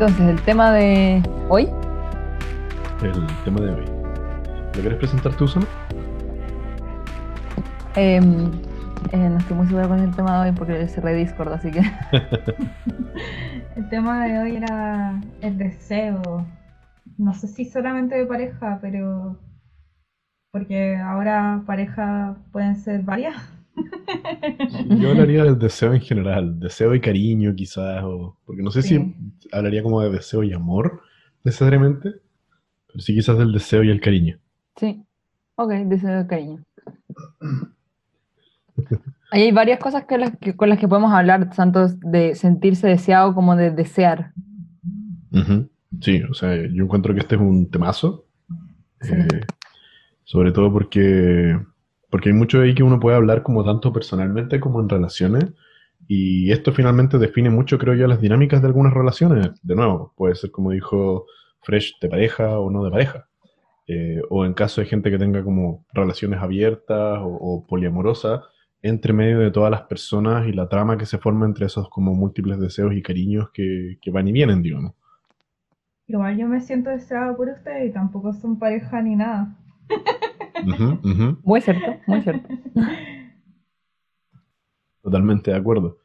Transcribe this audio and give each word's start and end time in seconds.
Entonces, 0.00 0.28
el 0.28 0.40
tema 0.42 0.70
de 0.70 1.20
hoy. 1.48 1.68
El 3.02 3.12
tema 3.44 3.60
de 3.62 3.70
hoy. 3.72 3.84
¿Lo 3.84 4.80
quieres 4.80 4.96
presentar 4.96 5.34
tú, 5.34 5.48
Susana? 5.48 5.66
Em, 7.96 8.52
eh, 9.10 9.28
no 9.28 9.38
estoy 9.38 9.56
muy 9.56 9.66
segura 9.66 9.88
con 9.88 9.98
el 9.98 10.14
tema 10.14 10.34
de 10.34 10.50
hoy 10.50 10.56
porque 10.56 10.86
cerré 10.86 11.14
Discord, 11.14 11.52
así 11.52 11.72
que. 11.72 11.80
el 13.76 13.88
tema 13.88 14.24
de 14.24 14.38
hoy 14.38 14.56
era 14.58 15.20
el 15.40 15.58
deseo. 15.58 16.46
No 17.16 17.34
sé 17.34 17.48
si 17.48 17.64
solamente 17.64 18.14
de 18.14 18.24
pareja, 18.24 18.78
pero. 18.80 19.36
Porque 20.52 20.96
ahora 20.96 21.64
pareja 21.66 22.36
pueden 22.52 22.76
ser 22.76 23.02
varias. 23.02 23.34
Yo 24.98 25.10
hablaría 25.10 25.44
del 25.44 25.58
deseo 25.58 25.94
en 25.94 26.00
general, 26.00 26.58
deseo 26.58 26.94
y 26.94 27.00
cariño 27.00 27.54
quizás, 27.54 28.02
o, 28.04 28.36
porque 28.44 28.62
no 28.62 28.70
sé 28.70 28.82
si 28.82 29.14
hablaría 29.52 29.82
como 29.82 30.00
de 30.00 30.10
deseo 30.10 30.42
y 30.42 30.52
amor 30.52 31.02
necesariamente, 31.44 32.14
pero 32.86 33.00
sí 33.00 33.14
quizás 33.14 33.38
del 33.38 33.52
deseo 33.52 33.82
y 33.82 33.90
el 33.90 34.00
cariño. 34.00 34.38
Sí, 34.76 35.02
ok, 35.56 35.72
deseo 35.86 36.22
y 36.22 36.26
cariño. 36.26 36.64
Ahí 39.30 39.42
hay 39.42 39.52
varias 39.52 39.78
cosas 39.78 40.04
con 40.04 40.20
las 40.70 40.78
que 40.78 40.88
podemos 40.88 41.12
hablar, 41.12 41.50
tanto 41.54 41.88
de 41.88 42.34
sentirse 42.34 42.86
deseado 42.86 43.34
como 43.34 43.56
de 43.56 43.70
desear. 43.70 44.32
Sí, 46.00 46.22
o 46.22 46.34
sea, 46.34 46.54
yo 46.54 46.84
encuentro 46.84 47.14
que 47.14 47.20
este 47.20 47.34
es 47.34 47.40
un 47.40 47.70
temazo, 47.70 48.26
eh, 49.02 49.40
sobre 50.24 50.52
todo 50.52 50.72
porque 50.72 51.58
porque 52.10 52.30
hay 52.30 52.34
mucho 52.34 52.60
ahí 52.60 52.74
que 52.74 52.82
uno 52.82 53.00
puede 53.00 53.16
hablar 53.16 53.42
como 53.42 53.64
tanto 53.64 53.92
personalmente 53.92 54.60
como 54.60 54.80
en 54.80 54.88
relaciones. 54.88 55.46
Y 56.06 56.52
esto 56.52 56.72
finalmente 56.72 57.18
define 57.18 57.50
mucho, 57.50 57.78
creo 57.78 57.94
yo, 57.94 58.06
las 58.06 58.20
dinámicas 58.20 58.62
de 58.62 58.68
algunas 58.68 58.94
relaciones. 58.94 59.50
De 59.62 59.74
nuevo, 59.74 60.14
puede 60.16 60.34
ser 60.34 60.50
como 60.50 60.70
dijo 60.70 61.26
Fresh, 61.60 61.98
de 62.00 62.08
pareja 62.08 62.58
o 62.58 62.70
no 62.70 62.84
de 62.84 62.90
pareja. 62.90 63.28
Eh, 63.86 64.20
o 64.30 64.44
en 64.44 64.54
caso 64.54 64.80
de 64.80 64.86
gente 64.86 65.10
que 65.10 65.18
tenga 65.18 65.42
como 65.42 65.84
relaciones 65.92 66.40
abiertas 66.40 67.20
o, 67.22 67.66
poliamorosas, 67.66 68.42
entre 68.80 69.12
medio 69.12 69.40
de 69.40 69.50
todas 69.50 69.70
las 69.70 69.82
personas 69.82 70.46
y 70.46 70.52
la 70.52 70.68
trama 70.68 70.96
que 70.96 71.06
se 71.06 71.18
forma 71.18 71.46
entre 71.46 71.66
esos 71.66 71.88
como 71.90 72.14
múltiples 72.14 72.60
deseos 72.60 72.94
y 72.94 73.02
cariños 73.02 73.50
que, 73.52 73.98
que 74.00 74.10
van 74.10 74.28
y 74.28 74.32
vienen, 74.32 74.62
digamos. 74.62 74.94
Igual 76.06 76.38
yo 76.38 76.48
me 76.48 76.60
siento 76.60 76.90
deseado 76.90 77.36
por 77.36 77.48
ustedes 77.48 77.90
y 77.90 77.92
tampoco 77.92 78.32
son 78.32 78.58
pareja 78.58 79.02
ni 79.02 79.16
nada. 79.16 79.56
Muy 81.42 81.60
cierto, 81.60 81.86
muy 82.06 82.22
cierto. 82.22 82.48
Totalmente 85.02 85.50
de 85.50 85.56
acuerdo. 85.56 85.98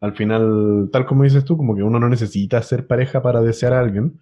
Al 0.00 0.14
final, 0.14 0.88
tal 0.92 1.06
como 1.06 1.24
dices 1.24 1.44
tú, 1.44 1.56
como 1.56 1.74
que 1.74 1.82
uno 1.82 1.98
no 1.98 2.08
necesita 2.08 2.62
ser 2.62 2.86
pareja 2.86 3.20
para 3.20 3.40
desear 3.40 3.72
a 3.72 3.80
alguien, 3.80 4.20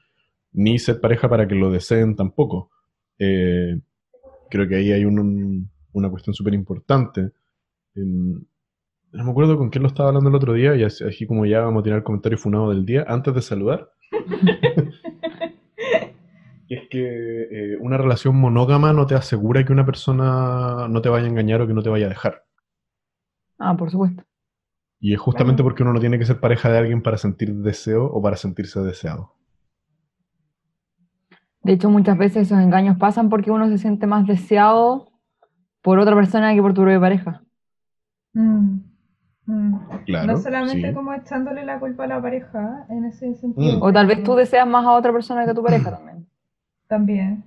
ni 0.53 0.79
ser 0.79 1.01
pareja 1.01 1.29
para 1.29 1.47
que 1.47 1.55
lo 1.55 1.71
deseen 1.71 2.17
tampoco. 2.17 2.71
Eh, 3.19 3.79
creo 4.51 4.67
que 4.67 4.77
ahí 4.77 4.93
hay 4.93 5.05
una 5.05 6.11
cuestión 6.11 6.35
súper 6.35 6.55
importante. 6.55 7.31
no 7.95 9.25
me 9.25 9.31
acuerdo 9.31 9.59
con 9.59 9.69
quién 9.69 9.83
lo 9.83 9.89
estaba 9.89 10.09
hablando 10.09 10.31
el 10.31 10.37
otro 10.37 10.55
día, 10.55 10.75
y 10.77 10.83
así, 10.83 11.27
como 11.27 11.45
ya 11.45 11.61
vamos 11.61 11.81
a 11.81 11.85
tirar 11.85 11.99
el 11.99 12.05
comentario 12.05 12.39
funado 12.39 12.71
del 12.71 12.87
día, 12.87 13.05
antes 13.07 13.35
de 13.35 13.43
saludar. 13.43 13.91
Y 16.69 16.75
es 16.75 16.89
que 16.91 17.43
eh, 17.75 17.77
una 17.81 17.97
relación 17.97 18.37
monógama 18.37 18.93
no 18.93 19.07
te 19.07 19.15
asegura 19.15 19.65
que 19.65 19.73
una 19.73 19.87
persona 19.87 20.89
no 20.89 21.01
te 21.01 21.09
vaya 21.09 21.27
a 21.27 21.31
engañar 21.31 21.61
o 21.61 21.67
que 21.67 21.75
no 21.75 21.83
te 21.83 21.91
vaya 21.91 22.07
a 22.07 22.11
dejar. 22.11 22.45
Ah, 23.59 23.77
por 23.77 23.91
supuesto. 23.91 24.25
Y 24.99 25.15
es 25.15 25.21
justamente 25.21 25.63
porque 25.63 25.83
uno 25.83 25.93
no 25.93 26.01
tiene 26.01 26.19
que 26.19 26.25
ser 26.25 26.41
pareja 26.41 26.71
de 26.71 26.79
alguien 26.79 27.03
para 27.03 27.19
sentir 27.19 27.55
deseo 27.55 28.07
o 28.07 28.21
para 28.21 28.37
sentirse 28.37 28.81
deseado. 28.81 29.35
De 31.63 31.73
hecho, 31.73 31.91
muchas 31.91 32.17
veces 32.17 32.47
esos 32.47 32.59
engaños 32.59 32.97
pasan 32.97 33.29
porque 33.29 33.51
uno 33.51 33.69
se 33.69 33.79
siente 33.79 34.07
más 34.07 34.27
deseado 34.27 35.11
por 35.83 35.99
otra 35.99 36.15
persona 36.15 36.55
que 36.55 36.63
por 36.63 36.75
tu 36.75 36.83
propia 36.83 37.01
pareja. 37.01 37.43
Mm, 38.33 38.81
mm. 39.47 39.79
no 40.27 40.37
solamente 40.37 40.93
como 40.93 41.13
echándole 41.15 41.65
la 41.65 41.79
culpa 41.79 42.05
a 42.05 42.07
la 42.07 42.21
pareja 42.21 42.87
en 42.89 43.05
ese 43.05 43.35
sentido. 43.35 43.81
O 43.81 43.93
tal 43.93 44.07
vez 44.07 44.23
tú 44.23 44.35
deseas 44.35 44.67
más 44.67 44.85
a 44.85 44.93
otra 44.93 45.13
persona 45.13 45.45
que 45.45 45.51
a 45.53 45.55
tu 45.55 45.63
pareja 45.63 45.91
también. 45.91 46.26
También. 46.89 47.45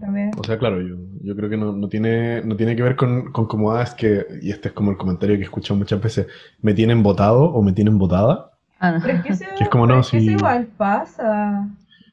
También. 0.00 0.30
O 0.38 0.44
sea, 0.44 0.58
claro, 0.58 0.80
yo, 0.80 0.96
yo 1.22 1.36
creo 1.36 1.50
que 1.50 1.56
no, 1.56 1.72
no, 1.72 1.88
tiene, 1.88 2.42
no 2.42 2.56
tiene 2.56 2.74
que 2.74 2.82
ver 2.82 2.96
con, 2.96 3.30
con 3.30 3.46
cómo 3.46 3.78
es 3.78 3.92
que, 3.94 4.24
y 4.40 4.50
este 4.50 4.68
es 4.68 4.74
como 4.74 4.90
el 4.90 4.96
comentario 4.96 5.36
que 5.36 5.42
he 5.42 5.44
escuchado 5.44 5.78
muchas 5.78 6.00
veces, 6.00 6.26
me 6.62 6.72
tienen 6.72 7.02
votado 7.02 7.44
o 7.44 7.62
me 7.62 7.72
tienen 7.72 7.98
votada. 7.98 8.52
Ah, 8.80 8.98
Pero 9.02 9.18
es 9.18 9.22
que, 9.22 9.62
es 9.64 9.68
como 9.68 9.86
no, 9.86 10.02
si... 10.02 10.16
igual 10.16 10.66
pasa. 10.76 11.68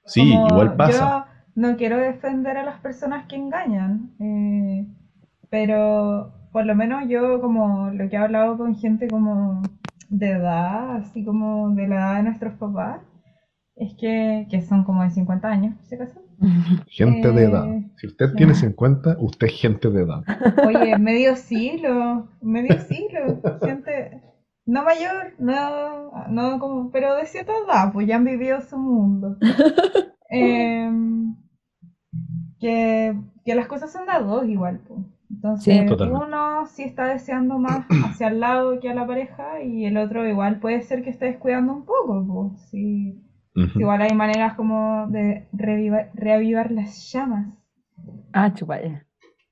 Sí, 0.06 0.34
igual 0.34 0.76
pasa. 0.76 1.26
Yo 1.56 1.62
no 1.62 1.78
quiero 1.78 1.98
defender 1.98 2.58
a 2.58 2.64
las 2.64 2.80
personas 2.80 3.26
que 3.28 3.36
engañan, 3.38 4.12
eh, 4.20 4.86
pero 5.50 6.32
por 6.52 6.66
lo 6.66 6.76
menos 6.76 7.08
yo 7.08 7.42
como 7.42 7.90
lo 7.92 8.10
que 8.10 8.16
he 8.16 8.20
hablado 8.20 8.58
con 8.58 8.76
gente 8.76 9.10
como 9.10 9.70
de 10.10 10.32
edad, 10.32 10.98
así 10.98 11.24
como 11.24 11.70
de 11.72 11.88
la 11.88 11.96
edad 11.96 12.16
de 12.18 12.24
nuestros 12.24 12.54
papás, 12.56 13.02
es 13.76 13.94
que, 13.96 14.48
que 14.50 14.62
son 14.62 14.84
como 14.84 15.04
de 15.04 15.12
50 15.12 15.48
años, 15.48 15.76
¿se 15.88 15.98
casan? 15.98 16.29
Gente 16.88 17.32
de 17.32 17.44
edad. 17.44 17.68
Eh, 17.68 17.92
si 17.98 18.08
usted 18.08 18.34
tiene 18.36 18.54
50, 18.54 19.18
usted 19.20 19.48
es 19.48 19.54
gente 19.54 19.90
de 19.90 20.04
edad. 20.04 20.24
Oye, 20.68 20.98
medio 20.98 21.36
siglo, 21.36 22.30
medio 22.42 22.80
siglo, 22.82 23.42
gente 23.62 24.22
no 24.66 24.84
mayor, 24.84 25.34
no, 25.40 26.12
no 26.30 26.60
como, 26.60 26.92
pero 26.92 27.16
de 27.16 27.26
cierta 27.26 27.52
edad, 27.66 27.92
pues 27.92 28.08
ya 28.08 28.18
han 28.18 28.26
vivido 28.26 28.62
su 28.62 28.78
mundo. 28.78 29.38
Em, 30.32 31.36
que, 32.60 33.20
que, 33.44 33.56
las 33.56 33.66
cosas 33.66 33.92
son 33.92 34.06
de 34.06 34.24
dos 34.24 34.46
igual, 34.48 34.80
pues. 34.88 35.00
Entonces, 35.32 35.90
uno 35.90 36.68
sí 36.68 36.84
está 36.84 37.08
deseando 37.08 37.58
más 37.58 37.88
hacia 38.06 38.28
el 38.28 38.40
lado 38.40 38.80
que 38.80 38.92
a 38.92 38.94
la 38.94 39.08
pareja 39.08 39.64
y 39.64 39.86
el 39.86 39.98
otro 39.98 40.30
igual 40.30 40.60
puede 40.60 40.84
ser 40.84 41.02
que 41.02 41.10
esté 41.10 41.26
descuidando 41.26 41.74
un 41.74 41.86
poco, 41.86 42.24
pues. 42.28 42.62
Sí 42.70 43.20
Igual 43.56 44.02
hay 44.02 44.16
maneras 44.16 44.54
como 44.54 45.08
de 45.10 45.48
reavivar 45.54 46.72
las 46.72 47.12
llamas. 47.12 47.48
Ah, 48.32 48.54
chupaya. 48.54 49.06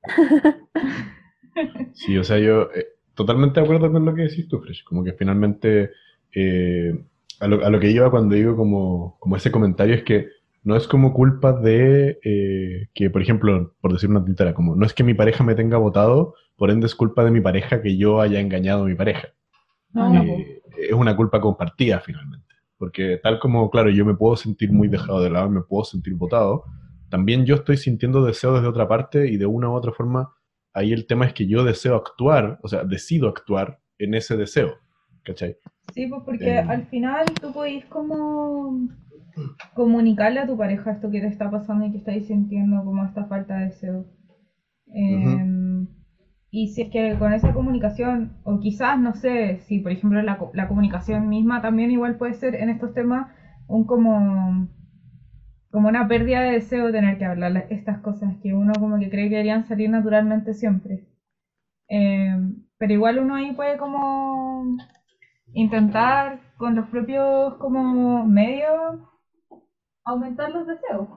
sí, 1.94 2.18
o 2.18 2.24
sea, 2.24 2.40
yo 2.40 2.70
eh, 2.74 2.88
totalmente 3.16 3.60
de 3.60 3.66
acuerdo 3.66 3.92
con 3.92 4.06
lo 4.06 4.14
que 4.14 4.24
decís 4.24 4.48
tú, 4.48 4.60
Fresh. 4.60 4.84
Como 4.84 5.04
que 5.04 5.14
finalmente 5.14 5.92
eh, 6.34 6.94
a, 7.40 7.48
lo, 7.48 7.80
que 7.80 7.92
iba 7.92 8.10
cuando 8.12 8.36
digo 8.36 8.56
como, 8.56 9.18
como 9.20 9.36
ese 9.36 9.52
comentario 9.52 9.96
es 9.96 10.04
que 10.04 10.28
no 10.64 10.76
es 10.76 10.88
como 10.88 11.14
culpa 11.14 11.54
de 11.54 12.20
eh, 12.24 12.90
que, 12.94 13.10
por 13.10 13.22
ejemplo, 13.22 13.74
por 13.82 13.94
decir 13.94 14.10
una 14.10 14.24
tintera, 14.24 14.54
como 14.54 14.76
no 14.76 14.86
es 14.86 14.94
que 14.94 15.04
mi 15.04 15.14
pareja 15.14 15.44
me 15.44 15.56
tenga 15.56 15.78
votado, 15.78 16.36
por 16.56 16.72
ende 16.72 16.88
es 16.88 16.96
culpa 16.96 17.24
de 17.24 17.32
mi 17.32 17.42
pareja 17.42 17.82
que 17.82 17.98
yo 17.98 18.22
haya 18.22 18.40
engañado 18.40 18.84
a 18.84 18.88
mi 18.88 18.96
pareja. 18.96 19.30
es 20.78 20.94
una 20.94 21.16
culpa 21.16 21.40
compartida 21.40 22.00
finalmente. 22.00 22.47
Porque 22.78 23.20
tal 23.22 23.40
como, 23.40 23.70
claro, 23.70 23.90
yo 23.90 24.06
me 24.06 24.16
puedo 24.16 24.36
sentir 24.36 24.72
muy 24.72 24.88
dejado 24.88 25.22
de 25.22 25.30
lado, 25.30 25.50
me 25.50 25.62
puedo 25.62 25.84
sentir 25.84 26.14
votado, 26.14 26.64
también 27.10 27.46
yo 27.46 27.56
estoy 27.56 27.78
sintiendo 27.78 28.24
deseo 28.24 28.54
desde 28.54 28.68
otra 28.68 28.88
parte 28.88 29.28
y 29.28 29.38
de 29.38 29.46
una 29.46 29.70
u 29.70 29.74
otra 29.74 29.94
forma, 29.94 30.34
ahí 30.74 30.92
el 30.92 31.08
tema 31.08 31.26
es 31.26 31.34
que 31.34 31.48
yo 31.48 31.64
deseo 31.64 31.96
actuar, 31.96 32.60
o 32.62 32.68
sea, 32.68 32.84
decido 32.84 33.30
actuar 33.30 33.80
en 33.98 34.14
ese 34.14 34.38
deseo, 34.38 34.76
¿cachai? 35.24 35.58
Sí, 35.94 36.08
pues 36.08 36.22
porque 36.24 36.50
eh, 36.50 36.60
al 36.60 36.86
final 36.88 37.26
tú 37.42 37.52
podés 37.54 37.86
como 37.86 38.88
comunicarle 39.74 40.40
a 40.40 40.48
tu 40.48 40.58
pareja 40.58 40.92
esto 40.92 41.10
que 41.10 41.22
te 41.22 41.28
está 41.28 41.50
pasando 41.50 41.86
y 41.86 41.92
que 41.92 41.98
estáis 41.98 42.28
sintiendo 42.28 42.84
como 42.84 43.06
esta 43.06 43.26
falta 43.26 43.58
de 43.58 43.66
deseo. 43.68 44.06
Y 46.60 46.70
si 46.70 46.82
es 46.82 46.90
que 46.90 47.16
con 47.20 47.34
esa 47.34 47.54
comunicación, 47.54 48.34
o 48.44 48.60
quizás, 48.60 48.98
no 49.00 49.14
sé, 49.14 49.60
si 49.68 49.80
por 49.80 49.92
ejemplo 49.92 50.24
la, 50.24 50.40
la 50.54 50.68
comunicación 50.68 51.30
misma 51.30 51.62
también 51.62 51.92
igual 51.92 52.16
puede 52.18 52.34
ser 52.34 52.56
en 52.56 52.70
estos 52.70 52.96
temas 52.96 53.28
un 53.68 53.86
como, 53.86 54.68
como 55.70 55.88
una 55.88 56.08
pérdida 56.08 56.42
de 56.42 56.54
deseo 56.54 56.88
de 56.88 56.94
tener 56.94 57.20
que 57.20 57.26
hablar 57.26 57.68
estas 57.70 58.00
cosas 58.00 58.38
que 58.42 58.56
uno 58.56 58.74
como 58.80 58.98
que 58.98 59.12
cree 59.12 59.26
que 59.30 59.36
deberían 59.36 59.66
salir 59.68 59.92
naturalmente 59.92 60.56
siempre. 60.56 61.06
Eh, 61.90 62.36
pero 62.80 62.94
igual 62.94 63.20
uno 63.20 63.36
ahí 63.36 63.54
puede 63.54 63.78
como 63.78 64.78
intentar 65.54 66.40
con 66.58 66.76
los 66.76 66.90
propios 66.90 67.54
como 67.60 68.26
medios 68.26 69.00
aumentar 70.06 70.50
los 70.50 70.66
deseos. 70.66 71.08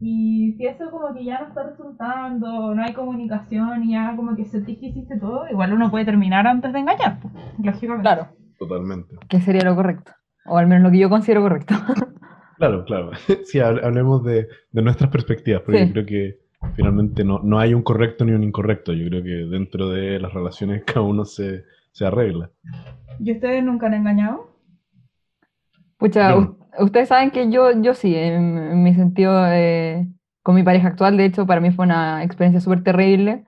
Y 0.00 0.52
si 0.56 0.66
eso 0.66 0.90
como 0.90 1.12
que 1.12 1.24
ya 1.24 1.40
no 1.40 1.48
está 1.48 1.64
resultando, 1.64 2.74
no 2.74 2.82
hay 2.82 2.92
comunicación 2.92 3.82
y 3.84 3.92
ya 3.92 4.14
como 4.14 4.36
que 4.36 4.44
sentís 4.44 4.78
que 4.78 4.86
hiciste 4.86 5.18
todo, 5.18 5.48
igual 5.50 5.72
uno 5.72 5.90
puede 5.90 6.04
terminar 6.04 6.46
antes 6.46 6.72
de 6.72 6.78
engañar, 6.78 7.18
pues, 7.20 7.34
lógicamente. 7.62 8.02
Claro. 8.02 8.28
Totalmente. 8.58 9.16
Que 9.28 9.40
sería 9.40 9.62
lo 9.64 9.74
correcto. 9.74 10.12
O 10.46 10.56
al 10.56 10.66
menos 10.68 10.84
lo 10.84 10.90
que 10.92 10.98
yo 10.98 11.08
considero 11.10 11.42
correcto. 11.42 11.74
claro, 12.58 12.84
claro. 12.84 13.10
Sí, 13.44 13.58
hablemos 13.60 14.22
de, 14.24 14.46
de 14.70 14.82
nuestras 14.82 15.10
perspectivas, 15.10 15.62
porque 15.62 15.86
yo 15.86 15.92
creo 15.92 16.06
que 16.06 16.38
finalmente 16.74 17.24
no, 17.24 17.40
no 17.42 17.58
hay 17.58 17.74
un 17.74 17.82
correcto 17.82 18.24
ni 18.24 18.32
un 18.32 18.44
incorrecto. 18.44 18.92
Yo 18.92 19.08
creo 19.08 19.22
que 19.24 19.30
dentro 19.50 19.88
de 19.90 20.20
las 20.20 20.32
relaciones 20.32 20.84
cada 20.84 21.02
uno 21.02 21.24
se, 21.24 21.64
se 21.90 22.06
arregla. 22.06 22.50
¿Y 23.18 23.32
ustedes 23.32 23.64
nunca 23.64 23.86
han 23.88 23.94
engañado? 23.94 24.48
Pucha, 25.96 26.36
u- 26.36 26.56
ustedes 26.80 27.08
saben 27.08 27.30
que 27.30 27.50
yo, 27.50 27.70
yo 27.80 27.94
sí, 27.94 28.14
en, 28.14 28.58
en 28.58 28.82
mi 28.82 28.94
sentido, 28.94 29.46
eh, 29.46 30.06
con 30.42 30.54
mi 30.54 30.62
pareja 30.62 30.88
actual, 30.88 31.16
de 31.16 31.26
hecho, 31.26 31.46
para 31.46 31.60
mí 31.60 31.70
fue 31.70 31.84
una 31.84 32.24
experiencia 32.24 32.60
súper 32.60 32.82
terrible, 32.82 33.44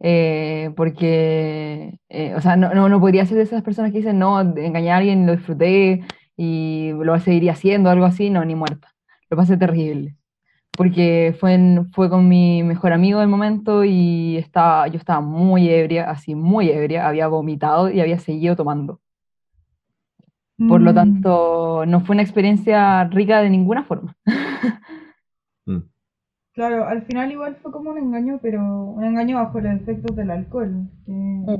eh, 0.00 0.72
porque, 0.76 1.98
eh, 2.08 2.34
o 2.36 2.40
sea, 2.40 2.56
no, 2.56 2.74
no, 2.74 2.88
no 2.88 3.00
podría 3.00 3.26
ser 3.26 3.38
de 3.38 3.44
esas 3.44 3.62
personas 3.62 3.92
que 3.92 3.98
dicen, 3.98 4.18
no, 4.18 4.44
de 4.44 4.66
engañar 4.66 4.94
a 4.94 4.98
alguien 4.98 5.26
lo 5.26 5.32
disfruté 5.36 6.04
y 6.36 6.92
lo 6.94 7.18
seguiría 7.20 7.52
haciendo, 7.52 7.90
algo 7.90 8.04
así, 8.04 8.30
no, 8.30 8.44
ni 8.44 8.54
muerta. 8.54 8.94
Lo 9.30 9.36
pasé 9.36 9.56
terrible, 9.56 10.16
porque 10.76 11.34
fue, 11.40 11.58
fue 11.92 12.10
con 12.10 12.28
mi 12.28 12.62
mejor 12.62 12.92
amigo 12.92 13.20
del 13.20 13.28
momento 13.28 13.84
y 13.84 14.36
estaba, 14.38 14.88
yo 14.88 14.98
estaba 14.98 15.20
muy 15.20 15.68
ebria, 15.70 16.10
así, 16.10 16.34
muy 16.34 16.70
ebria, 16.70 17.08
había 17.08 17.28
vomitado 17.28 17.90
y 17.90 18.00
había 18.00 18.18
seguido 18.18 18.56
tomando. 18.56 19.00
Por 20.66 20.80
lo 20.82 20.92
Mm, 20.92 20.94
tanto, 20.94 21.84
no 21.86 22.00
fue 22.00 22.14
una 22.14 22.22
experiencia 22.22 23.04
rica 23.04 23.40
de 23.42 23.50
ninguna 23.50 23.84
forma. 23.84 24.16
Mm. 25.66 25.80
Claro, 26.54 26.86
al 26.86 27.02
final 27.02 27.30
igual 27.32 27.56
fue 27.56 27.70
como 27.70 27.90
un 27.90 27.98
engaño, 27.98 28.38
pero 28.40 28.60
un 28.62 29.04
engaño 29.04 29.36
bajo 29.36 29.60
los 29.60 29.74
efectos 29.74 30.16
del 30.16 30.30
alcohol. 30.30 30.88
Que, 31.04 31.58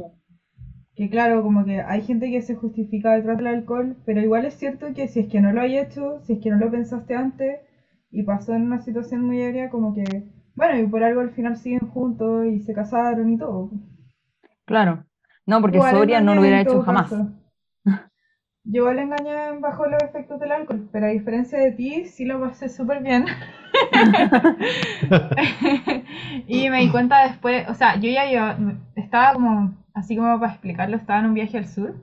que 0.97 1.11
claro, 1.11 1.43
como 1.43 1.65
que 1.65 1.81
hay 1.83 2.03
gente 2.03 2.31
que 2.31 2.41
se 2.43 2.55
justifica 2.55 3.13
detrás 3.15 3.37
del 3.39 3.49
alcohol, 3.49 3.97
pero 4.07 4.21
igual 4.23 4.45
es 4.47 4.55
cierto 4.55 4.93
que 4.95 5.09
si 5.09 5.21
es 5.21 5.29
que 5.29 5.41
no 5.41 5.53
lo 5.53 5.61
hay 5.61 5.79
hecho, 5.79 6.21
si 6.23 6.35
es 6.35 6.41
que 6.41 6.51
no 6.51 6.57
lo 6.57 6.71
pensaste 6.71 7.15
antes 7.15 7.61
y 8.11 8.23
pasó 8.23 8.55
en 8.55 8.63
una 8.63 8.81
situación 8.81 9.23
muy 9.27 9.41
ebria, 9.43 9.71
como 9.71 9.95
que, 9.95 10.05
bueno, 10.55 10.79
y 10.81 10.87
por 10.87 11.03
algo 11.05 11.21
al 11.21 11.31
final 11.33 11.57
siguen 11.57 11.89
juntos 11.91 12.47
y 12.47 12.61
se 12.61 12.73
casaron 12.75 13.31
y 13.33 13.39
todo. 13.39 13.71
Claro. 14.67 15.05
No, 15.47 15.61
porque 15.61 15.77
Igual 15.77 15.95
sobria 15.97 16.21
no 16.21 16.35
lo 16.35 16.41
hubiera 16.41 16.61
hecho 16.61 16.81
jamás. 16.81 17.11
caso. 17.11 17.33
Yo 18.65 18.83
igual 18.83 18.99
engañé 18.99 19.59
bajo 19.61 19.87
los 19.87 20.03
efectos 20.03 20.41
del 20.41 20.51
alcohol, 20.53 20.89
pero 20.91 21.07
a 21.07 21.11
diferencia 21.11 21.59
de 21.59 21.73
ti, 21.73 22.07
sí 22.07 22.25
lo 22.25 22.41
pasé 22.41 22.69
súper 22.69 23.03
bien. 23.03 23.27
y 26.47 26.71
me 26.71 26.81
di 26.81 26.91
cuenta 26.91 27.27
después, 27.29 27.69
o 27.69 27.75
sea, 27.75 27.97
yo 27.97 28.11
ya 28.11 28.31
iba- 28.31 28.57
estaba 28.97 29.35
como, 29.35 29.75
así 29.95 30.17
como 30.17 30.39
para 30.41 30.53
explicarlo, 30.53 30.97
estaba 30.97 31.21
en 31.21 31.27
un 31.27 31.35
viaje 31.35 31.59
al 31.59 31.69
sur. 31.69 31.95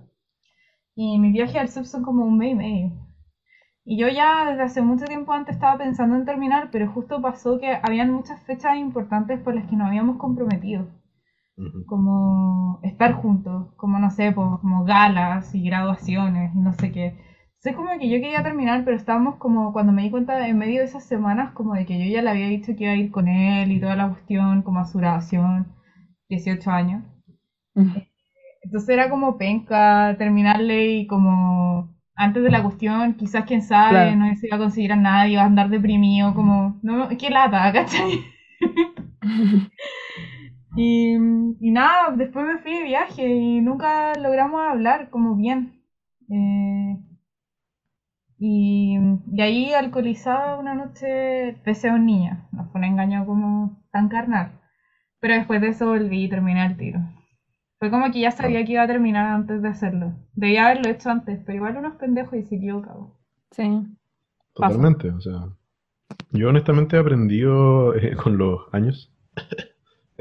Y 0.95 1.19
mis 1.19 1.33
viajes 1.33 1.57
al 1.57 1.67
sur 1.67 1.85
son 1.85 2.01
como 2.01 2.23
un 2.23 2.37
mes 2.37 2.53
y 2.53 2.55
medio. 2.55 2.91
Y 3.85 3.97
yo 3.99 4.07
ya 4.09 4.45
desde 4.49 4.63
hace 4.63 4.81
mucho 4.81 5.05
tiempo 5.05 5.31
antes 5.33 5.55
estaba 5.55 5.77
pensando 5.79 6.15
en 6.15 6.25
terminar, 6.25 6.69
pero 6.71 6.91
justo 6.91 7.21
pasó 7.21 7.59
que 7.59 7.77
habían 7.83 8.11
muchas 8.11 8.41
fechas 8.43 8.77
importantes 8.77 9.39
por 9.41 9.53
las 9.55 9.65
que 9.69 9.75
nos 9.77 9.87
habíamos 9.87 10.17
comprometido 10.17 10.87
Como 11.87 12.79
estar 12.83 13.13
juntos, 13.13 13.73
como 13.77 13.99
no 13.99 14.09
sé, 14.11 14.31
pues, 14.31 14.47
como 14.61 14.83
galas 14.85 15.53
y 15.55 15.63
graduaciones 15.63 16.53
y 16.55 16.59
no 16.59 16.73
sé 16.73 16.91
qué. 16.91 17.15
Entonces 17.63 17.75
como 17.75 17.99
que 17.99 18.09
yo 18.09 18.19
quería 18.19 18.41
terminar, 18.43 18.83
pero 18.85 18.97
estábamos 18.97 19.35
como, 19.35 19.71
cuando 19.73 19.91
me 19.93 20.01
di 20.03 20.09
cuenta 20.09 20.47
en 20.47 20.57
medio 20.57 20.79
de 20.79 20.85
esas 20.85 21.03
semanas, 21.05 21.51
como 21.53 21.73
de 21.75 21.85
que 21.85 21.99
yo 21.99 22.05
ya 22.11 22.21
le 22.23 22.29
había 22.31 22.47
dicho 22.47 22.75
que 22.75 22.83
iba 22.85 22.93
a 22.93 22.95
ir 22.95 23.11
con 23.11 23.27
él 23.27 23.71
y 23.71 23.79
toda 23.79 23.95
la 23.95 24.09
cuestión, 24.09 24.63
como 24.63 24.79
a 24.79 24.85
su 24.85 24.97
graduación, 24.97 25.67
18 26.29 26.71
años. 26.71 27.03
Entonces 28.63 28.89
era 28.89 29.09
como 29.09 29.37
penca 29.37 30.15
terminarle 30.17 30.93
y 30.93 31.07
como 31.07 31.95
antes 32.15 32.43
de 32.43 32.49
la 32.51 32.63
cuestión, 32.63 33.13
quizás 33.15 33.45
quién 33.45 33.61
sabe, 33.61 33.91
Claro. 33.91 34.15
no 34.17 34.35
se 34.35 34.47
iba 34.47 34.55
a 34.57 34.59
conseguir 34.59 34.93
a 34.93 34.95
nadie, 34.95 35.33
iba 35.33 35.43
a 35.43 35.45
andar 35.45 35.69
deprimido, 35.69 36.33
como, 36.33 36.79
no, 36.83 37.09
qué 37.17 37.29
lata, 37.29 37.71
¿cachai? 37.73 38.21
Y, 40.75 41.15
y 41.15 41.71
nada, 41.71 42.11
después 42.15 42.45
me 42.45 42.59
fui 42.59 42.73
de 42.73 42.83
viaje 42.83 43.27
y 43.27 43.61
nunca 43.61 44.13
logramos 44.15 44.61
hablar 44.61 45.09
como 45.09 45.35
bien. 45.35 45.83
Eh, 46.29 46.97
y, 48.39 48.97
y 49.31 49.41
ahí 49.41 49.73
alcoholizada 49.73 50.57
una 50.57 50.73
noche 50.73 51.57
besé 51.65 51.89
a 51.89 51.93
un 51.95 52.05
niño. 52.05 52.47
No 52.51 52.65
fue 52.71 52.79
un 52.79 52.85
engaño 52.85 53.25
como 53.25 53.83
tan 53.91 54.09
carnal. 54.09 54.59
Pero 55.19 55.35
después 55.35 55.61
de 55.61 55.69
eso 55.69 55.87
volví 55.87 56.25
y 56.25 56.29
terminé 56.29 56.65
el 56.65 56.77
tiro. 56.77 56.99
Fue 57.79 57.91
como 57.91 58.11
que 58.11 58.21
ya 58.21 58.31
sabía 58.31 58.63
que 58.65 58.73
iba 58.73 58.83
a 58.83 58.87
terminar 58.87 59.27
antes 59.27 59.61
de 59.61 59.69
hacerlo. 59.69 60.13
Debía 60.33 60.67
haberlo 60.67 60.89
hecho 60.89 61.09
antes, 61.09 61.41
pero 61.45 61.57
igual 61.57 61.77
unos 61.77 61.95
pendejos 61.95 62.35
y 62.39 62.43
se 62.43 62.55
equivocaba. 62.55 63.07
Sí. 63.51 63.87
Totalmente, 64.53 65.09
o 65.09 65.19
sea, 65.21 65.49
yo 66.31 66.49
honestamente 66.49 66.95
he 66.95 66.99
aprendido 66.99 67.95
eh, 67.95 68.15
con 68.23 68.37
los 68.37 68.61
años, 68.73 69.11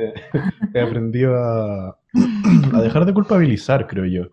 he 0.74 0.80
aprendido 0.80 1.36
a, 1.36 1.98
dejar 2.82 3.04
de 3.04 3.14
culpabilizar, 3.14 3.86
creo 3.86 4.04
yo. 4.06 4.30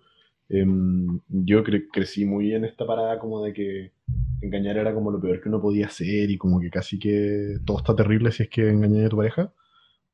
Em, 0.50 1.20
yo 1.30 1.64
cre- 1.64 1.88
crecí 1.92 2.26
muy 2.26 2.54
en 2.54 2.66
esta 2.66 2.86
parada 2.86 3.20
como 3.20 3.44
de 3.44 3.54
que 3.54 3.92
engañar 4.42 4.78
era 4.78 4.94
como 4.94 5.12
lo 5.12 5.20
peor 5.20 5.42
que 5.42 5.50
uno 5.50 5.62
podía 5.62 5.88
hacer 5.88 6.30
y 6.30 6.38
como 6.38 6.60
que 6.60 6.70
casi 6.70 6.98
que 7.00 7.58
todo 7.66 7.80
está 7.80 7.96
terrible 7.96 8.32
si 8.32 8.44
es 8.44 8.50
que 8.50 8.70
engañas 8.70 9.06
a 9.08 9.10
tu 9.10 9.18
pareja. 9.18 9.52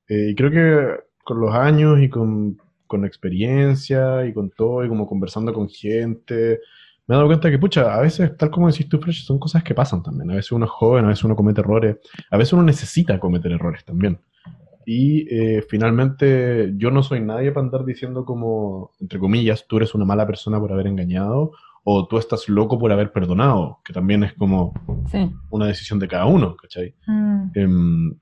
Eh, 0.07 0.29
y 0.31 0.35
creo 0.35 0.51
que 0.51 1.03
con 1.23 1.39
los 1.39 1.53
años 1.53 1.99
y 2.01 2.09
con, 2.09 2.57
con 2.87 3.05
experiencia 3.05 4.25
y 4.25 4.33
con 4.33 4.49
todo 4.51 4.83
y 4.85 4.89
como 4.89 5.07
conversando 5.07 5.53
con 5.53 5.69
gente, 5.69 6.59
me 7.07 7.15
he 7.15 7.17
dado 7.17 7.27
cuenta 7.27 7.51
que, 7.51 7.59
pucha, 7.59 7.93
a 7.93 8.01
veces, 8.01 8.35
tal 8.37 8.49
como 8.49 8.67
decís 8.71 8.87
tú, 8.87 8.97
Fresh, 8.99 9.25
son 9.25 9.37
cosas 9.39 9.63
que 9.63 9.73
pasan 9.75 10.01
también. 10.03 10.31
A 10.31 10.35
veces 10.35 10.51
uno 10.53 10.65
es 10.65 10.71
joven, 10.71 11.05
a 11.05 11.09
veces 11.09 11.23
uno 11.25 11.35
comete 11.35 11.61
errores, 11.61 11.97
a 12.31 12.37
veces 12.37 12.53
uno 12.53 12.63
necesita 12.63 13.19
cometer 13.19 13.51
errores 13.51 13.83
también. 13.83 14.19
Y 14.85 15.27
eh, 15.33 15.61
finalmente, 15.69 16.73
yo 16.77 16.91
no 16.91 17.03
soy 17.03 17.19
nadie 17.21 17.51
para 17.51 17.65
andar 17.65 17.85
diciendo 17.85 18.25
como, 18.25 18.91
entre 18.99 19.19
comillas, 19.19 19.65
tú 19.67 19.77
eres 19.77 19.93
una 19.95 20.05
mala 20.05 20.25
persona 20.27 20.59
por 20.59 20.71
haber 20.71 20.87
engañado 20.87 21.51
o 21.85 22.07
tú 22.07 22.17
estás 22.17 22.47
loco 22.47 22.79
por 22.79 22.91
haber 22.91 23.11
perdonado, 23.11 23.79
que 23.83 23.91
también 23.93 24.23
es 24.23 24.33
como 24.33 24.73
Sí. 25.07 25.29
una 25.49 25.67
decisión 25.67 25.99
de 25.99 26.07
cada 26.07 26.25
uno, 26.25 26.55
¿cachai? 26.55 26.95
Mm, 27.07 27.51
Em, 27.55 28.13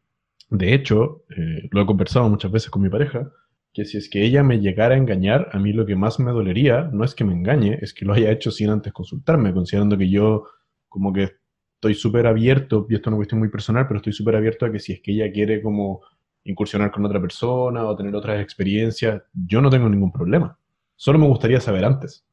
de 0.50 0.74
hecho, 0.74 1.24
eh, 1.30 1.68
lo 1.72 1.82
he 1.82 1.86
conversado 1.86 2.28
muchas 2.28 2.52
veces 2.52 2.70
con 2.70 2.82
mi 2.82 2.90
pareja, 2.90 3.32
que 3.74 3.86
si 3.86 3.98
es 3.98 4.10
que 4.10 4.24
ella 4.26 4.44
me 4.44 4.60
llegara 4.60 4.96
a 4.96 4.98
engañar, 4.98 5.48
a 5.54 5.60
mí 5.60 5.72
lo 5.74 5.86
que 5.86 5.96
más 5.96 6.20
me 6.20 6.32
dolería 6.32 6.90
no 6.92 7.04
es 7.06 7.16
que 7.16 7.24
me 7.24 7.34
engañe, 7.34 7.78
es 7.82 7.94
que 7.94 8.04
lo 8.04 8.14
haya 8.14 8.32
hecho 8.32 8.52
sin 8.52 8.70
antes 8.70 8.92
consultarme, 8.92 9.54
considerando 9.54 9.98
que 9.98 10.10
yo 10.10 10.44
como 10.90 11.14
que 11.14 11.30
estoy 11.76 11.94
súper 11.94 12.28
abierto, 12.28 12.86
y 12.90 12.96
esto 12.96 13.06
es 13.10 13.12
una 13.12 13.18
cuestión 13.18 13.40
muy 13.40 13.50
personal, 13.50 13.88
pero 13.88 13.98
estoy 14.00 14.12
súper 14.14 14.36
abierto 14.36 14.66
a 14.66 14.72
que 14.72 14.80
si 14.80 14.92
es 14.94 15.02
que 15.02 15.14
ella 15.14 15.32
quiere 15.32 15.62
como 15.62 16.02
incursionar 16.44 16.92
con 16.92 17.06
otra 17.06 17.20
persona 17.22 17.84
o 17.86 17.96
tener 17.96 18.16
otras 18.16 18.42
experiencias, 18.42 19.22
yo 19.34 19.62
no 19.62 19.70
tengo 19.70 19.88
ningún 19.90 20.12
problema. 20.12 20.58
Solo 20.96 21.20
me 21.20 21.28
gustaría 21.28 21.60
saber 21.60 21.86
antes. 21.86 22.26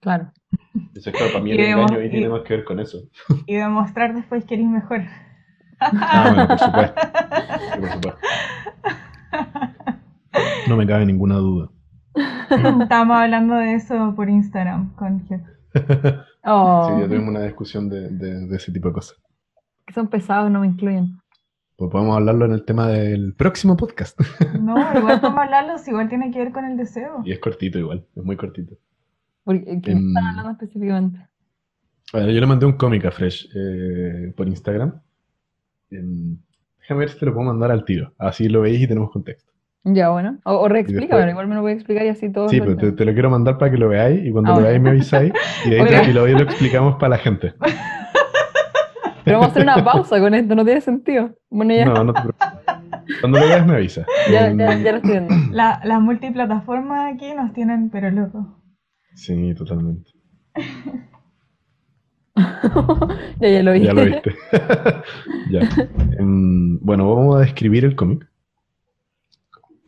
Claro. 0.00 0.30
Entonces, 0.74 1.12
claro, 1.12 1.32
para 1.32 1.44
mí 1.44 1.50
Y 1.50 1.54
el 1.54 1.60
engaño 1.60 1.98
ahí 1.98 2.10
tiene 2.10 2.28
más 2.28 2.42
que 2.42 2.56
ver 2.56 2.64
con 2.64 2.80
eso. 2.80 2.98
Y 3.46 3.54
demostrar 3.56 4.14
después 4.14 4.44
que 4.44 4.54
eres 4.54 4.66
mejor. 4.66 5.02
Ah, 5.80 6.24
bueno, 6.28 6.48
por 6.48 6.58
supuesto. 6.58 7.00
Sí, 7.74 7.80
por 7.80 7.90
supuesto. 7.90 8.18
No 10.68 10.76
me 10.76 10.86
cabe 10.86 11.06
ninguna 11.06 11.36
duda. 11.36 11.70
Estábamos 12.82 13.16
hablando 13.16 13.54
de 13.56 13.74
eso 13.74 14.12
por 14.14 14.28
Instagram 14.28 14.94
con 14.94 15.26
Jeff. 15.26 15.40
Oh, 16.44 16.88
Sí, 16.94 17.00
ya 17.02 17.06
tuvimos 17.08 17.28
una 17.28 17.42
discusión 17.44 17.88
de, 17.88 18.08
de- 18.10 18.46
de 18.46 18.56
ese 18.56 18.72
tipo 18.72 18.88
de 18.88 18.94
cosas. 18.94 19.16
que 19.86 19.92
son 19.94 20.08
pesados, 20.08 20.50
no 20.50 20.60
me 20.60 20.66
incluyen. 20.68 21.18
Pues 21.80 21.90
podemos 21.92 22.14
hablarlo 22.14 22.44
en 22.44 22.52
el 22.52 22.64
tema 22.66 22.88
del 22.88 23.32
próximo 23.34 23.74
podcast. 23.74 24.20
No, 24.60 24.74
igual 24.98 25.18
podemos 25.22 25.40
hablarlo, 25.40 25.78
si 25.78 25.90
igual 25.90 26.10
tiene 26.10 26.30
que 26.30 26.38
ver 26.38 26.52
con 26.52 26.66
el 26.66 26.76
deseo. 26.76 27.22
Y 27.24 27.32
es 27.32 27.38
cortito 27.38 27.78
igual, 27.78 28.04
es 28.14 28.22
muy 28.22 28.36
cortito. 28.36 28.76
Porque 29.44 29.80
¿qué 29.82 29.92
Em, 29.92 30.08
están 30.08 30.26
hablando 30.26 30.50
específicamente? 30.52 31.26
Bueno, 32.12 32.30
yo 32.32 32.38
le 32.40 32.46
mandé 32.46 32.66
un 32.66 32.72
cómic 32.74 33.06
a 33.06 33.10
Fresh 33.10 33.48
eh, 33.56 34.34
por 34.36 34.46
Instagram. 34.46 35.00
Em, 35.90 36.36
déjame 36.80 37.00
ver 37.00 37.08
si 37.08 37.18
te 37.18 37.24
lo 37.24 37.32
puedo 37.32 37.46
mandar 37.46 37.70
al 37.70 37.86
tiro. 37.86 38.12
Así 38.18 38.46
lo 38.50 38.60
veis 38.60 38.82
y 38.82 38.86
tenemos 38.86 39.10
contexto. 39.10 39.50
Ya, 39.84 40.10
bueno. 40.10 40.38
O, 40.44 40.52
o 40.56 40.68
reexplícamelo, 40.68 41.16
después- 41.16 41.30
igual 41.32 41.48
me 41.48 41.54
lo 41.54 41.62
voy 41.62 41.70
a 41.72 41.74
explicar 41.76 42.04
y 42.04 42.08
así 42.10 42.30
todo. 42.30 42.50
Sí, 42.50 42.58
pero 42.60 42.72
te, 42.72 42.72
entiendo. 42.72 42.96
te 42.96 43.04
lo 43.06 43.12
quiero 43.14 43.30
mandar 43.30 43.56
para 43.56 43.70
que 43.70 43.78
lo 43.78 43.88
veáis 43.88 44.22
y 44.26 44.30
cuando 44.30 44.52
Ah, 44.52 44.56
lo 44.56 44.62
veáis 44.64 44.82
me 44.82 44.90
avisáis 44.90 45.32
y 45.64 45.70
de 45.70 45.80
ahí, 45.80 45.86
te- 46.04 46.10
y 46.10 46.12
lo, 46.12 46.28
y 46.28 46.32
lo 46.32 46.40
explicamos 46.42 46.96
para 46.96 47.08
la 47.10 47.18
gente. 47.18 47.54
Pero 49.30 49.40
vamos 49.40 49.48
a 49.48 49.50
hacer 49.50 49.62
una 49.62 49.84
pausa 49.84 50.20
con 50.20 50.34
esto, 50.34 50.54
no 50.54 50.64
tiene 50.64 50.80
sentido. 50.80 51.34
Bueno, 51.50 51.74
ya, 51.74 51.84
No, 51.86 52.04
no 52.04 52.12
te 52.12 52.20
preocupes. 52.22 52.48
Cuando 53.20 53.38
lo 53.40 53.46
veas 53.46 53.66
me 53.66 53.74
avisas. 53.74 54.06
ya, 54.30 54.48
Em, 54.48 54.58
ya, 54.58 54.78
ya 54.78 54.92
lo 54.92 54.96
estoy 54.98 55.10
viendo. 55.12 55.34
La- 55.52 55.80
las 55.84 56.00
multiplataformas 56.00 57.14
aquí 57.14 57.32
nos 57.34 57.52
tienen 57.52 57.90
pero 57.90 58.10
locos. 58.10 58.46
Sí, 59.14 59.54
totalmente. 59.54 60.10
ya, 63.40 63.48
ya 63.48 63.62
lo 63.62 63.72
vi. 63.72 63.80
Ya 63.84 63.92
lo 63.92 64.04
viste. 64.04 64.34
ya. 65.50 65.60
Em, 66.18 66.78
bueno, 66.80 67.14
vamos 67.14 67.36
a 67.36 67.40
describir 67.40 67.84
el 67.84 67.96
cómic. 67.96 68.26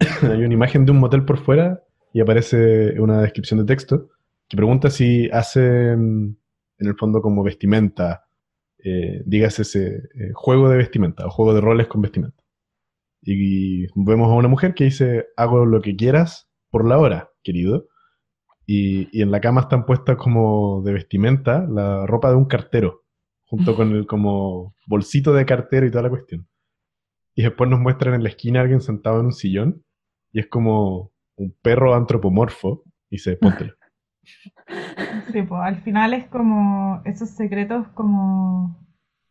Hay 0.22 0.44
una 0.44 0.54
imagen 0.54 0.84
de 0.84 0.92
un 0.92 0.98
motel 0.98 1.24
por 1.24 1.38
fuera 1.38 1.80
y 2.12 2.20
aparece 2.20 2.98
una 3.00 3.22
descripción 3.22 3.60
de 3.60 3.66
texto 3.66 4.08
que 4.48 4.56
pregunta 4.56 4.90
si 4.90 5.30
hacen, 5.30 6.36
en 6.78 6.86
el 6.88 6.94
fondo, 6.96 7.22
como 7.22 7.42
vestimenta, 7.42 8.21
eh, 8.84 9.22
dígase 9.26 9.62
ese 9.62 9.96
eh, 10.14 10.30
juego 10.34 10.68
de 10.68 10.76
vestimenta 10.76 11.26
o 11.26 11.30
juego 11.30 11.54
de 11.54 11.60
roles 11.60 11.86
con 11.88 12.02
vestimenta. 12.02 12.42
Y 13.22 13.86
vemos 13.94 14.28
a 14.28 14.34
una 14.34 14.48
mujer 14.48 14.74
que 14.74 14.84
dice, 14.84 15.26
hago 15.36 15.64
lo 15.64 15.80
que 15.80 15.94
quieras 15.94 16.50
por 16.70 16.86
la 16.88 16.98
hora, 16.98 17.30
querido. 17.42 17.88
y, 18.66 19.08
y 19.16 19.22
en 19.22 19.30
la 19.30 19.40
cama 19.40 19.62
están 19.62 19.86
puestas 19.86 20.16
como 20.16 20.82
de 20.84 20.92
vestimenta 20.92 21.66
la 21.68 22.06
ropa 22.06 22.30
de 22.30 22.36
un 22.36 22.46
cartero, 22.46 23.04
junto 23.44 23.76
con 23.76 23.92
el 23.92 24.06
como 24.06 24.74
bolsito 24.86 25.32
de 25.34 25.46
cartero 25.46 25.86
y 25.86 25.90
toda 25.90 26.04
la 26.04 26.10
cuestión. 26.10 26.48
Y 27.34 27.42
después 27.42 27.70
nos 27.70 27.80
muestran 27.80 28.14
en 28.14 28.22
la 28.22 28.28
esquina 28.28 28.60
a 28.60 28.62
alguien 28.62 28.80
sentado 28.80 29.20
en 29.20 29.26
un 29.26 29.32
sillón 29.32 29.84
y 30.32 30.40
es 30.40 30.48
como 30.48 31.12
un 31.36 31.56
perro 31.62 31.94
antropomorfo 31.94 32.84
y 33.10 33.18
se 33.18 33.36
póntelo. 33.40 33.74
Sí, 35.32 35.42
pues 35.42 35.60
al 35.62 35.76
final 35.82 36.14
es 36.14 36.26
como 36.28 37.00
esos 37.04 37.30
secretos 37.30 37.88
como 37.94 38.76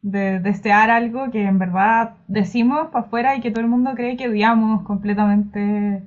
de 0.02 0.40
desear 0.40 0.90
algo 0.90 1.30
que 1.32 1.44
en 1.44 1.60
verdad 1.60 2.16
decimos 2.28 2.88
para 2.92 3.06
afuera 3.06 3.36
y 3.36 3.42
que 3.42 3.52
todo 3.52 3.62
el 3.62 3.70
mundo 3.70 3.92
cree 3.96 4.18
que 4.18 4.30
odiamos 4.30 4.84
completamente, 4.84 6.04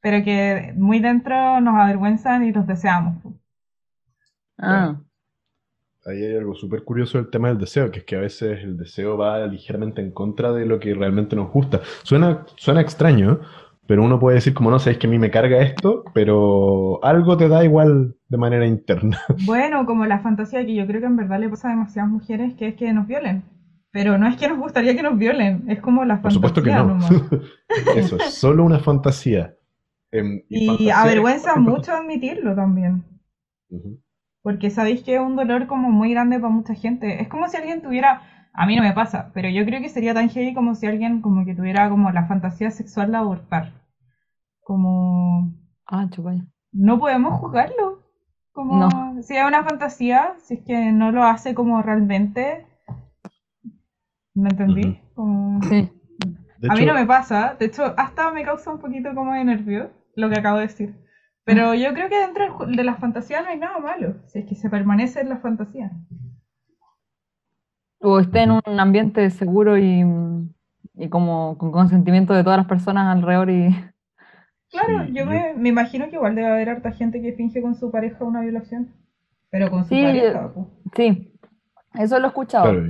pero 0.00 0.24
que 0.24 0.72
muy 0.76 1.00
dentro 1.00 1.60
nos 1.60 1.76
avergüenzan 1.76 2.44
y 2.44 2.52
los 2.52 2.66
deseamos. 2.66 3.16
pues. 3.22 3.34
Ah, 4.58 4.96
Ahí 6.06 6.22
hay 6.24 6.36
algo 6.36 6.54
súper 6.54 6.84
curioso 6.84 7.18
del 7.18 7.30
tema 7.30 7.48
del 7.48 7.58
deseo, 7.58 7.90
que 7.90 7.98
es 7.98 8.04
que 8.04 8.14
a 8.16 8.20
veces 8.20 8.60
el 8.62 8.76
deseo 8.76 9.16
va 9.18 9.44
ligeramente 9.46 10.00
en 10.00 10.12
contra 10.12 10.52
de 10.52 10.64
lo 10.64 10.78
que 10.78 10.94
realmente 10.94 11.34
nos 11.34 11.50
gusta. 11.50 11.80
Suena, 12.04 12.46
suena 12.54 12.80
extraño, 12.80 13.40
pero 13.86 14.02
uno 14.04 14.18
puede 14.18 14.36
decir 14.36 14.54
como 14.54 14.70
no, 14.70 14.78
sabes 14.78 14.98
que 14.98 15.06
a 15.06 15.10
mí 15.10 15.18
me 15.18 15.30
carga 15.30 15.62
esto, 15.62 16.04
pero 16.14 16.98
algo 17.04 17.36
te 17.36 17.48
da 17.48 17.64
igual 17.64 18.16
de 18.28 18.36
manera 18.36 18.66
interna. 18.66 19.18
Bueno, 19.46 19.86
como 19.86 20.06
la 20.06 20.18
fantasía 20.20 20.64
que 20.66 20.74
yo 20.74 20.86
creo 20.86 21.00
que 21.00 21.06
en 21.06 21.16
verdad 21.16 21.40
le 21.40 21.48
pasa 21.48 21.68
a 21.68 21.70
demasiadas 21.72 22.10
mujeres, 22.10 22.54
que 22.54 22.68
es 22.68 22.74
que 22.74 22.92
nos 22.92 23.06
violen. 23.06 23.44
Pero 23.92 24.18
no 24.18 24.26
es 24.28 24.36
que 24.36 24.48
nos 24.48 24.58
gustaría 24.58 24.94
que 24.94 25.02
nos 25.02 25.16
violen, 25.16 25.64
es 25.68 25.80
como 25.80 26.04
la 26.04 26.20
Por 26.20 26.32
supuesto 26.32 26.62
que 26.62 26.70
fantasía 26.70 27.18
no. 27.30 27.40
Eso 27.96 28.16
es 28.16 28.34
solo 28.34 28.64
una 28.64 28.78
fantasía. 28.78 29.54
Em, 30.12 30.42
Y 30.48 30.66
fantasía- 30.66 31.00
avergüenza 31.02 31.56
mucho 31.56 31.92
admitirlo 31.92 32.54
también. 32.54 33.04
Ujú. 33.70 33.98
Porque 34.42 34.70
sabéis 34.70 35.02
que 35.02 35.14
es 35.14 35.20
un 35.20 35.34
dolor 35.34 35.66
como 35.66 35.90
muy 35.90 36.10
grande 36.12 36.38
para 36.38 36.52
mucha 36.52 36.74
gente. 36.74 37.20
Es 37.22 37.28
como 37.28 37.48
si 37.48 37.56
alguien 37.56 37.80
tuviera, 37.82 38.20
a 38.56 38.66
mí 38.66 38.74
no 38.76 38.82
me 38.82 38.92
pasa, 38.92 39.30
pero 39.34 39.48
yo 39.48 39.64
creo 39.64 39.80
que 39.80 39.88
sería 39.88 40.14
tan 40.14 40.28
heavy 40.28 40.54
como 40.54 40.74
si 40.74 40.86
alguien 40.86 41.20
como 41.20 41.44
que 41.44 41.54
tuviera 41.54 41.88
como 41.90 42.10
la 42.10 42.26
fantasía 42.26 42.70
sexual 42.70 43.10
de 43.12 43.18
abortar. 43.18 43.72
Como 44.60 45.52
ah, 45.86 46.06
chupaya. 46.10 46.44
no 46.72 46.98
podemos 46.98 47.38
juzgarlo. 47.40 48.02
Como 48.52 48.88
No. 48.88 49.22
si 49.22 49.36
es 49.36 49.44
una 49.44 49.62
fantasía, 49.62 50.34
si 50.38 50.54
es 50.54 50.60
que 50.64 50.90
no 50.90 51.12
lo 51.12 51.22
hace 51.24 51.54
como 51.54 51.82
realmente. 51.82 52.66
¿Me 54.34 54.48
entendí? 54.50 54.98
Como- 55.14 55.62
Sí. 55.62 55.90
De 56.58 56.68
a 56.70 56.74
mí 56.74 56.86
no 56.86 56.94
me 56.94 57.04
pasa, 57.04 57.54
de 57.58 57.66
hecho, 57.66 57.92
hasta 57.98 58.30
me 58.32 58.42
causa 58.42 58.70
un 58.72 58.78
poquito 58.80 59.14
como 59.14 59.34
de 59.34 59.44
nervio 59.44 59.90
lo 60.14 60.30
que 60.30 60.38
acabo 60.38 60.56
de 60.56 60.66
decir. 60.68 60.96
Pero 61.44 61.74
yo 61.74 61.92
creo 61.92 62.08
que 62.08 62.18
dentro 62.18 62.66
de 62.66 62.82
la 62.82 62.94
fantasía 62.96 63.42
no 63.42 63.48
hay 63.48 63.58
nada 63.58 63.78
malo, 63.78 64.16
si 64.26 64.38
es 64.38 64.46
que 64.46 64.54
se 64.54 64.70
permanece 64.70 65.20
en 65.20 65.28
la 65.28 65.36
fantasía. 65.36 65.90
O 68.00 68.18
esté 68.20 68.42
en 68.42 68.52
un 68.52 68.80
ambiente 68.80 69.28
seguro 69.30 69.78
y, 69.78 70.04
y 70.94 71.08
como 71.08 71.56
con 71.58 71.72
consentimiento 71.72 72.34
de 72.34 72.42
todas 72.44 72.58
las 72.58 72.66
personas 72.66 73.14
alrededor 73.16 73.50
y 73.50 73.68
Claro, 74.70 75.04
Sí, 75.06 75.12
yo 75.14 75.24
yo- 75.24 75.30
me, 75.30 75.54
me 75.54 75.68
imagino 75.70 76.08
que 76.10 76.16
igual 76.16 76.34
debe 76.34 76.48
haber 76.48 76.68
harta 76.68 76.92
gente 76.92 77.22
que 77.22 77.32
finge 77.32 77.62
con 77.62 77.74
su 77.74 77.90
pareja 77.90 78.24
una 78.24 78.40
violación. 78.42 78.88
Pero 79.50 79.70
con 79.70 79.84
su 79.84 79.90
Sí, 79.90 80.02
pareja, 80.02 80.52
po. 80.52 80.68
sí, 80.94 81.32
eso 81.94 82.18
lo 82.18 82.26
he 82.26 82.28
escuchado. 82.28 82.72
claro, 82.72 82.86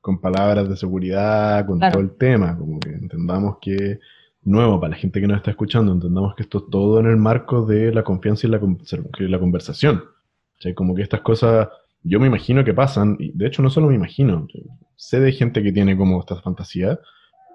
con 0.00 0.20
palabras 0.20 0.68
de 0.68 0.76
seguridad, 0.76 1.66
con 1.66 1.78
Claro. 1.78 1.94
todo 1.94 2.02
el 2.02 2.16
tema, 2.16 2.56
como 2.56 2.78
que 2.78 2.90
entendamos 2.90 3.58
que, 3.60 3.98
nuevo, 4.44 4.78
para 4.80 4.92
la 4.92 4.96
gente 4.96 5.20
que 5.20 5.26
nos 5.26 5.38
está 5.38 5.50
escuchando, 5.50 5.92
entendamos 5.92 6.34
que 6.36 6.44
esto 6.44 6.58
es 6.58 6.64
todo 6.70 7.00
en 7.00 7.06
el 7.06 7.16
marco 7.16 7.66
de 7.66 7.92
la 7.92 8.04
confianza 8.04 8.46
y 8.46 8.50
la, 8.50 8.60
la 8.60 9.38
conversación. 9.40 9.96
O 10.58 10.60
sea, 10.62 10.74
como 10.74 10.94
que 10.94 11.02
estas 11.02 11.20
cosas, 11.22 11.68
yo 12.08 12.20
me 12.20 12.26
imagino 12.26 12.64
que 12.64 12.74
pasan, 12.74 13.16
y 13.18 13.32
de 13.32 13.46
hecho 13.46 13.62
no 13.62 13.70
solo 13.70 13.88
me 13.88 13.94
imagino, 13.94 14.46
sé 14.96 15.20
de 15.20 15.32
gente 15.32 15.62
que 15.62 15.72
tiene 15.72 15.96
como 15.96 16.20
esta 16.20 16.40
fantasía, 16.40 16.98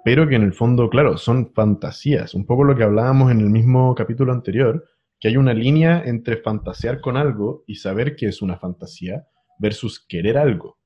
pero 0.04 0.28
que 0.28 0.36
en 0.36 0.44
el 0.44 0.54
fondo, 0.54 0.90
claro, 0.90 1.18
son 1.18 1.54
fantasías. 1.54 2.34
Un 2.34 2.46
poco 2.46 2.64
lo 2.64 2.76
que 2.76 2.84
hablábamos 2.84 3.32
en 3.32 3.40
el 3.40 3.50
mismo 3.50 3.94
capítulo 3.96 4.34
anterior, 4.34 4.86
que 5.20 5.28
hay 5.28 5.38
una 5.38 5.54
línea 5.54 6.02
entre 6.04 6.38
fantasear 6.38 7.02
con 7.02 7.18
algo 7.18 7.64
y 7.68 7.76
saber 7.76 8.16
que 8.16 8.28
es 8.28 8.42
una 8.42 8.58
fantasía 8.58 9.28
versus 9.60 10.04
querer 10.08 10.38
algo. 10.38 10.81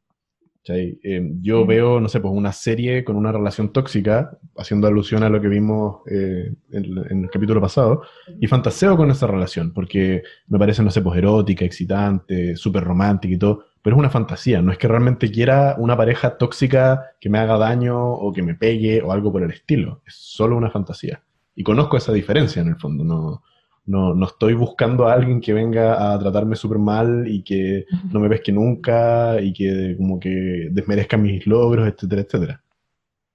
Eh, 0.67 1.31
yo 1.41 1.61
Sí. 1.61 1.67
veo, 1.67 1.99
no 1.99 2.09
sé, 2.09 2.19
pues 2.19 2.33
una 2.33 2.51
serie 2.51 3.03
con 3.03 3.15
una 3.15 3.31
relación 3.31 3.71
tóxica, 3.71 4.37
haciendo 4.57 4.87
alusión 4.87 5.23
a 5.23 5.29
lo 5.29 5.39
que 5.39 5.47
vimos 5.47 6.01
eh, 6.09 6.53
en, 6.71 6.85
en 7.09 7.23
el 7.25 7.29
capítulo 7.29 7.61
pasado, 7.61 8.01
y 8.39 8.47
fantaseo 8.47 8.97
con 8.97 9.11
esa 9.11 9.27
relación, 9.27 9.71
porque 9.73 10.23
me 10.47 10.57
parece, 10.59 10.81
no 10.83 10.89
sé, 10.91 11.01
pues 11.01 11.17
erótica, 11.17 11.65
excitante, 11.65 12.55
súper 12.55 12.83
romántica 12.83 13.33
y 13.33 13.37
todo, 13.37 13.65
pero 13.81 13.95
es 13.95 13.99
una 13.99 14.09
fantasía, 14.09 14.61
no 14.63 14.71
es 14.71 14.79
que 14.79 14.87
realmente 14.87 15.29
quiera 15.29 15.75
una 15.77 15.95
pareja 15.95 16.37
tóxica 16.37 17.11
que 17.21 17.29
me 17.29 17.37
haga 17.37 17.57
daño 17.59 17.97
o 18.13 18.33
que 18.33 18.41
me 18.41 18.55
pegue 18.55 19.01
o 19.03 19.11
algo 19.11 19.31
por 19.31 19.43
el 19.43 19.51
estilo, 19.51 20.01
es 20.07 20.15
solo 20.15 20.57
una 20.57 20.71
fantasía. 20.71 21.21
Y 21.55 21.63
conozco 21.63 21.95
esa 21.95 22.11
diferencia 22.11 22.61
en 22.63 22.69
el 22.69 22.75
fondo, 22.77 23.03
no, 23.03 23.43
no, 23.87 24.15
no 24.15 24.25
estoy 24.25 24.53
buscando 24.53 25.07
a 25.07 25.13
alguien 25.13 25.41
que 25.41 25.53
venga 25.53 26.13
a 26.13 26.19
tratarme 26.19 26.55
súper 26.55 26.79
mal 26.79 27.25
y 27.27 27.43
que 27.43 27.85
no 28.11 28.19
me 28.19 28.29
pesque 28.29 28.51
nunca 28.51 29.39
y 29.41 29.53
que 29.53 29.95
como 29.97 30.19
que 30.19 30.69
desmerezca 30.71 31.17
mis 31.17 31.45
logros, 31.45 31.87
etcétera, 31.87 32.21
etcétera. 32.21 32.61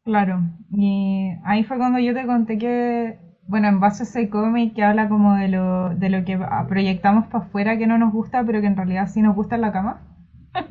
Claro. 0.04 0.40
Y 0.72 1.30
ahí 1.44 1.62
fue 1.62 1.76
cuando 1.76 2.00
yo 2.00 2.14
te 2.14 2.26
conté 2.26 2.58
que, 2.58 3.18
bueno, 3.46 3.68
en 3.68 3.78
base 3.78 4.02
a 4.02 4.06
ese 4.06 4.28
cómic 4.28 4.74
que 4.74 4.82
habla 4.82 5.08
como 5.08 5.36
de 5.36 5.48
lo, 5.48 5.90
de 5.90 6.10
lo 6.10 6.24
que 6.24 6.38
proyectamos 6.68 7.26
para 7.26 7.44
afuera 7.44 7.78
que 7.78 7.86
no 7.86 7.96
nos 7.98 8.12
gusta, 8.12 8.42
pero 8.44 8.60
que 8.60 8.66
en 8.66 8.76
realidad 8.76 9.08
sí 9.08 9.22
nos 9.22 9.36
gusta 9.36 9.54
en 9.54 9.60
la 9.60 9.72
cama. 9.72 10.00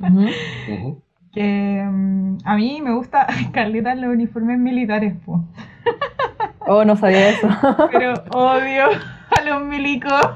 Ujú. 0.02 1.02
Que 1.32 1.88
mm, 1.90 2.38
a 2.44 2.56
mí 2.58 2.82
me 2.82 2.92
gusta, 2.94 3.28
Carlita, 3.54 3.96
los 3.96 4.14
uniformes 4.14 4.60
militares, 4.60 5.16
po. 5.26 5.46
Oh, 6.68 6.84
no 6.84 6.98
sabía 6.98 7.30
eso. 7.30 7.48
Pero 7.92 8.14
odio 8.32 8.90
a 9.38 9.42
los 9.44 9.64
milicos. 9.66 10.30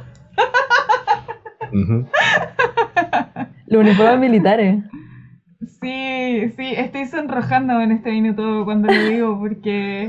Los 3.68 3.82
uniformes 3.82 4.20
militares. 4.20 4.84
Sí, 5.82 6.52
sí, 6.56 6.74
estoy 6.76 7.06
sonrojándome 7.06 7.86
en 7.86 7.92
este 7.94 8.12
minuto 8.12 8.66
cuando 8.66 8.88
lo 8.92 9.06
digo 9.06 9.40
porque 9.40 10.08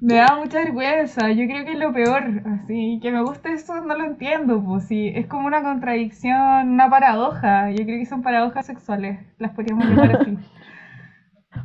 me 0.00 0.14
da 0.14 0.36
mucha 0.36 0.58
vergüenza. 0.58 1.30
Yo 1.32 1.46
creo 1.46 1.64
que 1.64 1.72
es 1.72 1.78
lo 1.78 1.92
peor. 1.92 2.42
Así 2.46 2.98
que 3.02 3.12
me 3.12 3.22
gusta 3.22 3.52
eso, 3.52 3.80
no 3.80 3.96
lo 3.96 4.04
entiendo. 4.04 4.62
Pues 4.62 4.84
sí, 4.84 5.12
es 5.14 5.26
como 5.26 5.46
una 5.46 5.62
contradicción, 5.62 6.70
una 6.70 6.88
paradoja. 6.90 7.70
Yo 7.70 7.84
creo 7.84 7.98
que 7.98 8.06
son 8.06 8.22
paradojas 8.22 8.66
sexuales. 8.66 9.20
Las 9.38 9.52
podríamos 9.52 9.86
llamar 9.86 10.16
así. 10.20 10.38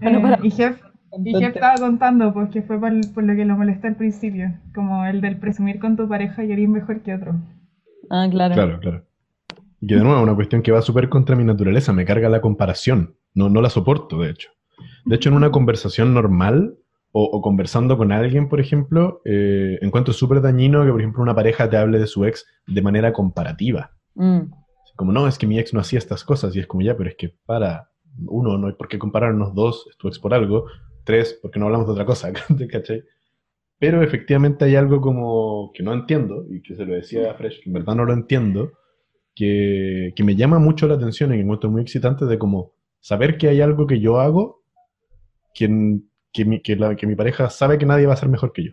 Una 0.01 0.33
Eh, 0.36 0.39
y 0.43 0.51
Jeff, 0.51 0.81
y 1.24 1.36
Jeff 1.36 1.55
estaba 1.55 1.77
contando 1.77 2.34
pues 2.34 2.50
que 2.50 2.62
fue 2.62 2.79
por, 2.79 2.91
por 3.13 3.24
lo 3.24 3.36
que 3.36 3.46
lo 3.46 3.58
molesté 3.58 3.88
al 3.88 3.96
principio, 3.96 4.53
como 4.74 5.05
el 5.05 5.22
del 5.22 5.38
presumir 5.38 5.79
con 5.79 5.96
tu 5.96 6.08
pareja 6.08 6.43
y 6.43 6.51
eres 6.51 6.70
mejor 6.70 7.01
que 7.01 7.13
otro. 7.15 7.36
Ah, 8.10 8.27
claro. 8.29 8.53
Claro, 8.53 8.79
claro. 8.79 9.05
Y 9.79 9.88
que 9.88 9.96
de 9.96 10.03
nuevo, 10.03 10.22
una 10.22 10.36
cuestión 10.36 10.62
que 10.62 10.72
va 10.72 10.82
súper 10.82 11.10
contra 11.10 11.36
mi 11.36 11.43
naturaleza, 11.43 11.93
me 11.93 12.05
carga 12.05 12.29
la 12.29 12.41
comparación, 12.41 13.15
no, 13.34 13.50
no 13.50 13.62
la 13.62 13.70
soporto, 13.70 14.20
de 14.20 14.29
hecho. 14.29 14.50
De 15.05 15.15
hecho, 15.15 15.29
en 15.29 15.36
una 15.36 15.51
conversación 15.51 16.13
normal 16.13 16.75
o, 17.12 17.24
o 17.24 17.41
conversando 17.41 17.98
con 17.98 18.12
alguien, 18.12 18.50
por 18.50 18.60
ejemplo, 18.60 19.22
eh, 19.25 19.77
encuentro 19.82 20.13
súper 20.13 20.41
dañino 20.41 20.84
que, 20.86 20.91
por 20.91 21.01
ejemplo, 21.01 21.22
una 21.22 21.36
pareja 21.36 21.70
te 21.70 21.77
hable 21.77 22.00
de 22.00 22.08
su 22.08 22.25
ex 22.25 22.46
de 22.65 22.82
manera 22.82 23.12
comparativa. 23.13 23.91
Mm, 24.15 24.51
Como, 24.96 25.12
no, 25.12 25.27
es 25.27 25.38
que 25.38 25.48
mi 25.48 25.60
ex 25.60 25.74
no 25.74 25.79
hacía 25.79 26.00
estas 26.00 26.24
cosas, 26.24 26.55
y 26.55 26.60
es 26.60 26.67
como, 26.67 26.82
ya, 26.82 26.96
pero 26.96 27.10
es 27.10 27.15
que 27.15 27.36
para, 27.46 27.89
uno, 28.25 28.58
no 28.58 28.67
hay 28.67 28.74
por 28.74 28.88
qué 28.88 28.98
compararnos, 28.98 29.53
dos, 29.53 29.86
es 29.89 29.98
tu 29.98 30.08
ex 30.08 30.17
por 30.20 30.34
algo, 30.34 30.65
tres, 31.03 31.39
porque 31.41 31.60
no 31.60 31.65
hablamos 31.67 31.88
de 31.88 31.93
otra 31.93 32.05
cosa, 32.05 32.31
¿cachai? 32.72 33.03
Pero 33.79 34.01
efectivamente 34.03 34.65
hay 34.65 34.75
algo 34.75 35.01
como 35.01 35.72
que 35.74 35.83
no 35.83 35.93
entiendo, 35.93 36.45
y 36.50 36.62
que 36.62 36.75
se 36.75 36.86
lo 36.86 36.95
decía 36.95 37.31
a 37.31 37.36
Fresh, 37.36 37.62
que 37.63 37.69
en 37.69 37.74
verdad 37.74 37.95
no 37.95 38.05
lo 38.05 38.13
entiendo, 38.13 38.74
que, 39.36 40.13
que 40.15 40.24
me 40.24 40.36
llama 40.36 40.60
mucho 40.60 40.88
la 40.88 40.95
atención 40.95 41.33
y 41.33 41.38
que 41.38 41.43
encuentro 41.43 41.72
muy 41.72 41.81
excitante 41.83 42.25
de 42.25 42.39
como 42.39 42.74
saber 43.01 43.38
que 43.38 43.50
hay 43.50 43.62
algo 43.62 43.88
que 43.88 44.00
yo 44.00 44.19
hago 44.19 44.63
que, 45.55 46.00
que, 46.33 46.45
mi, 46.45 46.62
que, 46.62 46.75
la- 46.75 46.95
que 46.95 47.07
mi 47.07 47.15
pareja 47.15 47.50
sabe 47.50 47.77
que 47.77 47.86
nadie 47.86 48.07
va 48.07 48.13
a 48.13 48.17
ser 48.17 48.29
mejor 48.29 48.53
que 48.53 48.65
yo. 48.65 48.72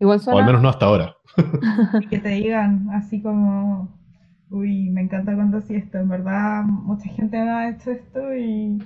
Igual 0.00 0.18
O 0.30 0.38
al 0.38 0.44
suena. 0.44 0.46
menos 0.46 0.62
no 0.62 0.68
hasta 0.68 0.86
ahora. 0.86 1.16
Que 2.10 2.18
te 2.18 2.28
digan 2.30 2.90
así 2.90 3.20
como, 3.22 3.88
uy, 4.50 4.90
me 4.90 5.02
encanta 5.02 5.34
cuando 5.34 5.58
así 5.58 5.74
esto, 5.76 5.98
en 5.98 6.08
verdad 6.08 6.64
mucha 6.64 7.08
gente 7.10 7.36
me 7.36 7.50
ha 7.50 7.70
hecho 7.70 7.90
esto 7.92 8.34
y, 8.36 8.78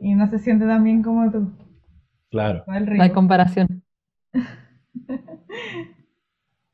y 0.00 0.14
no 0.14 0.26
se 0.28 0.38
siente 0.38 0.66
tan 0.66 0.82
bien 0.82 1.02
como 1.02 1.30
tú. 1.30 1.50
Claro. 2.30 2.64
Río. 2.66 3.12
comparación. 3.12 3.82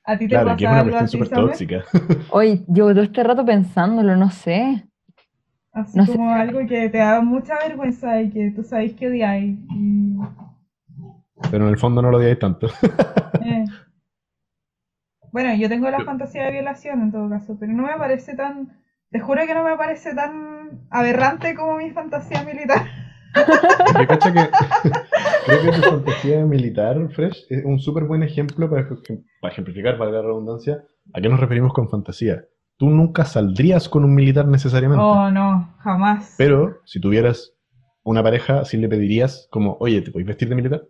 ¿A 0.05 0.17
ti 0.17 0.29
te 0.29 0.35
Claro, 0.35 0.57
que 0.57 0.65
es 0.65 0.71
pasa 0.71 0.71
una 0.71 0.81
algo 0.81 0.97
cuestión 0.99 1.05
así, 1.05 1.19
súper 1.19 1.29
tóxica. 1.29 1.85
Hoy 2.31 2.65
llevo 2.73 2.91
todo 2.91 3.03
este 3.03 3.25
rato 3.25 3.45
pensándolo, 3.45 4.17
no 4.17 4.31
sé. 4.31 4.87
Así 5.73 5.99
No 5.99 6.07
como 6.07 6.31
algo 6.31 6.61
que 6.61 6.89
te 6.89 6.99
da 6.99 7.21
mucha 7.21 7.59
vergüenza 7.59 8.23
y 8.23 8.31
que 8.31 8.53
tú 8.53 8.63
sabes 8.63 8.95
que 8.95 9.09
odiáis. 9.09 9.59
y, 9.71 10.17
Pero 11.51 11.65
en 11.65 11.71
el 11.71 11.79
fondo 11.79 12.01
no 12.01 12.11
lo 12.11 12.19
odiáis 12.19 12.39
tanto. 12.39 12.69
eh. 13.45 13.65
Bueno, 15.33 15.55
yo 15.57 15.69
tengo 15.69 15.91
la 15.91 16.01
fantasía 16.01 16.45
de 16.45 16.53
violación 16.53 17.03
en 17.03 17.13
todo 17.13 17.29
caso, 17.29 17.57
pero 17.59 17.73
no 17.73 17.83
me 17.83 17.97
parece 17.99 18.37
tan. 18.37 18.79
Te 19.11 19.19
juro 19.21 19.45
que 19.47 19.55
no 19.55 19.65
me 19.65 19.77
parece 19.77 20.15
tan 20.15 20.87
aberrante 20.89 21.55
como 21.55 21.77
mi 21.79 21.91
fantasía 21.91 22.45
militar. 22.45 22.87
Porque 23.93 24.07
cacha 24.07 24.33
que 24.33 24.41
creo 25.47 25.63
que 25.63 25.81
tu 25.81 25.83
fantasía 25.83 26.45
militar, 26.45 27.09
Fresh, 27.11 27.47
es 27.51 27.65
un 27.65 27.79
súper 27.79 28.05
buen 28.05 28.23
ejemplo 28.23 28.69
para, 28.69 28.89
para 28.89 29.53
ejemplificar, 29.53 29.99
para 29.99 30.11
la 30.11 30.23
redundancia, 30.23 30.83
a 31.13 31.21
qué 31.21 31.29
nos 31.29 31.41
referimos 31.41 31.73
con 31.73 31.89
fantasía. 31.89 32.45
Tú 32.79 32.91
nunca 32.91 33.25
saldrías 33.25 33.89
con 33.89 34.05
un 34.05 34.15
militar 34.15 34.47
necesariamente. 34.47 35.03
Oh, 35.03 35.31
no, 35.31 35.75
jamás. 35.79 36.35
Pero 36.37 36.81
si 36.85 37.01
tuvieras 37.01 37.55
una 38.03 38.23
pareja, 38.23 38.65
sí 38.65 38.77
le 38.77 38.89
pedirías 38.89 39.49
como, 39.51 39.77
oye, 39.81 40.03
¿te 40.03 40.11
puedes 40.11 40.27
vestir 40.27 40.49
de 40.49 40.55
militar? 40.55 40.83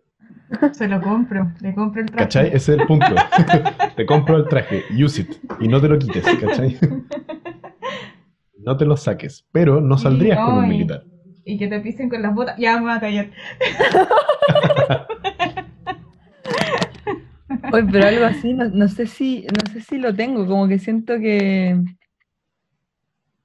Se 0.73 0.87
lo 0.87 1.01
compro, 1.01 1.53
le 1.61 1.75
compro 1.75 2.03
el 2.03 2.07
traje. 2.09 2.25
¿Cachai? 2.25 2.47
Ese 2.49 2.75
es 2.75 2.81
el 2.81 2.87
punto. 2.87 3.07
te 3.97 4.07
compro 4.07 4.37
el 4.37 4.47
traje, 4.49 4.85
use 4.93 5.23
it, 5.23 5.37
y 5.61 5.69
no 5.69 5.81
te 5.81 5.89
lo 5.89 5.99
quites, 5.99 6.25
¿cachai? 6.41 6.79
no 8.59 8.77
te 8.77 8.85
lo 8.85 8.97
saques, 8.97 9.47
pero 9.53 9.81
no 9.81 9.99
saldrías 9.99 10.39
con 10.39 10.59
un 10.59 10.69
militar. 10.69 11.05
Y 11.49 11.59
que 11.59 11.69
te 11.69 11.79
pisen 11.81 12.09
con 12.11 12.21
las 12.23 12.35
botas. 12.35 12.57
Ya 12.59 12.75
me 12.77 12.83
voy 12.83 12.91
a 12.93 12.99
callar. 13.01 13.31
Oye, 17.73 17.87
pero 17.91 18.07
algo 18.09 18.25
así, 18.25 18.53
no, 18.53 18.65
no 18.69 18.89
sé 18.89 19.07
si, 19.07 19.47
no 19.47 19.73
sé 19.73 19.81
si 19.81 19.99
lo 19.99 20.13
tengo, 20.15 20.45
como 20.47 20.67
que 20.69 20.79
siento 20.81 21.19
que. 21.19 21.81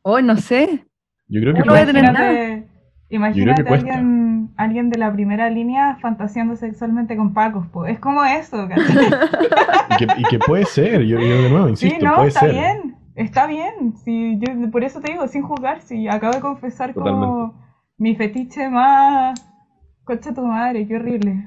Oh, 0.02 0.20
no 0.22 0.36
sé. 0.38 0.86
Yo 1.28 1.42
creo 1.42 1.54
que 1.54 1.60
No 1.60 1.66
voy 1.74 1.82
a 1.82 1.86
puede- 1.86 1.94
tener 1.94 2.04
Imagínate, 2.06 2.68
imagínate 3.10 3.70
alguien, 3.74 4.50
alguien 4.58 4.90
de 4.90 4.98
la 4.98 5.14
primera 5.14 5.50
línea 5.50 5.98
fantaseando 6.02 6.56
sexualmente 6.56 7.16
con 7.16 7.34
Pacos, 7.34 7.68
po. 7.68 7.86
Es 7.86 8.00
como 8.00 8.24
eso, 8.24 8.68
y, 8.68 9.98
que, 9.98 10.08
y 10.18 10.24
que 10.24 10.40
puede 10.40 10.66
ser, 10.66 11.02
yo, 11.04 11.20
yo 11.20 11.42
de 11.44 11.50
nuevo 11.50 11.70
insisto, 11.70 12.00
Sí, 12.00 12.04
no, 12.06 12.16
puede 12.16 12.28
está 12.30 12.40
ser. 12.42 12.52
bien. 12.54 12.96
Está 13.16 13.46
bien. 13.48 13.94
Sí, 14.04 14.40
yo 14.40 14.72
por 14.72 14.84
eso 14.84 15.00
te 15.02 15.12
digo, 15.12 15.28
sin 15.28 15.44
juzgar, 15.44 15.82
si 15.82 16.08
acabo 16.08 16.34
de 16.34 16.40
confesar 16.42 16.94
como 16.94 17.06
Totalmente. 17.06 17.71
Mi 18.02 18.16
fetiche 18.16 18.68
más. 18.68 19.40
Concha 20.04 20.34
tu 20.34 20.42
madre, 20.46 20.88
qué 20.88 20.96
horrible. 20.96 21.46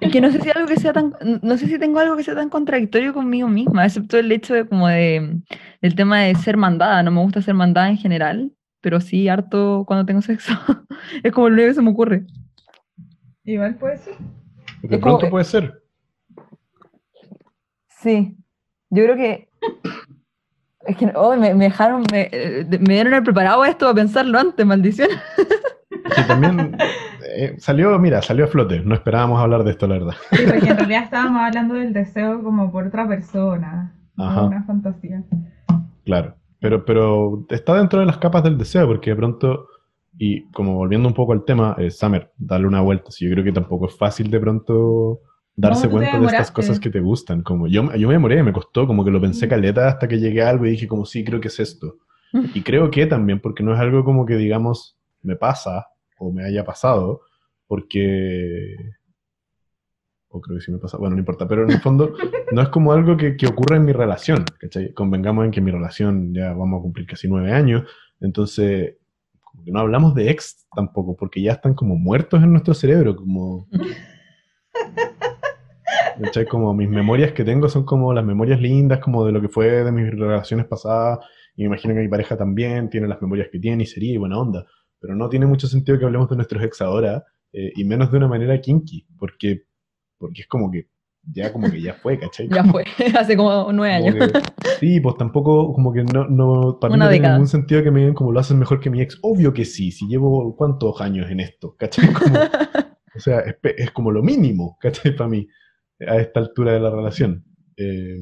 Es 0.00 0.12
que 0.12 0.20
no 0.20 0.30
sé 0.30 0.40
si 0.42 0.50
algo 0.50 0.68
que 0.68 0.76
sea 0.76 0.92
tan, 0.92 1.14
no 1.42 1.56
sé 1.56 1.66
si 1.66 1.78
tengo 1.78 1.98
algo 1.98 2.16
que 2.16 2.22
sea 2.22 2.34
tan 2.34 2.50
contradictorio 2.50 3.14
conmigo 3.14 3.48
misma, 3.48 3.86
excepto 3.86 4.18
el 4.18 4.30
hecho 4.30 4.52
de 4.54 4.66
como 4.66 4.88
de 4.88 5.40
del 5.80 5.94
tema 5.94 6.20
de 6.20 6.34
ser 6.34 6.56
mandada. 6.58 7.02
No 7.02 7.10
me 7.10 7.22
gusta 7.22 7.40
ser 7.40 7.54
mandada 7.54 7.88
en 7.88 7.96
general, 7.96 8.52
pero 8.82 9.00
sí 9.00 9.28
harto 9.28 9.84
cuando 9.86 10.04
tengo 10.06 10.20
sexo. 10.22 10.52
Es 11.22 11.32
como 11.32 11.48
lo 11.48 11.54
único 11.54 11.68
que 11.68 11.74
se 11.74 11.82
me 11.82 11.90
ocurre. 11.90 12.26
Igual 13.44 13.76
puede 13.76 13.96
ser. 13.98 14.14
De 14.82 14.96
Es 14.96 15.02
como- 15.02 15.18
pronto 15.18 15.30
puede 15.30 15.44
ser. 15.44 15.82
Sí. 17.88 18.36
Yo 18.90 19.04
creo 19.04 19.16
que 19.16 19.48
es 20.86 20.96
que 20.96 21.12
oh, 21.14 21.36
me, 21.36 21.54
me 21.54 21.64
dejaron, 21.64 22.04
me, 22.12 22.28
eh, 22.32 22.66
me 22.80 22.94
dieron 22.94 23.14
el 23.14 23.22
preparado 23.22 23.62
a 23.62 23.68
esto 23.68 23.88
a 23.88 23.94
pensarlo 23.94 24.38
antes, 24.38 24.64
maldición. 24.64 25.08
Que 25.88 26.22
también 26.22 26.76
eh, 27.36 27.54
salió, 27.58 27.98
mira, 27.98 28.20
salió 28.22 28.44
a 28.44 28.48
flote. 28.48 28.80
No 28.80 28.94
esperábamos 28.94 29.40
hablar 29.40 29.64
de 29.64 29.70
esto, 29.70 29.86
la 29.86 29.94
verdad. 29.94 30.14
Sí, 30.32 30.44
porque 30.46 30.68
en 30.68 30.76
realidad 30.76 31.04
estábamos 31.04 31.42
hablando 31.42 31.74
del 31.74 31.92
deseo 31.92 32.42
como 32.42 32.70
por 32.70 32.86
otra 32.86 33.08
persona. 33.08 33.94
una 34.16 34.64
fantasía. 34.64 35.22
Claro. 36.04 36.36
Pero, 36.60 36.84
pero 36.84 37.46
está 37.50 37.74
dentro 37.74 38.00
de 38.00 38.06
las 38.06 38.18
capas 38.18 38.42
del 38.42 38.56
deseo, 38.56 38.86
porque 38.86 39.10
de 39.10 39.16
pronto, 39.16 39.68
y 40.16 40.48
como 40.50 40.76
volviendo 40.76 41.08
un 41.08 41.14
poco 41.14 41.32
al 41.32 41.44
tema, 41.44 41.74
eh, 41.78 41.90
Summer, 41.90 42.30
darle 42.38 42.66
una 42.66 42.80
vuelta. 42.80 43.10
Si 43.10 43.26
yo 43.26 43.32
creo 43.32 43.44
que 43.44 43.52
tampoco 43.52 43.86
es 43.86 43.96
fácil 43.96 44.30
de 44.30 44.40
pronto 44.40 45.20
darse 45.56 45.88
cuenta 45.88 46.18
de 46.18 46.26
estas 46.26 46.50
cosas 46.50 46.80
que 46.80 46.90
te 46.90 47.00
gustan. 47.00 47.42
Como 47.42 47.66
yo, 47.66 47.92
yo 47.94 48.08
me 48.08 48.14
demoré, 48.14 48.42
me 48.42 48.52
costó, 48.52 48.86
como 48.86 49.04
que 49.04 49.10
lo 49.10 49.20
pensé 49.20 49.46
Mm. 49.46 49.50
caleta 49.50 49.88
hasta 49.88 50.08
que 50.08 50.18
llegué 50.18 50.42
a 50.42 50.50
algo 50.50 50.66
y 50.66 50.70
dije 50.70 50.88
como 50.88 51.04
sí, 51.04 51.24
creo 51.24 51.40
que 51.40 51.48
es 51.48 51.60
esto. 51.60 51.98
Y 52.52 52.62
creo 52.62 52.90
que 52.90 53.06
también, 53.06 53.38
porque 53.40 53.62
no 53.62 53.74
es 53.74 53.78
algo 53.78 54.04
como 54.04 54.26
que 54.26 54.36
digamos 54.36 54.98
me 55.22 55.36
pasa 55.36 55.86
o 56.18 56.32
me 56.32 56.44
haya 56.44 56.64
pasado, 56.64 57.22
porque... 57.66 58.74
O 60.28 60.40
creo 60.40 60.58
que 60.58 60.64
sí 60.64 60.72
me 60.72 60.78
pasa, 60.78 60.96
bueno, 60.96 61.14
no 61.14 61.20
importa, 61.20 61.46
pero 61.46 61.62
en 61.62 61.70
el 61.70 61.80
fondo 61.80 62.16
no 62.50 62.60
es 62.60 62.68
como 62.70 62.92
algo 62.92 63.16
que, 63.16 63.36
que 63.36 63.46
ocurra 63.46 63.76
en 63.76 63.84
mi 63.84 63.92
relación, 63.92 64.44
¿cachai? 64.58 64.92
Convengamos 64.92 65.44
en 65.44 65.52
que 65.52 65.60
mi 65.60 65.70
relación 65.70 66.34
ya 66.34 66.52
vamos 66.52 66.80
a 66.80 66.82
cumplir 66.82 67.06
casi 67.06 67.28
nueve 67.28 67.52
años, 67.52 67.88
entonces 68.20 68.96
como 69.40 69.62
que 69.62 69.70
no 69.70 69.78
hablamos 69.78 70.12
de 70.16 70.30
ex 70.30 70.66
tampoco, 70.74 71.14
porque 71.14 71.40
ya 71.40 71.52
están 71.52 71.74
como 71.74 71.94
muertos 71.94 72.42
en 72.42 72.50
nuestro 72.50 72.74
cerebro, 72.74 73.14
como... 73.14 73.68
¿Cachai? 76.22 76.46
Como 76.46 76.72
mis 76.74 76.88
memorias 76.88 77.32
que 77.32 77.44
tengo 77.44 77.68
son 77.68 77.84
como 77.84 78.12
las 78.12 78.24
memorias 78.24 78.60
lindas, 78.60 78.98
como 79.00 79.24
de 79.26 79.32
lo 79.32 79.40
que 79.40 79.48
fue 79.48 79.66
de 79.84 79.92
mis 79.92 80.10
relaciones 80.10 80.66
pasadas, 80.66 81.18
y 81.56 81.62
me 81.62 81.66
imagino 81.68 81.94
que 81.94 82.00
mi 82.00 82.08
pareja 82.08 82.36
también 82.36 82.90
tiene 82.90 83.06
las 83.08 83.20
memorias 83.22 83.48
que 83.50 83.58
tiene 83.58 83.82
y 83.84 83.86
sería 83.86 84.12
y 84.14 84.16
buena 84.16 84.38
onda, 84.38 84.64
pero 85.00 85.14
no 85.14 85.28
tiene 85.28 85.46
mucho 85.46 85.66
sentido 85.66 85.98
que 85.98 86.04
hablemos 86.04 86.28
de 86.30 86.36
nuestros 86.36 86.62
ex 86.62 86.80
ahora, 86.82 87.24
eh, 87.52 87.72
y 87.76 87.84
menos 87.84 88.10
de 88.10 88.16
una 88.18 88.28
manera 88.28 88.60
kinky, 88.60 89.06
porque, 89.18 89.62
porque 90.18 90.42
es 90.42 90.48
como 90.48 90.70
que 90.70 90.88
ya 91.32 91.52
como 91.52 91.70
que 91.70 91.80
ya 91.80 91.94
fue, 91.94 92.18
¿cachai? 92.18 92.48
Ya 92.48 92.62
fue, 92.64 92.84
hace 93.18 93.36
como 93.36 93.72
nueve 93.72 93.96
Como 93.96 94.10
años. 94.10 94.32
que- 94.32 94.68
sí, 94.80 95.00
pues 95.00 95.16
tampoco, 95.16 95.72
como 95.72 95.92
que 95.92 96.04
no, 96.04 96.26
no 96.28 96.78
para 96.80 96.90
mí 96.92 96.96
Una 96.96 97.06
no 97.06 97.10
tiene 97.12 97.28
ningún 97.30 97.48
sentido 97.48 97.82
que 97.82 97.90
me 97.90 98.00
digan 98.00 98.14
como 98.14 98.30
lo 98.32 98.40
hacen 98.40 98.58
mejor 98.58 98.78
que 98.80 98.90
mi 98.90 99.00
ex. 99.00 99.18
Obvio 99.22 99.52
que 99.54 99.64
sí, 99.64 99.90
si 99.90 100.06
llevo 100.06 100.54
cuántos 100.56 101.00
años 101.00 101.30
en 101.30 101.40
esto, 101.40 101.76
¿cachai? 101.78 102.12
Como, 102.12 102.34
o 103.16 103.20
sea, 103.20 103.40
es, 103.40 103.56
es 103.62 103.90
como 103.92 104.10
lo 104.10 104.22
mínimo, 104.22 104.76
¿cachai? 104.80 105.16
Para 105.16 105.30
mí, 105.30 105.46
a 106.08 106.18
esta 106.20 106.40
altura 106.40 106.72
de 106.72 106.80
la 106.80 106.90
relación. 106.90 107.44
Eh, 107.76 108.18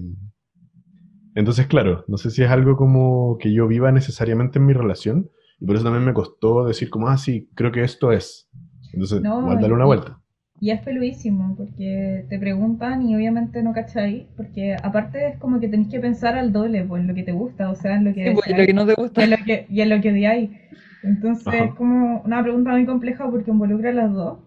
entonces, 1.34 1.66
claro, 1.66 2.04
no 2.08 2.18
sé 2.18 2.30
si 2.30 2.42
es 2.42 2.50
algo 2.50 2.76
como 2.76 3.38
que 3.38 3.52
yo 3.52 3.66
viva 3.66 3.90
necesariamente 3.90 4.58
en 4.58 4.66
mi 4.66 4.74
relación, 4.74 5.30
y 5.58 5.64
por 5.66 5.76
eso 5.76 5.84
también 5.84 6.04
me 6.04 6.12
costó 6.12 6.66
decir 6.66 6.90
como, 6.90 7.08
ah, 7.08 7.16
sí, 7.16 7.48
creo 7.54 7.72
que 7.72 7.82
esto 7.82 8.12
es. 8.12 8.48
Entonces, 8.92 9.22
No, 9.22 9.40
igual 9.40 9.60
darle 9.60 9.74
una 9.74 9.84
y- 9.84 9.86
vuelta. 9.86 10.18
Y 10.60 10.70
es 10.70 10.80
peluísimo, 10.82 11.56
porque 11.56 12.24
te 12.28 12.38
preguntan 12.38 13.02
y 13.02 13.16
obviamente 13.16 13.62
no 13.64 13.72
cachai, 13.72 14.28
porque 14.36 14.76
aparte 14.80 15.26
es 15.26 15.36
como 15.38 15.58
que 15.58 15.68
tenés 15.68 15.88
que 15.88 15.98
pensar 15.98 16.36
al 16.36 16.52
doble, 16.52 16.84
pues 16.84 17.00
en 17.00 17.08
lo 17.08 17.14
que 17.14 17.24
te 17.24 17.32
gusta, 17.32 17.68
o 17.70 17.74
sea, 17.74 17.96
en 17.96 18.04
lo 18.04 18.14
que 18.14 18.28
Sí, 18.28 18.34
pues, 18.34 18.58
lo 18.58 18.66
que 18.66 18.72
no 18.74 18.86
te 18.86 18.92
y 18.92 18.96
gusta. 19.02 19.24
en 19.24 19.30
lo 19.30 19.36
que, 19.44 19.66
y 19.68 19.80
en 19.80 19.88
lo 19.88 20.00
que 20.00 20.10
odiáis. 20.12 20.50
Entonces 21.02 21.48
Ajá. 21.48 21.64
es 21.64 21.74
como 21.74 22.20
una 22.24 22.42
pregunta 22.42 22.70
muy 22.70 22.86
compleja 22.86 23.28
porque 23.28 23.50
involucra 23.50 23.90
a 23.90 23.94
las 23.94 24.12
dos. 24.12 24.38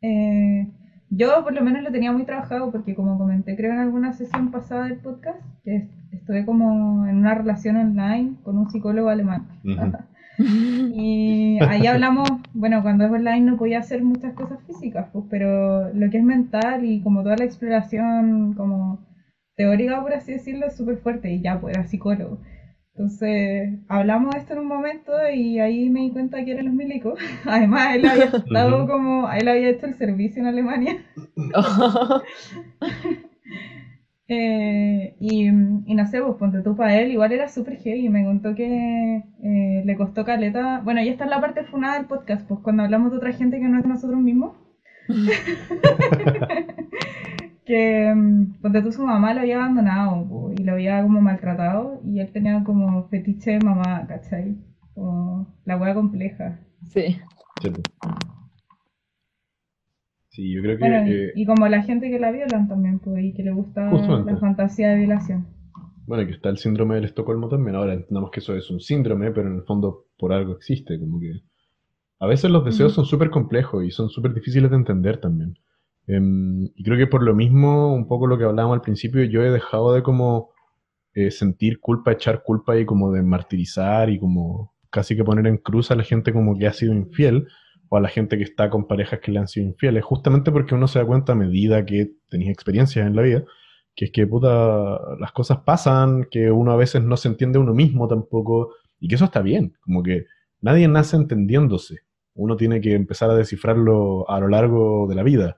Eh, 0.00 0.66
yo 1.10 1.42
por 1.42 1.52
lo 1.52 1.62
menos 1.62 1.82
lo 1.82 1.90
tenía 1.92 2.12
muy 2.12 2.24
trabajado 2.24 2.70
porque 2.70 2.94
como 2.94 3.18
comenté 3.18 3.56
creo 3.56 3.72
en 3.72 3.78
alguna 3.80 4.12
sesión 4.12 4.50
pasada 4.50 4.84
del 4.86 4.98
podcast, 4.98 5.40
que 5.64 5.76
est- 5.76 5.90
estuve 6.12 6.44
como 6.44 7.06
en 7.06 7.16
una 7.18 7.34
relación 7.34 7.76
online 7.76 8.34
con 8.44 8.56
un 8.58 8.70
psicólogo 8.70 9.08
alemán. 9.08 9.46
Y 10.94 11.58
ahí 11.62 11.86
hablamos, 11.86 12.28
bueno, 12.54 12.82
cuando 12.82 13.04
es 13.04 13.10
online 13.12 13.42
no 13.42 13.56
podía 13.58 13.78
hacer 13.80 14.02
muchas 14.02 14.32
cosas 14.34 14.58
físicas, 14.66 15.06
pues, 15.12 15.24
pero 15.28 15.92
lo 15.92 16.08
que 16.10 16.18
es 16.18 16.24
mental 16.24 16.84
y 16.84 17.00
como 17.02 17.22
toda 17.22 17.36
la 17.36 17.44
exploración 17.44 18.54
como 18.54 18.98
teórica, 19.56 20.00
por 20.00 20.14
así 20.14 20.32
decirlo, 20.32 20.66
es 20.66 20.76
súper 20.76 20.96
fuerte 20.98 21.30
y 21.32 21.40
ya, 21.42 21.60
pues 21.60 21.76
era 21.76 21.86
psicólogo. 21.86 22.38
Entonces, 23.00 23.78
hablamos 23.88 24.34
de 24.34 24.40
esto 24.40 24.52
en 24.52 24.58
un 24.58 24.66
momento 24.66 25.12
y 25.34 25.58
ahí 25.58 25.88
me 25.88 26.00
di 26.00 26.10
cuenta 26.10 26.44
que 26.44 26.50
eran 26.50 26.66
los 26.66 26.74
milicos. 26.74 27.18
Además, 27.46 27.94
él 27.94 28.04
había 28.04 28.24
estado 28.24 28.86
como, 28.86 29.30
él 29.32 29.48
había 29.48 29.70
hecho 29.70 29.86
el 29.86 29.94
servicio 29.94 30.42
en 30.42 30.48
Alemania. 30.48 31.02
Eh, 34.32 35.16
y, 35.18 35.48
y 35.48 35.94
no 35.96 36.06
sé, 36.06 36.22
pues 36.22 36.36
ponte 36.36 36.62
tú 36.62 36.76
para 36.76 36.96
él, 37.00 37.10
igual 37.10 37.32
era 37.32 37.48
súper 37.48 37.78
heavy, 37.78 38.08
me 38.08 38.24
contó 38.24 38.54
que 38.54 39.24
eh, 39.42 39.82
le 39.84 39.96
costó 39.96 40.24
caleta. 40.24 40.80
Bueno, 40.84 41.02
ya 41.02 41.10
está 41.10 41.24
en 41.24 41.30
la 41.30 41.40
parte 41.40 41.64
funada 41.64 41.96
del 41.96 42.06
podcast, 42.06 42.46
pues 42.46 42.60
cuando 42.60 42.84
hablamos 42.84 43.10
de 43.10 43.16
otra 43.16 43.32
gente 43.32 43.58
que 43.58 43.66
no 43.66 43.80
es 43.80 43.86
nosotros 43.86 44.20
mismos. 44.20 44.54
que 47.70 48.12
mm, 48.14 48.60
ponte 48.60 48.82
tú 48.82 48.90
su 48.90 49.04
mamá 49.06 49.32
lo 49.32 49.40
había 49.40 49.56
abandonado 49.56 50.26
po, 50.28 50.52
y 50.52 50.64
lo 50.64 50.72
había 50.72 51.02
como 51.02 51.20
maltratado 51.20 52.00
y 52.04 52.18
él 52.18 52.30
tenía 52.32 52.62
como 52.64 53.04
fetiche 53.08 53.52
de 53.52 53.60
mamá, 53.60 54.06
¿cachai? 54.08 54.56
Como 54.94 55.46
la 55.64 55.76
wea 55.76 55.94
compleja. 55.94 56.58
Sí. 56.82 57.16
Sí. 57.62 57.70
Sí, 60.28 60.52
yo 60.54 60.62
creo 60.62 60.76
que... 60.78 60.84
Bueno, 60.84 61.06
y, 61.08 61.12
eh, 61.12 61.32
y 61.34 61.46
como 61.46 61.68
la 61.68 61.82
gente 61.82 62.10
que 62.10 62.18
la 62.18 62.30
violan 62.30 62.68
también, 62.68 62.98
pues, 62.98 63.22
y 63.24 63.32
que 63.32 63.42
le 63.42 63.52
gusta 63.52 63.88
Justamente. 63.90 64.32
la 64.32 64.38
fantasía 64.38 64.90
de 64.90 64.96
violación. 64.96 65.46
Bueno, 66.06 66.26
que 66.26 66.32
está 66.32 66.48
el 66.48 66.58
síndrome 66.58 66.96
del 66.96 67.04
Estocolmo 67.04 67.48
también. 67.48 67.76
Ahora 67.76 67.94
entendamos 67.94 68.30
que 68.30 68.40
eso 68.40 68.56
es 68.56 68.68
un 68.70 68.80
síndrome, 68.80 69.30
pero 69.30 69.48
en 69.48 69.56
el 69.56 69.62
fondo 69.62 70.06
por 70.18 70.32
algo 70.32 70.52
existe. 70.54 70.98
Como 70.98 71.20
que 71.20 71.32
a 72.18 72.26
veces 72.26 72.50
los 72.50 72.64
deseos 72.64 72.92
Ujú. 72.92 73.02
son 73.02 73.04
súper 73.06 73.30
complejos 73.30 73.84
y 73.84 73.90
son 73.90 74.08
súper 74.08 74.34
difíciles 74.34 74.70
de 74.70 74.76
entender 74.76 75.20
también. 75.20 75.54
Em, 76.10 76.64
y 76.74 76.82
creo 76.82 76.98
que 76.98 77.06
por 77.06 77.22
lo 77.22 77.34
mismo, 77.34 77.94
un 77.94 78.08
poco 78.08 78.26
lo 78.26 78.36
que 78.36 78.44
hablábamos 78.44 78.74
al 78.76 78.82
principio, 78.82 79.22
yo 79.24 79.42
he 79.42 79.50
dejado 79.50 79.92
de 79.94 80.02
como 80.02 80.50
eh, 81.14 81.30
sentir 81.30 81.78
culpa, 81.80 82.12
echar 82.12 82.42
culpa 82.42 82.76
y 82.76 82.84
como 82.84 83.12
de 83.12 83.22
martirizar 83.22 84.10
y 84.10 84.18
como 84.18 84.74
casi 84.90 85.16
que 85.16 85.22
poner 85.24 85.46
en 85.46 85.58
cruz 85.58 85.90
a 85.92 85.94
la 85.94 86.02
gente 86.02 86.32
como 86.32 86.58
que 86.58 86.66
ha 86.66 86.72
sido 86.72 86.94
infiel, 86.94 87.46
o 87.88 87.96
a 87.96 88.00
la 88.00 88.08
gente 88.08 88.36
que 88.38 88.44
está 88.44 88.70
con 88.70 88.86
parejas 88.88 89.20
que 89.20 89.32
le 89.32 89.38
han 89.40 89.48
sido 89.48 89.66
infieles, 89.66 90.04
justamente 90.04 90.50
porque 90.52 90.74
uno 90.74 90.88
se 90.88 90.98
da 91.00 91.04
cuenta 91.06 91.32
a 91.32 91.36
medida 91.36 91.84
que 91.86 92.12
tenéis 92.28 92.50
experiencias 92.50 93.06
en 93.06 93.16
la 93.16 93.22
vida, 93.22 93.44
que 93.94 94.06
es 94.06 94.10
que 94.12 94.26
puta, 94.26 94.98
las 95.20 95.32
cosas 95.32 95.58
pasan, 95.58 96.26
que 96.30 96.50
uno 96.50 96.72
a 96.72 96.76
veces 96.76 97.02
no 97.02 97.16
se 97.16 97.28
entiende 97.28 97.58
uno 97.58 97.74
mismo 97.74 98.08
tampoco, 98.08 98.74
y 99.00 99.08
que 99.08 99.16
eso 99.16 99.24
está 99.26 99.42
bien, 99.42 99.74
como 99.84 100.02
que 100.02 100.26
nadie 100.60 100.88
nace 100.88 101.16
entendiéndose, 101.16 102.00
uno 102.34 102.56
tiene 102.56 102.80
que 102.80 102.94
empezar 102.94 103.30
a 103.30 103.34
descifrarlo 103.34 104.28
a 104.28 104.40
lo 104.40 104.48
largo 104.48 105.06
de 105.08 105.14
la 105.14 105.22
vida. 105.22 105.56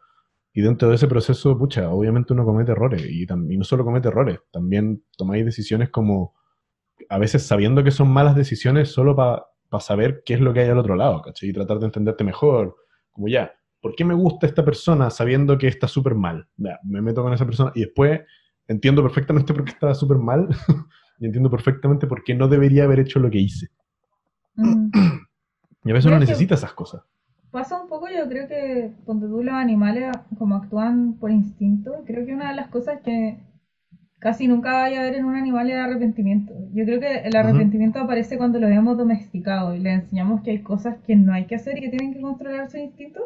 Y 0.52 0.60
dentro 0.60 0.88
de 0.88 0.96
ese 0.96 1.08
proceso, 1.08 1.56
pucha, 1.56 1.90
obviamente 1.90 2.32
uno 2.32 2.44
comete 2.44 2.72
errores, 2.72 3.04
y, 3.06 3.22
y 3.22 3.56
no 3.56 3.64
solo 3.64 3.84
comete 3.84 4.08
errores, 4.08 4.40
también 4.50 5.02
tomáis 5.16 5.44
decisiones 5.44 5.88
como, 5.88 6.34
a 7.08 7.18
veces 7.18 7.46
sabiendo 7.46 7.82
que 7.82 7.90
son 7.90 8.10
malas 8.10 8.36
decisiones 8.36 8.90
solo 8.90 9.16
para 9.16 9.46
saber 9.80 10.22
qué 10.26 10.34
es 10.34 10.40
lo 10.40 10.52
que 10.52 10.60
hay 10.60 10.68
al 10.68 10.78
otro 10.78 10.94
lado, 10.94 11.22
¿cachai? 11.22 11.50
Y 11.50 11.52
tratar 11.52 11.78
de 11.78 11.86
entenderte 11.86 12.24
mejor, 12.24 12.76
como 13.12 13.28
ya, 13.28 13.52
¿por 13.80 13.94
qué 13.94 14.04
me 14.04 14.14
gusta 14.14 14.46
esta 14.46 14.64
persona 14.64 15.10
sabiendo 15.10 15.58
que 15.58 15.68
está 15.68 15.88
súper 15.88 16.14
mal? 16.14 16.48
me 16.56 17.00
meto 17.00 17.22
con 17.22 17.32
esa 17.32 17.46
persona 17.46 17.72
y 17.74 17.80
después 17.80 18.20
entiendo 18.68 19.02
perfectamente 19.02 19.52
por 19.52 19.64
qué 19.64 19.72
estaba 19.72 19.94
súper 19.94 20.18
mal 20.18 20.48
y 21.18 21.26
entiendo 21.26 21.50
perfectamente 21.50 22.06
por 22.06 22.22
qué 22.24 22.34
no 22.34 22.48
debería 22.48 22.84
haber 22.84 23.00
hecho 23.00 23.18
lo 23.18 23.30
que 23.30 23.38
hice. 23.38 23.68
Mm. 24.54 24.90
y 25.84 25.90
a 25.90 25.94
veces 25.94 26.06
uno 26.06 26.18
necesita 26.18 26.54
esas 26.54 26.72
cosas. 26.74 27.02
Pasa 27.52 27.82
un 27.82 27.86
poco, 27.86 28.08
yo 28.08 28.26
creo 28.30 28.48
que 28.48 28.92
cuando 29.04 29.28
tú 29.28 29.42
los 29.42 29.54
animales 29.54 30.10
como 30.38 30.56
actúan 30.56 31.18
por 31.20 31.30
instinto, 31.30 32.02
creo 32.06 32.24
que 32.24 32.32
una 32.32 32.48
de 32.48 32.56
las 32.56 32.68
cosas 32.68 33.00
que 33.02 33.36
casi 34.18 34.48
nunca 34.48 34.72
vaya 34.72 35.00
a 35.00 35.04
ver 35.04 35.16
en 35.16 35.26
un 35.26 35.34
animal 35.34 35.70
es 35.70 35.76
arrepentimiento. 35.76 36.54
Yo 36.72 36.86
creo 36.86 36.98
que 36.98 37.18
el 37.24 37.36
arrepentimiento 37.36 37.98
aparece 37.98 38.38
cuando 38.38 38.58
lo 38.58 38.68
hemos 38.68 38.96
domesticado 38.96 39.74
y 39.74 39.80
le 39.80 39.92
enseñamos 39.92 40.40
que 40.40 40.52
hay 40.52 40.62
cosas 40.62 40.96
que 41.06 41.14
no 41.14 41.34
hay 41.34 41.44
que 41.44 41.56
hacer 41.56 41.76
y 41.76 41.82
que 41.82 41.90
tienen 41.90 42.14
que 42.14 42.22
controlar 42.22 42.70
su 42.70 42.78
instinto. 42.78 43.20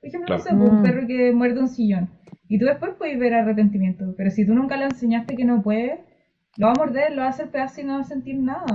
Por 0.00 0.08
ejemplo, 0.08 0.36
no 0.36 0.42
sé, 0.42 0.50
pues, 0.54 0.70
un 0.70 0.80
mm. 0.80 0.82
perro 0.82 1.06
que 1.06 1.32
muerde 1.32 1.60
un 1.60 1.68
sillón. 1.68 2.10
Y 2.48 2.58
tú 2.58 2.66
después 2.66 2.92
puedes 2.98 3.18
ver 3.18 3.32
arrepentimiento. 3.32 4.12
Pero 4.14 4.30
si 4.30 4.44
tú 4.44 4.52
nunca 4.54 4.76
le 4.76 4.86
enseñaste 4.86 5.36
que 5.36 5.44
no 5.46 5.62
puede, 5.62 6.00
lo 6.58 6.66
va 6.66 6.72
a 6.72 6.78
morder, 6.84 7.12
lo 7.12 7.22
va 7.22 7.28
a 7.28 7.30
hacer 7.30 7.48
pedazo 7.48 7.80
y 7.80 7.84
no 7.84 7.94
va 7.94 8.00
a 8.00 8.04
sentir 8.04 8.36
nada. 8.36 8.66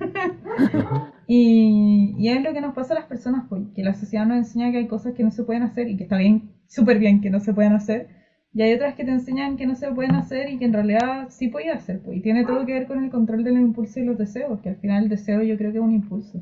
y, 1.26 2.14
y, 2.18 2.28
es 2.28 2.42
lo 2.42 2.52
que 2.52 2.60
nos 2.60 2.74
pasa 2.74 2.94
a 2.94 3.00
las 3.00 3.06
personas, 3.06 3.46
pues, 3.48 3.62
que 3.74 3.82
la 3.82 3.94
sociedad 3.94 4.26
nos 4.26 4.38
enseña 4.38 4.70
que 4.70 4.78
hay 4.78 4.88
cosas 4.88 5.14
que 5.14 5.22
no 5.22 5.30
se 5.30 5.44
pueden 5.44 5.62
hacer 5.62 5.88
y 5.88 5.96
que 5.96 6.04
está 6.04 6.16
bien, 6.16 6.52
súper 6.66 6.98
bien 6.98 7.20
que 7.20 7.30
no 7.30 7.40
se 7.40 7.54
pueden 7.54 7.72
hacer. 7.72 8.08
Y 8.52 8.62
hay 8.62 8.74
otras 8.74 8.94
que 8.96 9.04
te 9.04 9.12
enseñan 9.12 9.56
que 9.56 9.66
no 9.66 9.76
se 9.76 9.92
pueden 9.92 10.16
hacer 10.16 10.50
y 10.50 10.58
que 10.58 10.64
en 10.64 10.72
realidad 10.72 11.28
sí 11.28 11.48
puedes 11.48 11.72
hacer. 11.74 12.02
Pues. 12.02 12.16
Y 12.16 12.20
tiene 12.20 12.44
todo 12.44 12.66
que 12.66 12.72
ver 12.72 12.86
con 12.86 13.02
el 13.02 13.10
control 13.10 13.44
del 13.44 13.58
impulso 13.58 14.00
y 14.00 14.04
los 14.04 14.18
deseos, 14.18 14.60
que 14.60 14.70
al 14.70 14.76
final 14.76 15.04
el 15.04 15.08
deseo 15.08 15.42
yo 15.42 15.56
creo 15.56 15.70
que 15.70 15.78
es 15.78 15.84
un 15.84 15.92
impulso. 15.92 16.40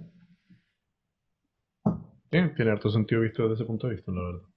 Sí, 2.31 2.39
tiene 2.57 2.71
harto 2.71 2.91
sentido 2.91 3.23
visto 3.23 3.43
desde 3.43 3.55
ese 3.55 3.65
punto 3.65 3.87
de 3.87 3.95
vista, 3.95 4.13
la 4.13 4.23
verdad. 4.23 4.49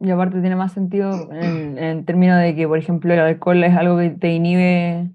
Y 0.00 0.10
aparte 0.10 0.40
tiene 0.40 0.54
más 0.54 0.72
sentido 0.72 1.32
en, 1.32 1.76
en 1.76 2.04
términos 2.04 2.40
de 2.40 2.54
que, 2.54 2.68
por 2.68 2.78
ejemplo, 2.78 3.12
el 3.12 3.18
alcohol 3.18 3.64
es 3.64 3.76
algo 3.76 3.98
que 3.98 4.10
te 4.10 4.32
inhibe, 4.32 5.10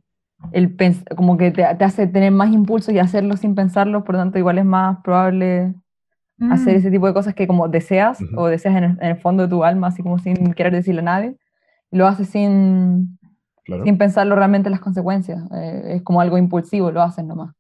el 0.52 0.76
como 1.16 1.38
que 1.38 1.52
te, 1.52 1.64
hace 1.64 2.08
tener 2.08 2.32
más 2.32 2.52
impulso 2.52 2.92
y 2.92 3.00
hacerlo 3.00 3.38
sin 3.38 3.56
pensarlo, 3.56 4.04
por 4.04 4.16
lo 4.16 4.22
tanto 4.22 4.38
igual 4.38 4.58
es 4.58 4.66
más 4.66 5.00
probable 5.04 5.74
hacer 6.52 6.76
mm. 6.76 6.78
ese 6.78 6.92
tipo 6.92 7.08
de 7.08 7.14
cosas 7.14 7.34
que 7.34 7.48
como 7.48 7.68
deseas 7.70 8.20
o 8.36 8.48
deseas 8.48 8.76
en 8.76 8.98
el, 9.02 9.18
fondo 9.18 9.44
de 9.44 9.50
tu 9.50 9.64
alma, 9.64 9.88
así 9.88 10.04
como 10.04 10.20
sin 10.20 10.54
querer 10.54 10.74
decirle 10.74 11.02
a 11.02 11.06
nadie, 11.06 11.38
y 11.92 11.98
lo 11.98 12.08
haces 12.08 12.30
sin, 12.30 13.18
sin 13.66 13.98
pensarlo 13.98 14.36
realmente 14.36 14.70
las 14.70 14.82
consecuencias. 14.82 15.44
Eh, 15.54 15.96
es 15.96 16.02
como 16.02 16.22
algo 16.22 16.38
impulsivo, 16.38 16.92
lo 16.92 17.02
haces 17.02 17.24
nomás. 17.24 17.56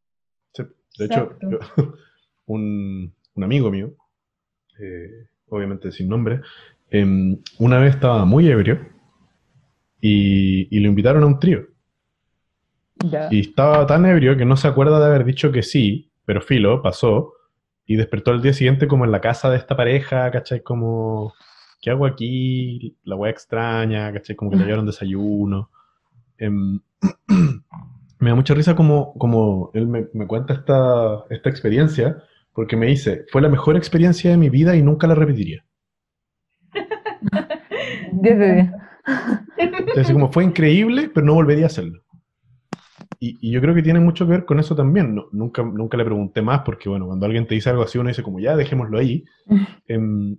Sí, 0.53 0.63
de 0.99 1.05
hecho, 1.05 1.37
un, 2.45 3.13
un, 3.35 3.43
amigo 3.43 3.71
mío, 3.71 3.93
eh, 4.79 5.27
obviamente 5.47 5.91
sin 5.91 6.09
nombre, 6.09 6.41
Em, 6.93 7.39
una 7.57 7.79
vez 7.79 7.95
estaba 7.95 8.23
muy 8.23 8.47
ebrio 8.47 8.79
y, 9.99 10.79
lo 10.79 10.89
invitaron 10.89 11.23
a 11.23 11.25
un 11.25 11.39
trío. 11.39 11.65
Y 13.31 13.39
estaba 13.39 13.85
tan 13.85 14.05
ebrio 14.05 14.37
que 14.37 14.45
no 14.45 14.55
se 14.55 14.67
acuerda 14.67 14.99
de 14.99 15.05
haber 15.05 15.25
dicho 15.25 15.51
que 15.51 15.63
sí, 15.63 16.11
pero 16.25 16.41
filo, 16.41 16.81
pasó. 16.81 17.33
Y 17.85 17.95
despertó 17.97 18.31
al 18.31 18.41
día 18.41 18.53
siguiente 18.53 18.87
como 18.87 19.05
en 19.05 19.11
la 19.11 19.21
casa 19.21 19.49
de 19.49 19.57
esta 19.57 19.75
pareja, 19.75 20.31
¿cachai? 20.31 20.61
Como, 20.61 21.33
¿qué 21.81 21.89
hago 21.89 22.05
aquí? 22.05 22.97
La 23.03 23.15
wea 23.15 23.31
extraña, 23.31 24.11
¿cachai? 24.13 24.35
Como 24.35 24.51
que 24.51 24.57
le 24.57 24.65
dieron 24.65 24.85
desayuno. 24.85 25.69
Em, 26.37 26.79
me 28.19 28.29
da 28.29 28.35
mucha 28.35 28.53
risa 28.53 28.75
como, 28.75 29.13
como 29.15 29.71
él 29.73 29.87
me, 29.87 30.07
me, 30.13 30.27
cuenta 30.27 30.53
esta, 30.53 31.25
esta 31.29 31.49
experiencia, 31.49 32.23
porque 32.53 32.77
me 32.77 32.87
dice, 32.87 33.25
fue 33.31 33.41
la 33.41 33.49
mejor 33.49 33.75
experiencia 33.75 34.31
de 34.31 34.37
mi 34.37 34.49
vida 34.49 34.75
y 34.75 34.81
nunca 34.81 35.07
la 35.07 35.15
repetiría. 35.15 35.65
10 38.13 38.39
de 38.39 38.53
10. 38.53 38.71
Entonces, 39.57 40.11
como 40.11 40.31
fue 40.31 40.43
increíble, 40.43 41.11
pero 41.13 41.25
no 41.25 41.33
volvería 41.33 41.65
a 41.65 41.67
hacerlo. 41.67 42.01
Y, 43.25 43.51
yo 43.51 43.61
creo 43.61 43.73
que 43.73 43.81
tiene 43.81 44.01
mucho 44.01 44.25
que 44.25 44.31
ver 44.31 44.45
con 44.45 44.59
eso 44.59 44.75
también. 44.75 45.15
nunca, 45.31 45.63
nunca 45.63 45.95
le 45.95 46.03
pregunté 46.03 46.41
más 46.41 46.61
porque, 46.65 46.89
bueno, 46.89 47.07
cuando 47.07 47.25
alguien 47.25 47.47
te 47.47 47.55
dice 47.55 47.69
algo 47.69 47.83
así, 47.83 47.97
uno 47.97 48.09
dice 48.09 48.21
como, 48.21 48.41
ya, 48.41 48.55
dejémoslo 48.57 48.99
ahí. 48.99 49.23
Em, 49.87 50.37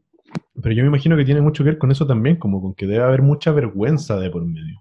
pero 0.60 0.74
yo 0.74 0.82
me 0.82 0.88
imagino 0.88 1.16
que 1.16 1.24
tiene 1.24 1.40
mucho 1.40 1.64
que 1.64 1.70
ver 1.70 1.78
con 1.78 1.90
eso 1.90 2.06
también, 2.06 2.36
como 2.36 2.60
con 2.60 2.74
que 2.74 2.86
debe 2.86 3.04
haber 3.04 3.22
mucha 3.22 3.52
vergüenza 3.52 4.18
de 4.18 4.30
por 4.30 4.44
medio. 4.44 4.80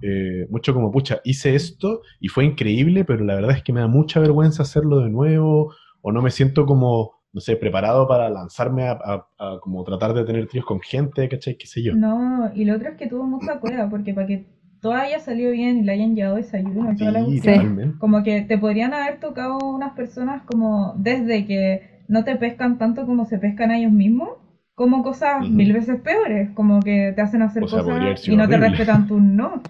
Eh, 0.00 0.46
mucho 0.48 0.72
como, 0.72 0.90
pucha, 0.90 1.20
hice 1.24 1.54
esto 1.54 2.00
y 2.20 2.28
fue 2.28 2.44
increíble, 2.44 3.04
pero 3.04 3.24
la 3.24 3.34
verdad 3.34 3.56
es 3.56 3.62
que 3.62 3.72
me 3.72 3.80
da 3.80 3.88
mucha 3.88 4.20
vergüenza 4.20 4.62
hacerlo 4.62 5.00
de 5.00 5.10
nuevo, 5.10 5.74
o 6.00 6.12
no 6.12 6.22
me 6.22 6.30
siento 6.30 6.64
como 6.64 7.16
no 7.36 7.40
sé, 7.42 7.54
preparado 7.54 8.08
para 8.08 8.30
lanzarme 8.30 8.88
a, 8.88 9.26
como 9.60 9.84
tratar 9.84 10.14
de 10.14 10.24
tener 10.24 10.46
tríos 10.46 10.64
con 10.64 10.80
gente, 10.80 11.28
¿cachai? 11.28 11.58
¿Qué 11.58 11.66
sé 11.66 11.82
yo? 11.82 11.94
No, 11.94 12.50
y 12.54 12.64
lo 12.64 12.76
otro 12.76 12.88
es 12.88 12.96
que 12.96 13.08
tuvo 13.08 13.24
mucha 13.24 13.60
cueva, 13.60 13.90
porque 13.90 14.14
para 14.14 14.26
que 14.26 14.46
todo 14.80 14.94
haya 14.94 15.18
salido 15.20 15.50
bien 15.52 15.78
y 15.78 15.82
le 15.82 15.92
hayan 15.92 16.14
llevado 16.14 16.36
desayuno 16.36 16.92
y 16.92 17.04
la 17.04 17.94
como 17.98 18.22
que 18.22 18.42
te 18.42 18.58
podrían 18.58 18.94
haber 18.94 19.20
tocado 19.20 19.58
unas 19.58 19.92
personas 19.92 20.42
como 20.42 20.94
desde 20.98 21.46
que 21.46 22.02
no 22.08 22.24
te 22.24 22.36
pescan 22.36 22.78
tanto 22.78 23.06
como 23.06 23.26
se 23.26 23.38
pescan 23.38 23.70
ellos 23.70 23.92
mismos, 23.92 24.30
como 24.74 25.02
cosas 25.02 25.48
mil 25.48 25.72
veces 25.72 26.00
peores, 26.00 26.50
como 26.50 26.80
que 26.80 27.12
te 27.14 27.22
hacen 27.22 27.42
hacer 27.42 27.62
cosas 27.62 27.86
y 28.26 28.36
no 28.36 28.48
te 28.48 28.56
respetan 28.58 29.06
tú 29.06 29.20
no. 29.20 29.62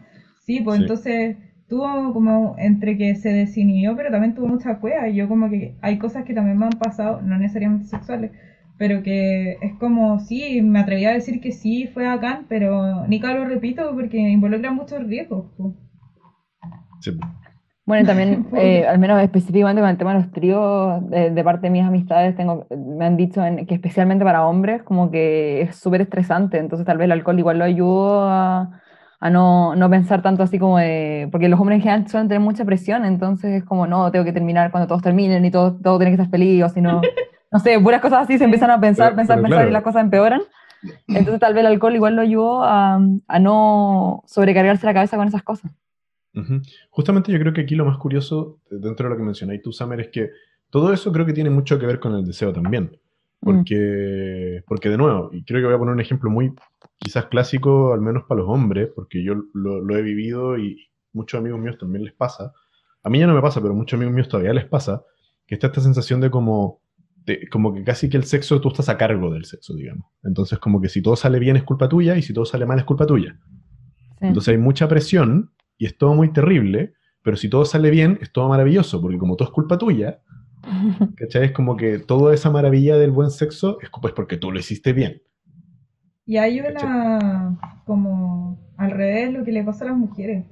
Sí, 0.45 0.61
pues 0.61 0.81
entonces 0.81 1.37
tuvo 1.69 2.13
como 2.13 2.55
entre 2.59 2.97
que 2.97 3.15
se 3.17 3.33
desinhibió, 3.33 3.97
pero 3.97 4.11
también 4.11 4.35
tuvo 4.35 4.49
mucha 4.49 4.79
cueva. 4.79 5.09
Y 5.09 5.17
yo 5.17 5.29
como 5.29 5.49
que 5.51 5.75
hay 5.81 5.99
cosas 5.99 6.25
que 6.25 6.35
también 6.35 6.59
me 6.59 6.67
han 6.67 6.73
pasado, 6.73 7.21
no 7.23 7.39
necesariamente 7.39 7.87
sexuales, 7.87 8.33
pero 8.79 9.03
que 9.03 9.59
es 9.61 9.75
como, 9.79 10.21
sí, 10.21 10.61
me 10.63 10.81
atreví 10.81 11.05
a 11.05 11.13
decir 11.13 11.41
que 11.41 11.53
sí, 11.53 11.87
fue 11.87 12.07
acá, 12.07 12.45
pero 12.49 13.07
ni 13.07 13.19
lo 13.19 13.45
repito 13.45 13.95
porque 13.95 14.19
involucra 14.19 14.71
muchos 14.71 15.03
riesgos. 15.05 15.47
Bueno, 17.87 18.07
también, 18.07 18.47
eh, 18.57 18.87
al 18.87 18.99
menos 18.99 19.23
específicamente 19.23 19.81
con 19.81 19.91
el 19.91 19.97
tema 19.97 20.15
de 20.15 20.21
los 20.21 20.33
tríos, 20.33 21.09
de, 21.09 21.45
parte 21.45 21.69
de 21.69 21.71
mis 21.71 21.85
amistades, 21.85 22.37
tengo, 22.37 22.67
me 22.71 23.07
han 23.07 23.17
dicho 23.17 23.41
que 23.67 23.75
especialmente 23.75 24.25
para 24.25 24.47
hombres, 24.47 24.83
como 24.83 25.11
que 25.11 25.63
es 25.63 25.77
súper 25.77 26.03
estresante, 26.03 26.59
entonces 26.59 26.85
tal 26.85 26.99
vez 26.99 27.07
el 27.07 27.13
alcohol 27.13 27.39
igual 27.39 27.59
lo 27.59 27.65
ayudó 27.65 28.29
a, 28.29 28.81
a 29.21 29.31
no, 29.31 29.75
no, 29.77 29.89
pensar 29.89 30.21
tanto 30.21 30.43
así 30.43 30.59
como 30.59 30.79
de, 30.79 31.29
porque 31.31 31.49
los 31.49 31.59
hombres 31.61 31.77
en 31.77 31.83
general 31.83 32.09
suelen 32.09 32.29
tener 32.29 32.41
mucha 32.41 32.65
presión, 32.65 33.05
entonces 33.05 33.53
es 33.55 33.65
como, 33.65 33.87
no, 33.87 34.11
tengo 34.11 34.25
que 34.25 34.33
terminar 34.33 34.71
cuando 34.71 34.89
todos 34.89 35.03
terminen 35.03 35.45
y 35.45 35.51
todo, 35.51 35.77
todo 35.77 35.99
tiene 35.99 36.11
que 36.11 36.23
estar 36.23 36.31
feliz, 36.31 36.65
o 36.65 36.69
si 36.69 36.81
no, 36.81 37.01
no 37.57 37.61
sé, 37.61 37.81
puras 37.81 38.03
cosas 38.03 38.25
así 38.25 38.37
se 38.37 38.45
empiezan 38.45 38.71
a 38.71 38.79
pensar, 38.79 39.17
pensar, 39.17 39.41
pensar 39.41 39.69
y 39.69 39.71
las 39.71 39.83
cosas 39.83 40.03
empeoran. 40.03 40.43
Entonces 41.09 41.41
tal 41.41 41.55
vez 41.55 41.63
el 41.63 41.73
alcohol 41.73 41.95
igual 41.95 42.17
lo 42.17 42.23
ayudó 42.23 42.63
a, 42.63 43.01
a 43.29 43.39
no 43.39 44.23
sobrecargarse 44.27 44.85
la 44.85 44.93
cabeza 44.95 45.17
con 45.17 45.27
esas 45.27 45.43
cosas. 45.43 45.73
Justamente 46.91 47.33
yo 47.33 47.39
creo 47.39 47.55
que 47.55 47.63
aquí 47.63 47.75
lo 47.75 47.87
más 47.87 47.97
curioso, 47.97 48.59
dentro 48.71 49.09
de 49.09 49.15
lo 49.15 49.17
que 49.17 49.25
mencionáis 49.25 49.63
tú, 49.63 49.73
Summer, 49.73 50.01
es 50.01 50.09
que 50.09 50.31
todo 50.69 50.93
eso 50.93 51.11
creo 51.11 51.25
que 51.25 51.33
tiene 51.33 51.49
mucho 51.49 51.79
que 51.79 51.87
ver 51.87 51.99
con 51.99 52.15
el 52.15 52.27
deseo 52.27 52.53
también. 52.53 52.99
Mm. 53.41 53.47
Porque, 53.47 54.63
porque 54.67 54.89
de 54.91 54.99
nuevo, 54.99 55.31
y 55.33 55.45
creo 55.45 55.61
que 55.61 55.67
voy 55.67 55.75
a 55.75 55.79
poner 55.79 55.95
un 55.95 56.01
ejemplo 56.01 56.29
muy 56.29 56.53
quizás 56.99 57.27
clásico, 57.27 57.95
al 57.95 58.03
menos 58.03 58.25
para 58.25 58.43
los 58.43 58.51
hombres, 58.51 58.91
porque 58.95 59.23
yo 59.23 59.35
lo, 59.55 59.97
he 59.97 60.03
vivido 60.03 60.59
y 60.59 60.89
muchos 61.13 61.41
amigos 61.41 61.59
míos 61.59 61.77
también 61.79 62.05
les 62.05 62.13
pasa. 62.13 62.53
A 63.03 63.09
mí 63.09 63.19
ya 63.19 63.27
no 63.27 63.35
me 63.35 63.41
pasa, 63.41 63.63
pero 63.63 63.75
muchos 63.75 63.97
amigos 63.97 64.15
míos 64.15 64.29
todavía 64.29 64.53
les 64.53 64.67
pasa, 64.67 65.03
que 65.47 65.55
está 65.55 65.69
esta 65.69 65.81
sensación 65.81 66.21
de 66.21 66.31
como, 66.31 66.81
como 67.51 67.75
que 67.75 67.85
casi 67.85 68.09
que 68.09 68.17
el 68.17 68.25
sexo, 68.25 68.61
tú 68.61 68.69
estás 68.69 68.89
a 68.89 68.97
cargo 68.97 69.33
del 69.33 69.45
sexo, 69.45 69.75
digamos. 69.75 70.07
Entonces 70.23 70.59
como 70.59 70.81
que 70.81 70.89
si 70.89 71.03
todo 71.03 71.17
sale 71.17 71.39
bien 71.39 71.57
es 71.57 71.65
culpa 71.65 71.89
tuya 71.89 72.17
y 72.17 72.23
si 72.23 72.33
todo 72.33 72.45
sale 72.45 72.67
mal 72.67 72.79
es 72.79 72.85
culpa 72.85 73.07
tuya. 73.07 73.39
Entonces 74.21 74.53
hay 74.53 74.59
mucha 74.59 74.89
presión 74.89 75.53
y 75.79 75.87
es 75.87 75.99
todo 75.99 76.15
muy 76.15 76.33
terrible, 76.33 76.95
pero 77.23 77.37
si 77.37 77.49
todo 77.49 77.65
sale 77.65 77.91
bien 77.91 78.19
es 78.21 78.33
todo 78.33 78.49
maravilloso, 78.49 79.01
porque 79.01 79.19
como 79.19 79.37
todo 79.37 79.49
es 79.49 79.55
culpa 79.55 79.79
tuya, 79.79 80.21
¿cachai? 81.17 81.47
Es 81.47 81.53
como 81.53 81.77
que 81.77 81.99
toda 81.99 82.35
esa 82.35 82.51
maravilla 82.51 82.97
del 82.97 83.11
buen 83.11 83.31
sexo 83.31 83.79
es 83.81 83.91
pues 84.01 84.15
porque 84.15 84.37
tú 84.37 84.51
lo 84.51 84.59
hiciste 84.59 84.93
bien. 84.93 85.23
Y 86.25 86.39
hay 86.39 86.61
una, 86.61 87.57
como 87.85 88.59
al 88.77 88.91
revés, 88.91 89.33
lo 89.33 89.45
que 89.45 89.53
le 89.53 89.63
pasa 89.63 89.85
a 89.85 89.89
las 89.89 89.97
mujeres. 89.97 90.45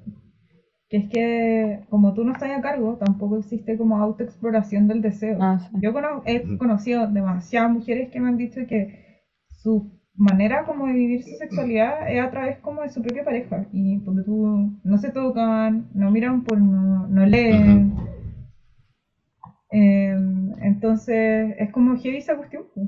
Que 0.88 0.96
es 0.98 1.08
que 1.08 1.80
como 1.88 2.14
tú 2.14 2.24
no 2.24 2.32
estás 2.32 2.50
a 2.56 2.60
cargo, 2.60 2.96
tampoco 2.96 3.38
existe 3.38 3.76
como 3.78 3.96
autoexploración 3.98 4.86
del 4.88 5.00
deseo. 5.02 5.38
Ah, 5.40 5.58
sí. 5.58 5.76
Yo 5.82 5.92
cono- 5.92 6.22
he 6.26 6.56
conocido 6.58 7.06
demasiadas 7.08 7.70
mujeres 7.72 8.10
que 8.10 8.20
me 8.20 8.28
han 8.28 8.36
dicho 8.36 8.60
que 8.68 9.22
su 9.48 9.90
manera 10.16 10.64
como 10.64 10.86
de 10.86 10.92
vivir 10.92 11.22
su 11.24 11.34
sexualidad 11.36 12.08
es 12.12 12.20
a 12.22 12.30
través 12.30 12.58
como 12.58 12.82
de 12.82 12.90
su 12.90 13.02
propia 13.02 13.24
pareja. 13.24 13.66
Y 13.72 13.98
porque 14.00 14.22
tú 14.22 14.78
no 14.84 14.98
se 14.98 15.10
tocan, 15.10 15.88
no 15.94 16.10
miran 16.10 16.44
porno, 16.44 17.08
no 17.08 17.26
leen. 17.26 17.94
Em, 19.70 20.52
entonces 20.62 21.54
es 21.58 21.70
como 21.72 21.96
heavy 21.96 22.18
esa 22.18 22.36
cuestión. 22.36 22.64
pues. 22.74 22.86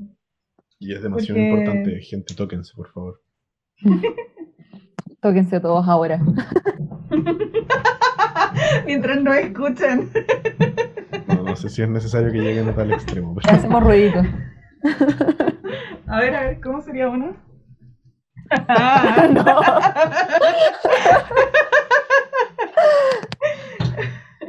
Y 0.79 0.93
es 0.93 1.01
demasiado 1.01 1.39
Porque- 1.39 1.49
importante, 1.49 1.99
gente, 2.01 2.35
tóquense, 2.35 2.73
por 2.75 2.91
favor. 2.93 3.21
Tóquense 5.21 5.59
todos 5.59 5.87
ahora. 5.87 6.19
Mientras 8.85 9.21
no 9.21 9.33
escuchan. 9.33 10.09
No, 11.27 11.43
no 11.43 11.55
sé 11.55 11.69
si 11.69 11.81
es 11.81 11.89
necesario 11.89 12.31
que 12.31 12.39
lleguen 12.39 12.69
a 12.69 12.73
tal 12.75 12.91
extremo. 12.91 13.35
Pero- 13.35 13.55
hacemos 13.55 13.83
ruidito. 13.83 14.21
A 16.07 16.19
ver, 16.19 16.35
a 16.35 16.41
ver, 16.41 16.61
¿cómo 16.61 16.81
sería 16.81 17.09
uno? 17.09 17.35
No. 19.33 19.43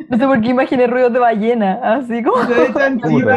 No 0.09 0.16
sé 0.16 0.24
por 0.26 0.40
qué 0.40 0.48
imaginé 0.48 0.87
ruidos 0.87 1.12
de 1.12 1.18
ballena, 1.18 1.81
así 1.83 2.22
como. 2.22 2.42
Yo 2.48 2.54
de 2.62 2.72
chanchito. 2.74 3.09
Puta. 3.11 3.37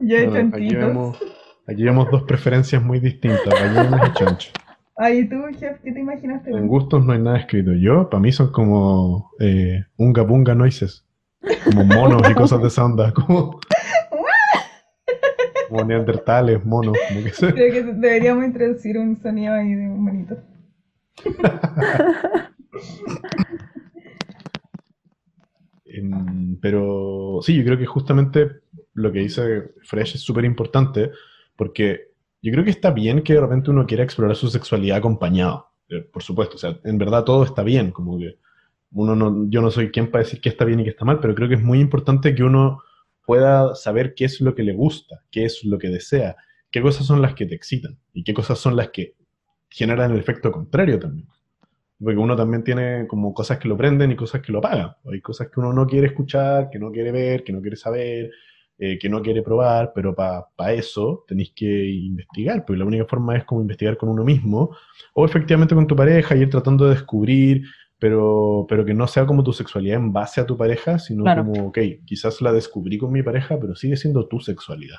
Yo 0.00 0.16
de 0.16 0.26
Bueno, 0.28 0.50
aquí, 0.56 0.74
vemos, 0.74 1.18
aquí 1.66 1.84
vemos 1.84 2.10
dos 2.10 2.22
preferencias 2.24 2.82
muy 2.82 2.98
distintas, 3.00 3.46
ballenas 3.46 4.08
y 4.08 4.12
chancho. 4.14 4.50
Ahí 5.00 5.28
tú, 5.28 5.36
Jeff, 5.58 5.78
¿qué 5.84 5.92
te 5.92 6.00
imaginaste? 6.00 6.50
En 6.50 6.66
gustos 6.66 7.06
no 7.06 7.12
hay 7.12 7.20
nada 7.20 7.38
escrito. 7.38 7.72
Yo, 7.72 8.10
para 8.10 8.20
mí 8.20 8.32
son 8.32 8.50
como 8.50 9.30
eh, 9.38 9.84
unga 9.96 10.22
bunga 10.22 10.56
noises. 10.56 11.06
Como 11.64 11.84
monos 11.84 12.28
y 12.28 12.34
cosas 12.34 12.60
de 12.60 12.66
esa 12.66 12.84
onda. 12.84 13.12
Como, 13.14 13.60
como 15.68 15.84
neandertales, 15.84 16.64
monos. 16.64 16.96
Como 17.08 17.22
que 17.22 17.30
Creo 17.30 17.72
que 17.72 17.82
deberíamos 17.84 18.44
introducir 18.44 18.98
un 18.98 19.16
sonido 19.16 19.54
ahí 19.54 19.74
de 19.74 19.88
un 19.88 20.04
bonito. 20.04 20.36
Em, 25.90 26.58
pero 26.60 27.38
sí, 27.42 27.56
yo 27.56 27.64
creo 27.64 27.78
que 27.78 27.86
justamente 27.86 28.60
lo 28.92 29.10
que 29.10 29.20
dice 29.20 29.72
Fresh 29.84 30.16
es 30.16 30.20
súper 30.20 30.44
importante 30.44 31.10
porque 31.56 32.07
yo 32.42 32.52
creo 32.52 32.64
que 32.64 32.70
está 32.70 32.90
bien 32.90 33.22
que 33.22 33.34
de 33.34 33.40
repente 33.40 33.70
uno 33.70 33.86
quiera 33.86 34.04
explorar 34.04 34.36
su 34.36 34.48
sexualidad 34.48 34.98
acompañado. 34.98 35.68
eh, 35.90 36.02
por 36.12 36.22
supuesto, 36.22 36.56
o 36.56 36.58
sea, 36.58 36.78
en 36.84 36.98
verdad 36.98 37.24
todo 37.24 37.44
está 37.44 37.62
bien, 37.62 37.90
como 37.92 38.18
que 38.18 38.38
uno 38.92 39.16
no, 39.16 39.48
yo 39.50 39.60
no 39.62 39.70
soy 39.70 39.90
quien 39.90 40.10
para 40.10 40.24
decir 40.24 40.40
qué 40.40 40.48
está 40.50 40.64
bien 40.64 40.80
y 40.80 40.84
qué 40.84 40.90
está 40.90 41.04
mal, 41.04 41.20
pero 41.20 41.34
creo 41.34 41.48
que 41.48 41.54
es 41.56 41.62
muy 41.62 41.80
importante 41.80 42.34
que 42.34 42.42
uno 42.42 42.82
pueda 43.26 43.74
saber 43.74 44.14
qué 44.14 44.24
es 44.26 44.40
lo 44.40 44.54
que 44.54 44.62
le 44.62 44.72
gusta, 44.74 45.22
qué 45.30 45.44
es 45.44 45.64
lo 45.64 45.78
que 45.78 45.88
desea, 45.88 46.36
qué 46.70 46.82
cosas 46.82 47.06
son 47.06 47.22
las 47.22 47.34
que 47.34 47.46
te 47.46 47.54
excitan 47.54 47.98
y 48.12 48.24
qué 48.24 48.34
cosas 48.34 48.58
son 48.58 48.76
las 48.76 48.90
que 48.90 49.14
generan 49.70 50.12
el 50.12 50.18
efecto 50.18 50.50
contrario 50.50 50.98
también. 50.98 51.28
Porque 52.02 52.16
uno 52.18 52.36
también 52.36 52.62
tiene 52.64 53.06
como 53.08 53.34
cosas 53.34 53.58
que 53.58 53.68
lo 53.68 53.76
prenden 53.76 54.12
y 54.12 54.16
cosas 54.16 54.40
que 54.40 54.52
lo 54.52 54.58
apagan. 54.58 54.92
Hay 55.12 55.20
cosas 55.20 55.48
que 55.48 55.60
uno 55.60 55.72
no 55.72 55.86
quiere 55.86 56.06
escuchar, 56.06 56.70
que 56.70 56.78
no 56.78 56.92
quiere 56.92 57.10
ver, 57.12 57.42
que 57.44 57.52
no 57.52 57.60
quiere 57.60 57.76
saber, 57.76 58.30
eh, 58.78 58.98
que 58.98 59.08
no 59.08 59.20
quiere 59.22 59.42
probar, 59.42 59.92
pero 59.94 60.14
para 60.14 60.72
eso 60.72 61.24
tenéis 61.26 61.52
que 61.54 61.86
investigar, 61.90 62.64
porque 62.64 62.78
la 62.78 62.84
única 62.84 63.04
forma 63.06 63.36
es 63.36 63.44
como 63.44 63.60
investigar 63.60 63.96
con 63.96 64.08
uno 64.08 64.24
mismo, 64.24 64.70
o 65.14 65.24
efectivamente 65.24 65.74
con 65.74 65.86
tu 65.86 65.96
pareja, 65.96 66.36
y 66.36 66.42
ir 66.42 66.50
tratando 66.50 66.84
de 66.84 66.94
descubrir, 66.94 67.62
pero, 67.98 68.64
pero 68.68 68.84
que 68.84 68.94
no 68.94 69.08
sea 69.08 69.26
como 69.26 69.42
tu 69.42 69.52
sexualidad 69.52 69.96
en 69.98 70.12
base 70.12 70.40
a 70.40 70.46
tu 70.46 70.56
pareja, 70.56 71.00
sino 71.00 71.24
Claro. 71.24 71.44
como, 71.44 71.66
ok, 71.68 71.78
quizás 72.04 72.40
la 72.40 72.52
descubrí 72.52 72.96
con 72.98 73.10
mi 73.10 73.22
pareja, 73.24 73.58
pero 73.60 73.74
sigue 73.74 73.96
siendo 73.96 74.28
tu 74.28 74.38
sexualidad. 74.38 74.98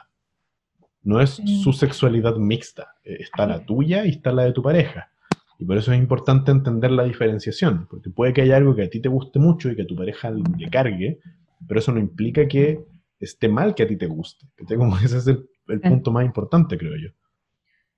No 1.01 1.21
es 1.21 1.35
Sí. 1.35 1.61
su 1.63 1.71
sexualidad 1.71 2.35
mixta, 2.35 2.87
eh, 3.05 3.17
está 3.21 3.47
la 3.47 3.65
tuya 3.65 4.05
y 4.05 4.09
está 4.09 4.33
la 4.33 4.43
de 4.43 4.51
tu 4.51 4.61
pareja. 4.61 5.09
Y 5.57 5.63
por 5.65 5.77
eso 5.77 5.93
es 5.93 5.99
importante 5.99 6.51
entender 6.51 6.91
la 6.91 7.03
diferenciación, 7.05 7.87
porque 7.89 8.09
puede 8.09 8.33
que 8.33 8.41
haya 8.41 8.57
algo 8.57 8.75
que 8.75 8.83
a 8.83 8.89
ti 8.89 9.01
te 9.01 9.07
guste 9.09 9.39
mucho 9.39 9.69
y 9.71 9.75
que 9.77 9.83
a 9.83 9.87
tu 9.87 9.95
pareja 9.95 10.29
le 10.31 10.69
cargue, 10.69 11.19
pero 11.67 11.79
eso 11.79 11.93
no 11.93 11.99
implica 11.99 12.47
que 12.49 12.79
esté 13.19 13.49
mal 13.49 13.75
que 13.75 13.83
a 13.83 13.87
ti 13.87 13.97
te 13.97 14.07
guste. 14.07 14.45
Como 14.77 14.97
ese 14.97 15.17
es 15.17 15.27
el, 15.27 15.47
punto 15.81 16.11
más 16.11 16.25
importante, 16.25 16.77
creo 16.77 16.95
yo. 16.95 17.09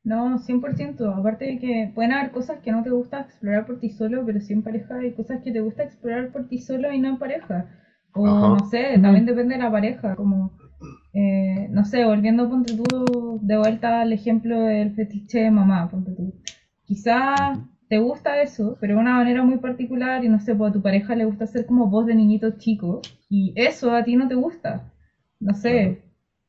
No, 0.04 0.40
100%. 0.40 1.20
Aparte 1.20 1.46
de 1.46 1.60
que 1.60 1.92
pueden 1.94 2.12
haber 2.14 2.32
cosas 2.32 2.60
que 2.60 2.72
no 2.72 2.84
te 2.84 2.90
gusta 2.90 3.22
explorar 3.22 3.66
por 3.66 3.80
ti 3.80 3.90
solo, 3.90 4.26
pero 4.26 4.42
sí 4.42 4.54
en 4.54 4.64
pareja 4.64 4.98
hay 4.98 5.14
cosas 5.14 5.44
que 5.44 5.52
te 5.52 5.62
gusta 5.62 5.84
explorar 5.84 6.32
por 6.32 6.48
ti 6.48 6.60
solo 6.60 6.92
y 6.92 7.00
no 7.00 7.10
en 7.10 7.20
pareja. 7.20 7.70
O 8.14 8.26
Ajá. 8.26 8.48
no 8.50 8.70
sé, 8.70 8.98
también 9.00 9.26
depende 9.26 9.56
de 9.56 9.62
la 9.62 9.72
pareja. 9.72 10.16
Como, 10.16 10.58
eh, 11.14 11.68
no 11.70 11.86
sé, 11.86 12.04
volviendo 12.04 12.50
ponte 12.50 12.76
tú 12.76 13.40
de 13.42 13.58
vuelta 13.58 14.02
al 14.02 14.12
ejemplo 14.12 14.60
del 14.62 14.96
fetiche 14.96 15.40
de 15.40 15.52
mamá, 15.52 15.90
ponte 15.90 16.12
tú. 16.12 16.34
Quizás 16.84 17.60
te 17.88 18.00
gusta 18.00 18.42
eso, 18.42 18.78
pero 18.82 18.96
de 18.96 19.02
una 19.02 19.16
manera 19.16 19.44
muy 19.44 19.58
particular 19.58 20.24
y 20.26 20.30
no 20.30 20.40
sé, 20.40 20.56
pues 20.56 20.72
a 20.72 20.74
tu 20.74 20.82
pareja 20.82 21.14
le 21.14 21.26
gusta 21.26 21.44
hacer 21.44 21.66
como 21.66 21.90
voz 21.90 22.06
de 22.06 22.16
niñito 22.16 22.52
chico 22.58 23.02
y 23.30 23.54
eso 23.56 23.94
a 23.96 24.04
ti 24.04 24.16
no 24.16 24.28
te 24.28 24.36
gusta. 24.36 24.91
No 25.42 25.54
sé, 25.56 25.72
Claro. 25.72 25.98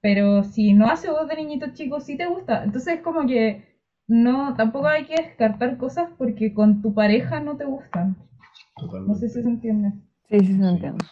pero 0.01 0.45
si 0.45 0.73
no 0.75 0.87
hace 0.87 1.11
voz 1.11 1.27
de 1.29 1.37
niñito 1.37 1.67
chico, 1.73 1.99
sí 2.01 2.17
te 2.17 2.27
gusta. 2.27 2.63
Entonces 2.65 2.95
es 2.97 3.01
como 3.03 3.27
que 3.27 3.65
no, 4.07 4.55
tampoco 4.55 4.87
hay 4.87 5.05
que 5.07 5.15
descartar 5.17 5.77
cosas 5.79 6.11
porque 6.19 6.53
con 6.55 6.83
tu 6.83 6.93
pareja 6.95 7.41
no 7.41 7.57
te 7.57 7.65
gustan. 7.65 8.17
No 8.77 8.87
Totalmente. 8.87 9.21
sé 9.21 9.29
si 9.29 9.43
se 9.43 9.49
entiende. 9.49 9.93
Sí, 10.29 10.39
sí, 10.41 10.47
se 10.47 10.53
Sí. 10.53 10.63
entiende. 10.63 11.05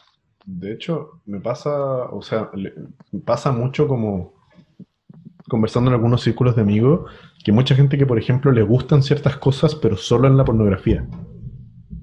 De 0.46 0.72
hecho, 0.72 1.20
me 1.26 1.40
pasa, 1.40 1.70
o 2.10 2.22
sea, 2.22 2.50
le- 2.54 2.72
me 3.12 3.20
pasa 3.20 3.52
mucho 3.52 3.86
como 3.88 4.32
conversando 5.48 5.90
en 5.90 5.94
algunos 5.96 6.22
círculos 6.22 6.54
de 6.56 6.62
amigos, 6.62 7.10
que 7.44 7.52
mucha 7.52 7.74
gente 7.74 7.98
que, 7.98 8.06
por 8.06 8.18
ejemplo, 8.18 8.52
le 8.52 8.62
gustan 8.62 9.02
ciertas 9.02 9.36
cosas, 9.36 9.74
pero 9.74 9.96
solo 9.96 10.28
en 10.28 10.36
la 10.36 10.44
pornografía. 10.44 11.04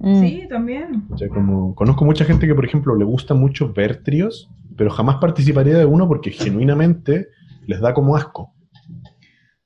Mm. 0.00 0.20
Sí, 0.20 0.46
también. 0.48 1.06
O 1.10 1.16
sea, 1.16 1.28
como 1.28 1.74
conozco 1.74 2.04
mucha 2.04 2.24
gente 2.24 2.46
que, 2.46 2.54
por 2.54 2.64
ejemplo, 2.64 2.94
le 2.94 3.04
gusta 3.04 3.34
mucho 3.34 3.72
ver 3.72 4.02
tríos, 4.02 4.48
pero 4.78 4.90
jamás 4.90 5.16
participaría 5.16 5.76
de 5.76 5.84
uno 5.84 6.08
porque 6.08 6.30
genuinamente 6.30 7.28
les 7.66 7.80
da 7.80 7.92
como 7.92 8.16
asco. 8.16 8.54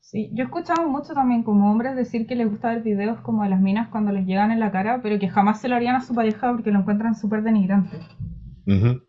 Sí, 0.01 0.31
yo 0.33 0.42
he 0.42 0.46
escuchado 0.46 0.88
mucho 0.88 1.14
también 1.14 1.42
como 1.42 1.70
hombres 1.70 1.94
decir 1.94 2.27
que 2.27 2.35
les 2.35 2.51
gusta 2.51 2.70
ver 2.70 2.83
videos 2.83 3.20
como 3.20 3.44
de 3.44 3.51
las 3.51 3.61
minas 3.61 3.88
cuando 3.88 4.11
les 4.11 4.27
llegan 4.27 4.51
en 4.51 4.59
la 4.59 4.72
cara, 4.72 5.01
pero 5.03 5.18
que 5.18 5.29
jamás 5.29 5.61
se 5.61 5.68
lo 5.68 5.77
harían 5.77 5.94
a 5.96 6.01
su 6.01 6.14
pareja 6.14 6.51
porque 6.51 6.72
lo 6.72 6.81
encuentran 6.81 7.14
súper 7.14 7.42
denigrante. 7.42 7.98
Ujú, 8.66 9.01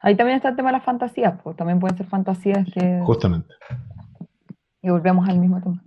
Ahí 0.00 0.16
también 0.16 0.36
está 0.36 0.48
el 0.48 0.56
tema 0.56 0.70
de 0.70 0.78
las 0.78 0.84
fantasías, 0.84 1.40
pues 1.42 1.56
también 1.56 1.78
pueden 1.78 1.96
ser 1.96 2.06
fantasías 2.06 2.66
que. 2.74 3.00
Justamente. 3.04 3.54
Y 4.82 4.90
volvemos 4.90 5.28
al 5.28 5.38
mismo 5.38 5.60
tema. 5.60 5.84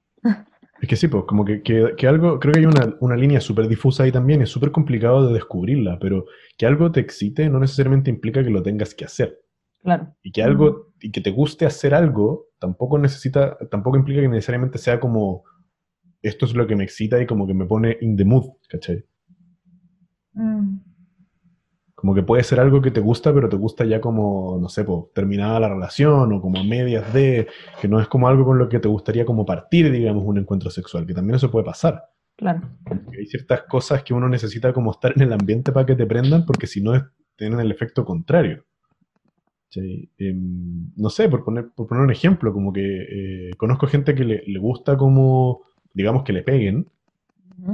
Es 0.82 0.90
que 0.90 0.96
sí, 0.96 1.08
pues 1.08 1.24
como 1.26 1.46
que, 1.46 1.62
que- 1.64 1.94
que 1.98 2.08
algo, 2.08 2.40
creo 2.40 2.54
que 2.54 2.60
hay 2.60 2.66
una, 2.66 2.96
una 3.00 3.16
línea 3.16 3.40
súper 3.40 3.68
difusa 3.68 4.04
ahí 4.04 4.12
también, 4.12 4.42
es 4.42 4.50
súper 4.50 4.72
complicado 4.72 5.28
de 5.28 5.34
descubrirla, 5.34 5.98
pero 6.00 6.26
que 6.58 6.66
algo 6.66 6.92
te 6.92 7.00
excite 7.00 7.50
no 7.50 7.60
necesariamente 7.60 8.10
implica 8.10 8.44
que 8.44 8.50
lo 8.50 8.62
tengas 8.62 8.94
que 8.94 9.06
hacer. 9.06 9.40
Claro. 9.82 10.16
Y 10.22 10.32
que 10.32 10.44
algo, 10.44 10.92
y 11.00 11.12
que 11.12 11.22
te 11.22 11.32
guste 11.32 11.66
hacer 11.66 11.94
algo, 11.94 12.48
tampoco 12.60 12.98
necesita, 12.98 13.58
tampoco 13.70 13.98
implica 13.98 14.22
que 14.22 14.28
necesariamente 14.28 14.78
sea 14.78 15.00
como 15.00 15.44
esto 16.22 16.46
es 16.46 16.56
lo 16.56 16.66
que 16.68 16.76
me 16.76 16.84
excita 16.84 17.22
y 17.22 17.26
como 17.28 17.46
que 17.48 17.54
me 17.54 17.66
pone 17.66 17.98
in 18.02 18.18
the 18.18 18.26
mood, 18.26 18.46
¿cachai? 18.68 19.06
Mm, 20.36 20.75
Como 22.06 22.14
que 22.14 22.22
puede 22.22 22.44
ser 22.44 22.60
algo 22.60 22.84
que 22.84 22.92
te 22.92 23.00
gusta, 23.00 23.34
pero 23.34 23.50
te 23.50 23.56
gusta 23.56 23.84
ya 23.84 24.00
como, 24.00 24.60
no 24.62 24.70
sé, 24.70 24.84
pues, 24.84 25.06
terminada 25.12 25.60
la 25.60 25.70
relación 25.70 26.32
o 26.34 26.40
como 26.40 26.60
a 26.60 26.64
medias 26.64 27.12
de, 27.12 27.48
que 27.82 27.88
no 27.88 28.00
es 28.00 28.08
como 28.08 28.28
algo 28.28 28.46
con 28.46 28.60
lo 28.60 28.70
que 28.70 28.78
te 28.80 28.88
gustaría 28.88 29.26
como 29.26 29.44
partir, 29.44 29.92
digamos, 29.92 30.24
un 30.24 30.38
encuentro 30.38 30.70
sexual, 30.70 31.08
que 31.08 31.16
también 31.16 31.38
eso 31.38 31.50
puede 31.50 31.66
pasar. 31.66 32.04
Claro. 32.36 32.62
Hay 33.18 33.26
ciertas 33.26 33.64
cosas 33.64 34.04
que 34.04 34.14
uno 34.14 34.30
necesita 34.30 34.72
como 34.72 34.92
estar 34.92 35.14
en 35.16 35.24
el 35.24 35.34
ambiente 35.34 35.72
para 35.72 35.88
que 35.88 35.96
te 35.96 36.06
prendan, 36.06 36.46
porque 36.46 36.68
si 36.68 36.80
no 36.80 36.94
tienen 37.36 37.60
el 37.60 37.72
efecto 37.72 38.06
contrario. 38.06 38.64
Em, 39.76 40.92
no 40.96 41.10
sé, 41.10 41.28
por 41.28 41.44
poner, 41.44 41.72
por 41.76 41.88
poner 41.88 42.04
un 42.04 42.12
ejemplo, 42.12 42.54
como 42.54 42.72
que 42.72 43.50
eh, 43.50 43.52
conozco 43.58 43.88
gente 43.88 44.14
que 44.14 44.26
le, 44.26 44.44
le 44.46 44.60
gusta 44.60 44.96
como, 44.96 45.64
digamos, 45.92 46.24
que 46.24 46.34
le 46.34 46.44
peguen. 46.44 46.86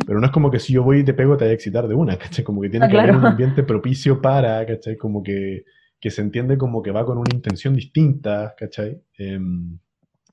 Pero 0.05 0.19
no 0.19 0.25
es 0.25 0.31
como 0.31 0.51
que 0.51 0.59
si 0.59 0.73
yo 0.73 0.83
voy 0.83 0.99
y 0.99 1.03
te 1.03 1.13
pego 1.13 1.37
te 1.37 1.45
vaya 1.45 1.51
a 1.51 1.55
excitar 1.55 1.87
de 1.87 1.95
una, 1.95 2.17
¿cachai? 2.19 2.43
Como 2.43 2.61
que 2.61 2.69
tiene 2.69 2.87
Ah, 2.87 2.89
que 2.89 2.97
haber 2.97 3.11
claro. 3.11 3.19
un 3.19 3.25
ambiente 3.25 3.63
propicio 3.63 4.21
para, 4.21 4.65
¿cachai? 4.65 4.97
Como 4.97 5.23
que, 5.23 5.65
que 5.99 6.11
se 6.11 6.21
entiende 6.21 6.57
como 6.57 6.81
que 6.81 6.91
va 6.91 7.05
con 7.05 7.17
una 7.17 7.31
intención 7.31 7.75
distinta, 7.75 8.55
¿cachai? 8.57 9.01
Em, 9.17 9.77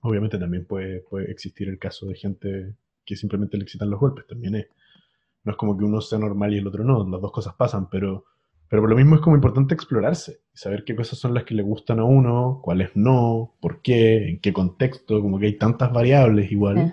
obviamente 0.02 0.38
también 0.38 0.66
puede, 0.66 1.00
puede 1.00 1.30
existir 1.30 1.68
el 1.68 1.78
caso 1.78 2.06
de 2.06 2.14
gente 2.14 2.74
que 3.04 3.16
simplemente 3.16 3.56
le 3.56 3.64
excitan 3.64 3.90
los 3.90 4.00
golpes, 4.00 4.26
también 4.26 4.54
es. 4.56 4.66
No 5.44 5.52
es 5.52 5.58
como 5.58 5.76
que 5.78 5.84
uno 5.84 6.00
sea 6.00 6.18
normal 6.18 6.54
y 6.54 6.58
el 6.58 6.66
otro 6.66 6.84
no, 6.84 7.08
las 7.08 7.20
dos 7.20 7.32
cosas 7.32 7.54
pasan, 7.54 7.88
pero, 7.90 8.24
pero 8.68 8.82
por 8.82 8.90
lo 8.90 8.96
mismo 8.96 9.14
es 9.16 9.20
como 9.20 9.36
importante 9.36 9.74
explorarse, 9.74 10.40
saber 10.52 10.84
qué 10.84 10.94
cosas 10.96 11.18
son 11.18 11.34
las 11.34 11.44
que 11.44 11.54
le 11.54 11.62
gustan 11.62 12.00
a 12.00 12.04
uno, 12.04 12.60
cuáles 12.62 12.90
no, 12.96 13.54
por 13.60 13.80
qué, 13.82 14.28
en 14.28 14.40
qué 14.40 14.52
contexto, 14.52 15.20
como 15.22 15.38
que 15.38 15.46
hay 15.46 15.58
tantas 15.58 15.92
variables 15.92 16.50
igual. 16.52 16.76
Sí. 16.76 16.92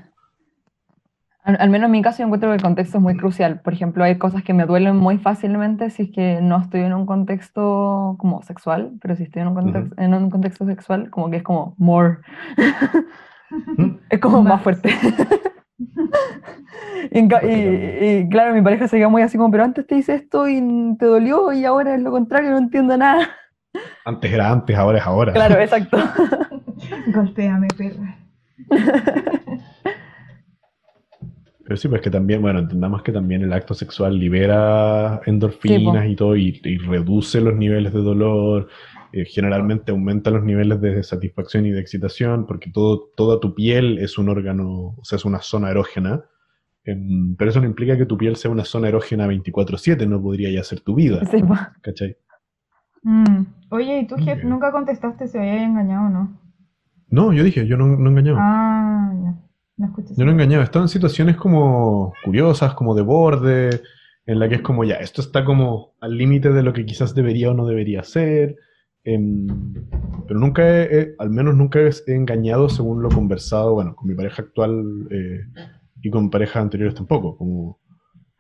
Al, 1.45 1.69
menos 1.69 1.86
en 1.86 1.91
mi 1.91 2.01
caso 2.01 2.19
yo 2.19 2.25
encuentro 2.25 2.49
que 2.49 2.55
el 2.55 2.62
contexto 2.63 2.97
es 2.97 3.03
muy 3.03 3.15
crucial. 3.15 3.60
Por 3.60 3.73
ejemplo, 3.73 4.03
hay 4.03 4.17
cosas 4.17 4.41
que 4.41 4.55
me 4.55 4.65
duelen 4.65 4.97
muy 4.97 5.19
fácilmente 5.19 5.91
si 5.91 6.03
es 6.03 6.10
que 6.10 6.39
no 6.41 6.60
estoy 6.60 6.81
en 6.81 6.93
un 6.93 7.05
contexto 7.05 8.15
como 8.17 8.41
sexual, 8.41 8.93
pero 8.99 9.15
si 9.15 9.23
estoy 9.23 9.43
en 9.43 9.49
un 9.49 9.53
contexto, 9.53 10.01
en 10.01 10.15
un 10.15 10.31
contexto 10.31 10.65
sexual, 10.65 11.12
como 11.12 11.29
que 11.29 11.38
es 11.38 11.43
como 11.43 11.75
more. 11.77 12.17
es 14.10 14.19
como 14.19 14.41
más, 14.41 14.60
fuerte. 14.63 14.89
y, 17.12 18.27
claro, 18.29 18.55
mi 18.55 18.63
pareja 18.63 18.88
se 18.88 18.97
queda 18.97 19.10
muy 19.10 19.21
así 19.21 19.38
como, 19.38 19.51
pero 19.51 19.65
antes 19.65 19.86
te 19.86 19.97
hice 19.97 20.15
esto 20.15 20.47
y 20.47 20.95
te 20.97 21.05
dolió 21.05 21.53
y 21.53 21.63
ahora 21.63 21.93
es 21.93 22.01
lo 22.01 22.10
contrario, 22.10 22.49
no 22.49 22.58
entiendo 22.58 22.97
nada. 22.97 23.29
Antes 24.05 24.34
era 24.34 24.51
antes, 24.51 24.75
ahora 24.75 24.99
es 24.99 25.05
ahora. 25.05 25.34
Claro, 25.34 25.60
exacto. 25.60 25.97
Golpéame, 27.13 27.67
perra. 27.77 28.17
Pero 31.65 31.78
sí, 31.78 31.88
pues 31.88 32.01
que 32.01 32.12
también, 32.12 32.43
bueno, 32.43 32.60
entendamos 32.60 33.01
que 33.01 33.12
también 33.12 33.41
el 33.41 33.51
acto 33.51 33.73
sexual 33.73 34.19
libera 34.19 35.19
endorfinas 35.25 36.08
y 36.08 36.15
todo 36.15 36.36
y, 36.36 36.62
reduce 36.78 37.41
los 37.41 37.56
niveles 37.56 37.91
de 37.91 38.01
dolor, 38.01 38.67
eh, 39.12 39.25
generalmente 39.25 39.91
aumenta 39.91 40.30
los 40.30 40.43
niveles 40.43 40.80
de 40.80 41.01
satisfacción 41.01 41.65
y 41.65 41.71
de 41.71 41.82
excitación, 41.82 42.45
porque 42.45 42.69
todo, 42.71 43.10
toda 43.15 43.39
tu 43.39 43.56
piel 43.56 43.97
es 43.97 44.19
un 44.19 44.30
órgano, 44.30 44.95
o 44.95 45.04
sea, 45.04 45.15
es 45.15 45.25
una 45.25 45.41
zona 45.41 45.71
erógena, 45.71 46.25
em, 46.84 47.36
pero 47.36 47.49
eso 47.49 47.62
no 47.62 47.65
implica 47.65 47.97
que 47.97 48.06
tu 48.06 48.15
piel 48.15 48.36
sea 48.36 48.51
una 48.51 48.63
zona 48.63 48.89
erógena 48.89 49.25
24/7, 49.25 50.06
no 50.06 50.21
podría 50.21 50.51
ya 50.51 50.63
ser 50.63 50.82
tu 50.82 50.93
vida. 50.93 51.25
Sí, 51.25 51.41
¿Cachai? 51.82 52.15
Mm. 53.01 53.45
Oye, 53.71 54.01
¿y 54.01 54.08
tú, 54.08 54.17
Jeff, 54.17 54.43
nunca 54.43 54.71
contestaste 54.71 55.28
si 55.28 55.39
había 55.39 55.63
engañado 55.63 56.06
o 56.06 56.10
no? 56.10 56.39
No, 57.10 57.34
yo 57.34 57.43
dije, 57.43 57.65
yo 57.65 57.75
no, 57.75 57.88
no 57.88 58.10
engañaba. 58.10 58.39
Ah, 58.39 58.94
ya. 59.77 59.91
Yo 60.15 60.25
no 60.25 60.31
he 60.31 60.33
engañado, 60.33 60.61
he 60.61 60.65
estado 60.65 60.85
en 60.85 60.89
situaciones 60.89 61.35
como 61.35 62.13
curiosas, 62.23 62.73
como 62.73 62.95
de 62.95 63.01
borde, 63.01 63.81
en 64.25 64.39
la 64.39 64.49
que 64.49 64.55
es 64.55 64.61
como 64.61 64.83
ya, 64.83 64.95
esto 64.95 65.21
está 65.21 65.45
como 65.45 65.93
al 66.01 66.17
límite 66.17 66.51
de 66.51 66.63
lo 66.63 66.73
que 66.73 66.85
quizás 66.85 67.13
debería 67.13 67.51
o 67.51 67.53
no 67.53 67.67
debería 67.67 68.03
ser, 68.03 68.55
em, 69.03 69.47
pero 70.27 70.39
nunca 70.39 70.63
he, 70.83 71.15
al 71.19 71.29
menos 71.29 71.55
nunca 71.55 71.79
he 71.79 71.91
engañado 72.07 72.69
según 72.69 73.03
lo 73.03 73.09
conversado, 73.09 73.73
bueno, 73.75 73.95
con 73.95 74.07
mi 74.07 74.15
pareja 74.15 74.41
actual 74.41 75.07
eh, 75.11 75.41
y 76.01 76.09
con 76.09 76.29
parejas 76.31 76.63
anteriores 76.63 76.95
tampoco, 76.95 77.38
como 77.38 77.79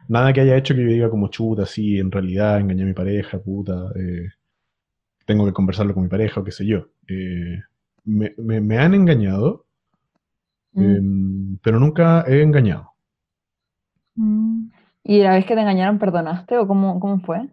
nada 0.07 0.33
que 0.33 0.41
haya 0.41 0.57
hecho 0.57 0.73
que 0.73 0.83
yo 0.83 0.87
diga 0.87 1.09
como 1.09 1.27
chuta, 1.29 1.65
sí, 1.65 1.99
en 1.99 2.11
realidad 2.11 2.59
engañé 2.59 2.83
a 2.83 2.87
mi 2.87 2.93
pareja, 2.93 3.39
puta, 3.39 3.91
eh, 3.95 4.29
tengo 5.25 5.45
que 5.45 5.53
conversarlo 5.53 5.93
con 5.93 6.03
mi 6.03 6.09
pareja 6.09 6.41
o 6.41 6.43
qué 6.43 6.51
sé 6.51 6.65
yo. 6.65 6.87
Eh, 7.07 7.61
me, 8.05 8.33
me 8.37 8.77
han 8.77 8.93
engañado, 8.93 9.64
Mm. 10.75 10.83
Em, 10.83 11.57
pero 11.63 11.79
nunca 11.79 12.23
he 12.27 12.41
engañado. 12.41 12.91
Mm. 14.15 14.69
¿Y 15.03 15.21
la 15.21 15.31
vez 15.31 15.45
que 15.45 15.55
te 15.55 15.61
engañaron, 15.61 15.99
perdonaste 15.99 16.57
o 16.57 16.67
cómo, 16.67 16.99
cómo 16.99 17.19
fue? 17.19 17.49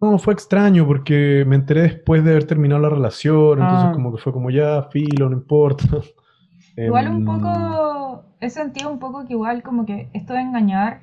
No, 0.00 0.18
fue 0.18 0.34
extraño 0.34 0.86
porque 0.86 1.44
me 1.46 1.56
enteré 1.56 1.82
después 1.82 2.24
de 2.24 2.32
haber 2.32 2.46
terminado 2.46 2.80
la 2.80 2.90
relación, 2.90 3.60
entonces 3.60 3.88
ah. 3.88 3.92
como 3.92 4.12
que 4.12 4.20
fue 4.20 4.32
como 4.32 4.50
ya, 4.50 4.82
filo, 4.90 5.30
no 5.30 5.36
importa. 5.36 5.84
Igual 6.76 7.08
un 7.08 7.16
em, 7.18 7.24
poco, 7.24 8.24
he 8.40 8.50
sentido 8.50 8.90
un 8.90 8.98
poco 8.98 9.24
que 9.26 9.32
igual 9.32 9.62
como 9.62 9.86
que 9.86 10.10
esto 10.12 10.34
de 10.34 10.40
engañar 10.40 11.00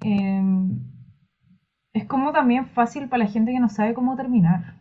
em, 0.00 0.80
es 1.92 2.04
como 2.06 2.32
también 2.32 2.66
fácil 2.66 3.08
para 3.08 3.24
la 3.24 3.30
gente 3.30 3.52
que 3.52 3.60
no 3.60 3.68
sabe 3.68 3.94
cómo 3.94 4.16
terminar. 4.16 4.79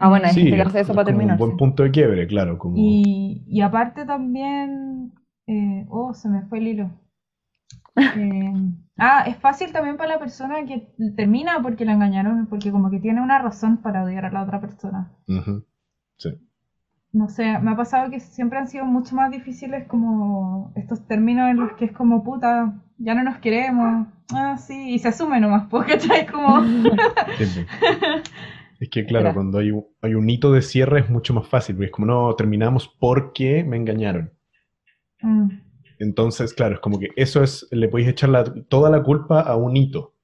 Ah, 0.00 0.08
bueno, 0.08 0.26
hay 0.26 0.34
gente 0.34 0.56
que 0.56 0.62
hace 0.62 0.80
eso 0.80 0.94
para 0.94 1.04
terminar. 1.04 1.34
Un 1.34 1.38
buen 1.38 1.56
punto 1.58 1.82
de 1.82 1.90
quiebre, 1.90 2.26
claro. 2.26 2.58
Como... 2.58 2.74
Y, 2.76 3.44
y 3.46 3.60
aparte 3.60 4.06
también. 4.06 5.12
Eh, 5.46 5.84
oh, 5.90 6.14
se 6.14 6.30
me 6.30 6.42
fue 6.46 6.58
el 6.58 6.68
hilo. 6.68 6.90
Eh, 7.96 8.52
ah, 8.96 9.24
es 9.26 9.36
fácil 9.36 9.72
también 9.72 9.98
para 9.98 10.14
la 10.14 10.18
persona 10.18 10.64
que 10.64 10.88
termina 11.16 11.60
porque 11.62 11.84
la 11.84 11.92
engañaron, 11.92 12.46
porque 12.46 12.72
como 12.72 12.90
que 12.90 12.98
tiene 12.98 13.20
una 13.20 13.40
razón 13.40 13.76
para 13.76 14.02
odiar 14.02 14.24
a 14.24 14.30
la 14.30 14.42
otra 14.42 14.60
persona. 14.60 15.12
Sí. 16.16 16.30
No 17.12 17.28
sé, 17.28 17.58
me 17.58 17.72
ha 17.72 17.76
pasado 17.76 18.10
que 18.10 18.20
siempre 18.20 18.58
han 18.58 18.68
sido 18.68 18.86
mucho 18.86 19.14
más 19.16 19.30
difíciles 19.30 19.86
como 19.86 20.72
estos 20.76 21.06
términos 21.06 21.50
en 21.50 21.58
los 21.58 21.72
que 21.72 21.86
es 21.86 21.92
como 21.92 22.22
puta, 22.22 22.72
ya 22.98 23.14
no 23.14 23.24
nos 23.24 23.38
queremos, 23.38 24.06
ah, 24.32 24.56
sí, 24.56 24.94
y 24.94 24.98
se 25.00 25.08
asume 25.08 25.40
nomás, 25.40 25.66
porque 25.70 25.98
hay 26.10 26.26
como... 26.26 26.60
Es 28.80 28.88
que 28.88 29.04
claro, 29.04 29.34
cuando 29.34 29.58
hay 29.58 29.70
un, 29.70 29.86
hay 30.00 30.14
un 30.14 30.28
hito 30.30 30.52
de 30.52 30.62
cierre 30.62 31.00
es 31.00 31.10
mucho 31.10 31.34
más 31.34 31.46
fácil, 31.46 31.76
porque 31.76 31.86
es 31.86 31.92
como, 31.92 32.06
no, 32.06 32.34
terminamos 32.34 32.88
porque 32.88 33.62
me 33.62 33.76
engañaron. 33.76 34.32
Mm. 35.20 35.50
Entonces, 35.98 36.54
claro, 36.54 36.76
es 36.76 36.80
como 36.80 36.98
que 36.98 37.08
eso 37.14 37.42
es, 37.42 37.68
le 37.70 37.88
podéis 37.88 38.08
echar 38.08 38.30
toda 38.70 38.88
la 38.88 39.02
culpa 39.02 39.42
a 39.42 39.54
un 39.54 39.76
hito. 39.76 40.14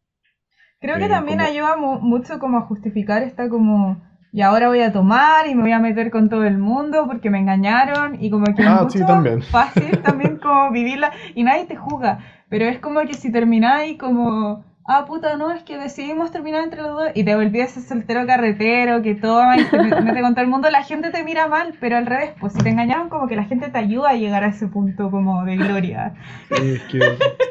Creo 0.80 0.96
que 0.96 1.04
eh, 1.04 1.08
también 1.08 1.42
ayuda 1.42 1.76
mucho 1.76 2.38
como 2.38 2.56
a 2.56 2.62
justificar 2.62 3.22
esta 3.22 3.50
como, 3.50 4.02
y 4.32 4.40
ahora 4.40 4.68
voy 4.68 4.80
a 4.80 4.90
tomar 4.90 5.46
y 5.46 5.54
me 5.54 5.60
voy 5.60 5.72
a 5.72 5.78
meter 5.78 6.10
con 6.10 6.30
todo 6.30 6.44
el 6.44 6.56
mundo 6.56 7.04
porque 7.06 7.28
me 7.28 7.38
engañaron 7.38 8.22
y 8.24 8.30
como 8.30 8.46
que 8.46 8.62
es 8.62 8.68
ah, 8.68 8.84
mucho 8.84 9.42
fácil 9.50 9.98
también 10.02 10.38
como 10.38 10.70
vivirla 10.70 11.12
y 11.34 11.42
nadie 11.42 11.66
te 11.66 11.76
juzga, 11.76 12.20
pero 12.48 12.64
es 12.64 12.78
como 12.78 13.00
que 13.00 13.12
si 13.12 13.30
termináis 13.30 13.98
como 13.98 14.64
ah, 14.88 15.04
puta, 15.06 15.36
no, 15.36 15.52
es 15.52 15.62
que 15.62 15.78
decidimos 15.78 16.30
terminar 16.30 16.64
entre 16.64 16.82
los 16.82 16.92
dos 16.92 17.10
y 17.14 17.24
te 17.24 17.34
volví 17.34 17.60
ese 17.60 17.80
soltero 17.80 18.26
carretero 18.26 19.02
que 19.02 19.14
toma 19.14 19.58
y 19.58 19.64
te 19.64 19.78
mete 19.78 20.20
con 20.20 20.34
todo 20.34 20.44
el 20.44 20.50
mundo, 20.50 20.70
la 20.70 20.82
gente 20.82 21.10
te 21.10 21.24
mira 21.24 21.48
mal, 21.48 21.74
pero 21.80 21.96
al 21.96 22.06
revés, 22.06 22.32
pues 22.40 22.52
si 22.52 22.60
te 22.60 22.70
engañaron, 22.70 23.08
como 23.08 23.26
que 23.28 23.36
la 23.36 23.44
gente 23.44 23.68
te 23.68 23.78
ayuda 23.78 24.10
a 24.10 24.14
llegar 24.14 24.44
a 24.44 24.48
ese 24.48 24.68
punto 24.68 25.10
como 25.10 25.44
de 25.44 25.56
gloria. 25.56 26.14
es 26.50 26.82
que 26.84 26.98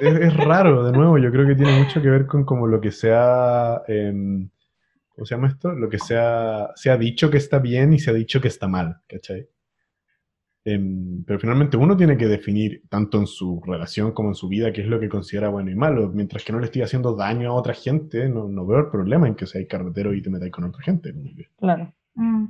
es, 0.01 0.37
raro, 0.37 0.85
de 0.85 0.91
nuevo, 0.91 1.17
yo 1.17 1.31
creo 1.31 1.47
que 1.47 1.55
tiene 1.55 1.77
mucho 1.77 2.01
que 2.01 2.09
ver 2.09 2.25
con 2.25 2.45
como 2.45 2.67
lo 2.67 2.79
que 2.81 2.91
sea, 2.91 3.81
¿cómo 3.87 5.25
se 5.25 5.35
llama 5.35 5.47
esto? 5.47 5.71
Lo 5.73 5.89
que 5.89 5.99
sea, 5.99 6.69
se 6.75 6.89
ha 6.89 6.97
dicho 6.97 7.29
que 7.29 7.37
está 7.37 7.59
bien 7.59 7.93
y 7.93 7.99
se 7.99 8.11
ha 8.11 8.13
dicho 8.13 8.41
que 8.41 8.47
está 8.47 8.67
mal, 8.67 8.97
¿cachai? 9.07 9.47
Em, 10.67 11.23
pero 11.25 11.39
finalmente 11.39 11.77
uno 11.77 11.95
tiene 11.95 12.17
que 12.17 12.25
definir, 12.25 12.81
tanto 12.89 13.19
en 13.19 13.27
su 13.27 13.61
relación 13.63 14.13
como 14.13 14.29
en 14.29 14.35
su 14.35 14.47
vida, 14.47 14.73
qué 14.73 14.81
es 14.81 14.87
lo 14.87 14.99
que 14.99 15.07
considera 15.07 15.49
bueno 15.49 15.69
y 15.69 15.75
malo. 15.75 16.09
Mientras 16.11 16.43
que 16.43 16.51
no 16.51 16.59
le 16.59 16.65
estoy 16.65 16.81
haciendo 16.81 17.15
daño 17.15 17.51
a 17.51 17.53
otra 17.53 17.75
gente, 17.75 18.27
no, 18.27 18.47
no 18.47 18.65
veo 18.65 18.79
el 18.79 18.89
problema 18.89 19.27
en 19.27 19.35
que 19.35 19.45
seas 19.45 19.67
carretero 19.69 20.11
y 20.15 20.23
te 20.23 20.31
metáis 20.31 20.51
con 20.51 20.63
otra 20.63 20.81
gente. 20.81 21.13
Claro. 21.59 21.93
Mm. 22.15 22.45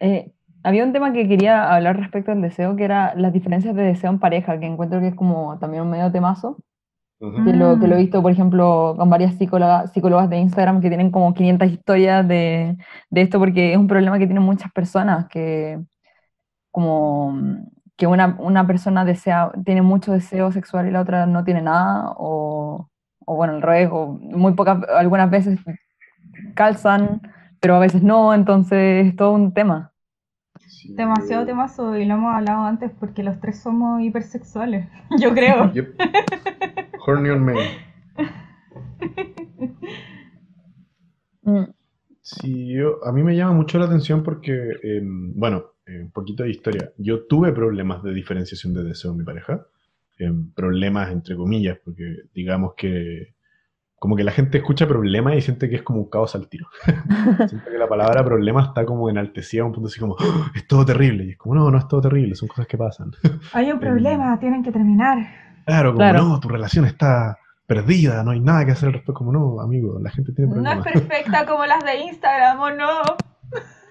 Eh, 0.00 0.32
había 0.62 0.84
un 0.84 0.92
tema 0.92 1.14
que 1.14 1.26
quería 1.26 1.74
hablar 1.74 1.98
respecto 1.98 2.30
al 2.30 2.42
deseo, 2.42 2.76
que 2.76 2.84
era 2.84 3.14
las 3.14 3.32
diferencias 3.32 3.74
de 3.74 3.82
deseo 3.82 4.10
en 4.10 4.18
pareja, 4.18 4.60
que 4.60 4.66
encuentro 4.66 5.00
que 5.00 5.08
es 5.08 5.14
como 5.14 5.58
también 5.58 5.84
un 5.84 5.90
medio 5.90 6.12
temazo. 6.12 6.58
que, 7.18 7.54
lo, 7.54 7.80
que 7.80 7.88
lo 7.88 7.94
he 7.94 8.02
visto, 8.02 8.20
por 8.20 8.32
ejemplo, 8.32 8.96
con 8.98 9.08
varias 9.08 9.36
psicólogas, 9.36 9.92
psicólogas 9.92 10.28
de 10.28 10.36
Instagram 10.36 10.82
que 10.82 10.88
tienen 10.88 11.10
como 11.10 11.32
500 11.32 11.70
historias 11.70 12.28
de, 12.28 12.76
de 13.08 13.20
esto, 13.22 13.38
porque 13.38 13.72
es 13.72 13.78
un 13.78 13.86
problema 13.86 14.18
que 14.18 14.26
tienen 14.26 14.42
muchas 14.42 14.70
personas, 14.72 15.26
que 15.28 15.78
como 16.74 17.30
mm, 17.30 17.68
que 17.96 18.08
una, 18.08 18.34
una, 18.40 18.66
persona 18.66 19.04
desea, 19.04 19.52
tiene 19.64 19.80
mucho 19.80 20.10
deseo 20.10 20.50
sexual 20.50 20.88
y 20.88 20.90
la 20.90 21.02
otra 21.02 21.24
no 21.24 21.44
tiene 21.44 21.62
nada, 21.62 22.12
o, 22.16 22.90
o 23.24 23.36
bueno, 23.36 23.54
el 23.54 23.62
revés, 23.62 23.90
o 23.92 24.08
muy 24.08 24.54
pocas, 24.54 24.80
algunas 24.88 25.30
veces 25.30 25.60
calzan, 26.56 27.22
pero 27.60 27.76
a 27.76 27.78
veces 27.78 28.02
no, 28.02 28.34
entonces 28.34 29.06
es 29.06 29.14
todo 29.14 29.30
un 29.30 29.54
tema. 29.54 29.92
Demasiado 30.88 31.46
temazo 31.46 31.96
y 31.96 32.06
lo 32.06 32.14
hemos 32.14 32.34
hablado 32.34 32.64
antes 32.64 32.90
porque 32.98 33.22
los 33.22 33.38
tres 33.40 33.60
somos 33.60 34.02
hipersexuales, 34.02 34.88
yo 35.20 35.32
creo. 35.32 35.72
Horny 37.06 37.30
on 37.30 37.44
me. 37.44 37.54
Mm. 41.42 41.70
Sí, 42.20 42.74
yo, 42.74 43.06
a 43.06 43.12
mí 43.12 43.22
me 43.22 43.36
llama 43.36 43.52
mucho 43.52 43.78
la 43.78 43.84
atención 43.84 44.24
porque, 44.24 44.52
em, 44.82 45.38
bueno, 45.38 45.73
eh, 45.86 46.00
un 46.00 46.10
poquito 46.10 46.42
de 46.42 46.50
historia. 46.50 46.92
Yo 46.98 47.26
tuve 47.26 47.52
problemas 47.52 48.02
de 48.02 48.14
diferenciación 48.14 48.74
de 48.74 48.84
deseo 48.84 49.12
en 49.12 49.18
mi 49.18 49.24
pareja. 49.24 49.66
Em, 50.18 50.52
problemas 50.52 51.10
entre 51.10 51.36
comillas, 51.36 51.78
porque 51.84 52.22
digamos 52.32 52.74
que 52.74 53.34
como 54.04 54.16
que 54.16 54.24
la 54.24 54.32
gente 54.32 54.58
escucha 54.58 54.86
problema 54.86 55.34
y 55.34 55.40
siente 55.40 55.68
que 55.70 55.76
es 55.76 55.82
como 55.82 56.00
un 56.00 56.10
caos 56.10 56.34
al 56.34 56.46
tiro. 56.48 56.66
Siento 57.48 57.70
que 57.70 57.78
la 57.78 57.88
palabra 57.88 58.22
problema 58.22 58.62
está 58.62 58.84
como 58.84 59.08
enaltecida 59.08 59.62
a 59.62 59.64
un 59.64 59.72
punto 59.72 59.88
así 59.88 59.98
como, 59.98 60.12
¡Oh! 60.12 60.46
es 60.54 60.66
todo 60.66 60.84
terrible. 60.84 61.24
Y 61.24 61.30
es 61.30 61.38
como, 61.38 61.54
no, 61.54 61.70
no 61.70 61.78
es 61.78 61.88
todo 61.88 62.02
terrible, 62.02 62.34
son 62.34 62.48
cosas 62.48 62.66
que 62.66 62.76
pasan. 62.76 63.12
Hay 63.54 63.72
un 63.72 63.80
problema, 63.80 64.38
tienen 64.38 64.62
que 64.62 64.70
terminar. 64.70 65.26
Claro, 65.64 65.94
como, 65.94 66.12
no, 66.12 66.38
tu 66.38 66.50
relación 66.50 66.84
está 66.84 67.38
perdida, 67.66 68.22
no 68.22 68.32
hay 68.32 68.40
nada 68.40 68.66
que 68.66 68.72
hacer 68.72 68.88
al 68.88 68.92
respecto. 68.92 69.14
Como, 69.14 69.32
no, 69.32 69.58
amigo, 69.62 69.98
la 69.98 70.10
gente 70.10 70.32
tiene 70.34 70.50
problemas. 70.50 70.84
No 70.84 70.84
es 70.84 70.92
perfecta 70.92 71.46
como 71.46 71.64
las 71.64 71.82
de 71.82 72.00
Instagram, 72.00 72.60
¿o 72.60 72.70
no? 72.72 73.00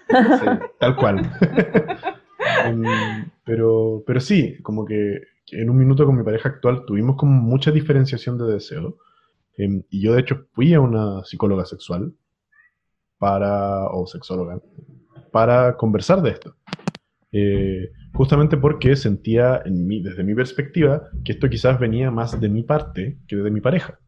tal 0.80 0.96
cual. 0.96 1.32
Em, 2.66 2.84
pero, 3.46 4.04
pero 4.06 4.20
sí, 4.20 4.62
como 4.62 4.86
que 4.86 5.22
en 5.52 5.70
un 5.70 5.78
minuto 5.78 6.06
con 6.06 6.18
mi 6.18 6.24
pareja 6.24 6.50
actual 6.50 6.84
tuvimos 6.86 7.16
como 7.16 7.32
mucha 7.42 7.72
diferenciación 7.72 8.38
de 8.38 8.54
deseo. 8.54 8.98
Em, 9.58 9.84
y 9.90 10.02
yo 10.02 10.14
de 10.14 10.22
hecho 10.22 10.48
fui 10.54 10.74
a 10.74 10.82
una 10.82 11.24
psicóloga 11.24 11.66
sexual 11.66 12.14
para, 13.18 13.88
o 13.88 14.06
sexóloga, 14.08 14.60
para 15.32 15.78
conversar 15.78 16.22
de 16.22 16.32
esto. 16.32 16.56
Eh, 17.32 17.92
justamente 18.14 18.58
porque 18.58 18.96
sentía, 18.96 19.62
en 19.66 19.88
mí, 19.88 20.02
desde 20.02 20.24
mi 20.24 20.36
perspectiva, 20.36 21.10
que 21.24 21.34
esto 21.34 21.50
quizás 21.50 21.80
venía 21.80 22.12
más 22.12 22.40
de 22.40 22.50
mi 22.50 22.64
parte 22.64 23.18
que 23.28 23.38
de 23.38 23.52
mi 23.52 23.62
pareja. 23.62 24.00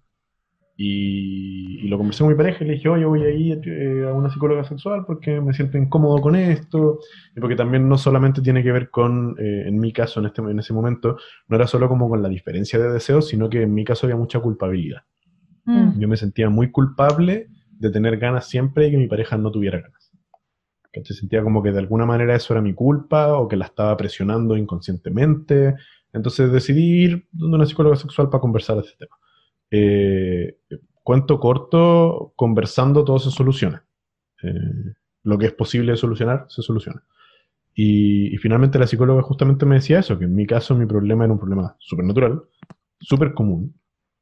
Y, 0.78 1.88
lo 1.88 1.98
conversé 1.98 2.24
con 2.24 2.32
mi 2.32 2.38
pareja 2.38 2.64
y 2.64 2.68
le 2.68 2.74
dije, 2.74 2.90
oye, 2.90 3.06
voy 3.06 3.24
a 3.24 3.30
ir 3.30 3.62
eh, 3.66 4.08
a 4.10 4.14
una 4.14 4.30
psicóloga 4.30 4.64
sexual 4.64 5.06
porque 5.06 5.40
me 5.40 5.54
siento 5.54 5.78
incómodo 5.78 6.20
con 6.20 6.36
esto, 6.36 7.00
y 7.36 7.40
porque 7.40 7.56
también 7.56 7.88
no 7.88 7.98
solamente 7.98 8.42
tiene 8.42 8.64
que 8.64 8.72
ver 8.72 8.90
con, 8.90 9.36
eh, 9.40 9.68
en 9.68 9.80
mi 9.80 9.94
caso, 9.94 10.20
en, 10.20 10.26
este, 10.26 10.42
en 10.42 10.60
ese 10.60 10.74
momento, 10.74 11.18
no 11.48 11.56
era 11.56 11.68
solo 11.68 11.88
como 11.88 12.10
con 12.10 12.22
la 12.22 12.30
diferencia 12.30 12.80
de 12.80 12.92
deseos, 12.92 13.28
sino 13.28 13.50
que 13.50 13.62
en 13.62 13.74
mi 13.74 13.86
caso 13.86 14.08
había 14.08 14.18
mucha 14.18 14.40
culpabilidad. 14.40 15.04
Mm. 15.66 16.00
Yo 16.00 16.08
me 16.08 16.18
sentía 16.18 16.50
muy 16.50 16.72
culpable 16.72 17.48
de 17.72 17.90
tener 17.92 18.18
ganas 18.18 18.48
siempre 18.48 18.88
y 18.88 18.92
que 18.92 18.98
mi 18.98 19.08
pareja 19.08 19.38
no 19.38 19.52
tuviera 19.52 19.80
ganas. 19.80 20.12
Que 20.92 21.04
se 21.04 21.14
sentía 21.14 21.44
como 21.44 21.62
que 21.62 21.72
de 21.72 21.80
alguna 21.80 22.06
manera 22.06 22.36
eso 22.36 22.54
era 22.54 22.62
mi 22.62 22.74
culpa 22.74 23.38
o 23.38 23.48
que 23.48 23.58
la 23.58 23.66
estaba 23.66 23.96
presionando 23.98 24.56
inconscientemente. 24.56 25.76
Entonces 26.14 26.52
decidí 26.52 27.04
ir 27.04 27.28
donde 27.32 27.58
una 27.58 27.66
psicóloga 27.66 27.96
sexual 27.96 28.30
para 28.30 28.42
conversar 28.42 28.78
de 28.78 28.84
ese 28.84 28.96
tema. 28.98 29.16
Eh, 29.78 30.58
cuento 31.04 31.38
corto, 31.40 32.34
conversando 32.38 33.04
todo 33.04 33.20
se 33.20 33.30
soluciona. 33.30 33.86
Eh, 34.42 34.94
lo 35.24 35.38
que 35.38 35.48
es 35.48 35.54
posible 35.54 35.98
solucionar, 35.98 36.46
se 36.48 36.62
soluciona. 36.62 37.04
Y, 37.74 38.38
finalmente 38.38 38.80
la 38.80 38.88
psicóloga 38.88 39.22
justamente 39.22 39.66
me 39.66 39.76
decía 39.76 40.00
eso, 40.00 40.18
que 40.18 40.26
en 40.26 40.36
mi 40.36 40.46
caso 40.48 40.76
mi 40.76 40.86
problema 40.86 41.26
era 41.26 41.34
un 41.34 41.40
problema 41.40 41.76
súper 41.80 42.06
natural, 42.06 42.44
súper 43.02 43.34
común. 43.34 43.76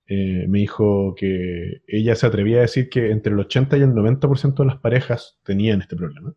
Eh, 0.07 0.45
me 0.47 0.59
dijo 0.59 1.13
que 1.15 1.83
ella 1.87 2.15
se 2.15 2.25
atrevía 2.25 2.57
a 2.57 2.61
decir 2.61 2.89
que 2.89 3.11
entre 3.11 3.33
el 3.33 3.39
80 3.39 3.77
y 3.77 3.81
el 3.81 3.93
90% 3.93 4.63
de 4.63 4.65
las 4.65 4.77
parejas 4.77 5.39
tenían 5.43 5.81
este 5.81 5.95
problema. 5.95 6.33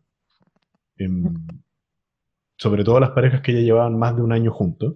Em, 0.97 1.33
sobre 2.57 2.83
todo 2.83 2.99
las 2.99 3.11
parejas 3.11 3.41
que 3.41 3.53
ya 3.53 3.61
llevaban 3.61 3.97
más 3.97 4.15
de 4.15 4.21
un 4.21 4.31
año 4.31 4.51
juntos. 4.51 4.95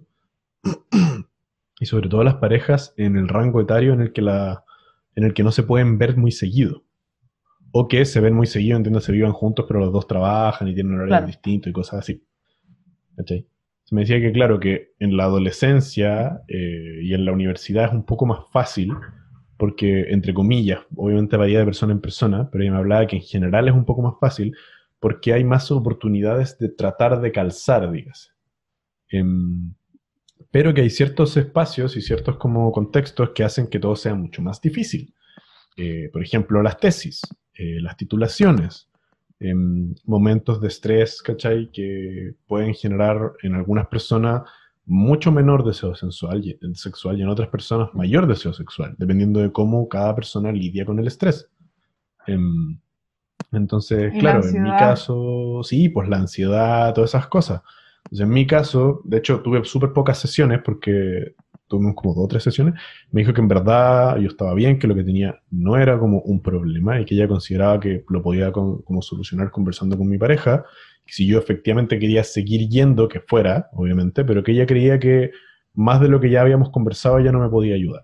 Y 1.82 1.88
sobre 1.88 2.09
todo 2.09 2.23
las 2.23 2.36
parejas 2.36 2.93
en 2.95 3.17
el 3.17 3.27
rango 3.27 3.59
etario 3.59 3.93
en 3.93 4.01
el 4.01 4.13
que, 4.13 4.21
la, 4.21 4.63
en 5.15 5.23
el 5.23 5.34
que 5.34 5.43
no 5.43 5.51
se 5.51 5.63
pueden 5.63 5.97
ver 5.97 6.15
muy 6.15 6.32
seguido. 6.32 6.84
O 7.71 7.88
que 7.88 8.05
se 8.05 8.19
ven 8.19 8.36
muy 8.36 8.45
seguido, 8.45 8.77
entiendo, 8.77 8.99
se 8.99 9.11
vivan 9.11 9.34
juntos, 9.34 9.65
pero 9.67 9.79
los 9.79 9.91
dos 9.91 10.05
trabajan 10.07 10.67
y 10.67 10.75
tienen 10.75 10.93
horarios 10.93 11.25
distintos 11.25 11.71
y 11.71 11.73
cosas 11.73 12.01
así. 12.01 12.23
¿Cachai? 13.17 13.47
Se 13.84 13.95
me 13.95 14.01
decía 14.01 14.21
que, 14.21 14.32
claro, 14.32 14.59
que 14.59 14.93
en 14.99 15.17
la 15.17 15.23
adolescencia 15.23 16.43
eh, 16.47 16.99
y 17.01 17.15
en 17.15 17.25
la 17.25 17.32
universidad 17.32 17.86
es 17.86 17.93
un 17.93 18.05
poco 18.05 18.27
más 18.27 18.41
fácil, 18.51 18.93
porque, 19.57 20.11
entre 20.11 20.36
comillas, 20.36 20.82
obviamente 20.95 21.36
varía 21.36 21.59
de 21.59 21.65
persona 21.65 21.93
en 21.93 22.01
persona, 22.01 22.47
pero 22.51 22.63
ella 22.63 22.73
me 22.73 22.77
hablaba 22.77 23.07
que 23.07 23.15
en 23.15 23.23
general 23.23 23.67
es 23.67 23.73
un 23.73 23.86
poco 23.86 24.03
más 24.03 24.13
fácil, 24.21 24.55
porque 24.99 25.34
hay 25.34 25.43
más 25.43 25.71
oportunidades 25.71 26.59
de 26.59 26.69
tratar 26.69 27.21
de 27.21 27.32
calzar, 27.32 27.89
dígase. 27.91 28.29
Em, 29.09 29.73
pero 30.49 30.73
que 30.73 30.81
hay 30.81 30.89
ciertos 30.89 31.37
espacios 31.37 31.95
y 31.95 32.01
ciertos 32.01 32.37
como 32.37 32.71
contextos 32.71 33.31
que 33.31 33.43
hacen 33.43 33.67
que 33.67 33.79
todo 33.79 33.95
sea 33.95 34.15
mucho 34.15 34.41
más 34.41 34.61
difícil. 34.61 35.13
Eh, 35.77 36.09
por 36.11 36.23
ejemplo, 36.23 36.61
las 36.61 36.79
tesis, 36.79 37.21
eh, 37.53 37.79
las 37.81 37.97
titulaciones, 37.97 38.89
em, 39.39 39.93
momentos 40.05 40.61
de 40.61 40.67
estrés, 40.67 41.21
¿cachai? 41.21 41.71
Que 41.71 42.35
pueden 42.47 42.73
generar 42.73 43.33
en 43.43 43.55
algunas 43.55 43.87
personas 43.87 44.43
mucho 44.85 45.31
menor 45.31 45.63
deseo 45.63 45.95
sensual 45.95 46.43
y, 46.45 46.57
sexual 46.75 47.19
y 47.19 47.21
en 47.21 47.29
otras 47.29 47.49
personas 47.49 47.93
mayor 47.93 48.27
deseo 48.27 48.53
sexual, 48.53 48.95
dependiendo 48.97 49.39
de 49.39 49.51
cómo 49.51 49.87
cada 49.87 50.15
persona 50.15 50.51
lidia 50.51 50.85
con 50.85 50.99
el 50.99 51.07
estrés. 51.07 51.49
Em, 52.27 52.79
entonces, 53.51 54.13
claro, 54.19 54.47
en 54.47 54.63
mi 54.63 54.69
caso, 54.71 55.61
sí, 55.63 55.89
pues 55.89 56.07
la 56.09 56.17
ansiedad, 56.17 56.93
todas 56.93 57.11
esas 57.11 57.27
cosas 57.27 57.61
en 58.12 58.30
mi 58.30 58.47
caso, 58.47 59.02
de 59.04 59.18
hecho, 59.18 59.41
tuve 59.41 59.64
súper 59.64 59.93
pocas 59.93 60.20
sesiones 60.20 60.62
porque 60.64 61.36
tuvimos 61.68 61.95
como 61.95 62.14
dos 62.14 62.26
o 62.26 62.28
tres 62.28 62.43
sesiones. 62.43 62.76
Me 63.12 63.22
dijo 63.22 63.34
que 63.34 63.41
en 63.41 63.47
verdad 63.47 64.18
yo 64.18 64.28
estaba 64.28 64.54
bien, 64.54 64.78
que 64.78 64.88
lo 64.88 64.95
que 64.95 65.04
tenía 65.04 65.39
no 65.49 65.78
era 65.78 65.97
como 65.97 66.20
un 66.20 66.41
problema 66.41 66.99
y 66.99 67.06
que 67.06 67.16
ella 67.16 67.28
consideraba 67.28 67.80
que 67.80 68.04
lo 68.10 68.22
podía 68.22 68.52
como 68.52 69.02
solucionar 69.02 69.52
conversando 69.52 69.97
con 69.97 70.10
mi 70.10 70.18
pareja. 70.18 70.66
Y 71.08 71.12
si 71.14 71.28
yo 71.28 71.39
efectivamente 71.39 71.97
quería 71.97 72.24
seguir 72.24 72.68
yendo, 72.70 73.08
que 73.08 73.22
fuera, 73.22 73.70
obviamente, 73.74 74.26
pero 74.26 74.43
que 74.43 74.52
ella 74.52 74.66
creía 74.66 74.99
que 74.99 75.32
más 75.74 76.02
de 76.02 76.10
lo 76.10 76.20
que 76.20 76.30
ya 76.30 76.41
habíamos 76.41 76.70
conversado 76.70 77.20
ya 77.20 77.32
no 77.32 77.39
me 77.39 77.49
podía 77.49 77.76
ayudar. 77.76 78.04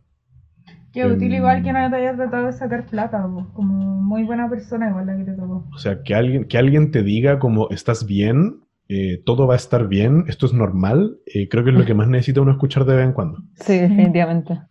Qué 0.93 1.05
útil 1.05 1.33
igual 1.33 1.61
que 1.61 1.73
no 1.73 1.89
te 1.89 1.95
haya 1.97 2.15
tratado 2.15 2.47
de 2.47 2.53
sacar 2.53 2.85
plata, 2.85 3.21
como 3.53 4.01
muy 4.01 4.23
buena 4.23 4.49
persona 4.49 4.89
igual 4.89 5.05
la 5.05 5.17
que 5.17 5.25
te 5.25 5.33
tocó. 5.33 5.67
O 5.73 5.77
sea, 5.77 6.01
que 6.01 6.15
alguien, 6.15 6.45
que 6.45 6.57
alguien 6.57 6.91
te 6.91 7.03
diga 7.03 7.37
como 7.37 7.69
estás 7.69 8.07
bien, 8.07 8.61
eh, 8.89 9.21
todo 9.25 9.47
va 9.47 9.55
a 9.55 9.57
estar 9.57 9.87
bien, 9.87 10.23
esto 10.27 10.45
es 10.45 10.53
normal, 10.53 11.19
eh, 11.25 11.49
creo 11.49 11.63
que 11.65 11.71
es 11.71 11.75
lo 11.75 11.85
que 11.85 11.93
más 11.93 12.07
necesita 12.07 12.39
uno 12.39 12.51
escuchar 12.51 12.85
de 12.85 12.95
vez 12.95 13.05
en 13.05 13.13
cuando. 13.13 13.43
Sí, 13.55 13.77
definitivamente. 13.77 14.61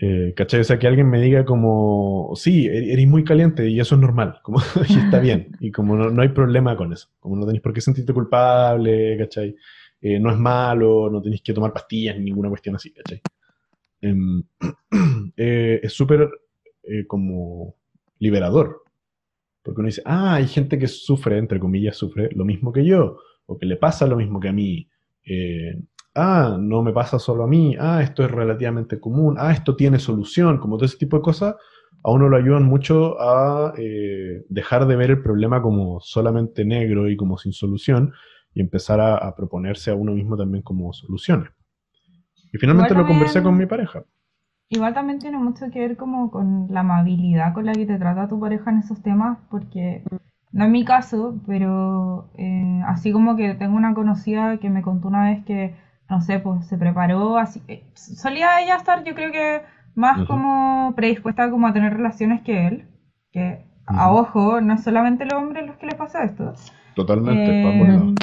Eh, 0.00 0.34
¿Cachai? 0.36 0.60
O 0.60 0.64
sea, 0.64 0.80
que 0.80 0.88
alguien 0.88 1.08
me 1.08 1.20
diga 1.20 1.44
como, 1.44 2.32
sí, 2.34 2.66
e-, 2.66 2.92
eres 2.92 3.06
muy 3.06 3.22
caliente 3.22 3.68
y 3.68 3.78
eso 3.78 3.94
es 3.94 4.00
normal, 4.00 4.40
como, 4.42 4.60
y 4.88 4.98
está 4.98 5.20
bien, 5.20 5.56
y 5.60 5.70
como 5.70 5.94
no, 5.96 6.20
hay 6.20 6.30
problema 6.30 6.76
con 6.76 6.92
eso, 6.92 7.08
como 7.20 7.36
no 7.36 7.46
tenéis 7.46 7.62
por 7.62 7.72
qué 7.72 7.80
sentirte 7.80 8.12
culpable, 8.12 9.16
¿cachai? 9.18 9.54
no 10.20 10.32
es 10.32 10.36
malo, 10.36 11.08
no 11.08 11.22
tenéis 11.22 11.42
que 11.42 11.52
tomar 11.52 11.72
pastillas 11.72 12.18
ni 12.18 12.24
ninguna 12.24 12.48
cuestión 12.48 12.74
así, 12.74 12.92
¿cachai? 12.92 13.20
Em, 14.00 14.42
es 15.36 15.92
súper 15.92 16.28
como 17.06 17.76
liberador, 18.18 18.81
porque 19.62 19.80
uno 19.80 19.88
dice, 19.88 20.02
ah, 20.04 20.34
hay 20.34 20.46
gente 20.46 20.78
que 20.78 20.88
sufre, 20.88 21.38
entre 21.38 21.60
comillas, 21.60 21.96
sufre 21.96 22.30
lo 22.34 22.44
mismo 22.44 22.72
que 22.72 22.84
yo, 22.84 23.18
o 23.46 23.58
que 23.58 23.66
le 23.66 23.76
pasa 23.76 24.06
lo 24.06 24.16
mismo 24.16 24.40
que 24.40 24.48
a 24.48 24.52
mí. 24.52 24.88
Eh, 25.24 25.80
ah, 26.14 26.56
no 26.60 26.82
me 26.82 26.92
pasa 26.92 27.18
solo 27.18 27.44
a 27.44 27.46
mí, 27.46 27.76
ah, 27.78 28.02
esto 28.02 28.24
es 28.24 28.30
relativamente 28.30 28.98
común, 28.98 29.36
ah, 29.38 29.52
esto 29.52 29.76
tiene 29.76 29.98
solución, 29.98 30.58
como 30.58 30.76
todo 30.76 30.86
ese 30.86 30.98
tipo 30.98 31.16
de 31.16 31.22
cosas, 31.22 31.54
a 32.04 32.10
uno 32.10 32.28
lo 32.28 32.36
ayudan 32.36 32.64
mucho 32.64 33.20
a 33.20 33.74
eh, 33.78 34.44
dejar 34.48 34.86
de 34.86 34.96
ver 34.96 35.10
el 35.10 35.22
problema 35.22 35.62
como 35.62 36.00
solamente 36.00 36.64
negro 36.64 37.08
y 37.08 37.16
como 37.16 37.38
sin 37.38 37.52
solución 37.52 38.12
y 38.54 38.60
empezar 38.60 39.00
a 39.00 39.34
proponerse 39.34 39.90
a 39.90 39.94
uno 39.94 40.12
mismo 40.12 40.36
también 40.36 40.62
como 40.62 40.92
soluciones. 40.92 41.50
Y 42.52 42.58
finalmente 42.58 42.94
lo 42.94 43.06
conversé 43.06 43.42
con 43.42 43.56
mi 43.56 43.66
pareja. 43.66 44.04
Igual 44.72 44.94
también 44.94 45.18
tiene 45.18 45.36
mucho 45.36 45.70
que 45.70 45.80
ver 45.80 45.98
como 45.98 46.30
con 46.30 46.68
la 46.70 46.80
amabilidad 46.80 47.52
con 47.52 47.66
la 47.66 47.74
que 47.74 47.84
te 47.84 47.98
trata 47.98 48.26
tu 48.26 48.40
pareja 48.40 48.70
en 48.70 48.78
esos 48.78 49.02
temas, 49.02 49.36
porque 49.50 50.02
no 50.50 50.64
es 50.64 50.70
mi 50.70 50.82
caso, 50.82 51.38
pero 51.46 52.30
eh, 52.38 52.80
así 52.86 53.12
como 53.12 53.36
que 53.36 53.52
tengo 53.52 53.76
una 53.76 53.92
conocida 53.92 54.56
que 54.56 54.70
me 54.70 54.80
contó 54.80 55.08
una 55.08 55.24
vez 55.24 55.44
que, 55.44 55.74
no 56.08 56.22
sé, 56.22 56.38
pues 56.38 56.66
se 56.68 56.78
preparó, 56.78 57.36
así, 57.36 57.60
eh, 57.68 57.84
solía 57.94 58.62
ella 58.62 58.76
estar 58.76 59.04
yo 59.04 59.14
creo 59.14 59.30
que 59.30 59.60
más 59.94 60.26
como 60.26 60.94
predispuesta 60.96 61.50
como 61.50 61.66
a 61.66 61.74
tener 61.74 61.92
relaciones 61.92 62.40
que 62.40 62.66
él, 62.66 62.86
que 63.30 63.66
a 63.86 64.10
ojo, 64.10 64.62
no 64.62 64.72
es 64.72 64.82
solamente 64.82 65.26
los 65.26 65.34
hombres 65.34 65.66
los 65.66 65.76
que 65.76 65.84
les 65.84 65.96
pasa 65.96 66.24
esto. 66.24 66.54
Totalmente, 66.94 67.60
eh, 67.60 68.14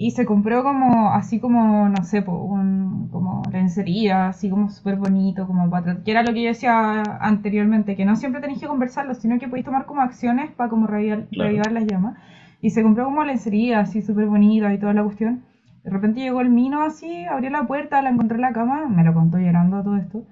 y 0.00 0.12
se 0.12 0.24
compró 0.24 0.62
como, 0.62 1.10
así 1.10 1.40
como, 1.40 1.88
no 1.88 2.04
sé, 2.04 2.20
un, 2.20 3.08
como 3.10 3.42
lencería, 3.50 4.28
así 4.28 4.48
como 4.48 4.70
súper 4.70 4.94
bonito, 4.94 5.44
como 5.44 5.68
para, 5.68 6.04
que 6.04 6.12
era 6.12 6.22
lo 6.22 6.32
que 6.32 6.42
yo 6.42 6.48
decía 6.50 7.02
anteriormente, 7.20 7.96
que 7.96 8.04
no 8.04 8.14
siempre 8.14 8.40
tenéis 8.40 8.60
que 8.60 8.68
conversarlo, 8.68 9.14
sino 9.14 9.40
que 9.40 9.48
podéis 9.48 9.66
tomar 9.66 9.86
como 9.86 10.00
acciones 10.00 10.52
para 10.52 10.70
como 10.70 10.86
revivar, 10.86 11.72
las 11.72 11.84
llamas. 11.84 12.16
Y 12.60 12.70
se 12.70 12.84
compró 12.84 13.06
como 13.06 13.24
lencería, 13.24 13.80
así 13.80 14.00
súper 14.00 14.26
bonita 14.26 14.72
y 14.72 14.78
toda 14.78 14.94
la 14.94 15.02
cuestión. 15.02 15.42
De 15.82 15.90
repente 15.90 16.20
llegó 16.20 16.42
el 16.42 16.50
mino 16.50 16.82
así, 16.82 17.24
abrió 17.24 17.50
la 17.50 17.66
puerta, 17.66 18.00
la 18.00 18.10
encontré 18.10 18.36
en 18.36 18.42
la 18.42 18.52
cama, 18.52 18.86
me 18.88 19.02
lo 19.02 19.12
contó 19.14 19.38
llorando 19.38 19.82
todo 19.82 19.96
esto. 19.96 20.22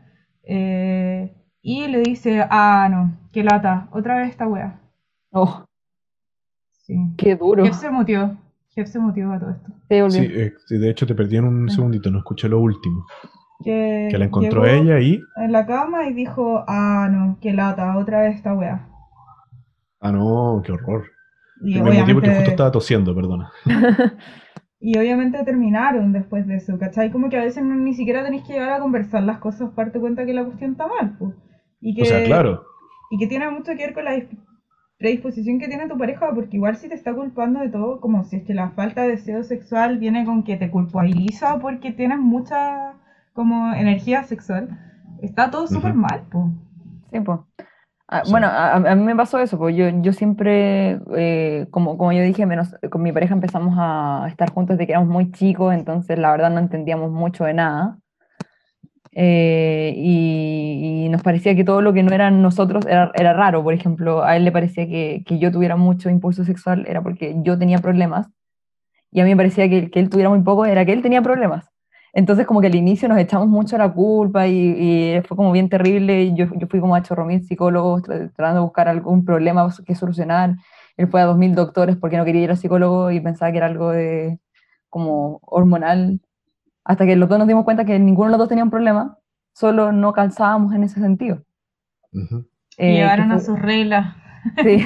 Eh, 0.44 1.34
y 1.60 1.88
le 1.88 2.02
dice, 2.02 2.46
ah, 2.48 2.86
no, 2.88 3.16
qué 3.32 3.42
lata, 3.42 3.88
otra 3.90 4.16
vez 4.18 4.30
esta 4.30 4.46
wea. 4.46 4.78
Oh. 5.32 5.64
Sí. 6.70 6.94
Qué 7.18 7.34
duro. 7.34 7.64
¿Qué 7.64 7.72
se 7.72 7.90
mutió? 7.90 8.36
Jeff 8.76 8.88
se 8.88 8.98
motiva 8.98 9.36
a 9.36 9.40
todo 9.40 9.50
esto. 9.52 9.72
Eh, 9.88 10.52
sí, 10.66 10.76
de 10.76 10.90
hecho 10.90 11.06
te 11.06 11.14
perdí 11.14 11.38
en 11.38 11.44
un 11.44 11.70
segundito, 11.70 12.10
no 12.10 12.18
escuché 12.18 12.46
lo 12.46 12.60
último. 12.60 13.06
Que, 13.64 14.10
la 14.12 14.26
encontró 14.26 14.66
ella 14.66 14.96
ahí. 14.96 15.18
En 15.36 15.50
la 15.50 15.64
cama 15.64 16.06
y 16.08 16.12
dijo, 16.12 16.62
ah, 16.68 17.08
no, 17.10 17.38
qué 17.40 17.54
lata, 17.54 17.96
otra 17.96 18.20
vez 18.20 18.36
esta 18.36 18.52
wea. 18.52 18.86
Ah, 19.98 20.12
no, 20.12 20.62
qué 20.62 20.72
horror. 20.72 21.06
Y 21.62 21.76
Me 21.76 21.88
obviamente... 21.88 22.12
porque 22.12 22.34
justo 22.34 22.50
estaba 22.50 22.70
tosiendo, 22.70 23.14
perdona. 23.14 23.50
y 24.78 24.98
obviamente 24.98 25.42
terminaron 25.42 26.12
después 26.12 26.46
de 26.46 26.56
eso, 26.56 26.78
¿cachai? 26.78 27.10
Como 27.10 27.30
que 27.30 27.38
a 27.38 27.44
veces 27.44 27.64
ni 27.64 27.94
siquiera 27.94 28.22
tenéis 28.22 28.42
que 28.42 28.52
llegar 28.52 28.72
a 28.72 28.80
conversar 28.80 29.22
las 29.22 29.38
cosas, 29.38 29.70
parte 29.70 29.98
cuenta 29.98 30.26
que 30.26 30.34
la 30.34 30.44
cuestión 30.44 30.72
está 30.72 30.86
mal, 30.86 31.16
pues. 31.18 31.32
Y 31.80 31.94
que, 31.94 32.02
o 32.02 32.04
sea, 32.04 32.22
claro. 32.24 32.62
Y 33.10 33.16
que 33.16 33.26
tiene 33.26 33.50
mucho 33.50 33.72
que 33.72 33.86
ver 33.86 33.94
con 33.94 34.04
la 34.04 34.16
predisposición 34.98 35.58
que 35.58 35.68
tiene 35.68 35.88
tu 35.88 35.98
pareja, 35.98 36.32
porque 36.34 36.56
igual 36.56 36.76
si 36.76 36.88
te 36.88 36.94
está 36.94 37.14
culpando 37.14 37.60
de 37.60 37.68
todo, 37.68 38.00
como 38.00 38.24
si 38.24 38.36
es 38.36 38.44
que 38.44 38.54
la 38.54 38.70
falta 38.70 39.02
de 39.02 39.10
deseo 39.10 39.42
sexual 39.42 39.98
viene 39.98 40.24
con 40.24 40.42
que 40.42 40.56
te 40.56 40.70
culpabiliza 40.70 41.58
porque 41.58 41.92
tienes 41.92 42.18
mucha 42.18 42.94
como 43.32 43.74
energía 43.74 44.24
sexual, 44.24 44.68
está 45.20 45.50
todo 45.50 45.66
súper 45.66 45.94
mal, 45.94 46.22
pues. 46.30 46.46
Sí, 47.12 47.20
pues. 47.20 47.40
Ah, 48.08 48.22
bueno, 48.30 48.46
a, 48.46 48.74
a 48.74 48.94
mí 48.94 49.02
me 49.02 49.16
pasó 49.16 49.40
eso, 49.40 49.58
pues 49.58 49.74
yo, 49.76 49.88
yo 50.00 50.12
siempre, 50.12 51.00
eh, 51.16 51.66
como, 51.70 51.98
como 51.98 52.12
yo 52.12 52.22
dije, 52.22 52.46
menos, 52.46 52.74
con 52.88 53.02
mi 53.02 53.12
pareja 53.12 53.34
empezamos 53.34 53.74
a 53.76 54.26
estar 54.28 54.52
juntos 54.52 54.76
desde 54.76 54.86
que 54.86 54.92
éramos 54.92 55.08
muy 55.08 55.32
chicos, 55.32 55.74
entonces 55.74 56.16
la 56.16 56.30
verdad 56.30 56.50
no 56.50 56.60
entendíamos 56.60 57.10
mucho 57.10 57.44
de 57.44 57.54
nada. 57.54 57.98
Eh, 59.18 59.94
y, 59.96 61.06
y 61.06 61.08
nos 61.08 61.22
parecía 61.22 61.56
que 61.56 61.64
todo 61.64 61.80
lo 61.82 61.92
que 61.94 62.02
no 62.02 62.12
eran 62.14 62.42
nosotros 62.42 62.84
era, 62.86 63.10
era 63.14 63.32
raro. 63.32 63.62
Por 63.64 63.72
ejemplo, 63.74 64.22
a 64.24 64.36
él 64.36 64.44
le 64.44 64.52
parecía 64.52 64.86
que, 64.86 65.22
que 65.26 65.38
yo 65.38 65.50
tuviera 65.52 65.76
mucho 65.76 66.10
impulso 66.10 66.44
sexual 66.44 66.84
era 66.86 67.02
porque 67.02 67.34
yo 67.42 67.58
tenía 67.58 67.78
problemas, 67.78 68.28
y 69.10 69.20
a 69.20 69.24
mí 69.24 69.30
me 69.30 69.36
parecía 69.36 69.68
que, 69.68 69.90
que 69.90 70.00
él 70.00 70.10
tuviera 70.10 70.30
muy 70.30 70.42
poco 70.42 70.66
era 70.66 70.84
que 70.84 70.92
él 70.92 71.02
tenía 71.02 71.22
problemas. 71.22 71.66
Entonces 72.12 72.46
como 72.46 72.60
que 72.60 72.68
al 72.68 72.74
inicio 72.74 73.08
nos 73.08 73.18
echamos 73.18 73.48
mucho 73.48 73.76
la 73.78 73.92
culpa 73.92 74.46
y, 74.48 75.16
y 75.16 75.22
fue 75.22 75.36
como 75.36 75.52
bien 75.52 75.68
terrible. 75.68 76.34
Yo, 76.34 76.46
yo 76.56 76.66
fui 76.68 76.80
como 76.80 76.94
a 76.94 77.02
chorromil 77.02 77.44
psicólogos 77.44 78.02
tra- 78.02 78.32
tratando 78.34 78.60
de 78.60 78.64
buscar 78.66 78.88
algún 78.88 79.24
problema 79.24 79.68
que 79.86 79.94
solucionar. 79.94 80.56
Él 80.96 81.08
fue 81.08 81.20
a 81.20 81.26
2000 81.26 81.54
doctores 81.54 81.96
porque 81.96 82.16
no 82.16 82.24
quería 82.24 82.42
ir 82.44 82.50
al 82.50 82.56
psicólogo 82.58 83.10
y 83.10 83.20
pensaba 83.20 83.50
que 83.52 83.58
era 83.58 83.66
algo 83.66 83.90
de 83.90 84.38
como 84.88 85.40
hormonal. 85.42 86.20
Hasta 86.86 87.04
que 87.04 87.16
los 87.16 87.28
dos 87.28 87.38
nos 87.38 87.48
dimos 87.48 87.64
cuenta 87.64 87.84
que 87.84 87.98
ninguno 87.98 88.26
de 88.28 88.32
los 88.32 88.38
dos 88.38 88.48
tenía 88.48 88.64
un 88.64 88.70
problema, 88.70 89.18
solo 89.52 89.90
no 89.90 90.12
calzábamos 90.12 90.72
en 90.72 90.84
ese 90.84 91.00
sentido. 91.00 91.42
Y 92.12 92.18
Eh, 92.20 92.36
que 92.76 92.92
llegaron 92.92 93.32
a 93.32 93.40
sus 93.40 93.58
reglas. 93.58 94.16
Sí, 94.62 94.78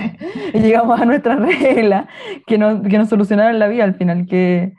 y 0.55 0.59
llegamos 0.59 0.99
a 0.99 1.05
nuestra 1.05 1.37
regla 1.37 2.09
que, 2.47 2.57
no, 2.57 2.81
que 2.81 2.97
nos 2.97 3.11
solucionaron 3.11 3.59
la 3.59 3.69
vida 3.69 3.85
al 3.85 3.95
final, 3.95 4.27
que, 4.27 4.73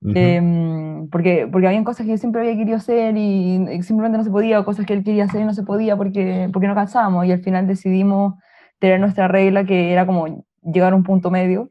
mm, 0.00 1.08
porque, 1.10 1.48
porque 1.50 1.66
habían 1.66 1.82
cosas 1.82 2.06
que 2.06 2.12
yo 2.12 2.18
siempre 2.18 2.42
había 2.42 2.56
querido 2.56 2.76
hacer 2.76 3.16
y, 3.16 3.56
y 3.56 3.82
simplemente 3.82 4.16
no 4.16 4.22
se 4.22 4.30
podía, 4.30 4.60
o 4.60 4.64
cosas 4.64 4.86
que 4.86 4.92
él 4.92 5.02
quería 5.02 5.24
hacer 5.24 5.40
y 5.40 5.44
no 5.44 5.54
se 5.54 5.64
podía 5.64 5.96
porque, 5.96 6.48
porque 6.52 6.68
no 6.68 6.76
calzábamos, 6.76 7.26
y 7.26 7.32
al 7.32 7.42
final 7.42 7.66
decidimos 7.66 8.34
tener 8.78 9.00
nuestra 9.00 9.26
regla 9.26 9.64
que 9.64 9.92
era 9.92 10.06
como 10.06 10.44
llegar 10.62 10.92
a 10.92 10.96
un 10.96 11.02
punto 11.02 11.32
medio, 11.32 11.68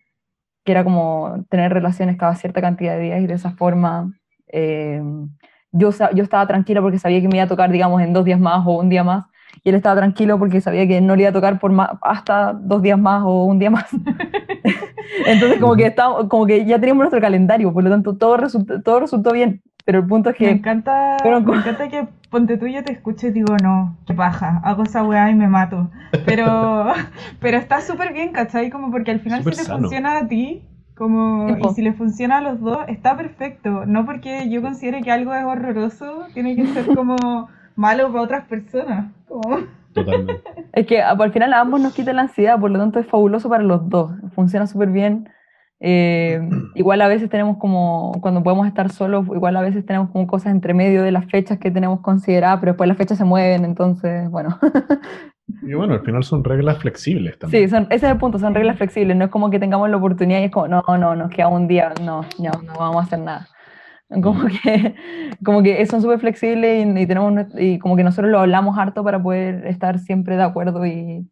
que 0.65 0.73
era 0.73 0.83
como 0.83 1.45
tener 1.49 1.71
relaciones 1.71 2.17
cada 2.17 2.35
cierta 2.35 2.59
cantidad 2.59 2.97
de 2.97 3.03
días 3.03 3.21
y 3.21 3.27
de 3.27 3.35
esa 3.35 3.51
forma 3.51 4.11
eh, 4.49 5.01
yo, 5.71 5.91
yo 6.13 6.23
estaba 6.23 6.47
tranquila 6.47 6.81
porque 6.81 6.99
sabía 6.99 7.21
que 7.21 7.27
me 7.27 7.35
iba 7.37 7.45
a 7.45 7.47
tocar, 7.47 7.71
digamos, 7.71 8.01
en 8.01 8.13
dos 8.13 8.25
días 8.25 8.39
más 8.39 8.65
o 8.65 8.79
un 8.79 8.89
día 8.89 9.03
más, 9.03 9.25
y 9.63 9.69
él 9.69 9.75
estaba 9.75 9.95
tranquilo 9.95 10.37
porque 10.39 10.61
sabía 10.61 10.87
que 10.87 11.01
no 11.01 11.15
le 11.15 11.23
iba 11.23 11.29
a 11.29 11.33
tocar 11.33 11.59
por 11.59 11.71
más, 11.71 11.89
hasta 12.01 12.53
dos 12.53 12.81
días 12.81 12.99
más 12.99 13.23
o 13.25 13.45
un 13.45 13.59
día 13.59 13.69
más. 13.69 13.87
Entonces 15.25 15.59
como 15.59 15.75
que, 15.75 15.87
estábamos, 15.87 16.27
como 16.27 16.45
que 16.45 16.65
ya 16.65 16.79
teníamos 16.79 17.01
nuestro 17.01 17.21
calendario, 17.21 17.73
por 17.73 17.83
lo 17.83 17.89
tanto 17.89 18.15
todo 18.17 18.37
resultó, 18.37 18.81
todo 18.81 18.99
resultó 18.99 19.31
bien, 19.33 19.61
pero 19.85 19.99
el 19.99 20.05
punto 20.07 20.29
es 20.29 20.39
Me 20.39 20.47
que... 20.47 20.51
encanta, 20.51 21.17
pero 21.23 21.41
me 21.41 21.57
encanta 21.57 21.87
que 21.89 22.07
ponte 22.29 22.57
tú 22.57 22.65
y 22.65 22.73
yo 22.73 22.83
te 22.83 22.91
escucho 22.91 23.27
y 23.27 23.31
digo, 23.31 23.55
no, 23.63 23.97
qué 24.05 24.13
paja, 24.13 24.61
hago 24.63 24.83
esa 24.83 25.03
weá 25.03 25.29
y 25.29 25.35
me 25.35 25.47
mato. 25.47 25.89
Pero, 26.25 26.93
pero 27.39 27.57
está 27.57 27.81
súper 27.81 28.13
bien, 28.13 28.31
¿cachai? 28.31 28.69
Como 28.69 28.91
porque 28.91 29.11
al 29.11 29.19
final 29.19 29.43
si 29.43 29.53
te 29.53 29.63
sano. 29.63 29.79
funciona 29.79 30.17
a 30.19 30.27
ti, 30.27 30.63
como, 30.97 31.47
y 31.57 31.73
si 31.73 31.81
le 31.81 31.93
funciona 31.93 32.37
a 32.37 32.41
los 32.41 32.59
dos, 32.59 32.79
está 32.87 33.15
perfecto. 33.15 33.85
No 33.85 34.05
porque 34.05 34.49
yo 34.49 34.61
considere 34.61 35.01
que 35.01 35.11
algo 35.11 35.33
es 35.33 35.43
horroroso, 35.43 36.25
tiene 36.33 36.55
que 36.55 36.65
ser 36.67 36.87
como 36.93 37.15
malo 37.75 38.11
para 38.11 38.23
otras 38.23 38.45
personas. 38.45 39.11
Como... 39.27 39.59
Totalmente. 39.93 40.41
Es 40.73 40.85
que 40.85 41.01
al 41.01 41.31
final 41.31 41.53
a 41.53 41.61
ambos 41.61 41.81
nos 41.81 41.95
quita 41.95 42.13
la 42.13 42.21
ansiedad, 42.21 42.59
por 42.59 42.69
lo 42.69 42.77
tanto 42.77 42.99
es 42.99 43.07
fabuloso 43.07 43.49
para 43.49 43.63
los 43.63 43.89
dos, 43.89 44.11
funciona 44.35 44.67
súper 44.67 44.89
bien. 44.89 45.27
Eh, 45.79 46.39
igual 46.75 47.01
a 47.01 47.07
veces 47.07 47.29
tenemos 47.29 47.57
como, 47.57 48.11
cuando 48.21 48.43
podemos 48.43 48.67
estar 48.67 48.91
solos, 48.91 49.25
igual 49.33 49.55
a 49.57 49.61
veces 49.61 49.85
tenemos 49.85 50.11
como 50.11 50.27
cosas 50.27 50.51
entre 50.51 50.75
medio 50.75 51.01
de 51.01 51.11
las 51.11 51.25
fechas 51.25 51.57
que 51.57 51.71
tenemos 51.71 52.01
consideradas, 52.01 52.59
pero 52.59 52.73
después 52.73 52.87
las 52.87 52.97
fechas 52.97 53.17
se 53.17 53.25
mueven, 53.25 53.65
entonces, 53.65 54.29
bueno. 54.29 54.59
Y 55.61 55.73
bueno, 55.73 55.93
al 55.93 56.01
final 56.01 56.23
son 56.23 56.43
reglas 56.43 56.77
flexibles 56.79 57.37
también. 57.39 57.63
Sí, 57.63 57.69
son, 57.69 57.83
ese 57.89 58.05
es 58.07 58.11
el 58.11 58.17
punto, 58.17 58.37
son 58.39 58.53
reglas 58.53 58.77
flexibles, 58.77 59.15
no 59.15 59.25
es 59.25 59.31
como 59.31 59.49
que 59.49 59.59
tengamos 59.59 59.89
la 59.89 59.97
oportunidad 59.97 60.39
y 60.41 60.45
es 60.45 60.51
como, 60.51 60.67
no, 60.67 60.83
no, 60.97 61.15
nos 61.15 61.29
queda 61.31 61.47
un 61.47 61.67
día, 61.67 61.93
no, 62.03 62.21
no, 62.39 62.51
no 62.63 62.73
vamos 62.77 62.97
a 62.97 63.05
hacer 63.05 63.19
nada. 63.19 63.47
Como 64.23 64.45
que, 64.47 64.95
como 65.43 65.63
que 65.63 65.85
son 65.85 66.01
súper 66.01 66.19
flexibles 66.19 66.85
y, 66.85 66.99
y 66.99 67.07
tenemos, 67.07 67.45
y 67.57 67.77
como 67.79 67.95
que 67.97 68.03
nosotros 68.03 68.31
lo 68.31 68.39
hablamos 68.39 68.77
harto 68.77 69.03
para 69.03 69.21
poder 69.21 69.65
estar 69.67 69.99
siempre 69.99 70.37
de 70.37 70.43
acuerdo 70.43 70.85
y, 70.85 71.27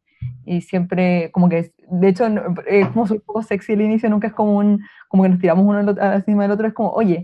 y 0.45 0.61
siempre, 0.61 1.31
como 1.31 1.47
que, 1.49 1.71
de 1.89 2.07
hecho, 2.09 2.25
eh, 2.67 2.87
como 2.93 3.03
un 3.05 3.21
poco 3.25 3.43
sexy 3.43 3.73
al 3.73 3.81
inicio, 3.81 4.09
nunca 4.09 4.27
es 4.27 4.33
como 4.33 4.57
un, 4.57 4.81
como 5.07 5.23
que 5.23 5.29
nos 5.29 5.39
tiramos 5.39 5.65
uno 5.65 5.95
encima 6.15 6.43
del 6.43 6.51
otro, 6.51 6.67
es 6.67 6.73
como, 6.73 6.89
oye, 6.91 7.23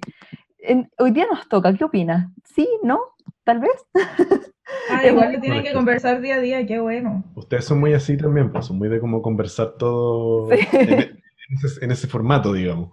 en- 0.59 0.89
hoy 0.99 1.11
día 1.11 1.25
nos 1.31 1.47
toca, 1.49 1.73
¿qué 1.73 1.83
opinas? 1.83 2.29
¿Sí? 2.45 2.67
¿No? 2.83 2.99
¿Tal 3.43 3.59
vez? 3.59 3.71
Ah, 4.89 5.05
igual 5.07 5.33
lo 5.33 5.39
tienen 5.41 5.63
que 5.63 5.73
conversar 5.73 6.21
día 6.21 6.35
a 6.35 6.39
día, 6.39 6.65
qué 6.65 6.79
bueno. 6.79 7.23
Ustedes 7.35 7.65
son 7.65 7.79
muy 7.79 7.93
así 7.93 8.17
también, 8.17 8.51
pues 8.51 8.65
son 8.65 8.77
muy 8.77 8.89
de 8.89 8.99
como 8.99 9.21
conversar 9.21 9.73
todo 9.77 10.49
Sí. 10.51 10.59
en, 10.73 10.99
en 10.99 11.17
ese, 11.63 11.85
en 11.85 11.91
ese 11.91 12.07
formato, 12.07 12.53
digamos. 12.53 12.91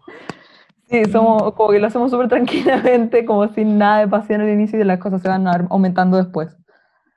Sí, 0.86 1.04
somos, 1.04 1.52
como 1.54 1.70
que 1.70 1.78
lo 1.80 1.86
hacemos 1.86 2.10
súper 2.10 2.28
tranquilamente, 2.28 3.24
como 3.26 3.46
sin 3.48 3.76
nada 3.76 4.00
de 4.00 4.08
pasión 4.08 4.40
al 4.40 4.48
inicio 4.48 4.80
y 4.80 4.84
las 4.84 4.98
cosas 4.98 5.20
se 5.20 5.28
van 5.28 5.46
aumentando 5.46 6.16
después. 6.16 6.56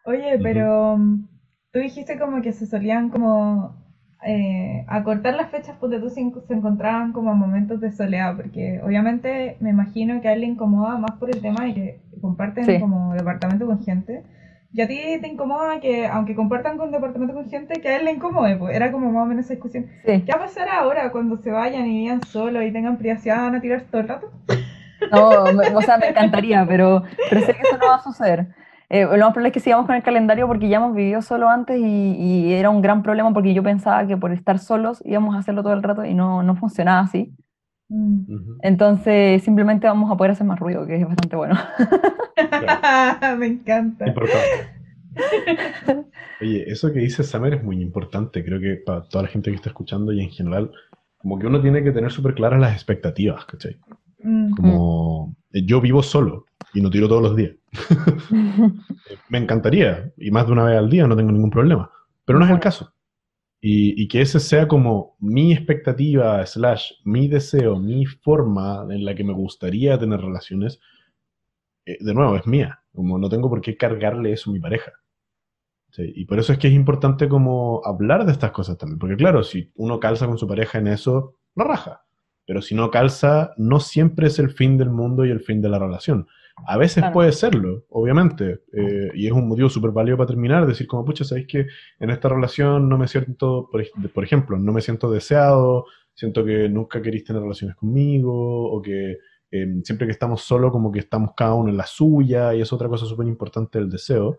Oye, 0.03 0.39
pero 0.43 0.97
mm, 0.97 1.27
tú 1.71 1.79
dijiste 1.79 2.19
como 2.19 2.41
que 2.41 2.51
se 2.51 2.65
solían 2.65 3.09
como 3.09 3.80
eh, 4.25 4.85
acortar 4.87 5.33
las 5.35 5.49
fechas 5.49 5.75
porque 5.79 5.99
tú 5.99 6.09
se, 6.09 6.23
se 6.47 6.53
encontraban 6.53 7.11
como 7.11 7.33
momentos 7.33 7.79
de 7.81 7.91
soledad, 7.91 8.35
porque 8.35 8.79
obviamente 8.83 9.57
me 9.59 9.71
imagino 9.71 10.21
que 10.21 10.27
a 10.27 10.33
él 10.33 10.41
le 10.41 10.47
incomoda 10.47 10.97
más 10.97 11.11
por 11.13 11.29
el 11.29 11.41
tema 11.41 11.65
de 11.65 11.73
que 11.73 11.99
comparten 12.21 12.65
Sí. 12.65 12.79
como 12.79 13.13
departamento 13.13 13.65
con 13.65 13.83
gente. 13.83 14.23
Y 14.73 14.79
a 14.81 14.87
ti 14.87 14.97
te 15.19 15.27
incomoda 15.27 15.81
que, 15.81 16.07
aunque 16.07 16.33
compartan 16.33 16.77
con 16.77 16.91
departamento 16.91 17.33
con 17.33 17.49
gente, 17.49 17.81
que 17.81 17.89
a 17.89 17.97
él 17.97 18.05
le 18.05 18.11
incomode, 18.13 18.55
pues 18.55 18.73
era 18.73 18.89
como 18.91 19.11
más 19.11 19.23
o 19.23 19.25
menos 19.25 19.43
esa 19.45 19.55
discusión. 19.55 19.87
Sí, 20.05 20.21
¿Qué 20.21 20.31
va 20.31 20.37
a 20.37 20.45
pasar 20.45 20.69
ahora 20.69 21.11
cuando 21.11 21.35
se 21.37 21.51
vayan 21.51 21.87
y 21.87 22.03
vivan 22.03 22.23
solos 22.23 22.63
y 22.63 22.71
tengan 22.71 22.97
privacidad? 22.97 23.37
¿Van 23.41 23.55
a 23.55 23.59
tirar 23.61 23.81
todo 23.91 24.01
el 24.01 24.07
rato? 24.07 24.31
no, 25.11 25.51
me- 25.51 25.75
o 25.75 25.81
sea, 25.81 25.97
me 25.97 26.07
encantaría, 26.09 26.65
pero, 26.65 27.03
pero 27.29 27.41
sé 27.41 27.53
que 27.53 27.63
eso 27.63 27.77
no 27.77 27.85
va 27.87 27.95
a 27.95 28.01
suceder. 28.03 28.47
Eh, 28.93 29.05
lo 29.05 29.17
más 29.17 29.31
probable 29.31 29.47
es 29.47 29.53
que 29.53 29.61
sigamos 29.61 29.85
con 29.85 29.95
el 29.95 30.03
calendario 30.03 30.47
porque 30.47 30.67
ya 30.67 30.75
hemos 30.75 30.93
vivido 30.93 31.21
solo 31.21 31.47
antes 31.47 31.79
y, 31.79 31.83
y 31.83 32.51
era 32.51 32.69
un 32.69 32.81
gran 32.81 33.03
problema 33.03 33.33
porque 33.33 33.53
yo 33.53 33.63
pensaba 33.63 34.05
que 34.05 34.17
por 34.17 34.33
estar 34.33 34.59
solos 34.59 35.01
íbamos 35.05 35.33
a 35.33 35.39
hacerlo 35.39 35.63
todo 35.63 35.71
el 35.71 35.81
rato 35.81 36.03
y 36.03 36.13
no, 36.13 36.43
no 36.43 36.57
funcionaba 36.57 36.99
así. 36.99 37.33
Mm. 37.87 38.33
Ujú. 38.33 38.57
Entonces 38.61 39.41
simplemente 39.43 39.87
vamos 39.87 40.11
a 40.11 40.17
poder 40.17 40.31
hacer 40.31 40.45
más 40.45 40.59
ruido, 40.59 40.85
que 40.85 40.97
es 40.97 41.07
bastante 41.07 41.37
bueno. 41.37 41.57
me 43.37 43.47
encanta. 43.47 44.07
Importante. 44.07 44.81
Oye, 46.41 46.69
eso 46.69 46.91
que 46.91 46.99
dice 46.99 47.23
Summer 47.23 47.53
es 47.53 47.63
muy 47.63 47.81
importante, 47.81 48.43
creo 48.43 48.59
que 48.59 48.75
para 48.85 49.03
toda 49.03 49.23
la 49.23 49.29
gente 49.29 49.51
que 49.51 49.55
está 49.55 49.69
escuchando 49.69 50.11
y 50.11 50.19
en 50.19 50.31
general, 50.31 50.69
como 51.17 51.39
que 51.39 51.47
uno 51.47 51.61
tiene 51.61 51.81
que 51.81 51.93
tener 51.93 52.11
súper 52.11 52.33
claras 52.33 52.59
las 52.59 52.73
expectativas, 52.73 53.45
¿cachai? 53.45 53.77
Mm. 54.21 54.51
Como 54.55 55.33
eh, 55.53 55.65
yo 55.65 55.79
vivo 55.79 56.03
solo 56.03 56.45
y 56.73 56.81
no 56.81 56.89
tiro 56.89 57.07
todos 57.07 57.23
los 57.23 57.37
días. 57.37 57.53
Me 59.29 59.37
encantaría, 59.37 60.11
y 60.17 60.31
más 60.31 60.45
de 60.45 60.51
una 60.53 60.65
vez 60.65 60.77
al 60.77 60.89
día 60.89 61.07
no 61.07 61.15
tengo 61.15 61.31
ningún 61.31 61.49
problema, 61.49 61.91
pero 62.25 62.39
no 62.39 62.45
es 62.45 62.51
el 62.51 62.59
caso. 62.59 62.93
Y, 63.61 64.01
y 64.01 64.07
que 64.07 64.21
ese 64.21 64.39
sea 64.39 64.67
como 64.67 65.15
mi 65.19 65.53
expectativa, 65.53 66.45
slash, 66.45 66.93
mi 67.05 67.27
deseo, 67.27 67.79
mi 67.79 68.05
forma 68.05 68.85
en 68.89 69.05
la 69.05 69.15
que 69.15 69.23
me 69.23 69.33
gustaría 69.33 69.99
tener 69.99 70.19
relaciones, 70.19 70.79
eh, 71.85 71.97
de 71.99 72.13
nuevo, 72.13 72.35
es 72.35 72.47
mía. 72.47 72.83
Como 72.93 73.17
no 73.17 73.29
tengo 73.29 73.49
por 73.49 73.61
qué 73.61 73.77
cargarle 73.77 74.33
eso 74.33 74.49
a 74.49 74.53
mi 74.53 74.59
pareja. 74.59 74.91
Sí, 75.91 76.11
Y 76.15 76.25
por 76.25 76.39
eso 76.39 76.53
es 76.53 76.59
que 76.59 76.67
es 76.69 76.73
importante 76.73 77.27
como 77.27 77.81
hablar 77.85 78.25
de 78.25 78.31
estas 78.31 78.51
cosas 78.51 78.77
también. 78.77 78.99
Porque 78.99 79.17
claro, 79.17 79.43
si 79.43 79.71
uno 79.75 79.99
calza 79.99 80.27
con 80.27 80.37
su 80.37 80.47
pareja 80.47 80.79
en 80.79 80.87
eso, 80.87 81.35
no 81.55 81.65
raja. 81.65 82.03
Pero 82.45 82.61
si 82.61 82.75
no 82.75 82.89
calza, 82.91 83.53
no 83.57 83.79
siempre 83.79 84.27
es 84.27 84.39
el 84.39 84.51
fin 84.51 84.77
del 84.77 84.89
mundo 84.89 85.25
y 85.25 85.31
el 85.31 85.41
fin 85.41 85.61
de 85.61 85.69
la 85.69 85.79
relación. 85.79 86.27
A 86.67 86.77
veces 86.77 86.97
Claro. 87.01 87.13
puede 87.13 87.31
serlo, 87.31 87.85
obviamente. 87.89 88.61
eh, 88.73 89.11
y 89.15 89.25
es 89.27 89.31
un 89.31 89.47
motivo 89.47 89.69
súper 89.69 89.91
válido 89.91 90.17
para 90.17 90.27
terminar, 90.27 90.65
decir 90.67 90.87
como, 90.87 91.03
pucha, 91.05 91.23
¿sabéis 91.23 91.47
que 91.47 91.67
en 91.99 92.09
esta 92.09 92.29
relación 92.29 92.87
no 92.89 92.97
me 92.97 93.07
siento, 93.07 93.67
por, 93.71 93.81
ej- 93.81 93.91
por 94.13 94.23
ejemplo, 94.23 94.57
no 94.57 94.71
me 94.71 94.81
siento 94.81 95.11
deseado, 95.11 95.85
siento 96.13 96.43
que 96.45 96.69
nunca 96.69 97.01
queréis 97.01 97.23
tener 97.23 97.41
relaciones 97.41 97.75
conmigo, 97.75 98.71
o 98.71 98.81
que 98.81 99.17
eh, 99.51 99.67
siempre 99.83 100.07
que 100.07 100.11
estamos 100.13 100.41
solos, 100.43 100.71
como 100.71 100.91
que 100.91 100.99
estamos 100.99 101.31
cada 101.35 101.53
uno 101.55 101.69
en 101.69 101.77
la 101.77 101.85
suya, 101.85 102.53
y 102.53 102.61
es 102.61 102.71
otra 102.71 102.87
cosa 102.87 103.05
súper 103.05 103.27
importante 103.27 103.79
del 103.79 103.89
deseo, 103.89 104.37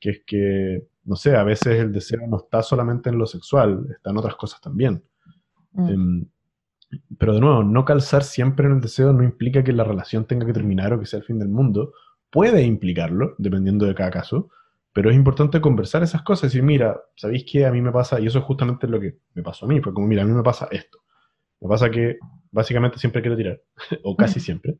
que 0.00 0.10
es 0.10 0.22
que, 0.26 0.86
no 1.04 1.16
sé, 1.16 1.34
a 1.36 1.44
veces 1.44 1.78
el 1.80 1.92
deseo 1.92 2.20
no 2.26 2.38
está 2.38 2.62
solamente 2.62 3.10
en 3.10 3.18
lo 3.18 3.26
sexual, 3.26 3.86
está 3.90 4.10
en 4.10 4.16
otras 4.18 4.36
cosas 4.36 4.60
también. 4.60 5.02
Mm. 5.72 5.88
Em, 5.88 6.24
pero 7.18 7.34
de 7.34 7.40
nuevo, 7.40 7.62
no 7.62 7.84
calzar 7.84 8.22
siempre 8.22 8.66
en 8.66 8.72
el 8.72 8.80
deseo 8.80 9.12
no 9.12 9.22
implica 9.22 9.62
que 9.64 9.72
la 9.72 9.84
relación 9.84 10.26
tenga 10.26 10.46
que 10.46 10.52
terminar 10.52 10.92
o 10.92 11.00
que 11.00 11.06
sea 11.06 11.18
el 11.18 11.24
fin 11.24 11.38
del 11.38 11.48
mundo. 11.48 11.92
Puede 12.30 12.62
implicarlo, 12.62 13.34
dependiendo 13.38 13.86
de 13.86 13.94
cada 13.94 14.10
caso, 14.10 14.50
pero 14.92 15.10
es 15.10 15.16
importante 15.16 15.60
conversar 15.60 16.02
esas 16.02 16.22
cosas 16.22 16.44
y 16.44 16.46
decir, 16.48 16.62
mira, 16.62 17.00
¿sabéis 17.16 17.44
qué? 17.50 17.66
A 17.66 17.72
mí 17.72 17.80
me 17.80 17.92
pasa, 17.92 18.20
y 18.20 18.26
eso 18.26 18.38
es 18.38 18.44
justamente 18.44 18.86
lo 18.86 19.00
que 19.00 19.18
me 19.34 19.42
pasó 19.42 19.66
a 19.66 19.68
mí, 19.68 19.80
fue 19.80 19.92
como, 19.92 20.06
mira, 20.06 20.22
a 20.22 20.26
mí 20.26 20.32
me 20.32 20.42
pasa 20.42 20.68
esto. 20.70 20.98
Me 21.60 21.68
pasa 21.68 21.90
que 21.90 22.18
básicamente 22.50 22.98
siempre 22.98 23.22
quiero 23.22 23.36
tirar, 23.36 23.60
o 24.02 24.16
casi 24.16 24.40
siempre, 24.40 24.78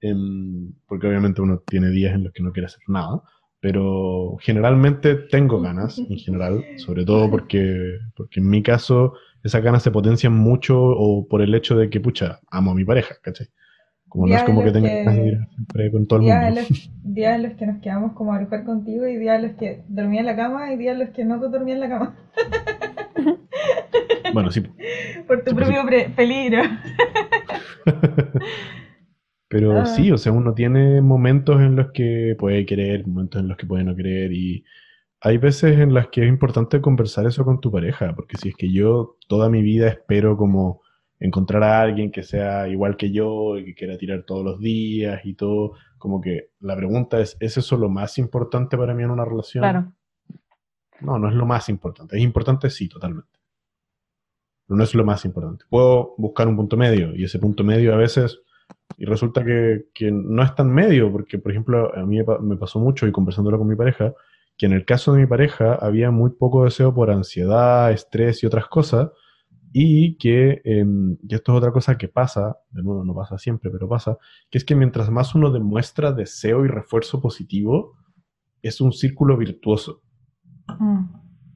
Em, 0.00 0.72
porque 0.86 1.06
obviamente 1.06 1.40
uno 1.40 1.62
tiene 1.66 1.90
días 1.90 2.14
en 2.14 2.24
los 2.24 2.32
que 2.32 2.42
no 2.42 2.52
quiere 2.52 2.66
hacer 2.66 2.82
nada, 2.88 3.22
pero 3.60 4.36
generalmente 4.40 5.14
tengo 5.14 5.60
ganas, 5.60 5.98
en 5.98 6.18
general, 6.18 6.64
sobre 6.76 7.04
todo 7.04 7.28
porque, 7.30 7.98
porque 8.16 8.40
en 8.40 8.48
mi 8.48 8.62
caso 8.62 9.14
esas 9.42 9.62
ganas 9.62 9.82
se 9.82 9.90
potencian 9.90 10.34
mucho 10.34 10.80
o 10.80 11.26
por 11.26 11.42
el 11.42 11.54
hecho 11.54 11.76
de 11.76 11.90
que, 11.90 12.00
pucha, 12.00 12.40
amo 12.50 12.72
a 12.72 12.74
mi 12.74 12.84
pareja, 12.84 13.16
¿cachai? 13.22 13.48
Como 14.08 14.26
no 14.26 14.34
es 14.34 14.42
como 14.42 14.64
que 14.64 14.72
tenga 14.72 14.88
ganas 14.88 15.16
de 15.16 15.26
ir 15.26 15.38
siempre 15.54 15.90
con 15.90 16.06
todo 16.06 16.20
el 16.20 16.26
mundo. 16.26 16.60
días 17.04 17.34
en 17.34 17.42
los 17.42 17.52
que 17.54 17.66
nos 17.66 17.82
quedamos 17.82 18.12
como 18.12 18.32
a 18.32 18.40
lujar 18.40 18.64
contigo 18.64 19.06
y 19.06 19.16
días 19.16 19.36
en 19.36 19.48
los 19.48 19.56
que 19.56 19.82
dormía 19.88 20.20
en 20.20 20.26
la 20.26 20.36
cama 20.36 20.72
y 20.72 20.78
días 20.78 20.94
en 20.94 21.00
los 21.00 21.10
que 21.10 21.24
no 21.24 21.38
dormía 21.38 21.74
en 21.74 21.80
la 21.80 21.88
cama. 21.88 22.16
Bueno, 24.32 24.50
sí. 24.50 24.62
Por 25.26 25.42
tu 25.42 25.54
propio 25.54 25.84
peligro. 26.14 26.62
Pero 29.48 29.80
ah. 29.80 29.86
sí, 29.86 30.12
o 30.12 30.18
sea, 30.18 30.32
uno 30.32 30.52
tiene 30.52 31.00
momentos 31.00 31.60
en 31.60 31.76
los 31.76 31.90
que 31.92 32.36
puede 32.38 32.66
querer, 32.66 33.06
momentos 33.06 33.40
en 33.40 33.48
los 33.48 33.56
que 33.56 33.66
puede 33.66 33.84
no 33.84 33.96
querer 33.96 34.32
y 34.32 34.64
hay 35.20 35.38
veces 35.38 35.78
en 35.78 35.94
las 35.94 36.08
que 36.08 36.22
es 36.22 36.28
importante 36.28 36.80
conversar 36.80 37.26
eso 37.26 37.44
con 37.44 37.60
tu 37.60 37.72
pareja, 37.72 38.14
porque 38.14 38.36
si 38.36 38.50
es 38.50 38.54
que 38.56 38.72
yo 38.72 39.16
toda 39.26 39.48
mi 39.48 39.62
vida 39.62 39.88
espero 39.88 40.36
como 40.36 40.82
encontrar 41.20 41.64
a 41.64 41.80
alguien 41.80 42.12
que 42.12 42.22
sea 42.22 42.68
igual 42.68 42.96
que 42.96 43.10
yo 43.10 43.58
y 43.58 43.64
que 43.64 43.74
quiera 43.74 43.98
tirar 43.98 44.22
todos 44.22 44.44
los 44.44 44.60
días 44.60 45.20
y 45.24 45.34
todo, 45.34 45.72
como 45.98 46.20
que 46.20 46.50
la 46.60 46.76
pregunta 46.76 47.20
es, 47.20 47.36
¿es 47.40 47.56
eso 47.56 47.76
lo 47.76 47.88
más 47.88 48.18
importante 48.18 48.78
para 48.78 48.94
mí 48.94 49.02
en 49.02 49.10
una 49.10 49.24
relación? 49.24 49.62
Claro. 49.62 49.92
No, 51.00 51.18
no 51.18 51.28
es 51.28 51.34
lo 51.34 51.46
más 51.46 51.68
importante. 51.68 52.16
Es 52.16 52.22
importante, 52.22 52.70
sí, 52.70 52.88
totalmente. 52.88 53.38
Pero 54.66 54.76
no 54.76 54.84
es 54.84 54.94
lo 54.94 55.04
más 55.04 55.24
importante. 55.24 55.64
Puedo 55.68 56.14
buscar 56.18 56.46
un 56.46 56.56
punto 56.56 56.76
medio 56.76 57.14
y 57.14 57.24
ese 57.24 57.38
punto 57.38 57.64
medio 57.64 57.94
a 57.94 57.96
veces 57.96 58.40
y 58.96 59.04
resulta 59.04 59.44
que, 59.44 60.10
no 60.10 60.42
es 60.42 60.54
tan 60.54 60.70
medio, 60.72 61.10
porque 61.10 61.38
por 61.38 61.52
ejemplo 61.52 61.94
a 61.94 62.04
mí 62.04 62.18
me 62.40 62.56
pasó 62.56 62.78
mucho 62.80 63.06
y 63.06 63.12
conversándolo 63.12 63.58
con 63.58 63.68
mi 63.68 63.76
pareja, 63.76 64.12
que 64.58 64.66
en 64.66 64.72
el 64.72 64.84
caso 64.84 65.12
de 65.12 65.20
mi 65.20 65.26
pareja 65.26 65.74
había 65.74 66.10
muy 66.10 66.30
poco 66.30 66.64
deseo 66.64 66.92
por 66.92 67.10
ansiedad, 67.10 67.92
estrés 67.92 68.42
y 68.42 68.46
otras 68.46 68.66
cosas, 68.66 69.10
y 69.72 70.16
que, 70.16 70.60
em, 70.64 71.16
y 71.22 71.34
esto 71.34 71.52
es 71.52 71.58
otra 71.58 71.70
cosa 71.72 71.96
que 71.96 72.08
pasa, 72.08 72.56
de 72.70 72.82
nuevo 72.82 73.04
no 73.04 73.14
pasa 73.14 73.38
siempre, 73.38 73.70
pero 73.70 73.88
pasa, 73.88 74.18
que 74.50 74.58
es 74.58 74.64
que 74.64 74.74
mientras 74.74 75.10
más 75.10 75.34
uno 75.36 75.50
demuestra 75.52 76.12
deseo 76.12 76.64
y 76.64 76.68
refuerzo 76.68 77.20
positivo, 77.20 77.96
es 78.60 78.80
un 78.80 78.92
círculo 78.92 79.36
virtuoso. 79.36 80.02
Mm. 80.80 81.04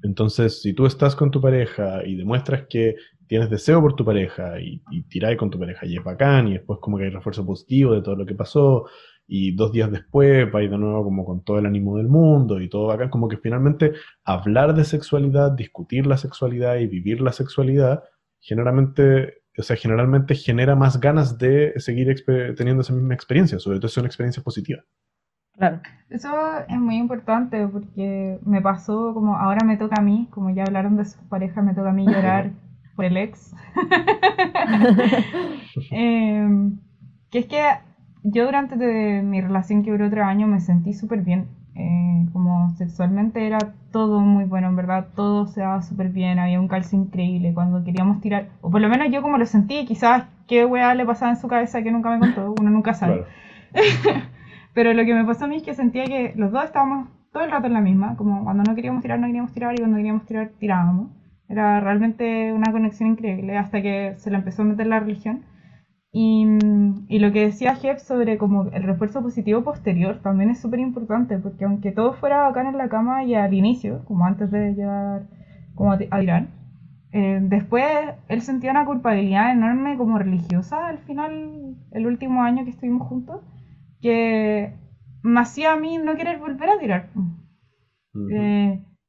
Entonces, 0.05 0.63
si 0.63 0.73
tú 0.73 0.87
estás 0.87 1.17
con 1.17 1.31
tu 1.31 1.41
pareja 1.41 2.07
y 2.07 2.15
demuestras 2.15 2.67
que 2.69 2.97
tienes 3.27 3.51
deseo 3.51 3.81
por 3.81 3.97
tu 3.97 4.05
pareja 4.05 4.61
y, 4.61 4.83
y 4.91 5.03
tiráis 5.05 5.39
con 5.39 5.51
tu 5.51 5.59
pareja 5.59 5.87
y 5.87 5.97
es 5.97 6.05
bacán 6.05 6.49
y 6.49 6.53
después 6.55 6.79
como 6.81 6.99
que 6.99 7.05
hay 7.05 7.11
refuerzo 7.11 7.47
positivo 7.47 7.95
de 7.95 8.03
todo 8.03 8.15
lo 8.15 8.27
que 8.27 8.35
pasó 8.35 8.85
y 9.27 9.55
dos 9.55 9.73
días 9.73 9.91
después 9.91 10.51
vais 10.51 10.71
de 10.71 10.79
nuevo 10.79 11.05
como 11.05 11.25
con 11.25 11.43
todo 11.43 11.59
el 11.59 11.67
ánimo 11.67 11.97
del 11.97 12.09
mundo 12.09 12.61
y 12.61 12.69
todo 12.69 12.89
bacán, 12.89 13.09
como 13.09 13.29
que 13.29 13.37
finalmente 13.37 13.93
hablar 14.25 14.75
de 14.75 14.85
sexualidad, 14.85 15.53
discutir 15.53 16.07
la 16.07 16.17
sexualidad 16.17 16.77
y 16.77 16.87
vivir 16.87 17.21
la 17.21 17.33
sexualidad, 17.33 18.03
generalmente, 18.41 19.43
o 19.57 19.63
sea, 19.63 19.77
generalmente 19.77 20.35
genera 20.35 20.77
más 20.77 21.01
ganas 21.01 21.39
de 21.39 21.73
seguir 21.77 22.15
teniendo 22.57 22.83
esa 22.83 22.93
misma 22.93 23.15
experiencia, 23.15 23.59
sobre 23.59 23.79
todo 23.79 23.89
si 23.89 23.95
son 23.95 24.07
experiencias 24.07 24.45
positivas. 24.45 24.85
Claro. 25.55 25.81
Eso 26.11 26.29
es 26.69 26.79
muy 26.79 26.97
importante 26.97 27.67
porque 27.69 28.39
me 28.45 28.61
pasó 28.61 29.15
como 29.15 29.37
ahora 29.37 29.65
me 29.65 29.77
toca 29.77 29.97
a 29.99 30.03
mí, 30.03 30.29
como 30.31 30.51
ya 30.51 30.65
hablaron 30.65 30.97
de 30.97 31.05
su 31.05 31.19
pareja, 31.29 31.63
me 31.63 31.75
toca 31.75 31.91
a 31.91 31.93
mí 31.93 32.05
llorar 32.07 32.51
por 32.97 33.05
el 33.07 33.17
ex. 33.17 33.55
Em, 35.91 36.79
que 37.31 37.39
es 37.39 37.47
que 37.47 37.63
yo 38.23 38.45
durante 38.45 39.23
mi 39.23 39.41
relación 39.41 39.83
que 39.83 39.91
duró 39.91 40.07
otro 40.07 40.25
año 40.25 40.47
me 40.47 40.61
sentí 40.61 40.93
súper 40.93 41.23
bien. 41.23 41.47
Eh, 41.75 42.27
como 42.33 42.71
sexualmente 42.77 43.47
era 43.47 43.59
todo 43.91 44.21
muy 44.21 44.45
bueno, 44.45 44.69
en 44.69 44.77
verdad, 44.77 45.07
todo 45.15 45.47
se 45.47 45.61
daba 45.61 45.81
súper 45.81 46.11
bien, 46.11 46.39
había 46.39 46.61
un 46.61 46.69
calcio 46.69 46.99
increíble 46.99 47.55
cuando 47.55 47.83
queríamos 47.83 48.21
tirar, 48.21 48.49
o 48.61 48.71
por 48.71 48.83
lo 48.83 48.91
menos 48.91 49.11
yo 49.11 49.23
como 49.23 49.39
lo 49.39 49.47
sentí, 49.47 49.87
quizás 49.87 50.25
qué 50.47 50.67
weá 50.67 50.95
le 50.95 51.07
pasaba 51.07 51.31
en 51.31 51.39
su 51.39 51.49
cabeza 51.49 51.83
que 51.83 51.91
nunca 51.91 52.11
me 52.11 52.19
contó, 52.19 52.55
uno 52.61 52.71
nunca 52.71 52.93
sabe. 52.93 53.25
Pero 54.75 54.93
lo 54.93 55.05
que 55.05 55.15
me 55.15 55.25
pasó 55.25 55.47
a 55.47 55.49
mí 55.49 55.57
es 55.57 55.63
que 55.63 55.75
sentía 55.75 56.05
que 56.05 56.35
los 56.37 56.53
dos 56.53 56.65
estábamos 56.65 57.09
todo 57.33 57.45
el 57.45 57.51
rato 57.51 57.67
en 57.67 57.73
la 57.73 57.81
misma, 57.81 58.17
como 58.17 58.45
cuando 58.45 58.63
no 58.63 58.75
queríamos 58.75 59.03
tirar, 59.03 59.19
no 59.19 59.27
queríamos 59.27 59.53
tirar, 59.53 59.75
y 59.75 59.79
cuando 59.79 59.97
queríamos 59.97 60.27
tirar, 60.27 60.51
tirábamos. 60.59 61.09
Era 61.49 61.81
realmente 61.81 62.53
una 62.53 62.73
conexión 62.73 63.11
increíble 63.11 63.57
hasta 63.59 63.83
que 63.83 64.15
se 64.17 64.31
le 64.31 64.37
empezó 64.37 64.63
a 64.63 64.67
meter 64.67 64.87
la 64.87 65.01
religión. 65.01 65.43
Y, 66.15 66.47
y 67.09 67.19
lo 67.21 67.33
que 67.33 67.47
decía 67.47 67.75
Jeff 67.75 68.01
sobre 68.03 68.37
como 68.37 68.65
el 68.65 68.83
refuerzo 68.83 69.23
positivo 69.23 69.65
posterior 69.65 70.21
también 70.21 70.51
es 70.51 70.61
súper 70.61 70.81
importante, 70.81 71.39
porque 71.39 71.65
aunque 71.65 71.91
todo 71.91 72.13
fuera 72.13 72.43
bacán 72.43 72.67
en 72.67 72.77
la 72.77 72.91
cama 72.91 73.25
y 73.25 73.35
al 73.35 73.55
inicio, 73.55 74.05
como 74.05 74.27
antes 74.27 74.51
de 74.51 74.75
llegar 74.75 75.27
como 75.75 75.93
a, 75.93 75.99
tirar, 75.99 76.49
eh, 77.13 77.41
después 77.43 77.85
él 78.29 78.43
sentía 78.43 78.73
una 78.73 78.85
culpabilidad 78.85 79.53
enorme 79.53 79.97
como 79.97 80.19
religiosa 80.19 80.87
al 80.87 80.99
final, 80.99 81.77
el 81.93 82.07
último 82.07 82.43
año 82.43 82.65
que 82.65 82.71
estuvimos 82.71 83.09
juntos, 83.09 83.41
que 84.03 84.75
me 85.23 85.41
hacía 85.41 85.73
a 85.73 85.77
mí 85.77 85.97
no 85.97 86.15
querer 86.17 86.39
volver 86.39 86.69
a 86.69 86.79
tirar. 86.79 87.09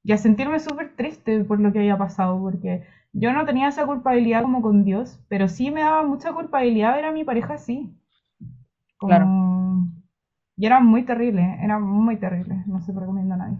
Y 0.06 0.12
a 0.12 0.18
sentirme 0.18 0.60
súper 0.60 0.95
triste 0.95 1.43
por 1.43 1.60
lo 1.60 1.72
que 1.72 1.80
había 1.80 1.97
pasado, 1.97 2.39
porque 2.41 2.84
yo 3.14 3.32
no 3.32 3.45
tenía 3.45 3.68
esa 3.68 3.86
culpabilidad 3.86 4.41
como 4.41 4.61
con 4.61 4.84
Dios, 4.84 5.24
pero 5.30 5.47
sí 5.47 5.70
me 5.70 5.82
daba 5.82 6.03
mucha 6.03 6.34
culpabilidad 6.34 6.95
ver 6.95 7.05
a 7.05 7.11
mi 7.11 7.24
pareja 7.24 7.53
así. 7.53 7.95
Claro. 8.97 9.28
Y 10.57 10.66
era 10.66 10.80
muy 10.80 11.03
terrible, 11.03 11.57
era 11.61 11.80
muy 11.80 12.18
terrible, 12.18 12.64
no 12.68 12.82
se 12.82 12.91
recomienda 12.91 13.36
a 13.36 13.38
nadie. 13.38 13.57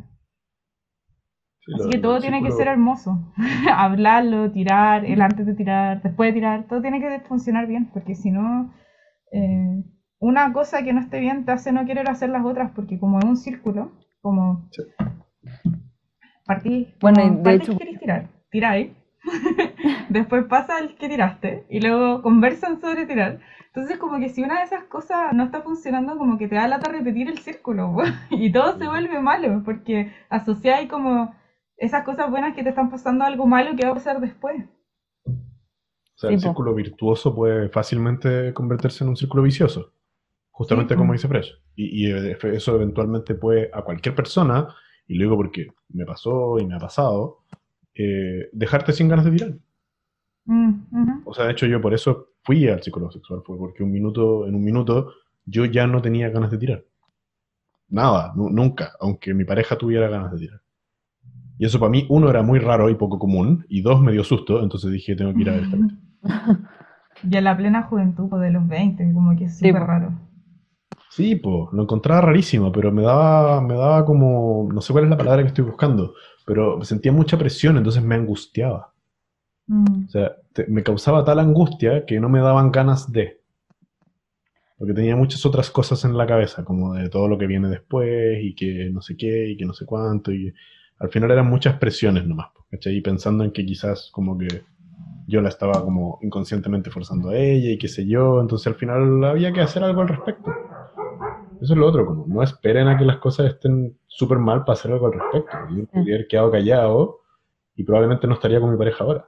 así 1.76 1.90
que 1.90 2.00
todo 2.00 2.20
tiene 2.20 2.42
que 2.44 2.52
ser 2.52 2.68
hermoso. 2.68 3.32
Hablarlo, 3.72 4.52
tirar, 4.52 5.06
el 5.06 5.22
antes 5.22 5.46
de 5.46 5.54
tirar, 5.54 6.02
después 6.02 6.30
de 6.30 6.40
tirar, 6.40 6.64
todo 6.68 6.82
tiene 6.82 7.00
que 7.00 7.20
funcionar 7.22 7.68
bien, 7.68 7.90
porque 7.94 8.16
si 8.16 8.32
no, 8.32 8.74
eh, 9.32 9.84
una 10.20 10.52
cosa 10.52 10.84
que 10.84 10.94
no 10.94 11.00
esté 11.00 11.20
bien 11.20 11.46
te 11.46 11.52
hace 11.52 11.72
no 11.72 11.86
querer 11.86 12.10
hacer 12.10 12.30
las 12.30 12.46
otras, 12.46 12.72
porque 12.72 13.00
como 13.00 13.20
es 13.20 13.26
un 13.26 13.38
círculo, 13.38 13.92
como 14.22 14.70
partí, 16.46 16.94
bueno, 17.02 17.42
de 17.42 17.54
hecho, 17.56 17.78
querés 17.78 18.00
tirar, 18.00 18.30
tiráis, 18.50 18.92
después 20.10 20.46
pasa 20.46 20.80
el 20.80 20.96
que 20.96 21.10
tiraste 21.10 21.66
y 21.70 21.80
luego 21.80 22.22
conversan 22.22 22.80
sobre 22.80 23.06
tirar. 23.06 23.40
Entonces 23.68 23.98
como 23.98 24.20
que 24.20 24.30
si 24.30 24.44
una 24.44 24.60
de 24.60 24.66
esas 24.66 24.84
cosas 24.84 25.34
no 25.34 25.46
está 25.46 25.62
funcionando, 25.62 26.18
como 26.18 26.38
que 26.38 26.48
te 26.48 26.56
da 26.56 26.68
lata 26.68 26.92
repetir 26.92 27.30
el 27.30 27.40
círculo 27.40 27.96
y 28.30 28.52
todo 28.52 28.78
se 28.78 28.88
vuelve 28.88 29.20
malo 29.20 29.62
porque 29.66 30.14
asociáis 30.30 30.90
como 30.90 31.34
esas 31.78 32.04
cosas 32.04 32.30
buenas 32.30 32.56
que 32.56 32.64
te 32.64 32.70
están 32.70 32.90
pasando 32.90 33.24
a 33.24 33.28
algo 33.28 33.46
malo 33.46 33.76
que 33.76 33.86
va 33.86 33.92
a 33.92 33.96
pasar 33.96 34.20
después. 34.20 34.64
O 35.26 36.16
sea, 36.16 36.30
el 36.30 36.40
círculo 36.40 36.76
virtuoso 36.76 37.34
puede 37.36 37.70
fácilmente 37.70 38.54
convertirse 38.54 39.04
en 39.04 39.10
un 39.10 39.18
círculo 39.18 39.42
vicioso, 39.42 39.92
justamente 40.52 40.96
como 40.96 41.14
dice 41.14 41.28
Fresh. 41.28 41.52
Y, 41.76 42.06
y, 42.06 42.12
eh, 42.12 42.38
eso 42.54 42.76
eventualmente 42.76 43.34
puede 43.34 43.72
a 43.74 43.82
cualquier 43.82 44.14
persona 44.14 44.68
y 45.08 45.16
luego 45.16 45.36
porque 45.36 45.68
me 45.90 46.06
pasó 46.06 46.60
y 46.60 46.66
me 46.68 46.76
ha 46.76 46.80
pasado, 46.80 47.43
eh, 47.96 48.50
dejarte 48.52 48.94
sin 48.94 49.08
ganas 49.08 49.26
de 49.26 49.32
tirar. 49.32 49.54
Mm, 50.46 51.22
o 51.26 51.34
sea, 51.34 51.46
de 51.46 51.52
hecho 51.52 51.66
yo 51.66 51.80
por 51.80 51.94
eso 51.94 52.34
fui 52.44 52.68
al 52.68 52.84
psicólogo 52.84 53.12
sexual, 53.12 53.42
fue 53.46 53.58
porque 53.58 53.84
un 53.84 53.92
minuto, 53.92 54.46
en 54.48 54.56
un 54.56 54.64
minuto 54.64 55.14
yo 55.46 55.66
ya 55.66 55.88
no 55.88 56.02
tenía 56.02 56.30
ganas 56.30 56.52
de 56.52 56.58
tirar. 56.58 56.86
Nada, 57.90 58.34
nunca, 58.36 58.94
aunque 59.00 59.34
mi 59.34 59.46
pareja 59.46 59.78
tuviera 59.78 60.10
ganas 60.10 60.32
de 60.32 60.40
tirar. 60.40 60.62
Y 61.58 61.66
eso 61.66 61.80
para 61.80 61.92
mí, 61.92 62.06
uno, 62.10 62.30
era 62.30 62.42
muy 62.42 62.60
raro 62.60 62.90
y 62.90 62.96
poco 62.96 63.20
común, 63.20 63.66
y 63.70 63.82
dos, 63.82 64.02
me 64.02 64.12
dio 64.12 64.24
susto, 64.24 64.64
entonces 64.64 64.92
dije, 64.92 65.16
tengo 65.16 65.34
que 65.34 65.42
ir 65.42 65.50
a 65.50 65.54
ver 65.54 65.64
esta 65.64 65.78
Y 67.24 67.38
en 67.38 67.44
la 67.44 67.56
plena 67.56 67.84
juventud 67.84 68.30
de 68.42 68.52
los 68.52 68.68
20, 68.68 69.14
como 69.14 69.38
que 69.38 69.46
es 69.46 69.60
súper 69.60 69.84
raro. 69.84 70.12
Sí, 71.10 71.36
pues, 71.36 71.72
lo 71.72 71.84
encontraba 71.84 72.22
rarísimo, 72.22 72.72
pero 72.72 72.92
me 72.92 73.04
daba, 73.04 73.62
me 73.62 73.76
daba 73.76 74.04
como, 74.04 74.68
no 74.74 74.82
sé 74.82 74.92
cuál 74.92 75.06
es 75.06 75.10
la 75.12 75.18
palabra 75.18 75.44
que 75.44 75.50
estoy 75.50 75.64
buscando, 75.64 76.16
pero 76.46 76.84
sentía 76.84 77.12
mucha 77.12 77.38
presión, 77.38 77.78
entonces 77.78 78.04
me 78.04 78.16
angustiaba. 78.16 78.94
Mm. 79.68 80.06
O 80.06 80.10
sea, 80.10 80.36
me 80.68 80.84
causaba 80.84 81.24
tal 81.24 81.40
angustia 81.40 82.06
que 82.06 82.20
no 82.20 82.30
me 82.30 82.40
daban 82.40 82.72
ganas 82.72 83.12
de. 83.12 83.42
Porque 84.78 84.94
tenía 84.94 85.16
muchas 85.16 85.46
otras 85.46 85.70
cosas 85.72 86.04
en 86.04 86.18
la 86.18 86.28
cabeza, 86.28 86.66
como 86.66 86.94
de 86.94 87.10
todo 87.10 87.28
lo 87.28 87.38
que 87.38 87.48
viene 87.48 87.70
después 87.70 88.44
y 88.44 88.54
que 88.56 88.90
no 88.92 89.02
sé 89.02 89.16
qué 89.16 89.50
y 89.50 89.58
que 89.58 89.66
no 89.66 89.74
sé 89.74 89.86
cuánto. 89.86 90.32
Y 90.32 90.54
al 91.00 91.10
final 91.10 91.32
eran 91.32 91.48
muchas 91.48 91.78
presiones 91.78 92.26
nomás, 92.26 92.50
¿cachai? 92.70 92.98
Y 92.98 93.02
pensando 93.02 93.44
en 93.44 93.52
que 93.52 93.66
quizás 93.66 94.10
como 94.12 94.38
que 94.38 94.64
yo 95.28 95.42
la 95.42 95.50
estaba 95.50 95.82
como 95.84 96.20
inconscientemente 96.22 96.92
forzando 96.92 97.30
a 97.30 97.38
ella 97.38 97.72
y 97.72 97.78
qué 97.78 97.88
sé 97.88 98.06
yo, 98.06 98.42
entonces 98.42 98.68
al 98.68 98.76
final 98.76 99.24
había 99.24 99.54
que 99.54 99.62
hacer 99.62 99.84
algo 99.84 100.02
al 100.02 100.10
respecto. 100.10 100.52
Eso 101.64 101.74
es 101.74 101.80
lo 101.80 101.88
otro, 101.88 102.06
como 102.06 102.26
no 102.28 102.44
esperen 102.44 102.90
a 102.90 102.98
que 102.98 103.06
las 103.06 103.18
cosas 103.18 103.46
estén 103.46 103.98
súper 104.08 104.38
mal 104.38 104.66
para 104.66 104.74
hacer 104.74 104.92
algo 104.92 105.08
al 105.08 105.14
respecto. 105.14 105.58
Yo 105.74 105.86
podría 105.86 106.16
haber 106.16 106.28
quedado 106.28 106.52
callado 106.52 107.20
y 107.76 107.84
probablemente 107.84 108.28
no 108.28 108.34
estaría 108.34 108.60
con 108.60 108.72
mi 108.72 108.78
pareja 108.78 109.04
ahora. 109.04 109.26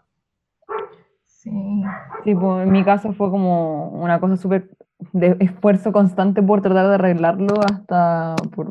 Sí. 1.24 1.84
Sí, 2.26 2.36
pues 2.36 2.64
en 2.66 2.72
mi 2.74 2.84
caso 2.84 3.14
fue 3.14 3.30
como 3.30 3.90
una 3.90 4.20
cosa 4.20 4.36
súper 4.36 4.70
de 5.14 5.38
esfuerzo 5.40 5.94
constante 5.94 6.44
por 6.44 6.62
tratar 6.62 6.90
de 6.90 6.96
arreglarlo 6.96 7.54
hasta 7.64 8.36
por 8.54 8.68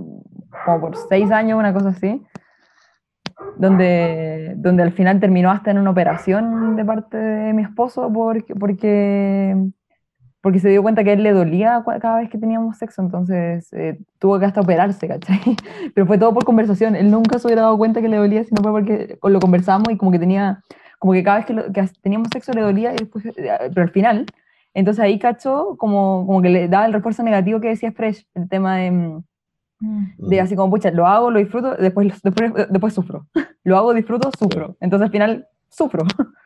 como 0.65 0.81
por 0.81 0.97
seis 0.97 1.31
años, 1.31 1.59
una 1.59 1.73
cosa 1.73 1.89
así, 1.89 2.23
donde, 3.57 4.55
donde 4.57 4.83
al 4.83 4.93
final 4.93 5.21
terminó 5.21 5.51
hasta 5.51 5.71
en 5.71 5.79
una 5.79 5.91
operación 5.91 6.77
de 6.77 6.85
parte 6.85 7.17
de 7.17 7.53
mi 7.53 7.63
esposo 7.63 8.13
porque, 8.13 8.55
porque, 8.55 9.57
porque 10.45 10.61
se 10.61 10.69
dio 10.69 10.83
cuenta 10.83 11.03
que 11.03 11.09
a 11.09 11.13
él 11.15 11.23
le 11.23 11.33
dolía 11.33 11.83
cada 12.03 12.19
vez 12.19 12.29
que 12.29 12.37
teníamos 12.37 12.77
sexo, 12.77 13.01
entonces 13.01 13.73
eh, 13.73 13.99
tuvo 14.19 14.39
que 14.39 14.45
hasta 14.45 14.61
operarse, 14.61 15.09
¿cachai? 15.09 15.41
Pero 15.95 16.07
fue 16.07 16.19
todo 16.19 16.35
por 16.35 16.45
conversación, 16.45 16.95
él 16.97 17.11
nunca 17.11 17.39
se 17.39 17.47
hubiera 17.47 17.63
dado 17.63 17.79
cuenta 17.79 18.03
que 18.03 18.09
le 18.09 18.19
dolía, 18.19 18.45
sino 18.45 18.61
fue 18.61 18.71
porque 18.71 19.19
lo 19.23 19.41
conversamos 19.41 19.91
y 19.91 19.97
como 19.97 20.13
que 20.13 20.19
tenía, 20.19 20.63
como 20.99 21.15
que 21.15 21.23
cada 21.23 21.39
vez 21.39 21.47
que, 21.47 21.73
que 21.73 21.89
teníamos 22.03 22.29
sexo 22.31 22.53
le 22.53 22.61
dolía, 22.61 22.93
y 22.93 22.97
después, 22.97 23.25
eh, 23.25 23.33
pero 23.73 23.83
al 23.85 23.91
final 23.91 24.27
entonces 24.75 25.03
ahí 25.03 25.19
cachó 25.19 25.77
como, 25.79 26.27
como 26.27 26.43
que 26.43 26.51
le 26.51 26.69
daba 26.69 26.85
el 26.85 26.93
refuerzo 26.93 27.23
negativo 27.23 27.59
que 27.59 27.69
decía 27.69 27.93
Fresh, 27.93 28.27
el 28.35 28.47
tema 28.47 28.77
de, 28.77 28.91
mm, 28.91 29.25
de 30.19 30.41
así 30.43 30.57
como, 30.57 30.71
pucha, 30.71 30.91
lo 30.91 31.07
hago, 31.07 31.31
lo 31.31 31.39
disfruto, 31.39 31.75
después, 31.77 32.21
después, 32.23 32.53
después 32.69 32.93
sufro. 32.93 33.27
lo 33.65 33.79
hago, 33.79 33.95
disfruto, 33.95 34.31
sufro. 34.39 34.77
Entonces 34.81 35.07
al 35.07 35.13
final 35.13 35.49
sufro. 35.71 36.05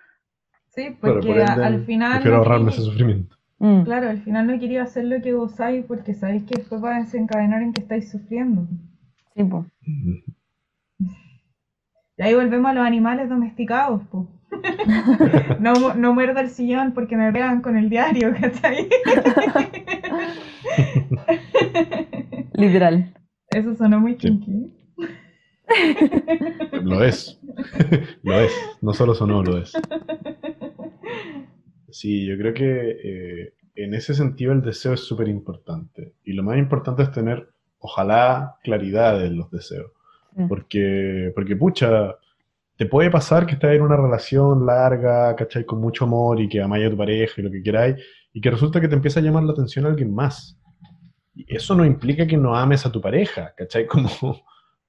Sí, 0.70 0.96
porque 1.00 1.42
al 1.42 1.84
final... 1.86 2.12
Prefiero 2.12 2.36
ahorrarme 2.36 2.70
ese 2.70 2.82
sufrimiento. 2.82 3.37
Mm. 3.58 3.82
Claro, 3.82 4.08
al 4.08 4.22
final 4.22 4.46
no 4.46 4.58
quería 4.58 4.82
hacer 4.82 5.04
lo 5.04 5.20
que 5.20 5.32
gozáis 5.32 5.84
porque 5.86 6.14
sabéis 6.14 6.44
que 6.44 6.56
después 6.56 6.82
va 6.82 6.96
a 6.96 7.00
desencadenar 7.00 7.62
en 7.62 7.72
que 7.72 7.82
estáis 7.82 8.10
sufriendo. 8.10 8.68
Sí, 9.34 9.44
pues. 9.44 9.66
Y 12.16 12.22
ahí 12.22 12.34
volvemos 12.34 12.70
a 12.70 12.74
los 12.74 12.86
animales 12.86 13.28
domesticados, 13.28 14.02
pues. 14.10 14.26
no, 15.60 15.94
no 15.94 16.14
muerdo 16.14 16.40
el 16.40 16.50
sillón 16.50 16.92
porque 16.92 17.16
me 17.16 17.30
vean 17.30 17.60
con 17.60 17.76
el 17.76 17.88
diario, 17.90 18.32
¿cachai? 18.40 18.88
Literal. 22.54 23.14
Eso 23.50 23.74
sonó 23.74 24.00
muy 24.00 24.16
kinky. 24.16 24.74
Lo 26.82 27.04
es. 27.04 27.38
lo 28.22 28.40
es. 28.40 28.52
No 28.80 28.92
solo 28.92 29.14
sonó, 29.14 29.42
lo 29.42 29.58
es. 29.58 29.72
Sí, 31.98 32.24
yo 32.24 32.38
creo 32.38 32.54
que 32.54 32.96
eh, 33.02 33.54
en 33.74 33.92
ese 33.92 34.14
sentido 34.14 34.52
el 34.52 34.62
deseo 34.62 34.92
es 34.92 35.00
súper 35.00 35.26
importante. 35.26 36.14
Y 36.22 36.32
lo 36.32 36.44
más 36.44 36.56
importante 36.56 37.02
es 37.02 37.10
tener, 37.10 37.50
ojalá, 37.80 38.54
claridad 38.62 39.26
en 39.26 39.36
los 39.36 39.50
deseos. 39.50 39.90
Porque, 40.48 41.32
porque 41.34 41.56
pucha, 41.56 42.14
te 42.76 42.86
puede 42.86 43.10
pasar 43.10 43.46
que 43.46 43.54
estés 43.54 43.74
en 43.74 43.82
una 43.82 43.96
relación 43.96 44.64
larga, 44.64 45.34
¿cachai? 45.34 45.64
Con 45.64 45.80
mucho 45.80 46.04
amor 46.04 46.40
y 46.40 46.48
que 46.48 46.62
amáis 46.62 46.86
a 46.86 46.90
tu 46.90 46.96
pareja 46.96 47.40
y 47.40 47.42
lo 47.42 47.50
que 47.50 47.64
queráis, 47.64 47.96
y 48.32 48.40
que 48.40 48.52
resulta 48.52 48.80
que 48.80 48.86
te 48.86 48.94
empieza 48.94 49.18
a 49.18 49.24
llamar 49.24 49.42
la 49.42 49.50
atención 49.54 49.84
a 49.84 49.88
alguien 49.88 50.14
más. 50.14 50.56
Y 51.34 51.52
eso 51.52 51.74
no 51.74 51.84
implica 51.84 52.28
que 52.28 52.36
no 52.36 52.54
ames 52.54 52.86
a 52.86 52.92
tu 52.92 53.00
pareja, 53.00 53.54
¿cachai? 53.56 53.86
Como 53.88 54.44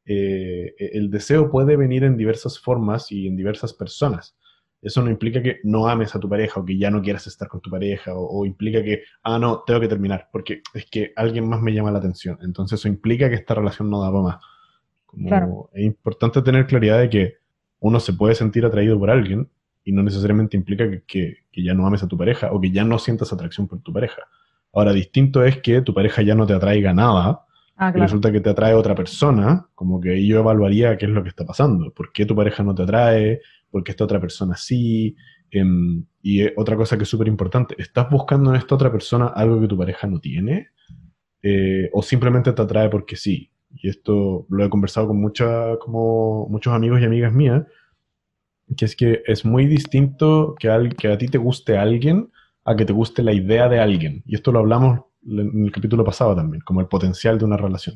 eh, 0.05 0.76
el 0.78 1.10
deseo 1.10 1.49
puede 1.49 1.76
venir 1.76 2.03
en 2.03 2.18
diversas 2.18 2.60
formas 2.60 3.12
y 3.12 3.26
en 3.26 3.36
diversas 3.36 3.74
personas. 3.74 4.38
Eso 4.82 5.02
no 5.02 5.10
implica 5.10 5.42
que 5.44 5.60
no 5.64 5.88
ames 5.88 6.16
a 6.16 6.20
tu 6.20 6.30
pareja 6.30 6.60
o 6.60 6.66
que 6.66 6.78
ya 6.78 6.90
no 6.90 7.02
quieras 7.02 7.28
estar 7.28 7.48
con 7.48 7.60
tu 7.60 7.70
pareja 7.70 8.14
o, 8.16 8.46
implica 8.46 8.82
que, 8.82 9.04
ah, 9.24 9.38
no, 9.38 9.64
tengo 9.66 9.82
que 9.82 9.90
terminar 9.90 10.30
porque 10.32 10.62
es 10.74 10.86
que 10.86 11.12
alguien 11.16 11.48
más 11.50 11.62
me 11.62 11.74
llama 11.74 11.92
la 11.92 12.00
atención. 12.00 12.38
Entonces 12.42 12.80
eso 12.80 12.88
implica 12.88 13.30
que 13.30 13.36
esta 13.36 13.56
relación 13.56 13.90
no 13.90 14.02
da 14.02 14.10
para 14.10 14.24
más. 14.24 14.38
Como 15.06 15.70
Es 15.74 15.84
importante 15.84 16.42
tener 16.42 16.66
claridad 16.66 17.00
de 17.00 17.10
que 17.10 17.38
uno 17.80 18.00
se 18.00 18.14
puede 18.14 18.36
sentir 18.36 18.66
atraído 18.66 18.98
por 18.98 19.10
alguien 19.10 19.50
y 19.84 19.92
no 19.92 20.04
necesariamente 20.04 20.56
implica 20.56 20.86
que, 21.08 21.38
ya 21.52 21.74
no 21.74 21.86
ames 21.86 22.04
a 22.04 22.08
tu 22.08 22.18
pareja 22.18 22.52
o 22.54 22.62
que 22.62 22.72
ya 22.72 22.86
no 22.86 22.98
sientas 23.00 23.34
atracción 23.34 23.68
por 23.68 23.82
tu 23.82 23.92
pareja. 23.92 24.22
Ahora, 24.72 24.94
distinto 24.94 25.44
es 25.44 25.58
que 25.58 25.82
tu 25.82 25.94
pareja 25.94 26.22
ya 26.22 26.36
no 26.36 26.46
te 26.46 26.54
atraiga 26.54 26.94
nada 26.94 27.42
ah, 27.76 27.92
y 27.94 28.00
resulta 28.00 28.32
que 28.32 28.40
te 28.40 28.50
atrae 28.50 28.74
otra 28.76 28.96
persona, 28.96 29.68
como 29.76 30.00
que 30.00 30.26
yo 30.26 30.40
evaluaría 30.40 30.98
qué 30.98 31.06
es 31.06 31.12
lo 31.12 31.22
que 31.22 31.30
está 31.30 31.46
pasando, 31.46 31.92
por 31.92 32.14
qué 32.14 32.26
tu 32.26 32.36
pareja 32.36 32.64
no 32.64 32.74
te 32.74 32.84
atrae, 32.84 33.42
por 33.72 33.84
qué 33.84 33.91
esta 33.91 34.03
otra 34.03 34.20
persona 34.20 34.55
sí. 34.55 35.15
Em, 35.51 36.05
y 36.22 36.43
otra 36.59 36.76
cosa 36.76 36.97
que 36.97 37.03
es 37.03 37.09
súper 37.09 37.28
importante, 37.28 37.76
¿estás 37.78 38.09
buscando 38.09 38.51
en 38.51 38.57
esta 38.57 38.76
otra 38.76 38.91
persona 38.91 39.28
algo 39.28 39.59
que 39.59 39.67
tu 39.67 39.78
pareja 39.78 40.07
no 40.07 40.20
tiene? 40.20 40.70
Eh, 41.41 41.89
¿O 41.93 42.01
simplemente 42.01 42.51
te 42.53 42.61
atrae 42.61 42.89
porque 42.89 43.15
sí? 43.15 43.51
y 43.76 43.89
esto 43.89 44.45
lo 44.49 44.65
he 44.65 44.70
conversado 44.70 45.07
con 45.07 45.22
mucha, 45.22 45.78
como 45.78 46.47
muchos 46.49 46.74
amigos 46.74 47.01
y 47.01 47.05
amigas 47.05 47.34
mías, 47.34 47.63
que 48.76 48.86
es 48.86 48.95
que 48.95 49.22
es 49.26 49.45
muy 49.45 49.65
distinto 49.67 50.55
que, 50.59 50.70
al, 50.70 50.95
que 50.95 51.07
a 51.07 51.17
ti 51.17 51.28
te 51.28 51.38
guste 51.38 51.78
alguien 51.78 52.32
a 52.65 52.76
que 52.76 52.86
te 52.86 52.93
guste 52.93 53.24
la 53.24 53.34
idea 53.34 53.67
de 53.67 53.80
alguien. 53.80 54.24
Y 54.26 54.36
esto 54.36 54.51
lo 54.51 54.59
hablamos 54.59 55.01
en 55.26 55.65
el 55.65 55.72
capítulo 55.72 56.03
pasado 56.03 56.36
también, 56.36 56.61
como 56.61 56.82
el 56.82 56.88
potencial 56.88 57.38
de 57.38 57.45
una 57.45 57.57
relación. 57.57 57.95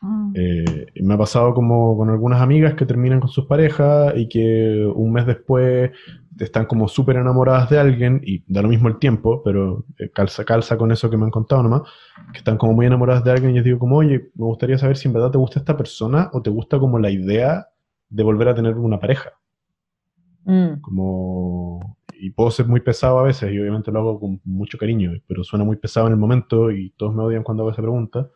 Ah. 0.00 0.30
Eh, 0.34 0.86
me 1.02 1.14
ha 1.14 1.18
pasado 1.18 1.54
como 1.54 1.96
con 1.96 2.10
algunas 2.10 2.40
amigas 2.40 2.74
que 2.74 2.86
terminan 2.86 3.20
con 3.20 3.28
sus 3.28 3.46
parejas 3.46 4.14
y 4.16 4.28
que 4.28 4.90
un 4.94 5.12
mes 5.12 5.26
después 5.26 5.90
están 6.38 6.66
como 6.66 6.86
súper 6.86 7.16
enamoradas 7.16 7.68
de 7.68 7.78
alguien 7.78 8.20
y 8.24 8.44
da 8.46 8.62
lo 8.62 8.68
mismo 8.68 8.88
el 8.88 8.98
tiempo, 8.98 9.42
pero 9.42 9.84
eh, 9.98 10.10
calza, 10.10 10.44
calza 10.44 10.76
con 10.76 10.92
eso 10.92 11.10
que 11.10 11.16
me 11.16 11.24
han 11.24 11.30
contado 11.30 11.62
nomás, 11.62 11.82
que 12.32 12.38
están 12.38 12.58
como 12.58 12.74
muy 12.74 12.86
enamoradas 12.86 13.24
de 13.24 13.32
alguien 13.32 13.50
y 13.50 13.54
les 13.54 13.64
digo 13.64 13.78
como, 13.78 13.96
oye, 13.96 14.30
me 14.34 14.44
gustaría 14.44 14.78
saber 14.78 14.96
si 14.96 15.08
en 15.08 15.14
verdad 15.14 15.30
te 15.32 15.38
gusta 15.38 15.58
esta 15.58 15.76
persona 15.76 16.30
o 16.32 16.42
te 16.42 16.50
gusta 16.50 16.78
como 16.78 16.98
la 16.98 17.10
idea 17.10 17.66
de 18.08 18.22
volver 18.22 18.48
a 18.48 18.54
tener 18.54 18.76
una 18.76 19.00
pareja. 19.00 19.32
Mm. 20.44 20.80
Como... 20.80 21.96
Y 22.20 22.30
puedo 22.30 22.50
ser 22.50 22.66
muy 22.66 22.80
pesado 22.80 23.20
a 23.20 23.22
veces 23.22 23.52
y 23.52 23.60
obviamente 23.60 23.92
lo 23.92 24.00
hago 24.00 24.18
con 24.18 24.40
mucho 24.44 24.76
cariño, 24.76 25.12
pero 25.28 25.44
suena 25.44 25.64
muy 25.64 25.76
pesado 25.76 26.08
en 26.08 26.14
el 26.14 26.18
momento 26.18 26.72
y 26.72 26.90
todos 26.96 27.14
me 27.14 27.22
odian 27.22 27.44
cuando 27.44 27.62
hago 27.62 27.70
esa 27.70 27.82
pregunta. 27.82 28.28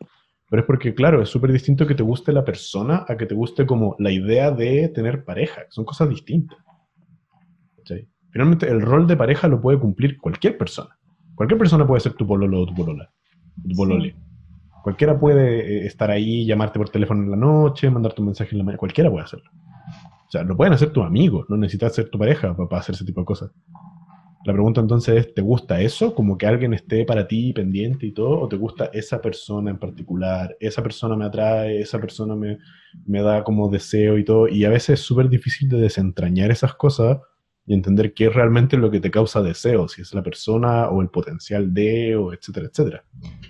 Pero 0.53 0.61
es 0.61 0.67
porque, 0.67 0.93
claro, 0.93 1.19
es 1.19 1.29
súper 1.29 1.51
distinto 1.51 1.87
que 1.87 1.95
te 1.95 2.03
guste 2.03 2.31
la 2.31 2.45
persona 2.45 3.05
a 3.07 3.17
que 3.17 3.25
te 3.25 3.33
guste 3.33 3.65
como 3.65 3.95
la 3.97 4.11
idea 4.11 4.51
de 4.51 4.87
tener 4.89 5.25
pareja. 5.25 5.63
Son 5.69 5.83
cosas 5.83 6.09
distintas. 6.09 6.59
Finalmente, 8.29 8.69
el 8.69 8.79
rol 8.79 9.07
de 9.07 9.17
pareja 9.17 9.47
lo 9.47 9.59
puede 9.59 9.79
cumplir 9.79 10.15
cualquier 10.19 10.55
persona. 10.55 10.95
Cualquier 11.33 11.57
persona 11.57 11.87
puede 11.87 12.01
ser 12.01 12.13
tu 12.13 12.27
pololo 12.27 12.61
o 12.61 12.65
tu 12.67 12.75
polola. 12.75 13.11
Tu 13.67 13.75
polole. 13.75 14.15
Cualquiera 14.83 15.19
puede 15.19 15.85
eh, 15.85 15.87
estar 15.87 16.11
ahí, 16.11 16.45
llamarte 16.45 16.77
por 16.77 16.89
teléfono 16.89 17.23
en 17.23 17.31
la 17.31 17.37
noche, 17.37 17.89
mandarte 17.89 18.21
un 18.21 18.27
mensaje 18.27 18.51
en 18.51 18.59
la 18.59 18.63
mañana. 18.63 18.77
Cualquiera 18.77 19.09
puede 19.09 19.25
hacerlo. 19.25 19.49
O 20.27 20.29
sea, 20.29 20.43
lo 20.43 20.55
pueden 20.55 20.73
hacer 20.73 20.91
tus 20.91 21.03
amigos. 21.03 21.47
No 21.49 21.57
necesitas 21.57 21.95
ser 21.95 22.11
tu 22.11 22.19
pareja 22.19 22.55
para 22.55 22.79
hacer 22.79 22.93
ese 22.93 23.05
tipo 23.05 23.21
de 23.21 23.25
cosas. 23.25 23.49
La 24.45 24.53
pregunta 24.53 24.81
entonces 24.81 25.15
es, 25.15 25.33
¿te 25.33 25.41
gusta 25.41 25.79
eso? 25.79 26.13
Como 26.13 26.37
que 26.37 26.45
alguien 26.45 26.73
esté 26.73 27.05
para 27.05 27.27
ti 27.27 27.53
pendiente 27.53 28.05
y 28.05 28.11
todo, 28.11 28.41
o 28.41 28.47
te 28.47 28.57
gusta 28.57 28.89
esa 28.93 29.21
persona 29.21 29.71
en 29.71 29.79
particular, 29.79 30.55
esa 30.59 30.83
persona 30.83 31.15
me 31.15 31.25
atrae, 31.25 31.79
esa 31.79 31.99
persona 31.99 32.35
me, 32.35 32.57
me 33.05 33.21
da 33.21 33.43
como 33.43 33.69
deseo 33.69 34.17
y 34.17 34.25
todo, 34.25 34.47
y 34.49 34.65
a 34.65 34.69
veces 34.69 34.99
es 34.99 35.05
súper 35.05 35.29
difícil 35.29 35.69
de 35.69 35.77
desentrañar 35.77 36.51
esas 36.51 36.75
cosas 36.75 37.19
y 37.65 37.73
entender 37.73 38.13
qué 38.13 38.25
es 38.25 38.33
realmente 38.35 38.75
lo 38.75 38.91
que 38.91 38.99
te 38.99 39.09
causa 39.09 39.41
deseo, 39.41 39.87
si 39.87 40.01
es 40.01 40.13
la 40.13 40.21
persona 40.21 40.89
o 40.89 41.01
el 41.01 41.09
potencial 41.09 41.73
de, 41.73 42.15
o 42.15 42.33
etcétera, 42.33 42.67
etcétera. 42.67 43.03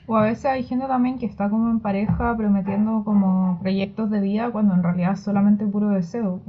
O 0.06 0.16
a 0.16 0.24
veces 0.24 0.46
hay 0.46 0.64
gente 0.64 0.86
también 0.86 1.18
que 1.18 1.26
está 1.26 1.50
como 1.50 1.70
en 1.72 1.80
pareja 1.80 2.36
prometiendo 2.38 3.04
como 3.04 3.60
proyectos 3.62 4.12
de 4.12 4.22
vida 4.22 4.52
cuando 4.52 4.76
en 4.76 4.84
realidad 4.84 5.14
es 5.14 5.22
solamente 5.22 5.66
puro 5.66 5.90
deseo. 5.90 6.42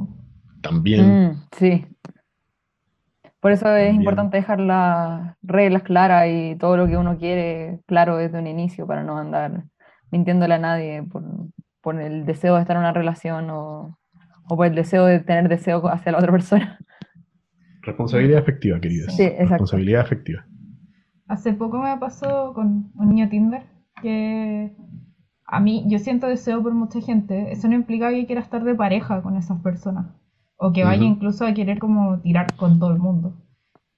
También. 0.61 1.29
Mm, 1.29 1.43
sí, 1.53 1.87
por 3.45 3.53
eso 3.53 3.77
es 3.77 3.95
importante 3.95 4.39
dejar 4.39 4.59
las 4.59 5.37
reglas 5.43 5.83
claras 5.83 6.29
y 6.31 6.57
todo 6.57 6.79
lo 6.79 6.87
que 6.87 6.97
uno 6.97 7.19
quiere 7.19 7.79
claro 7.85 8.17
desde 8.17 8.39
un 8.39 8.47
inicio 8.47 8.87
para 8.87 9.05
no 9.05 9.19
andar 9.19 9.65
mintiéndole 10.11 10.55
a 10.55 10.59
nadie 10.59 11.03
por, 11.83 12.01
el 12.01 12.25
deseo 12.25 12.55
de 12.55 12.63
estar 12.63 12.75
en 12.77 12.81
una 12.81 12.95
relación 12.95 13.51
o, 13.51 13.99
por 14.49 14.67
el 14.67 14.75
deseo 14.75 15.05
de 15.05 15.21
tener 15.21 15.51
deseo 15.51 15.87
hacia 15.89 16.13
la 16.13 16.19
otra 16.21 16.33
persona. 16.33 16.79
Responsabilidad 17.83 18.39
efectiva, 18.39 18.81
queridas. 18.81 19.15
Sí, 19.15 19.25
exacto. 19.25 19.51
Responsabilidad 19.51 20.01
efectiva. 20.01 20.47
Hace 21.29 21.53
poco 21.53 21.83
me 21.83 21.95
pasó 21.99 22.55
con 22.55 22.93
un 22.95 23.09
niño 23.11 23.29
Tinder 23.29 23.65
que 24.01 24.75
a 25.45 25.61
mí, 25.61 25.85
yo 25.87 25.99
siento 25.99 26.29
deseo 26.29 26.63
por 26.63 26.73
mucha 26.73 27.03
gente. 27.03 27.53
Eso 27.53 27.69
no 27.69 27.75
implica 27.75 28.09
que 28.09 28.25
quiera 28.25 28.41
estar 28.41 28.65
de 28.65 28.75
pareja 28.75 29.21
con 29.21 29.37
esas 29.37 29.61
personas 29.61 30.07
o 30.57 30.73
que 30.73 30.85
vaya 30.85 31.05
incluso 31.05 31.47
a 31.47 31.55
querer 31.55 31.79
como 31.79 32.21
tirar 32.21 32.55
con 32.57 32.79
todo 32.79 32.93
el 32.93 32.99
mundo. 32.99 33.35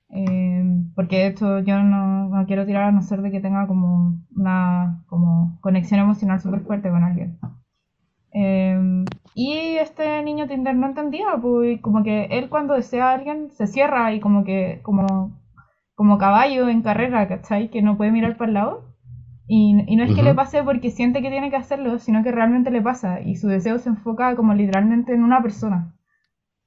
Eh, 0.08 0.64
porque 0.94 1.26
hecho 1.26 1.60
yo 1.60 1.82
no, 1.82 2.44
quiero 2.46 2.64
tirar 2.64 2.84
a 2.84 2.92
no 2.92 3.02
ser 3.02 3.22
de 3.22 3.30
que 3.30 3.40
tenga 3.40 3.66
como 3.66 4.20
una 4.34 5.04
como 5.08 5.58
conexión 5.60 6.00
emocional 6.00 6.40
súper 6.40 6.60
fuerte 6.60 6.90
con 6.90 7.02
alguien. 7.02 7.38
Eh, 8.32 9.04
y 9.34 9.76
este 9.76 10.22
niño 10.22 10.46
Tinder 10.46 10.74
no 10.74 10.86
entendía, 10.86 11.26
pues 11.40 11.80
como 11.80 12.02
que 12.02 12.24
él 12.30 12.48
cuando 12.48 12.74
desea 12.74 13.10
a 13.10 13.14
alguien 13.14 13.50
se 13.50 13.66
cierra 13.66 14.12
y 14.12 14.20
como 14.20 14.44
que 14.44 14.80
como, 14.82 15.38
como 15.94 16.18
caballo 16.18 16.68
en 16.68 16.82
carrera, 16.82 17.28
¿cachai? 17.28 17.68
Que 17.68 17.82
no 17.82 17.96
puede 17.96 18.12
mirar 18.12 18.36
para 18.36 18.48
el 18.48 18.54
lado. 18.54 18.84
Y, 19.48 19.76
y 19.86 19.96
no 19.96 20.04
es 20.04 20.14
que 20.14 20.24
le 20.24 20.34
pase 20.34 20.62
porque 20.64 20.90
siente 20.90 21.22
que 21.22 21.30
tiene 21.30 21.50
que 21.50 21.56
hacerlo, 21.56 21.98
sino 21.98 22.24
que 22.24 22.32
realmente 22.32 22.70
le 22.70 22.82
pasa 22.82 23.20
y 23.20 23.36
su 23.36 23.46
deseo 23.46 23.78
se 23.78 23.90
enfoca 23.90 24.34
como 24.34 24.54
literalmente 24.54 25.14
en 25.14 25.22
una 25.22 25.40
persona. 25.40 25.95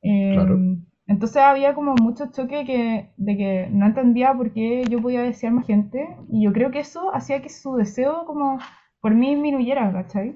Em, 0.01 0.85
entonces 1.07 1.37
había 1.37 1.73
como 1.75 1.95
mucho 1.95 2.27
choque 2.31 2.65
que, 2.65 3.09
de 3.17 3.37
que 3.37 3.67
no 3.71 3.85
entendía 3.87 4.33
por 4.33 4.51
qué 4.53 4.83
yo 4.89 5.01
podía 5.01 5.21
desear 5.23 5.53
más 5.53 5.67
gente 5.67 6.07
y 6.29 6.43
yo 6.45 6.53
creo 6.53 6.71
que 6.71 6.79
eso 6.79 7.13
hacía 7.13 7.41
que 7.41 7.49
su 7.49 7.75
deseo 7.75 8.25
como 8.25 8.59
por 9.01 9.13
mí 9.15 9.31
disminuyera, 9.35 9.91
¿cachai? 9.91 10.35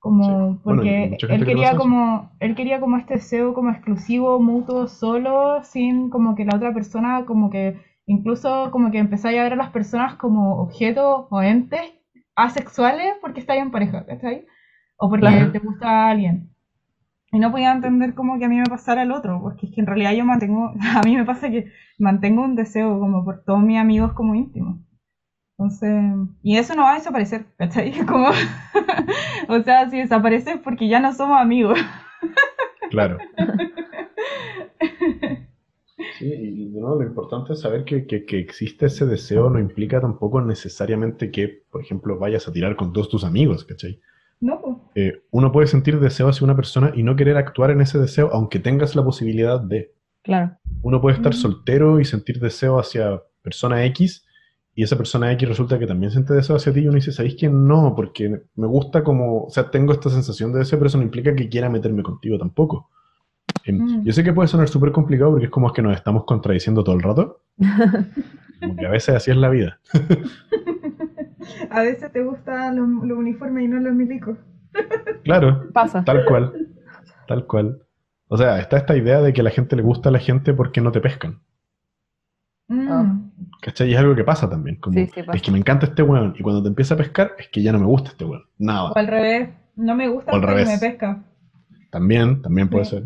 Como 0.00 0.54
Sí. 0.54 0.60
Porque 0.64 1.16
él 1.28 1.44
quería 1.46 1.76
como, 1.76 2.32
él 2.40 2.54
quería 2.56 2.80
como 2.80 2.96
este 2.98 3.14
deseo 3.14 3.54
como 3.54 3.70
exclusivo, 3.70 4.40
mutuo, 4.40 4.88
solo, 4.88 5.62
sin 5.64 6.10
como 6.10 6.34
que 6.34 6.44
la 6.44 6.56
otra 6.56 6.74
persona 6.74 7.24
como 7.26 7.50
que 7.50 7.78
incluso 8.06 8.70
como 8.72 8.90
que 8.90 8.98
empezáis 8.98 9.38
a 9.38 9.44
ver 9.44 9.54
a 9.54 9.56
las 9.56 9.70
personas 9.70 10.16
como 10.16 10.56
objetos 10.62 11.26
o 11.30 11.42
entes 11.42 11.82
asexuales 12.36 13.14
porque 13.20 13.40
estáis 13.40 13.62
en 13.62 13.70
pareja, 13.70 14.04
¿cachai? 14.06 14.46
O 14.98 15.08
porque 15.10 15.26
Claro. 15.28 15.52
te 15.52 15.58
gusta 15.60 16.08
alguien. 16.10 16.51
Y 17.32 17.38
no 17.38 17.50
podía 17.50 17.72
entender 17.72 18.14
como 18.14 18.38
que 18.38 18.44
a 18.44 18.48
mí 18.48 18.58
me 18.58 18.66
pasara 18.66 19.02
el 19.02 19.12
otro, 19.12 19.40
porque 19.42 19.66
es 19.66 19.74
que 19.74 19.80
en 19.80 19.86
realidad 19.86 20.12
yo 20.12 20.24
mantengo, 20.24 20.72
a 20.96 21.02
mí 21.04 21.16
me 21.16 21.24
pasa 21.24 21.50
que 21.50 21.72
mantengo 21.98 22.42
un 22.42 22.56
deseo 22.56 22.98
como 23.00 23.24
por 23.24 23.42
todos 23.44 23.62
mis 23.62 23.78
amigos 23.78 24.12
como 24.12 24.34
íntimos. 24.34 24.78
Entonces, 25.58 25.92
y 26.42 26.56
eso 26.58 26.74
no 26.74 26.82
va 26.82 26.92
a 26.92 26.94
desaparecer, 26.96 27.46
¿cachai? 27.58 27.92
Como, 28.06 28.28
o 29.48 29.62
sea, 29.62 29.88
si 29.90 29.98
desaparece 29.98 30.52
es 30.52 30.58
porque 30.60 30.88
ya 30.88 31.00
no 31.00 31.12
somos 31.14 31.40
amigos. 31.40 31.78
Claro. 32.90 33.18
Sí, 36.18 36.26
y 36.32 36.68
de 36.70 36.80
nuevo 36.80 36.96
lo 37.02 37.06
importante 37.06 37.52
es 37.52 37.60
saber 37.60 37.84
que, 37.84 38.06
que- 38.06 38.24
que 38.24 38.38
existe 38.38 38.86
ese 38.86 39.06
deseo 39.06 39.50
no 39.50 39.58
implica 39.58 40.00
tampoco 40.00 40.40
necesariamente 40.40 41.30
que, 41.30 41.64
por 41.70 41.82
ejemplo, 41.82 42.18
vayas 42.18 42.48
a 42.48 42.52
tirar 42.52 42.76
con 42.76 42.92
todos 42.92 43.08
tus 43.08 43.24
amigos, 43.24 43.64
¿cachai? 43.64 44.00
No, 44.42 44.60
pues. 44.60 44.76
Eh, 44.96 45.22
uno 45.30 45.50
puede 45.52 45.68
sentir 45.68 45.98
deseo 46.00 46.28
hacia 46.28 46.44
una 46.44 46.56
persona 46.56 46.92
y 46.94 47.02
no 47.02 47.16
querer 47.16 47.36
actuar 47.36 47.70
en 47.70 47.80
ese 47.80 47.98
deseo, 47.98 48.28
aunque 48.32 48.58
tengas 48.58 48.94
la 48.96 49.04
posibilidad 49.04 49.60
de. 49.60 49.94
Claro. 50.22 50.58
Uno 50.82 51.00
puede 51.00 51.16
estar 51.16 51.32
Ujú. 51.32 51.40
soltero 51.40 52.00
y 52.00 52.04
sentir 52.04 52.38
deseo 52.40 52.78
hacia 52.78 53.22
persona 53.40 53.84
X, 53.86 54.26
y 54.74 54.82
esa 54.82 54.96
persona 54.96 55.30
X 55.32 55.48
resulta 55.48 55.78
que 55.78 55.86
también 55.86 56.10
siente 56.10 56.34
deseo 56.34 56.56
hacia 56.56 56.72
ti, 56.72 56.80
y 56.80 56.86
uno 56.88 56.96
dice, 56.96 57.12
¿sabéis 57.12 57.36
que 57.36 57.48
no? 57.48 57.94
Porque 57.94 58.42
me 58.56 58.66
gusta 58.66 59.02
como, 59.04 59.44
o 59.44 59.50
sea, 59.50 59.70
tengo 59.70 59.92
esta 59.92 60.10
sensación 60.10 60.52
de 60.52 60.60
deseo, 60.60 60.78
pero 60.78 60.88
eso 60.88 60.98
no 60.98 61.04
implica 61.04 61.34
que 61.34 61.48
quiera 61.48 61.68
meterme 61.70 62.02
contigo 62.02 62.36
tampoco. 62.38 62.90
Em, 63.64 63.78
Mm. 63.78 64.04
Yo 64.04 64.12
sé 64.12 64.24
que 64.24 64.32
puede 64.32 64.48
sonar 64.48 64.68
súper 64.68 64.90
complicado 64.92 65.30
porque 65.30 65.46
es 65.46 65.50
como 65.52 65.68
es 65.68 65.72
que 65.72 65.82
nos 65.82 65.94
estamos 65.94 66.24
contradiciendo 66.24 66.82
todo 66.82 66.96
el 66.96 67.02
rato. 67.02 67.42
Como 68.60 68.76
que 68.76 68.86
a 68.86 68.90
veces 68.90 69.14
así 69.16 69.30
es 69.32 69.36
la 69.36 69.48
vida. 69.50 69.80
A 71.70 71.82
veces 71.82 72.12
te 72.12 72.22
gusta 72.22 72.72
lo, 72.72 72.86
lo 72.86 73.18
uniforme 73.18 73.64
y 73.64 73.68
no 73.68 73.78
los 73.80 73.94
milicos. 73.94 74.36
Claro, 75.24 75.70
Pasa. 75.72 76.04
tal 76.04 76.24
cual. 76.24 76.52
Tal 77.28 77.46
cual. 77.46 77.82
O 78.28 78.36
sea, 78.38 78.58
está 78.58 78.78
esta 78.78 78.96
idea 78.96 79.20
de 79.20 79.32
que 79.32 79.40
a 79.42 79.44
la 79.44 79.50
gente 79.50 79.76
le 79.76 79.82
gusta 79.82 80.08
a 80.08 80.12
la 80.12 80.18
gente 80.18 80.54
porque 80.54 80.80
no 80.80 80.90
te 80.92 81.00
pescan. 81.00 81.40
Mm. 82.68 82.88
Ah. 82.90 83.18
¿Cachai? 83.60 83.90
Y 83.90 83.92
es 83.94 83.98
algo 83.98 84.14
que 84.14 84.24
pasa 84.24 84.48
también. 84.48 84.76
Como, 84.76 84.94
Sí, 84.98 85.06
sí, 85.14 85.22
pasa. 85.22 85.36
es 85.36 85.42
que 85.42 85.50
me 85.52 85.58
encanta 85.58 85.86
este 85.86 86.02
weón. 86.02 86.34
Y 86.38 86.42
cuando 86.42 86.62
te 86.62 86.68
empieza 86.68 86.94
a 86.94 86.96
pescar, 86.96 87.32
es 87.38 87.48
que 87.48 87.62
ya 87.62 87.72
no 87.72 87.78
me 87.78 87.86
gusta 87.86 88.10
este 88.10 88.24
weón. 88.24 88.44
Nada. 88.58 88.92
O 88.92 88.96
al 88.96 89.06
revés, 89.06 89.50
no 89.76 89.94
me 89.94 90.08
gusta 90.08 90.32
O 90.32 90.36
al 90.36 90.40
porque 90.40 90.56
revés. 90.56 90.80
me 90.82 90.88
pesca. 90.88 91.22
También, 91.90 92.40
también 92.40 92.68
puede 92.70 92.84
Sí. 92.86 92.90
ser. 92.96 93.04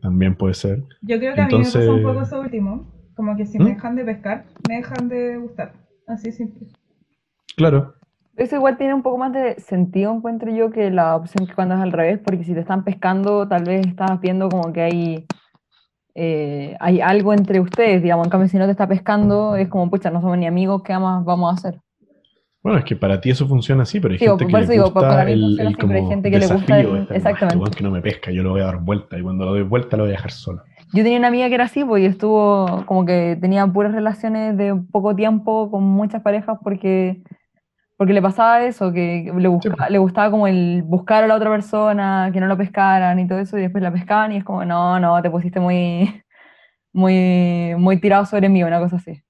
También 0.00 0.34
puede 0.34 0.54
ser. 0.54 0.82
Yo 1.00 1.18
creo 1.18 1.34
que 1.34 1.40
a 1.42 1.46
mí 1.46 1.58
me 1.58 1.64
pasa 1.64 1.78
un 1.92 2.02
poco 2.02 2.22
eso 2.22 2.40
último. 2.40 2.92
Como 3.14 3.36
que 3.36 3.46
si 3.46 3.58
¿Mm? 3.58 3.62
me 3.64 3.70
dejan 3.74 3.96
de 3.96 4.04
pescar, 4.04 4.44
me 4.68 4.76
dejan 4.76 5.08
de 5.08 5.36
gustar. 5.38 5.72
Así 6.12 6.30
simple. 6.30 6.68
Claro. 7.56 7.94
Eso 8.36 8.56
igual 8.56 8.76
tiene 8.78 8.94
un 8.94 9.02
poco 9.02 9.18
más 9.18 9.32
de 9.32 9.60
sentido, 9.60 10.12
encuentro 10.14 10.50
yo, 10.50 10.70
que 10.70 10.90
la 10.90 11.16
opción 11.16 11.46
que 11.46 11.54
cuando 11.54 11.74
es 11.74 11.80
al 11.80 11.92
revés, 11.92 12.18
porque 12.24 12.44
si 12.44 12.54
te 12.54 12.60
están 12.60 12.82
pescando, 12.84 13.46
tal 13.46 13.64
vez 13.64 13.86
estás 13.86 14.20
viendo 14.20 14.48
como 14.48 14.72
que 14.72 14.80
hay, 14.82 15.26
eh, 16.14 16.76
hay 16.80 17.00
algo 17.00 17.32
entre 17.34 17.60
ustedes, 17.60 18.02
digamos. 18.02 18.26
En 18.26 18.30
cambio, 18.30 18.48
si 18.48 18.56
no 18.56 18.64
te 18.64 18.70
está 18.72 18.88
pescando, 18.88 19.54
es 19.56 19.68
como, 19.68 19.90
pucha, 19.90 20.10
no 20.10 20.20
somos 20.20 20.38
ni 20.38 20.46
amigos, 20.46 20.82
¿qué 20.82 20.98
más 20.98 21.24
vamos 21.24 21.50
a 21.50 21.54
hacer? 21.54 21.80
Bueno, 22.62 22.78
es 22.78 22.84
que 22.84 22.96
para 22.96 23.20
ti 23.20 23.30
eso 23.30 23.46
funciona 23.48 23.82
así, 23.82 24.00
pero 24.00 24.12
hay 24.12 24.18
Sí, 24.18 24.24
gente 24.26 24.44
por 24.44 24.52
que 24.52 24.58
eso 24.60 24.68
le 24.68 24.72
digo, 24.74 24.84
gusta 24.84 25.08
para 25.08 25.24
mí 25.24 25.32
el, 25.32 25.40
funciona 25.40 25.62
el 25.62 25.68
así, 25.68 25.76
pero 25.76 25.88
hay 25.92 25.98
como 25.98 26.10
gente 26.10 26.30
que 26.30 26.38
le 26.38 26.46
gusta 26.46 27.14
exactamente. 27.16 27.76
que 27.76 27.82
no 27.84 27.90
me 27.90 28.00
pesca, 28.00 28.30
yo 28.30 28.42
lo 28.42 28.50
voy 28.50 28.60
a 28.60 28.64
dar 28.64 28.78
vuelta, 28.80 29.18
y 29.18 29.22
cuando 29.22 29.44
lo 29.44 29.50
doy 29.52 29.62
vuelta 29.62 29.96
lo 29.96 30.04
voy 30.04 30.12
a 30.12 30.16
dejar 30.16 30.30
solo. 30.30 30.62
Yo 30.92 31.02
tenía 31.02 31.18
una 31.18 31.28
amiga 31.28 31.48
que 31.48 31.54
era 31.54 31.64
así, 31.64 31.84
pues, 31.84 32.02
y 32.02 32.06
estuvo 32.06 32.84
como 32.86 33.06
que 33.06 33.38
tenía 33.40 33.66
puras 33.66 33.92
relaciones 33.92 34.56
de 34.56 34.74
poco 34.92 35.16
tiempo 35.16 35.70
con 35.70 35.82
muchas 35.84 36.22
parejas 36.22 36.58
porque, 36.62 37.22
porque 37.96 38.12
le 38.14 38.22
pasaba 38.22 38.64
eso, 38.64 38.92
que 38.92 39.32
le, 39.36 39.48
busca- 39.48 39.76
pues. 39.76 39.90
le 39.90 39.98
gustaba 39.98 40.30
como 40.30 40.48
el 40.48 40.82
buscar 40.84 41.24
a 41.24 41.28
la 41.28 41.36
otra 41.36 41.50
persona, 41.50 42.30
que 42.32 42.40
no 42.40 42.46
lo 42.48 42.58
pescaran 42.58 43.18
y 43.20 43.28
todo 43.28 43.40
eso, 43.40 43.58
y 43.58 43.62
después 43.62 43.82
la 43.82 43.92
pescaban 43.92 44.32
y 44.32 44.38
es 44.38 44.44
como, 44.44 44.64
no, 44.64 45.00
no, 45.00 45.22
te 45.22 45.30
pusiste 45.30 45.60
muy, 45.60 46.22
muy, 46.92 47.74
muy 47.78 48.00
tirado 48.00 48.26
sobre 48.26 48.48
mí, 48.48 48.62
una 48.64 48.80
cosa 48.80 48.96
así. 48.96 49.22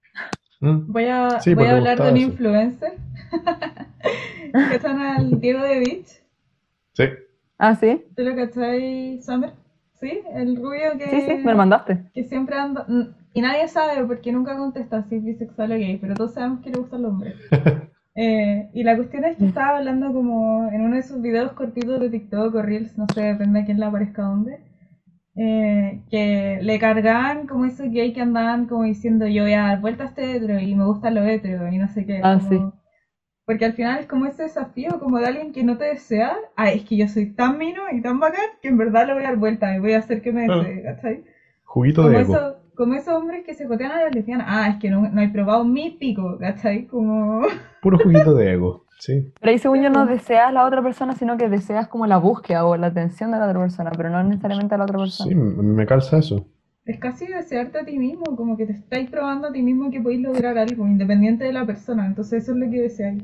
¿Mm? 0.61 0.93
Voy 0.93 1.07
a, 1.07 1.39
Sí, 1.41 1.55
voy 1.55 1.65
pues 1.65 1.71
a 1.71 1.77
hablar 1.77 2.01
de 2.01 2.11
un 2.11 2.17
eso. 2.17 2.33
influencer. 2.33 2.95
que 4.69 4.81
son 4.81 5.01
al 5.01 5.41
Diego 5.41 5.63
de 5.63 5.79
Beach. 5.81 6.23
Sí, 6.95 7.05
Ah, 7.59 7.75
sí, 7.77 8.05
¿Tú 8.17 8.23
lo 8.23 8.35
cachai, 8.35 9.21
Summer? 9.21 9.53
¿Sí? 10.03 10.21
El 10.35 10.57
rubio 10.57 10.99
que, 10.99 11.09
sí, 11.11 11.21
sí, 11.23 11.37
me 11.45 11.53
lo 11.53 11.57
mandaste. 11.57 12.11
que 12.13 12.25
siempre 12.25 12.57
anda. 12.57 12.85
mm, 12.89 13.03
Y 13.35 13.41
nadie 13.41 13.69
sabe 13.69 14.05
porque 14.05 14.33
nunca 14.33 14.57
contesta 14.59 15.03
si 15.05 15.15
es 15.17 15.25
bisexual 15.25 15.73
o 15.73 15.77
gay, 15.77 15.97
pero 15.97 16.15
todos 16.15 16.35
sabemos 16.35 16.61
que 16.61 16.71
le 16.71 16.79
gustan 16.81 17.03
los 17.03 17.13
hombres. 17.13 17.37
Eh, 18.15 18.69
y 18.75 18.83
la 18.83 18.95
cuestión 18.97 19.25
es 19.25 19.39
que 19.39 19.47
estaba 19.47 19.79
hablando 19.79 20.13
como 20.13 20.69
en 20.71 20.83
uno 20.83 20.97
de 20.97 21.03
sus 21.03 21.23
videos 21.23 21.53
cortitos 21.53 21.99
de 21.99 22.11
TikTok 22.11 22.55
o 22.55 22.61
Reels, 22.61 22.99
no 22.99 23.07
sé, 23.15 23.23
depende 23.23 23.61
de 23.61 23.65
quién 23.65 23.81
le 23.81 23.87
aparezca 23.87 24.21
dónde, 24.21 24.59
eh, 25.35 26.03
que 26.11 26.59
le 26.61 26.79
cargaban 26.79 27.47
como 27.47 27.65
esos 27.65 27.91
gay 27.91 28.13
que 28.13 28.21
andaban 28.21 28.67
como 28.67 28.83
diciendo 28.83 29.27
yo 29.27 29.45
voy 29.45 29.55
a 29.55 29.63
dar 29.63 29.81
vuelta 29.81 30.05
a 30.05 30.07
este 30.09 30.37
hetero 30.37 30.61
y 30.61 30.75
me 30.75 30.85
gusta 30.85 31.11
lo 31.11 31.23
hetero 31.25 31.73
y 31.73 31.79
no 31.79 31.89
sé 31.89 32.05
qué. 32.05 32.21
Ah, 32.23 32.37
como- 32.39 32.51
sí. 32.51 32.79
Porque 33.53 33.65
al 33.67 33.73
final 33.75 34.01
es 34.01 34.07
como 34.07 34.27
ese 34.27 34.45
desafío 34.45 34.99
como 34.99 35.19
de 35.19 35.27
alguien 35.27 35.53
que 35.53 35.63
no 35.63 35.77
te 35.77 35.85
desea, 35.85 36.35
ah, 36.57 36.71
es 36.71 36.83
que 36.85 36.97
yo 36.97 37.07
soy 37.09 37.27
tan 37.27 37.59
mino 37.59 37.83
y 37.93 38.01
tan 38.01 38.19
bacán 38.19 38.45
que 38.61 38.69
en 38.69 38.79
verdad 38.79 39.07
le 39.07 39.15
voy 39.15 39.23
a 39.25 39.27
dar 39.29 39.37
vuelta 39.37 39.75
y 39.77 39.81
voy 39.81 39.93
a 39.93 39.99
hacer 39.99 40.23
que 40.23 40.33
me 40.33 40.47
Ah. 40.49 40.57
desee, 40.59 40.83
¿cachai? 40.83 41.25
juguito 41.65 42.03
Como, 42.03 42.15
de 42.15 42.21
ego. 42.23 42.35
eso, 42.35 42.57
como 42.75 42.95
esos 42.95 43.15
hombres 43.15 43.45
que 43.45 43.55
se 43.55 43.67
jotean 43.67 43.93
a 43.93 44.05
las 44.05 44.15
lesbianas, 44.15 44.47
ah, 44.49 44.69
es 44.71 44.77
que 44.77 44.91
no, 44.91 45.09
no 45.09 45.21
he 45.21 45.29
probado 45.29 45.65
mi 45.65 45.91
pico, 45.91 46.37
¿cachai? 46.39 46.87
Como... 46.87 47.43
Puro 47.83 47.99
juguito 47.99 48.35
de 48.35 48.53
ego, 48.53 48.85
sí. 48.99 49.33
Pero 49.41 49.51
ahí 49.53 49.59
según 49.59 49.83
yo 49.83 49.91
no 49.91 50.07
deseas 50.07 50.49
a 50.49 50.53
la 50.53 50.65
otra 50.67 50.83
persona, 50.83 51.15
sino 51.15 51.37
que 51.37 51.49
deseas 51.49 51.89
como 51.89 52.07
la 52.07 52.17
búsqueda 52.19 52.65
o 52.65 52.77
la 52.77 52.87
atención 52.89 53.31
de 53.33 53.39
la 53.39 53.47
otra 53.49 53.61
persona, 53.61 53.91
pero 53.97 54.09
no 54.11 54.23
necesariamente 54.23 54.75
a 54.75 54.79
la 54.79 54.85
otra 54.85 54.99
persona. 54.99 55.29
Sí, 55.29 55.35
me 55.35 55.85
calza 55.87 56.19
eso. 56.19 56.47
Es 56.85 56.99
casi 56.99 57.27
desearte 57.29 57.79
a 57.79 57.85
ti 57.85 57.97
mismo, 57.99 58.25
como 58.37 58.57
que 58.57 58.67
te 58.67 58.73
estáis 58.73 59.09
probando 59.09 59.47
a 59.49 59.53
ti 59.53 59.63
mismo 59.63 59.91
que 59.91 60.01
podéis 60.01 60.21
lograr 60.23 60.59
algo, 60.59 60.85
independiente 60.87 61.45
de 61.45 61.53
la 61.53 61.65
persona. 61.65 62.07
Entonces 62.07 62.43
eso 62.43 62.53
es 62.53 62.59
lo 62.59 62.69
que 62.71 62.81
deseáis. 62.81 63.23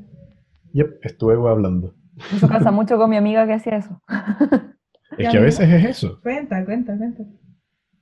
Yep, 0.78 1.00
es 1.02 1.18
tu 1.18 1.30
ego 1.32 1.48
hablando. 1.48 1.92
Eso 2.32 2.48
pasa 2.48 2.70
mucho 2.70 2.96
con 2.98 3.10
mi 3.10 3.16
amiga 3.16 3.44
que 3.48 3.54
hacía 3.54 3.76
eso. 3.78 4.00
Es 5.16 5.28
que 5.30 5.38
a 5.38 5.40
veces 5.40 5.68
es 5.68 5.84
eso. 5.84 6.20
Cuenta, 6.22 6.64
cuenta, 6.64 6.96
cuenta. 6.96 7.24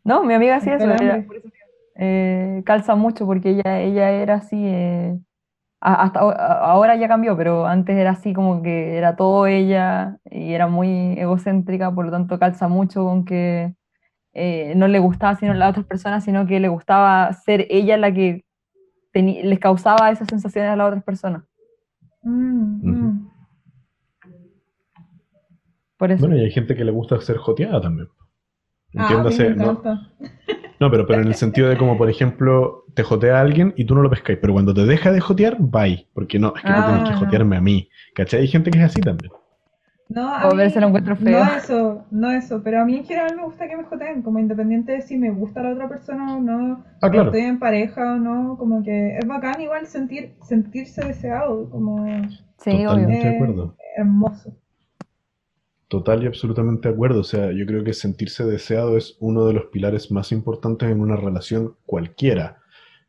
No, 0.04 0.22
mi 0.24 0.34
amiga 0.34 0.56
hacía 0.56 0.74
eso, 0.74 0.84
el 0.84 0.90
era- 0.90 1.14
hambre. 1.14 1.22
por 1.26 1.36
eso 1.36 1.44
digo, 1.46 1.56
eh, 1.94 2.62
calza 2.66 2.94
mucho 2.94 3.24
porque 3.24 3.50
ella, 3.50 3.80
ella 3.80 4.10
era 4.10 4.34
así, 4.34 4.56
eh, 4.60 5.18
hasta 5.80 6.20
ahora 6.20 6.96
ya 6.96 7.08
cambió, 7.08 7.34
pero 7.34 7.64
antes 7.66 7.96
era 7.96 8.10
así 8.10 8.34
como 8.34 8.60
que 8.60 8.98
era 8.98 9.16
todo 9.16 9.46
ella 9.46 10.18
y 10.30 10.52
era 10.52 10.66
muy 10.66 11.18
egocéntrica, 11.18 11.90
por 11.94 12.04
lo 12.04 12.10
tanto 12.10 12.38
calza 12.38 12.68
mucho 12.68 13.04
con 13.04 13.24
que 13.24 13.72
eh, 14.34 14.74
no 14.76 14.86
le 14.86 14.98
gustaba 14.98 15.36
sino 15.36 15.54
las 15.54 15.70
otras 15.70 15.86
personas, 15.86 16.24
sino 16.24 16.46
que 16.46 16.60
le 16.60 16.68
gustaba 16.68 17.32
ser 17.32 17.66
ella 17.70 17.96
la 17.96 18.12
que 18.12 18.44
les 19.14 19.58
causaba 19.60 20.10
esas 20.10 20.28
sensaciones 20.28 20.70
a 20.70 20.76
las 20.76 20.88
otras 20.88 21.04
personas. 21.04 21.44
Mm, 22.28 22.90
mm. 22.90 23.30
Por 25.96 26.12
eso. 26.12 26.26
Bueno, 26.26 26.36
y 26.40 26.44
hay 26.44 26.50
gente 26.50 26.74
que 26.74 26.84
le 26.84 26.90
gusta 26.92 27.20
ser 27.20 27.36
joteada 27.38 27.80
también. 27.80 28.08
Ah, 28.96 29.02
Entiéndase, 29.02 29.54
no, 29.54 29.82
no, 30.80 30.90
pero, 30.90 31.06
pero 31.06 31.20
en 31.22 31.28
el 31.28 31.34
sentido 31.34 31.68
de 31.68 31.76
como, 31.76 31.96
por 31.98 32.08
ejemplo, 32.10 32.84
te 32.94 33.02
jotea 33.02 33.38
a 33.38 33.40
alguien 33.40 33.74
y 33.76 33.84
tú 33.84 33.94
no 33.94 34.02
lo 34.02 34.10
pescáis, 34.10 34.38
pero 34.40 34.52
cuando 34.52 34.72
te 34.74 34.84
deja 34.86 35.12
de 35.12 35.20
jotear, 35.20 35.56
bye, 35.60 36.06
porque 36.14 36.38
no, 36.38 36.54
es 36.56 36.62
que 36.62 36.68
no 36.70 36.78
Ah, 36.78 36.84
tienes 36.84 37.04
que 37.04 37.10
no. 37.12 37.18
jotearme 37.18 37.56
a 37.56 37.60
mí. 37.60 37.88
¿Cachai? 38.14 38.40
Hay 38.40 38.48
gente 38.48 38.70
que 38.70 38.78
es 38.78 38.84
así 38.84 39.00
también. 39.00 39.32
No, 40.08 40.28
a 40.28 40.48
O 40.48 40.52
mí, 40.52 40.56
verse 40.58 40.80
lo 40.80 40.86
encuentro 40.88 41.16
feo. 41.16 41.44
no 41.44 41.56
eso, 41.56 42.04
no 42.12 42.30
eso, 42.30 42.62
pero 42.62 42.80
a 42.80 42.84
mí 42.84 42.96
en 42.96 43.04
general 43.04 43.36
me 43.36 43.42
gusta 43.44 43.68
que 43.68 43.76
me 43.76 43.84
joteen, 43.84 44.22
como 44.22 44.38
independiente 44.38 44.92
de 44.92 45.02
si 45.02 45.18
me 45.18 45.30
gusta 45.30 45.62
la 45.62 45.72
otra 45.72 45.88
persona 45.88 46.36
o 46.36 46.40
no, 46.40 46.84
Ah, 47.02 47.10
claro. 47.10 47.30
estoy 47.30 47.40
en 47.42 47.58
pareja 47.58 48.14
o 48.14 48.16
no, 48.16 48.56
como 48.56 48.82
que 48.84 49.18
es 49.18 49.26
bacán 49.26 49.60
igual 49.60 49.86
sentir, 49.86 50.34
sentirse 50.42 51.04
deseado, 51.04 51.68
como 51.70 52.06
Sí. 52.58 52.70
Totalmente 52.84 53.28
de 53.28 53.32
Eh, 53.32 53.34
acuerdo. 53.36 53.76
hermoso. 53.96 54.56
Total 55.88 56.22
y 56.22 56.26
absolutamente 56.26 56.88
de 56.88 56.94
acuerdo. 56.94 57.20
O 57.20 57.24
sea, 57.24 57.52
yo 57.52 57.64
creo 57.66 57.84
que 57.84 57.92
sentirse 57.92 58.44
deseado 58.44 58.96
es 58.96 59.16
uno 59.20 59.46
de 59.46 59.52
los 59.54 59.66
pilares 59.66 60.10
más 60.10 60.32
importantes 60.32 60.88
en 60.90 61.00
una 61.00 61.16
relación 61.16 61.76
cualquiera. 61.84 62.58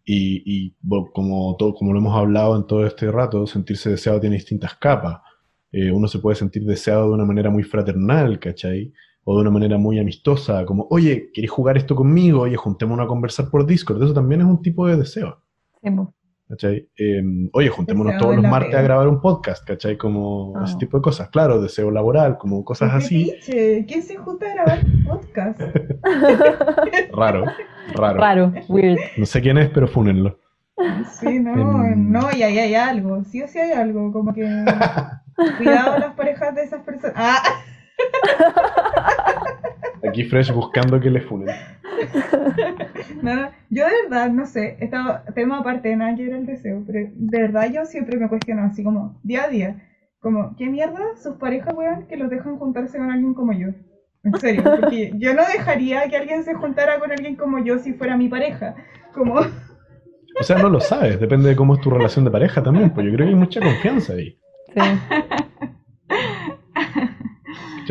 Y, 0.06 0.44
y, 0.46 0.76
como, 1.14 1.56
todo, 1.58 1.74
como 1.74 1.92
lo 1.94 2.00
hemos 2.00 2.16
hablado 2.16 2.56
en 2.56 2.66
todo 2.68 2.86
este 2.86 3.12
rato, 3.12 3.46
sentirse 3.48 3.90
deseado 3.90 4.20
tiene 4.22 4.36
distintas 4.38 4.76
capas. 4.76 5.22
Eh, 5.72 5.92
uno 5.92 6.08
se 6.08 6.20
puede 6.20 6.36
sentir 6.36 6.64
deseado 6.64 7.08
de 7.08 7.14
una 7.14 7.26
manera 7.26 7.50
muy 7.50 7.64
fraternal, 7.64 8.40
¿cachai? 8.40 8.94
O 9.26 9.36
de 9.36 9.42
una 9.42 9.52
manera 9.52 9.78
muy 9.78 10.00
amistosa, 10.00 10.64
como, 10.66 10.88
oye, 10.90 11.30
¿querés 11.34 11.52
jugar 11.52 11.76
esto 11.78 11.96
conmigo? 11.96 12.42
Oye, 12.42 12.56
juntémonos 12.56 13.04
a 13.06 13.08
conversar 13.08 13.50
por 13.50 13.66
Discord. 13.66 14.02
Eso 14.02 14.14
también 14.14 14.42
es 14.42 14.48
un 14.48 14.62
tipo 14.62 14.88
de 14.88 14.96
deseo. 14.98 15.42
Sí. 15.84 15.90
¿cachai? 16.50 16.88
Em, 16.96 17.50
oye, 17.52 17.68
juntémonos 17.68 18.14
Deseo 18.14 18.22
todos 18.30 18.42
los 18.42 18.50
martes 18.50 18.74
a 18.74 18.82
grabar 18.82 19.10
un 19.10 19.20
podcast, 19.20 19.68
¿cachai? 19.68 19.98
Como 19.98 20.54
Ah. 20.56 20.64
ese 20.64 20.78
tipo 20.78 20.96
de 20.98 21.02
cosas. 21.04 21.30
Claro, 21.30 21.62
deseo 21.62 21.92
laboral, 21.92 22.38
como 22.38 22.64
cosas 22.64 22.90
¡Qué 22.92 22.98
así. 22.98 23.26
fetiche! 23.26 23.86
¿Quién 23.86 24.02
se 24.02 24.16
junta 24.16 24.46
a 24.50 24.54
grabar 24.54 24.80
un 24.86 25.04
podcast? 25.04 25.60
Raro, 27.14 27.44
raro. 27.96 28.18
Raro, 28.20 28.54
weird. 28.70 28.98
No 29.18 29.26
sé 29.26 29.42
quién 29.42 29.58
es, 29.58 29.70
pero 29.72 29.88
fúnenlo. 29.90 30.40
Sí, 31.20 31.40
no, 31.40 31.84
Em. 31.86 32.12
no, 32.12 32.30
y 32.34 32.44
ahí 32.44 32.60
hay 32.60 32.76
algo, 32.76 33.24
sí 33.26 33.42
o 33.42 33.48
sí 33.50 33.60
hay 33.60 33.72
algo, 33.72 34.12
como 34.14 34.34
que 34.34 34.44
cuidado 35.58 36.00
las 36.00 36.14
parejas 36.14 36.56
de 36.56 36.64
esas 36.64 36.84
personas. 36.84 37.14
Ah, 37.16 37.42
Aquí 40.08 40.24
Fresh 40.24 40.52
buscando 40.52 41.00
que 41.00 41.10
le 41.10 41.22
funen. 41.22 41.56
no, 43.22 43.36
no, 43.36 43.50
yo 43.70 43.86
de 43.86 43.92
verdad, 44.04 44.30
no 44.30 44.46
sé, 44.46 44.78
este 44.80 44.98
tema 45.34 45.60
aparte 45.60 45.90
de 45.90 45.96
nada 45.96 46.16
que 46.16 46.26
ver 46.26 46.36
el 46.36 46.46
deseo, 46.46 46.84
pero 46.86 47.10
de 47.14 47.42
verdad 47.42 47.72
yo 47.72 47.86
siempre 47.86 48.18
me 48.18 48.30
cuestiono 48.30 48.64
así 48.64 48.84
como 48.84 49.20
día 49.24 49.46
a 49.46 49.48
día, 49.48 49.84
como, 50.20 50.56
¿qué 50.56 50.68
mierda 50.68 51.00
sus 51.22 51.36
parejas, 51.38 51.74
weón, 51.74 52.08
que 52.08 52.18
los 52.18 52.30
dejan 52.30 52.58
juntarse 52.58 52.98
con 52.98 53.12
alguien 53.12 53.34
como 53.34 53.54
yo? 53.54 53.70
En 54.24 54.34
serio, 54.40 54.64
porque 54.64 55.14
yo 55.18 55.34
no 55.34 55.42
dejaría 55.42 56.08
que 56.10 56.18
alguien 56.18 56.44
se 56.44 56.54
juntara 56.54 57.00
con 57.00 57.12
alguien 57.12 57.36
como 57.36 57.64
yo 57.64 57.80
si 57.80 57.94
fuera 57.94 58.18
mi 58.18 58.28
pareja, 58.28 58.76
como... 59.14 59.40
O 60.40 60.44
sea, 60.44 60.60
no 60.60 60.70
lo 60.70 60.80
sabes, 60.80 61.20
depende 61.20 61.50
de 61.50 61.56
cómo 61.56 61.74
es 61.74 61.82
tu 61.82 61.90
relación 61.90 62.24
de 62.24 62.32
pareja 62.32 62.62
también, 62.62 62.92
pues 62.92 63.08
yo 63.08 63.14
creo 63.14 63.26
que 63.26 63.34
hay 63.34 63.40
mucha 63.40 63.60
confianza 63.60 64.14
ahí. 64.14 64.38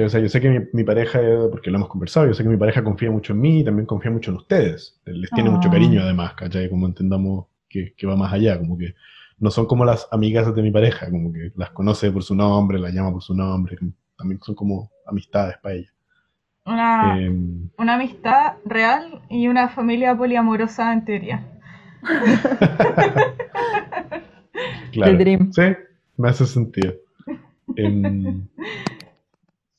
O 0.04 0.08
sea, 0.10 0.20
yo 0.20 0.28
sé 0.28 0.40
que 0.42 0.50
mi, 0.50 0.58
mi 0.74 0.84
pareja, 0.84 1.20
eh, 1.22 1.38
porque 1.50 1.70
lo 1.70 1.78
hemos 1.78 1.88
conversado, 1.88 2.26
yo 2.26 2.34
sé 2.34 2.42
que 2.42 2.48
mi 2.50 2.58
pareja 2.58 2.84
confía 2.84 3.10
mucho 3.10 3.32
en 3.32 3.40
mí 3.40 3.60
y 3.60 3.64
también 3.64 3.86
confía 3.86 4.10
mucho 4.10 4.30
en 4.30 4.36
ustedes. 4.36 5.00
Les 5.06 5.30
tiene 5.30 5.48
mucho 5.48 5.68
Ah. 5.68 5.72
cariño 5.72 6.02
además, 6.02 6.34
¿cachai? 6.34 6.68
Como 6.68 6.86
entendamos 6.86 7.46
que, 7.68 7.94
que 7.96 8.06
va 8.06 8.14
más 8.14 8.30
allá, 8.32 8.58
como 8.58 8.76
que 8.76 8.94
no 9.38 9.50
son 9.50 9.64
como 9.66 9.84
las 9.86 10.06
amigas 10.12 10.54
de 10.54 10.62
mi 10.62 10.70
pareja, 10.70 11.10
como 11.10 11.32
que 11.32 11.50
las 11.56 11.70
conoce 11.70 12.10
por 12.12 12.22
su 12.22 12.34
nombre, 12.34 12.78
las 12.78 12.92
llama 12.92 13.10
por 13.12 13.22
su 13.22 13.34
nombre, 13.34 13.78
también 14.18 14.38
son 14.42 14.54
como 14.54 14.90
amistades 15.06 15.56
para 15.62 15.76
ella. 15.76 15.90
Una, 16.66 17.18
Em, 17.18 17.70
una 17.78 17.94
amistad 17.94 18.54
real 18.66 19.22
y 19.30 19.48
una 19.48 19.68
familia 19.70 20.14
poliamorosa 20.16 20.92
en 20.92 21.04
teoría. 21.06 21.42
Claro. 24.92 25.12
The 25.12 25.18
dream. 25.24 25.52
Sí, 25.52 25.62
me 26.16 26.28
hace 26.28 26.46
sentido. 26.46 26.94
Em, 27.76 28.46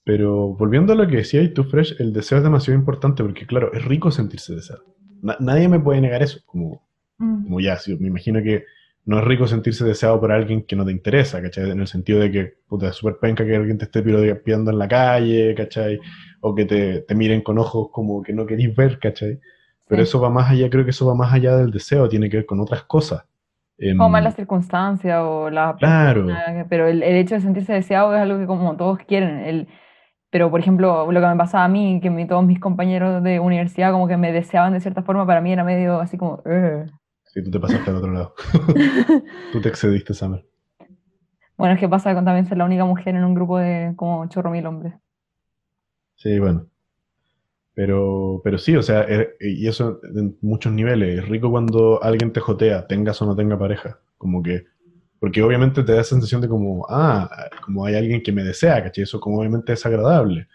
pero 0.04 0.50
volviendo 0.54 0.94
a 0.94 0.96
lo 0.96 1.08
que 1.08 1.18
decías 1.18 1.54
tú, 1.54 1.64
Fresh, 1.66 1.96
el 2.00 2.14
deseo 2.14 2.38
es 2.38 2.44
demasiado 2.44 2.80
importante 2.80 3.24
porque, 3.24 3.46
claro, 3.46 3.74
es 3.74 3.84
rico 3.84 4.10
sentirse 4.12 4.56
deseado. 4.56 4.84
Na- 5.22 5.38
nadie 5.40 5.68
me 5.68 5.80
puede 5.80 6.00
negar 6.02 6.22
eso. 6.24 6.40
Como, 6.46 6.82
Mm. 7.18 7.44
como 7.44 7.60
ya, 7.60 7.78
me 8.00 8.08
imagino 8.08 8.42
que 8.44 8.64
no 9.06 9.20
es 9.20 9.26
rico 9.26 9.48
sentirse 9.48 9.84
deseado 9.86 10.20
por 10.20 10.32
alguien 10.32 10.64
que 10.64 10.76
no 10.76 10.86
te 10.86 10.92
interesa, 10.92 11.42
¿cachai? 11.42 11.70
En 11.72 11.80
el 11.80 11.88
sentido 11.88 12.20
de 12.20 12.32
que, 12.32 12.54
puta, 12.68 12.90
es 12.90 12.96
súper 12.96 13.18
penca 13.20 13.46
que 13.46 13.56
alguien 13.56 13.78
te 13.78 13.86
esté 13.86 14.02
pidiendo 14.04 14.70
en 14.72 14.78
la 14.78 14.88
calle, 14.88 15.56
¿cachai? 15.56 16.00
O 16.42 16.54
que 16.54 16.66
te, 16.66 17.00
te 17.02 17.16
miren 17.16 17.42
con 17.42 17.58
ojos 17.58 17.88
como 17.92 18.22
que 18.22 18.34
no 18.34 18.46
querís 18.46 18.76
ver, 18.76 19.00
¿cachai? 19.00 19.40
Pero 19.88 20.04
Sí. 20.04 20.10
eso 20.10 20.22
va 20.22 20.30
más 20.30 20.52
allá, 20.52 20.70
creo 20.70 20.84
que 20.84 20.92
eso 20.92 21.06
va 21.08 21.16
más 21.16 21.34
allá 21.34 21.58
del 21.58 21.72
deseo, 21.72 22.08
tiene 22.10 22.30
que 22.30 22.38
ver 22.38 22.46
con 22.46 22.60
otras 22.60 22.84
cosas. 22.84 23.24
Em, 23.80 24.00
O 24.02 24.10
más 24.10 24.24
la 24.24 24.32
circunstancia 24.32 25.24
o 25.24 25.50
la 25.50 25.76
Claro. 25.78 26.26
persona, 26.26 26.66
pero 26.70 26.88
el, 26.88 27.04
el 27.04 27.16
hecho 27.16 27.36
de 27.36 27.42
sentirse 27.42 27.74
deseado 27.74 28.16
es 28.16 28.22
algo 28.22 28.40
que 28.40 28.48
como 28.48 28.76
todos 28.78 29.00
quieren. 29.00 29.40
El, 29.40 29.68
pero, 30.32 30.50
por 30.52 30.60
ejemplo, 30.60 31.12
lo 31.12 31.22
que 31.22 31.28
me 31.28 31.36
pasaba 31.38 31.66
a 31.66 31.68
mí, 31.70 32.00
que 32.02 32.10
mi- 32.10 32.28
todos 32.28 32.44
mis 32.46 32.60
compañeros 32.60 33.24
de 33.24 33.40
universidad 33.40 33.92
como 33.92 34.08
que 34.08 34.18
me 34.18 34.32
deseaban 34.32 34.74
de 34.74 34.82
cierta 34.82 35.04
forma, 35.04 35.26
para 35.28 35.42
mí 35.42 35.52
era 35.54 35.64
medio 35.64 36.00
así 36.02 36.18
como... 36.18 36.42
"Ugh". 36.46 36.88
Sí, 37.26 37.44
tú 37.44 37.52
te 37.52 37.60
pasaste 37.60 37.90
al 37.92 37.98
otro 37.98 38.12
lado. 38.12 38.34
tú 39.52 39.62
te 39.62 39.70
excediste, 39.70 40.14
Summer. 40.14 40.46
Bueno, 41.58 41.74
es 41.76 41.80
que 41.80 41.90
pasa 41.90 42.14
con 42.14 42.26
también 42.26 42.46
ser 42.46 42.58
la 42.58 42.66
única 42.66 42.86
mujer 42.86 43.16
en 43.16 43.24
un 43.24 43.34
grupo 43.36 43.58
de 43.58 43.94
como 43.96 44.28
chorro 44.30 44.52
mil 44.52 44.66
hombres. 44.66 44.94
Sí, 46.16 46.38
bueno. 46.40 46.68
Pero, 47.78 48.42
pero 48.44 48.58
sí, 48.58 48.76
o 48.76 48.82
sea, 48.82 49.06
eh, 49.08 49.36
y 49.40 49.68
eso 49.68 50.00
en 50.04 50.36
muchos 50.42 50.74
niveles. 50.74 51.20
Es 51.20 51.30
rico 51.30 51.52
cuando 51.52 52.02
alguien 52.02 52.34
te 52.34 52.40
jotea, 52.40 52.88
tengas 52.88 53.22
o 53.22 53.26
no 53.28 53.36
tenga 53.36 53.56
pareja. 53.56 54.00
Como 54.18 54.42
que, 54.42 54.66
porque 55.20 55.44
obviamente 55.44 55.84
te 55.84 55.94
da 55.94 56.04
sensación 56.04 56.42
de 56.42 56.48
como, 56.48 56.88
ah, 56.90 57.30
como 57.64 57.86
hay 57.86 57.94
alguien 57.94 58.24
que 58.24 58.32
me 58.32 58.44
desea, 58.44 58.84
¿cachai? 58.84 59.04
Eso 59.04 59.20
como 59.20 59.38
obviamente 59.38 59.74
es 59.74 59.86
agradable. 59.86 60.48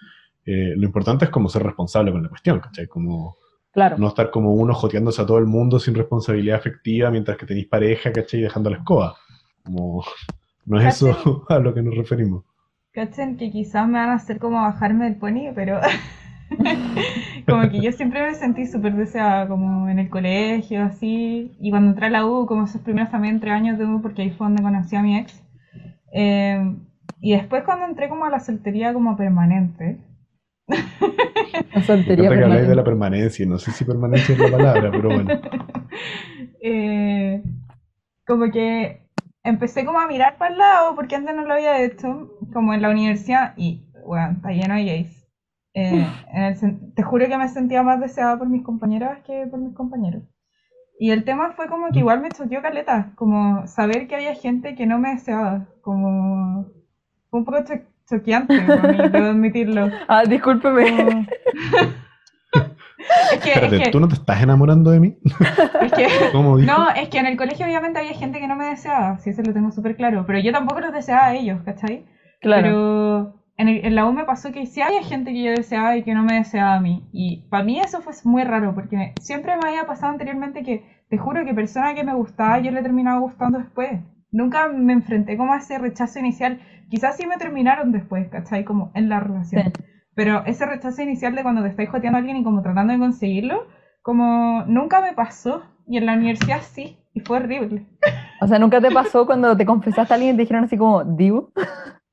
Eh, 0.45 0.75
lo 0.77 0.85
importante 0.85 1.27
es 1.27 1.31
como 1.31 1.49
ser 1.49 1.63
responsable 1.63 2.11
con 2.11 2.25
la 2.25 2.29
cuestión, 2.29 2.59
¿cachai? 2.59 2.89
Como 2.89 3.37
Claro. 3.71 3.99
no 3.99 4.09
estar 4.09 4.33
como 4.33 4.55
uno 4.55 4.75
joteándose 4.75 5.23
a 5.23 5.27
todo 5.27 5.39
el 5.39 5.47
mundo 5.47 5.79
sin 5.79 5.95
responsabilidad 5.95 6.57
afectiva 6.57 7.09
mientras 7.13 7.37
que 7.37 7.47
tenéis 7.47 7.69
pareja, 7.69 8.11
¿cachai? 8.11 8.41
Y 8.41 8.43
dejando 8.43 8.69
la 8.69 8.79
escoba. 8.79 9.15
Como, 9.63 10.05
no 10.67 10.81
es 10.81 10.97
eso 10.97 11.45
a 11.49 11.61
lo 11.61 11.73
que 11.73 11.83
nos 11.83 11.97
referimos. 11.97 12.43
Cachen 12.91 13.37
que 13.37 13.53
quizás 13.53 13.87
me 13.87 14.01
van 14.01 14.09
a 14.09 14.15
hacer 14.15 14.41
como 14.41 14.61
bajarme 14.61 15.05
del 15.05 15.19
pony, 15.19 15.53
pero 15.55 15.79
como 17.49 17.69
que 17.71 17.81
yo 17.81 17.93
siempre 17.93 18.23
me 18.27 18.35
sentí 18.35 18.67
súper 18.67 18.95
deseada, 18.95 19.49
como 19.49 19.89
en 19.89 19.99
el 19.99 20.09
colegio, 20.09 20.83
así, 20.85 21.53
y 21.61 21.71
cuando 21.71 21.91
entré 21.91 22.07
a 22.07 22.11
la 22.11 22.27
U, 22.27 22.47
como 22.47 22.65
esos 22.65 22.81
primeros 22.81 23.11
también 23.11 23.41
tres 23.41 23.53
años 23.53 23.79
de 23.79 23.87
U, 23.87 24.01
porque 24.03 24.23
ahí 24.23 24.31
fue 24.31 24.47
donde 24.47 24.63
conocí 24.63 24.97
a 24.97 25.03
mi 25.03 25.19
ex. 25.19 25.43
Eh, 26.13 26.77
y 27.21 27.33
después 27.33 27.65
cuando 27.65 27.87
entré 27.87 28.09
como 28.09 28.25
a 28.25 28.31
la 28.31 28.41
soltería 28.41 28.93
como 28.93 29.17
permanente, 29.17 29.99
La 31.75 31.83
soltería 31.83 32.29
habláis 32.29 32.69
de 32.69 32.75
la 32.75 32.85
permanencia, 32.85 33.47
no 33.47 33.59
sé 33.59 33.73
si 33.73 33.85
permanencia 33.85 34.35
es 34.35 34.39
la 34.39 34.51
palabra, 34.51 34.91
pero 34.91 35.09
bueno. 35.09 35.31
eh, 36.63 37.43
como 38.27 38.51
que 38.51 39.03
empecé 39.43 39.85
como 39.85 39.99
a 39.99 40.07
mirar 40.07 40.39
para 40.39 40.53
el 40.53 40.59
lado, 40.59 40.95
porque 40.95 41.17
antes 41.17 41.35
no 41.35 41.45
lo 41.45 41.55
había 41.55 41.83
hecho, 41.83 42.31
como 42.53 42.75
en 42.75 42.83
la 42.83 42.91
universidad, 42.91 43.55
y 43.57 43.85
bueno, 44.07 44.33
está 44.37 44.51
lleno 44.51 44.75
de 44.75 44.85
gays. 44.85 45.22
Eh, 45.75 46.07
en 46.35 46.43
el 46.43 46.95
te 46.95 47.03
juro 47.03 47.27
que 47.29 47.39
me 47.39 47.49
sentía 47.49 47.83
más 47.83 47.99
deseada 48.01 48.39
por 48.39 48.49
mis 48.49 48.63
compañeras 48.63 49.21
que 49.25 49.47
por 49.47 49.59
mis 49.59 49.75
compañeros. 49.75 50.23
Y 50.99 51.11
el 51.11 51.25
tema 51.25 51.53
fue 51.53 51.67
como 51.69 51.89
que 51.91 52.01
igual 52.01 52.21
me 52.21 52.29
choqueó 52.31 52.61
caleta, 52.63 53.13
como 53.17 53.67
saber 53.67 54.07
que 54.07 54.15
había 54.15 54.35
gente 54.35 54.75
que 54.75 54.87
no 54.87 54.99
me 54.99 55.11
deseaba, 55.15 55.67
como 55.81 56.67
fue 57.31 57.41
un 57.41 57.45
poco 57.47 57.65
cho- 57.65 57.81
choqueante 58.09 58.61
para 58.61 58.83
mí, 58.93 58.99
debo 59.11 59.27
admitirlo. 59.27 59.91
Ah, 60.09 60.25
discúlpeme. 60.25 60.85
Como- 60.97 61.27
es 63.33 63.41
que, 63.41 63.51
es 63.51 63.57
Espérate, 63.57 63.79
que- 63.85 63.91
¿tú 63.91 63.99
no 64.01 64.09
te 64.09 64.15
estás 64.15 64.43
enamorando 64.43 64.91
de 64.91 65.01
mí? 65.01 65.17
es 65.81 65.93
que- 65.93 66.07
¿Cómo? 66.33 66.59
No, 66.59 66.91
es 66.91 67.09
que 67.09 67.19
en 67.19 67.27
el 67.27 67.37
colegio 67.37 67.67
obviamente 67.67 67.99
había 67.99 68.13
gente 68.15 68.39
que 68.39 68.47
no 68.47 68.57
me 68.57 68.67
deseaba, 68.67 69.19
sí, 69.19 69.31
eso 69.31 69.43
lo 69.43 69.53
tengo 69.53 69.73
súper 69.73 69.97
claro, 69.97 70.25
pero 70.27 70.39
yo 70.39 70.53
tampoco 70.53 70.81
los 70.81 70.93
deseaba 70.93 71.27
a 71.27 71.35
ellos, 71.35 71.63
¿cachai? 71.65 72.05
Claro. 72.41 72.63
Pero 72.63 73.42
en, 73.63 73.69
el- 73.69 73.85
en 73.87 73.95
la 73.95 74.07
U 74.07 74.13
me 74.13 74.25
pasó 74.25 74.53
que 74.53 74.67
sí 74.67 74.81
había 74.83 75.03
gente 75.03 75.33
que 75.33 75.43
yo 75.43 75.51
deseaba 75.53 75.97
y 75.97 76.03
que 76.03 76.15
no 76.15 76.23
me 76.23 76.35
deseaba 76.35 76.75
a 76.75 76.81
mí. 76.81 77.09
Y 77.13 77.47
para 77.49 77.65
mí 77.65 77.81
eso 77.81 78.01
fue 78.03 78.13
muy 78.25 78.45
raro, 78.45 78.75
porque 78.75 78.97
me- 78.97 79.15
siempre 79.21 79.57
me 79.57 79.69
había 79.69 79.87
pasado 79.87 80.13
anteriormente 80.13 80.63
que, 80.63 80.85
te 81.09 81.19
juro 81.19 81.45
que 81.45 81.53
persona 81.55 81.95
que 81.95 82.05
me 82.05 82.15
gustaba 82.15 82.59
yo 82.61 82.71
le 82.71 82.83
terminaba 82.83 83.19
gustando 83.21 83.59
después. 83.59 84.01
Nunca 84.31 84.69
me 84.69 84.95
enfrenté 84.95 85.37
como 85.37 85.53
a 85.53 85.59
ese 85.59 85.79
rechazo 85.79 86.19
inicial. 86.19 86.61
Quizás 86.91 87.17
sí 87.17 87.27
me 87.27 87.37
terminaron 87.37 87.93
después, 87.93 88.29
¿cachai? 88.31 88.65
Como 88.65 88.91
en 88.95 89.09
la 89.11 89.21
relación. 89.21 89.65
Sí. 89.65 89.73
Pero 90.15 90.43
ese 90.47 90.65
rechazo 90.67 91.03
inicial 91.03 91.35
de 91.35 91.43
cuando 91.43 91.63
te 91.63 91.69
estáis 91.69 91.91
joteando 91.91 92.17
a 92.17 92.21
alguien 92.21 92.39
y 92.39 92.45
como 92.45 92.63
tratando 92.63 92.93
de 92.95 92.99
conseguirlo, 92.99 93.67
como 94.03 94.65
nunca 94.67 95.01
me 95.03 95.13
pasó. 95.13 95.63
Y 95.87 95.99
en 95.99 96.07
la 96.07 96.15
universidad 96.15 96.61
sí, 96.63 96.97
y 97.13 97.21
fue 97.21 97.39
horrible. 97.39 97.85
O 98.41 98.47
sea, 98.47 98.59
¿nunca 98.59 98.81
te 98.81 98.91
pasó 98.91 99.27
cuando 99.27 99.55
te 99.57 99.67
confesaste 99.67 100.13
a 100.13 100.17
alguien 100.17 100.35
y 100.35 100.37
te 100.39 100.43
dijeron 100.43 100.65
así 100.65 100.77
como, 100.79 101.05
Diu? 101.05 101.53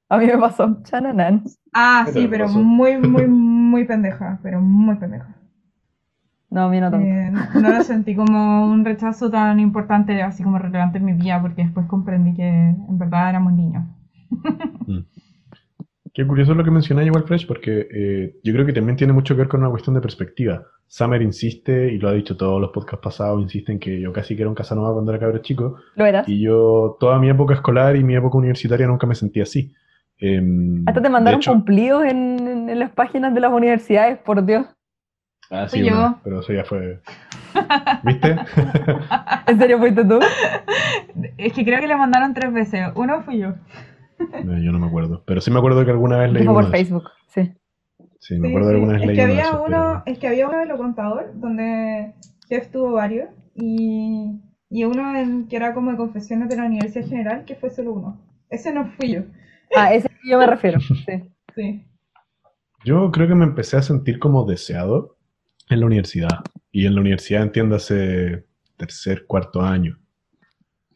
A 0.09 0.17
mí 0.17 0.25
me 0.25 0.37
pasó, 0.37 0.77
chananán. 0.83 1.43
Ah, 1.73 2.03
¿Qué 2.05 2.13
sí, 2.13 2.27
pero 2.27 2.45
pasó? 2.45 2.59
muy, 2.59 2.97
muy, 2.97 3.27
muy 3.27 3.85
pendeja, 3.85 4.39
pero 4.41 4.59
muy 4.59 4.95
pendeja. 4.95 5.35
No, 6.49 6.63
a 6.63 6.69
mí 6.69 6.79
no 6.79 6.89
tanto. 6.89 7.05
Eh, 7.05 7.31
no 7.61 7.69
lo 7.77 7.83
sentí 7.83 8.15
como 8.15 8.65
un 8.65 8.83
rechazo 8.83 9.29
tan 9.29 9.59
importante, 9.59 10.21
así 10.23 10.43
como 10.43 10.57
relevante 10.57 10.97
en 10.97 11.05
mi 11.05 11.13
vida, 11.13 11.39
porque 11.41 11.63
después 11.63 11.85
comprendí 11.85 12.33
que 12.33 12.47
en 12.47 12.97
verdad 12.97 13.29
éramos 13.29 13.53
niños. 13.53 13.83
Qué 16.13 16.25
curioso 16.25 16.55
lo 16.55 16.63
que 16.63 16.71
mencionáis 16.71 17.07
igual, 17.07 17.23
Fresh, 17.23 17.45
porque 17.47 17.87
eh, 17.91 18.35
yo 18.43 18.51
creo 18.51 18.65
que 18.65 18.73
también 18.73 18.97
tiene 18.97 19.13
mucho 19.13 19.35
que 19.35 19.39
ver 19.41 19.47
con 19.47 19.61
una 19.61 19.69
cuestión 19.69 19.93
de 19.93 20.01
perspectiva. 20.01 20.65
Summer 20.87 21.21
insiste, 21.21 21.93
y 21.93 21.99
lo 21.99 22.09
ha 22.09 22.13
dicho 22.13 22.35
todos 22.35 22.59
los 22.59 22.71
podcasts 22.71 23.03
pasados, 23.03 23.41
insiste 23.41 23.71
en 23.71 23.79
que 23.79 24.01
yo 24.01 24.11
casi 24.11 24.35
que 24.35 24.41
era 24.41 24.49
un 24.49 24.55
Casanova 24.55 24.91
cuando 24.93 25.11
era 25.11 25.19
cabro 25.19 25.37
chico, 25.37 25.75
¿Lo 25.95 26.05
eras? 26.05 26.27
y 26.27 26.41
yo 26.41 26.97
toda 26.99 27.19
mi 27.19 27.29
época 27.29 27.53
escolar 27.53 27.95
y 27.95 28.03
mi 28.03 28.15
época 28.15 28.37
universitaria 28.39 28.87
nunca 28.87 29.05
me 29.05 29.13
sentí 29.15 29.39
así. 29.39 29.71
Em, 30.19 30.83
Hasta 30.87 31.01
te 31.01 31.09
mandaron 31.09 31.39
hecho- 31.39 31.51
cumplidos 31.53 32.03
en, 32.05 32.69
en 32.69 32.79
las 32.79 32.91
páginas 32.91 33.33
de 33.33 33.39
las 33.39 33.51
universidades, 33.51 34.17
por 34.19 34.45
Dios. 34.45 34.65
Ah, 35.49 35.65
Fui 35.69 35.79
sí, 35.79 35.85
yo. 35.85 35.97
una, 35.97 36.19
pero 36.23 36.41
eso 36.41 36.53
ya 36.53 36.63
fue... 36.63 37.01
¿Viste? 38.03 38.35
¿En 39.47 39.57
serio 39.59 39.79
fuiste 39.79 40.05
tú? 40.05 40.19
Es 41.37 41.53
que 41.53 41.65
creo 41.65 41.79
que 41.79 41.87
le 41.87 41.95
mandaron 41.95 42.33
tres 42.33 42.53
veces. 42.53 42.81
Uno 42.95 43.21
fui 43.23 43.39
yo. 43.39 43.53
No, 44.43 44.59
yo 44.59 44.71
no 44.71 44.79
me 44.79 44.87
acuerdo. 44.87 45.23
Pero 45.25 45.41
sí 45.41 45.49
me 45.49 45.57
acuerdo 45.57 45.83
que 45.85 45.91
alguna 45.91 46.17
vez 46.17 46.31
leí 46.31 46.45
Fue 46.45 46.53
por. 46.53 46.69
Facebook, 46.71 47.05
sí. 47.27 47.51
Sí, 48.19 48.37
me 48.37 48.47
Sí, 48.49 48.53
acuerdo 48.53 48.67
de 48.67 48.73
sí. 48.73 48.75
alguna 48.75 48.93
vez 48.93 49.01
Es 49.01 49.07
leí 49.07 49.15
que 49.15 49.23
uno 49.23 49.33
de 49.33 49.39
había 49.39 49.49
esos, 49.49 49.67
uno, 49.67 49.67
pero- 49.69 50.03
es 50.05 50.19
que 50.19 50.27
había 50.27 50.47
uno 50.47 50.57
de 50.59 50.65
lo 50.67 50.77
contador, 50.77 51.31
donde 51.35 52.13
Jeff 52.47 52.67
tuvo 52.71 52.91
varios, 52.91 53.29
y 53.55 54.39
y 54.71 54.83
uno 54.83 55.15
en, 55.17 55.47
que 55.47 55.55
era 55.55 55.73
como 55.73 55.89
de 55.89 55.97
confesiones 55.97 56.47
de 56.49 56.57
la 56.57 56.65
Universidad 56.65 57.07
General, 57.07 57.45
que 57.45 57.55
fue 57.55 57.71
solo 57.71 57.93
uno. 57.93 58.21
Ese 58.51 58.71
no 58.71 58.85
fui 58.85 59.13
yo. 59.13 59.21
Ah, 59.75 59.93
ese 59.93 60.09
que 60.09 60.29
yo 60.29 60.37
me 60.37 60.47
refiero. 60.47 60.79
Sí. 60.81 60.95
Sí. 61.55 61.85
Yo 62.85 63.11
creo 63.11 63.27
que 63.27 63.35
me 63.35 63.45
empecé 63.45 63.77
a 63.77 63.81
sentir 63.81 64.19
como 64.19 64.45
deseado 64.45 65.17
en 65.69 65.79
la 65.81 65.85
universidad. 65.85 66.39
Y 66.71 66.85
en 66.85 66.95
la 66.95 67.01
universidad, 67.01 67.43
entiéndase, 67.43 68.45
tercer, 68.77 69.25
cuarto 69.25 69.61
año. 69.61 69.97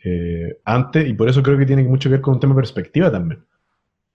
Eh, 0.04 0.60
antes, 0.66 1.08
y 1.08 1.14
por 1.14 1.30
eso 1.30 1.42
creo 1.42 1.58
que 1.58 1.66
tiene 1.66 1.84
mucho 1.84 2.10
que 2.10 2.14
ver 2.16 2.22
con 2.22 2.36
un 2.36 2.40
tema 2.40 2.54
de 2.54 2.62
perspectiva 2.62 3.12
también. 3.12 3.44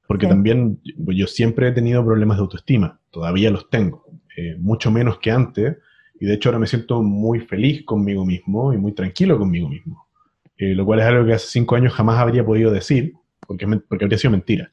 Porque 0.06 0.26
Sí. 0.26 0.30
también 0.30 0.80
yo 0.84 1.26
siempre 1.26 1.68
he 1.68 1.72
tenido 1.72 2.04
problemas 2.04 2.38
de 2.38 2.42
autoestima, 2.42 2.98
todavía 3.10 3.50
los 3.50 3.68
tengo, 3.68 4.06
eh, 4.36 4.56
mucho 4.58 4.90
menos 4.90 5.18
que 5.18 5.30
antes, 5.30 5.76
y 6.20 6.26
de 6.26 6.34
hecho 6.34 6.48
ahora 6.48 6.58
me 6.58 6.66
siento 6.66 7.02
muy 7.02 7.40
feliz 7.40 7.84
conmigo 7.84 8.24
mismo 8.24 8.72
y 8.72 8.78
muy 8.78 8.92
tranquilo 8.92 9.38
conmigo 9.38 9.68
mismo, 9.68 10.06
Eh, 10.60 10.74
lo 10.74 10.84
cual 10.84 10.98
es 11.00 11.06
algo 11.06 11.24
que 11.26 11.34
hace 11.34 11.46
cinco 11.48 11.76
años 11.76 11.92
jamás 11.92 12.18
habría 12.18 12.44
podido 12.44 12.70
decir, 12.72 13.12
porque, 13.48 13.66
porque 13.88 14.04
habría 14.04 14.18
sido 14.18 14.30
mentira. 14.30 14.70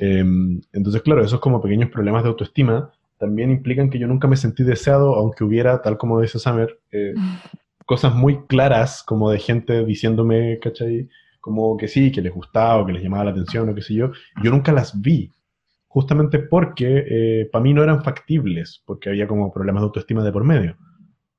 Eh, 0.00 0.24
entonces, 0.72 1.02
claro, 1.02 1.24
esos 1.24 1.40
como 1.40 1.60
pequeños 1.60 1.90
problemas 1.90 2.22
de 2.22 2.28
autoestima 2.28 2.92
también 3.18 3.50
implican 3.50 3.90
que 3.90 3.98
yo 3.98 4.06
nunca 4.06 4.28
me 4.28 4.36
sentí 4.36 4.62
deseado, 4.62 5.16
aunque 5.16 5.42
hubiera, 5.42 5.82
tal 5.82 5.98
como 5.98 6.20
dice 6.20 6.38
Summer, 6.38 6.78
eh, 6.92 7.14
cosas 7.86 8.14
muy 8.14 8.46
claras 8.46 9.02
como 9.02 9.28
de 9.30 9.40
gente 9.40 9.84
diciéndome, 9.84 10.60
¿cachai? 10.60 11.08
Como 11.40 11.76
que 11.76 11.88
sí, 11.88 12.12
que 12.12 12.22
les 12.22 12.32
gustaba 12.32 12.76
o 12.76 12.86
que 12.86 12.92
les 12.92 13.02
llamaba 13.02 13.24
la 13.24 13.30
atención 13.32 13.68
o 13.68 13.74
qué 13.74 13.82
sé 13.82 13.94
yo. 13.94 14.12
Yo 14.44 14.52
nunca 14.52 14.70
las 14.70 15.00
vi, 15.00 15.32
justamente 15.88 16.38
porque 16.38 17.48
para 17.50 17.64
mí 17.64 17.74
no 17.74 17.82
eran 17.82 18.04
factibles, 18.04 18.80
porque 18.86 19.08
había 19.08 19.26
como 19.26 19.52
problemas 19.52 19.80
de 19.80 19.86
autoestima 19.86 20.22
de 20.22 20.30
por 20.30 20.44
medio. 20.44 20.76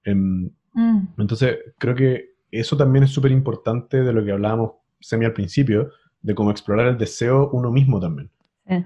Em, 0.04 0.50
Mm. 0.74 1.08
entonces, 1.18 1.58
creo 1.78 1.96
que 1.96 2.32
eso 2.52 2.78
también 2.78 3.04
es 3.04 3.12
súper 3.12 3.32
importante 3.32 4.02
de 4.02 4.14
lo 4.14 4.24
que 4.24 4.32
hablábamos 4.32 4.74
semi 5.00 5.26
al 5.26 5.34
principio, 5.34 5.92
de 6.22 6.36
cómo 6.36 6.52
explorar 6.52 6.88
el 6.88 6.98
deseo 6.98 7.50
uno 7.52 7.72
mismo 7.72 8.00
también. 8.00 8.30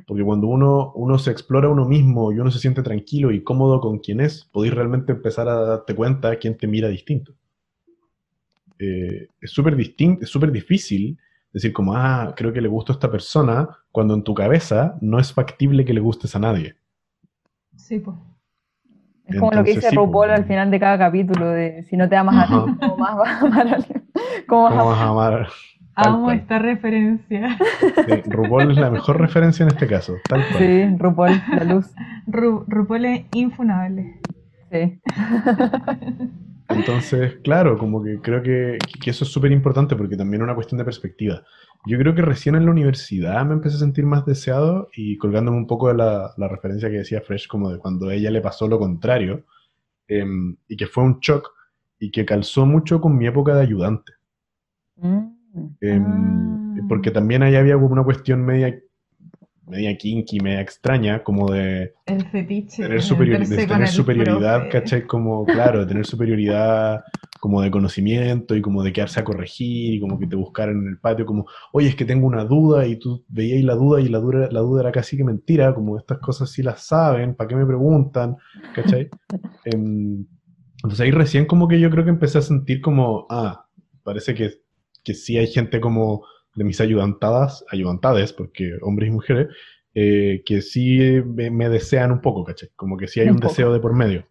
Porque 0.07 0.23
cuando 0.23 0.47
uno, 0.47 0.93
uno 0.95 1.19
se 1.19 1.29
explora 1.29 1.69
uno 1.69 1.85
mismo 1.85 2.31
y 2.31 2.39
uno 2.39 2.49
se 2.49 2.57
siente 2.57 2.81
tranquilo 2.81 3.31
y 3.31 3.43
cómodo 3.43 3.79
con 3.79 3.99
quien 3.99 4.19
es, 4.19 4.43
podéis 4.45 4.73
realmente 4.73 5.11
empezar 5.11 5.47
a 5.47 5.63
darte 5.63 5.93
cuenta 5.93 6.35
quién 6.37 6.57
te 6.57 6.65
mira 6.65 6.87
distinto. 6.87 7.33
Eh, 8.79 9.27
es 9.39 9.51
súper 9.51 9.75
distinto, 9.75 10.23
es 10.23 10.29
súper 10.29 10.51
difícil 10.51 11.19
decir 11.53 11.71
como, 11.71 11.95
ah, 11.95 12.33
creo 12.35 12.51
que 12.51 12.61
le 12.61 12.67
gusto 12.67 12.93
a 12.93 12.95
esta 12.95 13.11
persona, 13.11 13.69
cuando 13.91 14.15
en 14.15 14.23
tu 14.23 14.33
cabeza 14.33 14.97
no 15.01 15.19
es 15.19 15.31
factible 15.31 15.85
que 15.85 15.93
le 15.93 16.01
gustes 16.01 16.35
a 16.35 16.39
nadie. 16.39 16.75
Sí, 17.75 17.99
pues. 17.99 18.17
Es 19.25 19.39
como 19.39 19.51
lo 19.51 19.63
que 19.63 19.71
Entonces, 19.71 19.75
dice 19.75 19.89
sí, 19.89 19.95
RuPaul 19.95 20.27
pues. 20.27 20.39
al 20.39 20.45
final 20.45 20.71
de 20.71 20.79
cada 20.79 20.97
capítulo, 20.97 21.47
de 21.49 21.83
si 21.83 21.95
no 21.95 22.09
te 22.09 22.15
amas 22.15 22.43
a 22.43 22.47
ti. 22.47 22.77
¿cómo 22.79 22.97
más 22.97 23.15
vas 23.17 23.29
a 23.29 23.45
amar 23.45 23.67
a? 23.67 23.77
¿Cómo 24.47 24.63
vas 24.63 24.73
a 24.73 24.77
¿Cómo 24.77 24.89
vas 24.89 24.99
a 24.99 25.07
amar? 25.07 25.47
Amo 25.95 26.23
cual. 26.25 26.37
esta 26.37 26.59
referencia. 26.59 27.57
Sí, 27.79 28.29
RuPaul 28.29 28.71
es 28.71 28.77
la 28.77 28.91
mejor 28.91 29.19
referencia 29.19 29.63
en 29.63 29.69
este 29.69 29.87
caso, 29.87 30.15
tal 30.29 30.43
cual. 30.51 30.63
Sí, 30.63 30.97
RuPaul, 30.97 31.41
la 31.55 31.63
luz. 31.63 31.87
Ru 32.27 32.65
RuPaul 32.67 33.05
es 33.05 33.25
infunable. 33.31 34.21
Sí. 34.71 34.99
Entonces, 36.69 37.35
claro, 37.43 37.77
como 37.77 38.03
que 38.03 38.19
creo 38.21 38.41
que, 38.41 38.79
que 39.01 39.09
eso 39.11 39.23
es 39.23 39.31
súper 39.31 39.51
importante 39.51 39.95
porque 39.95 40.17
también 40.17 40.41
es 40.41 40.45
una 40.45 40.55
cuestión 40.55 40.79
de 40.79 40.85
perspectiva. 40.85 41.43
Yo 41.85 41.97
creo 41.99 42.15
que 42.15 42.23
recién 42.23 42.55
en 42.55 42.65
la 42.65 42.71
universidad 42.71 43.45
me 43.45 43.53
empecé 43.53 43.75
a 43.75 43.79
sentir 43.79 44.05
más 44.05 44.25
deseado 44.25 44.89
y 44.95 45.17
colgándome 45.17 45.57
un 45.57 45.67
poco 45.67 45.89
de 45.89 45.93
la, 45.93 46.33
la 46.37 46.47
referencia 46.47 46.89
que 46.89 46.97
decía 46.97 47.21
Fresh, 47.21 47.47
como 47.47 47.69
de 47.69 47.77
cuando 47.77 48.09
a 48.09 48.15
ella 48.15 48.31
le 48.31 48.41
pasó 48.41 48.67
lo 48.67 48.79
contrario, 48.79 49.45
em, 50.07 50.57
y 50.67 50.75
que 50.75 50.87
fue 50.87 51.03
un 51.03 51.19
shock 51.19 51.51
y 51.99 52.09
que 52.09 52.25
calzó 52.25 52.65
mucho 52.65 52.99
con 52.99 53.15
mi 53.15 53.27
época 53.27 53.53
de 53.55 53.61
ayudante. 53.61 54.13
Mm. 54.97 55.34
Em, 55.81 56.03
Ah. 56.05 56.61
Porque 56.89 57.09
también 57.09 57.41
ahí 57.41 57.55
había 57.55 57.75
como 57.75 57.87
una 57.93 58.03
cuestión 58.03 58.43
media, 58.45 58.77
media 59.67 59.97
kinky, 59.97 60.39
media 60.39 60.61
extraña, 60.61 61.23
como 61.23 61.51
de 61.51 61.93
El 62.05 62.23
fetiche. 62.25 62.83
tener, 62.83 62.97
de 62.97 63.01
superior- 63.01 63.47
de 63.47 63.65
tener 63.65 63.87
superioridad. 63.87 64.69
¿cachai? 64.69 65.07
Como, 65.07 65.45
claro, 65.45 65.79
de 65.79 65.85
tener 65.87 66.05
superioridad 66.05 67.03
como 67.39 67.61
de 67.61 67.71
conocimiento 67.71 68.55
y 68.55 68.61
como 68.61 68.83
de 68.83 68.91
quedarse 68.91 69.19
a 69.19 69.23
corregir 69.23 69.93
y 69.95 69.99
como 69.99 70.19
que 70.19 70.27
te 70.27 70.35
buscaran 70.35 70.77
en 70.81 70.87
el 70.89 70.97
patio 70.99 71.25
como, 71.25 71.45
oye, 71.73 71.87
es 71.89 71.95
que 71.95 72.05
tengo 72.05 72.27
una 72.27 72.43
duda 72.43 72.85
y 72.87 72.97
tú 72.97 73.23
veías 73.29 73.63
la 73.63 73.75
duda 73.75 74.01
y 74.01 74.09
la 74.09 74.17
duda, 74.19 74.47
la 74.51 74.59
duda 74.61 74.81
era 74.81 74.91
casi 74.91 75.15
que 75.17 75.23
mentira, 75.23 75.73
como 75.73 75.97
estas 75.97 76.17
cosas 76.19 76.49
sí 76.51 76.61
las 76.63 76.85
saben, 76.85 77.35
¿para 77.35 77.47
qué 77.47 77.55
me 77.55 77.65
preguntan? 77.65 78.35
¿cachai? 78.75 79.09
Em, 79.65 80.25
entonces 80.77 80.99
ahí 81.01 81.11
recién 81.11 81.45
como 81.45 81.67
que 81.67 81.79
yo 81.79 81.89
creo 81.89 82.03
que 82.03 82.09
empecé 82.11 82.37
a 82.39 82.41
sentir 82.41 82.81
como, 82.81 83.25
ah, 83.29 83.65
parece 84.03 84.33
que, 84.35 84.51
que 85.05 85.15
sí 85.15 85.37
hay 85.37 85.47
gente 85.47 85.81
como 85.81 86.25
de 86.55 86.65
mis 86.65 86.81
ayudantadas, 86.81 87.65
ayudantades, 87.71 88.33
porque 88.33 88.73
hombres 88.83 89.09
y 89.09 89.13
mujeres, 89.13 89.49
eh, 89.95 90.43
que 90.45 90.61
sí 90.63 90.99
me, 91.25 91.51
me 91.51 91.69
desean 91.69 92.11
un 92.13 92.21
poco, 92.21 92.45
¿cachai? 92.45 92.69
Como 92.75 92.97
que 92.97 93.07
sí 93.09 93.21
hay 93.21 93.29
Un 93.29 93.37
un 93.37 93.39
deseo 93.41 93.73
de 93.73 93.81
por 93.81 93.95
medio. 93.95 94.25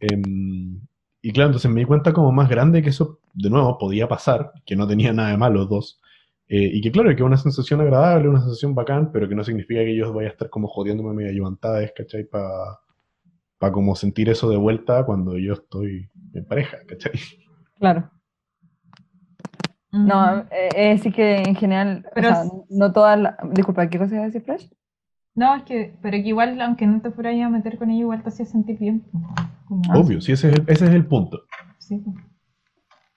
Em, 0.00 0.80
y 1.22 1.32
claro, 1.32 1.48
entonces 1.50 1.70
me 1.70 1.80
di 1.80 1.86
cuenta 1.86 2.12
como 2.12 2.32
más 2.32 2.48
grande 2.48 2.82
que 2.82 2.90
eso, 2.90 3.20
de 3.34 3.50
nuevo, 3.50 3.78
podía 3.78 4.08
pasar, 4.08 4.52
que 4.66 4.76
no 4.76 4.86
tenía 4.88 5.12
nada 5.12 5.30
de 5.30 5.36
malo 5.38 5.66
dos. 5.66 6.00
eh, 6.48 6.70
y 6.74 6.80
que 6.80 6.90
claro, 6.92 7.08
que 7.10 7.16
es 7.16 7.20
una 7.22 7.36
sensación 7.36 7.80
agradable, 7.82 8.28
una 8.28 8.40
sensación 8.40 8.74
bacán, 8.74 9.12
pero 9.12 9.28
que 9.28 9.34
no 9.34 9.44
significa 9.44 9.80
que 9.84 9.96
yo 9.96 10.12
vaya 10.12 10.28
a 10.30 10.32
estar 10.32 10.50
como 10.50 10.68
jodiéndome 10.68 11.14
mis 11.14 11.30
ayudantades, 11.30 11.92
¿cachai? 11.96 12.24
Para 12.24 13.72
como 13.72 13.94
sentir 13.96 14.28
eso 14.28 14.48
de 14.50 14.56
vuelta 14.56 15.04
cuando 15.04 15.36
yo 15.38 15.54
estoy 15.54 16.08
en 16.34 16.44
pareja, 16.46 16.78
¿cachai? 16.86 17.12
Claro. 17.80 18.10
No, 19.92 20.38
eh, 20.50 20.68
es 20.74 20.98
decir 20.98 21.14
que 21.14 21.36
en 21.42 21.54
general, 21.54 22.04
o 22.06 22.10
Pero 22.14 22.28
sea, 22.28 22.42
s- 22.44 22.52
no 22.70 22.92
todas 22.92 23.18
las... 23.18 23.34
Disculpa, 23.52 23.88
¿qué 23.88 23.98
cosa 23.98 24.14
iba 24.14 24.24
a 24.24 24.26
decir, 24.26 24.42
Flash? 24.42 24.66
No, 25.34 25.54
es 25.54 25.62
que, 25.62 25.94
pero 26.02 26.12
que 26.18 26.28
igual, 26.28 26.60
aunque 26.60 26.86
no 26.86 27.00
te 27.00 27.10
fueras 27.10 27.34
a 27.40 27.48
meter 27.48 27.78
con 27.78 27.90
ella, 27.90 28.00
igual 28.00 28.22
te 28.22 28.28
hacía 28.28 28.44
sentir 28.44 28.78
bien. 28.78 29.04
Como, 29.66 29.82
Obvio, 29.94 30.20
sí, 30.20 30.32
ese 30.32 30.48
es 30.50 30.54
el, 30.58 30.64
ese 30.66 30.84
es 30.86 30.90
el 30.90 31.06
punto. 31.06 31.42
Sí. 31.78 32.02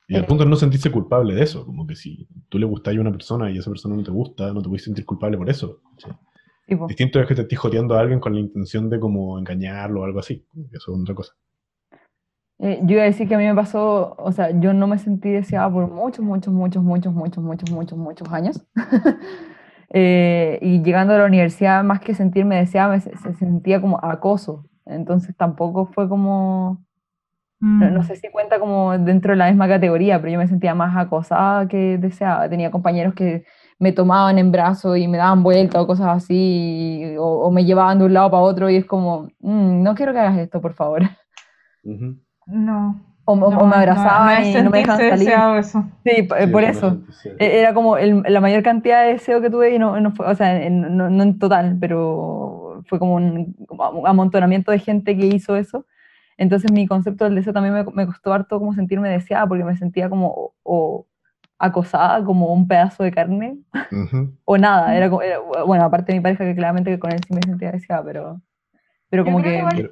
Y 0.07 0.15
el 0.15 0.23
Eh. 0.23 0.27
punto 0.27 0.43
es 0.43 0.49
no 0.49 0.55
sentirse 0.55 0.91
culpable 0.91 1.33
de 1.35 1.43
eso, 1.43 1.65
como 1.65 1.87
que 1.87 1.95
si 1.95 2.27
tú 2.49 2.59
le 2.59 2.65
gustas 2.65 2.95
a 2.95 2.99
una 3.01 3.11
persona 3.11 3.49
y 3.49 3.57
esa 3.57 3.69
persona 3.71 3.95
no 3.95 4.03
te 4.03 4.11
gusta, 4.11 4.53
no 4.53 4.61
te 4.61 4.67
puedes 4.69 4.83
sentir 4.83 5.05
culpable 5.05 5.37
por 5.37 5.49
eso. 5.49 5.79
Sí. 5.97 6.09
Distinto 6.87 7.19
es 7.19 7.27
que 7.27 7.35
te 7.35 7.41
estés 7.41 7.59
joteando 7.59 7.95
a 7.95 7.99
alguien 7.99 8.19
con 8.21 8.33
la 8.33 8.39
intención 8.39 8.89
de 8.89 8.97
como 8.99 9.37
engañarlo 9.37 10.01
o 10.01 10.05
algo 10.05 10.19
así, 10.19 10.45
que 10.53 10.77
eso 10.77 10.93
es 10.95 11.01
otra 11.01 11.15
cosa. 11.15 11.33
Eh, 12.63 12.79
yo 12.83 12.93
iba 12.93 13.01
a 13.03 13.05
decir 13.05 13.27
que 13.27 13.33
a 13.35 13.37
mí 13.39 13.45
me 13.45 13.55
pasó, 13.55 14.15
o 14.19 14.31
sea, 14.31 14.51
yo 14.59 14.71
no 14.73 14.85
me 14.87 14.99
sentí 14.99 15.31
deseada 15.31 15.71
por 15.71 15.89
muchos, 15.89 16.23
muchos, 16.23 16.53
muchos, 16.53 16.83
muchos, 16.83 17.13
muchos, 17.13 17.43
muchos, 17.43 17.69
muchos, 17.71 17.97
muchos 17.97 18.31
años. 18.33 18.65
Eh, 19.93 20.57
y 20.61 20.81
llegando 20.83 21.13
a 21.13 21.17
la 21.17 21.25
universidad, 21.25 21.83
más 21.83 21.99
que 21.99 22.15
sentirme 22.15 22.55
deseada, 22.57 22.91
me 22.93 23.01
se, 23.01 23.15
se 23.17 23.33
sentía 23.33 23.81
como 23.81 23.99
acoso. 24.01 24.63
Entonces 24.85 25.35
tampoco 25.35 25.85
fue 25.87 26.07
como, 26.07 26.81
no, 27.61 27.91
no 27.91 27.99
Mm. 28.01 28.03
sé 28.03 28.15
si 28.17 28.29
cuenta 28.31 28.59
como 28.59 28.97
dentro 28.99 29.31
de 29.33 29.37
la 29.37 29.47
misma 29.49 29.67
categoría, 29.67 30.19
pero 30.21 30.33
yo 30.33 30.39
me 30.39 30.47
sentía 30.47 30.75
más 30.75 30.95
acosada 30.97 31.67
que 31.67 31.97
deseada. 31.97 32.49
Tenía 32.49 32.71
compañeros 32.71 33.13
que 33.15 33.45
me 33.79 33.91
tomaban 33.93 34.39
en 34.39 34.51
brazos 34.51 34.97
y 34.97 35.07
me 35.07 35.17
daban 35.17 35.43
vuelta 35.43 35.81
o 35.81 35.87
cosas 35.87 36.07
así, 36.09 36.35
y- 37.13 37.17
o, 37.17 37.25
o 37.25 37.51
me 37.51 37.65
llevaban 37.65 37.99
de 37.99 38.05
un 38.05 38.13
lado 38.13 38.31
para 38.31 38.43
otro 38.43 38.69
y 38.69 38.77
es 38.77 38.85
como, 38.85 39.23
"Mm, 39.39 39.83
no 39.83 39.95
quiero 39.95 40.13
que 40.13 40.19
hagas 40.19 40.37
esto, 40.39 40.61
por 40.61 40.73
favor. 40.73 41.01
Ujú. 41.83 42.17
No. 42.47 42.99
O, 43.25 43.35
me 43.35 43.75
abrazaban 43.75 44.41
no, 44.41 44.47
y 44.59 44.63
no 44.63 44.69
me 44.71 44.79
dejaban 44.79 44.99
salir. 44.99 45.19
deseado 45.27 45.57
eso. 45.57 45.83
Sí, 46.03 46.23
por 46.51 46.63
eso. 46.63 47.01
E- 47.39 47.59
Era 47.59 47.73
como 47.73 47.97
el- 47.97 48.23
la 48.27 48.41
mayor 48.41 48.63
cantidad 48.63 49.03
de 49.03 49.13
deseo 49.13 49.41
que 49.41 49.49
tuve 49.49 49.75
y 49.75 49.79
no, 49.79 49.99
no 50.01 50.11
fue, 50.11 50.25
o 50.25 50.35
sea, 50.35 50.61
en- 50.61 50.97
no, 50.97 51.09
no 51.09 51.23
en 51.23 51.37
total, 51.39 51.77
pero 51.79 52.81
fue 52.87 52.99
como 52.99 53.15
un, 53.15 53.55
amontonamiento 54.05 54.71
de 54.71 54.79
gente 54.79 55.15
que 55.15 55.27
hizo 55.27 55.55
eso. 55.55 55.85
Entonces 56.37 56.71
mi 56.71 56.87
concepto 56.87 57.25
del 57.25 57.35
deseo 57.35 57.53
también 57.53 57.75
me, 57.75 57.83
me 57.83 58.05
costó 58.07 58.33
harto 58.33 58.57
como 58.59 58.73
sentirme 58.73 59.07
deseada 59.09 59.45
porque 59.47 59.63
me 59.63 59.77
sentía 59.77 60.09
como 60.09 60.53
o, 60.63 61.05
acosada, 61.59 62.23
como 62.25 62.51
un 62.51 62.67
pedazo 62.67 63.03
de 63.03 63.11
carne, 63.11 63.59
o 64.45 64.57
nada. 64.57 64.95
Era, 64.97 65.09
como- 65.09 65.21
era- 65.21 65.39
bueno, 65.65 65.83
aparte 65.85 66.11
de 66.11 66.17
mi 66.17 66.23
pareja 66.23 66.43
que 66.43 66.55
claramente 66.55 66.89
que 66.89 66.99
con 66.99 67.11
él 67.11 67.19
sí 67.25 67.33
me 67.35 67.41
sentía 67.43 67.71
deseada, 67.71 68.03
pero, 68.03 68.41
pero 69.09 69.23
como 69.23 69.41
que 69.43 69.91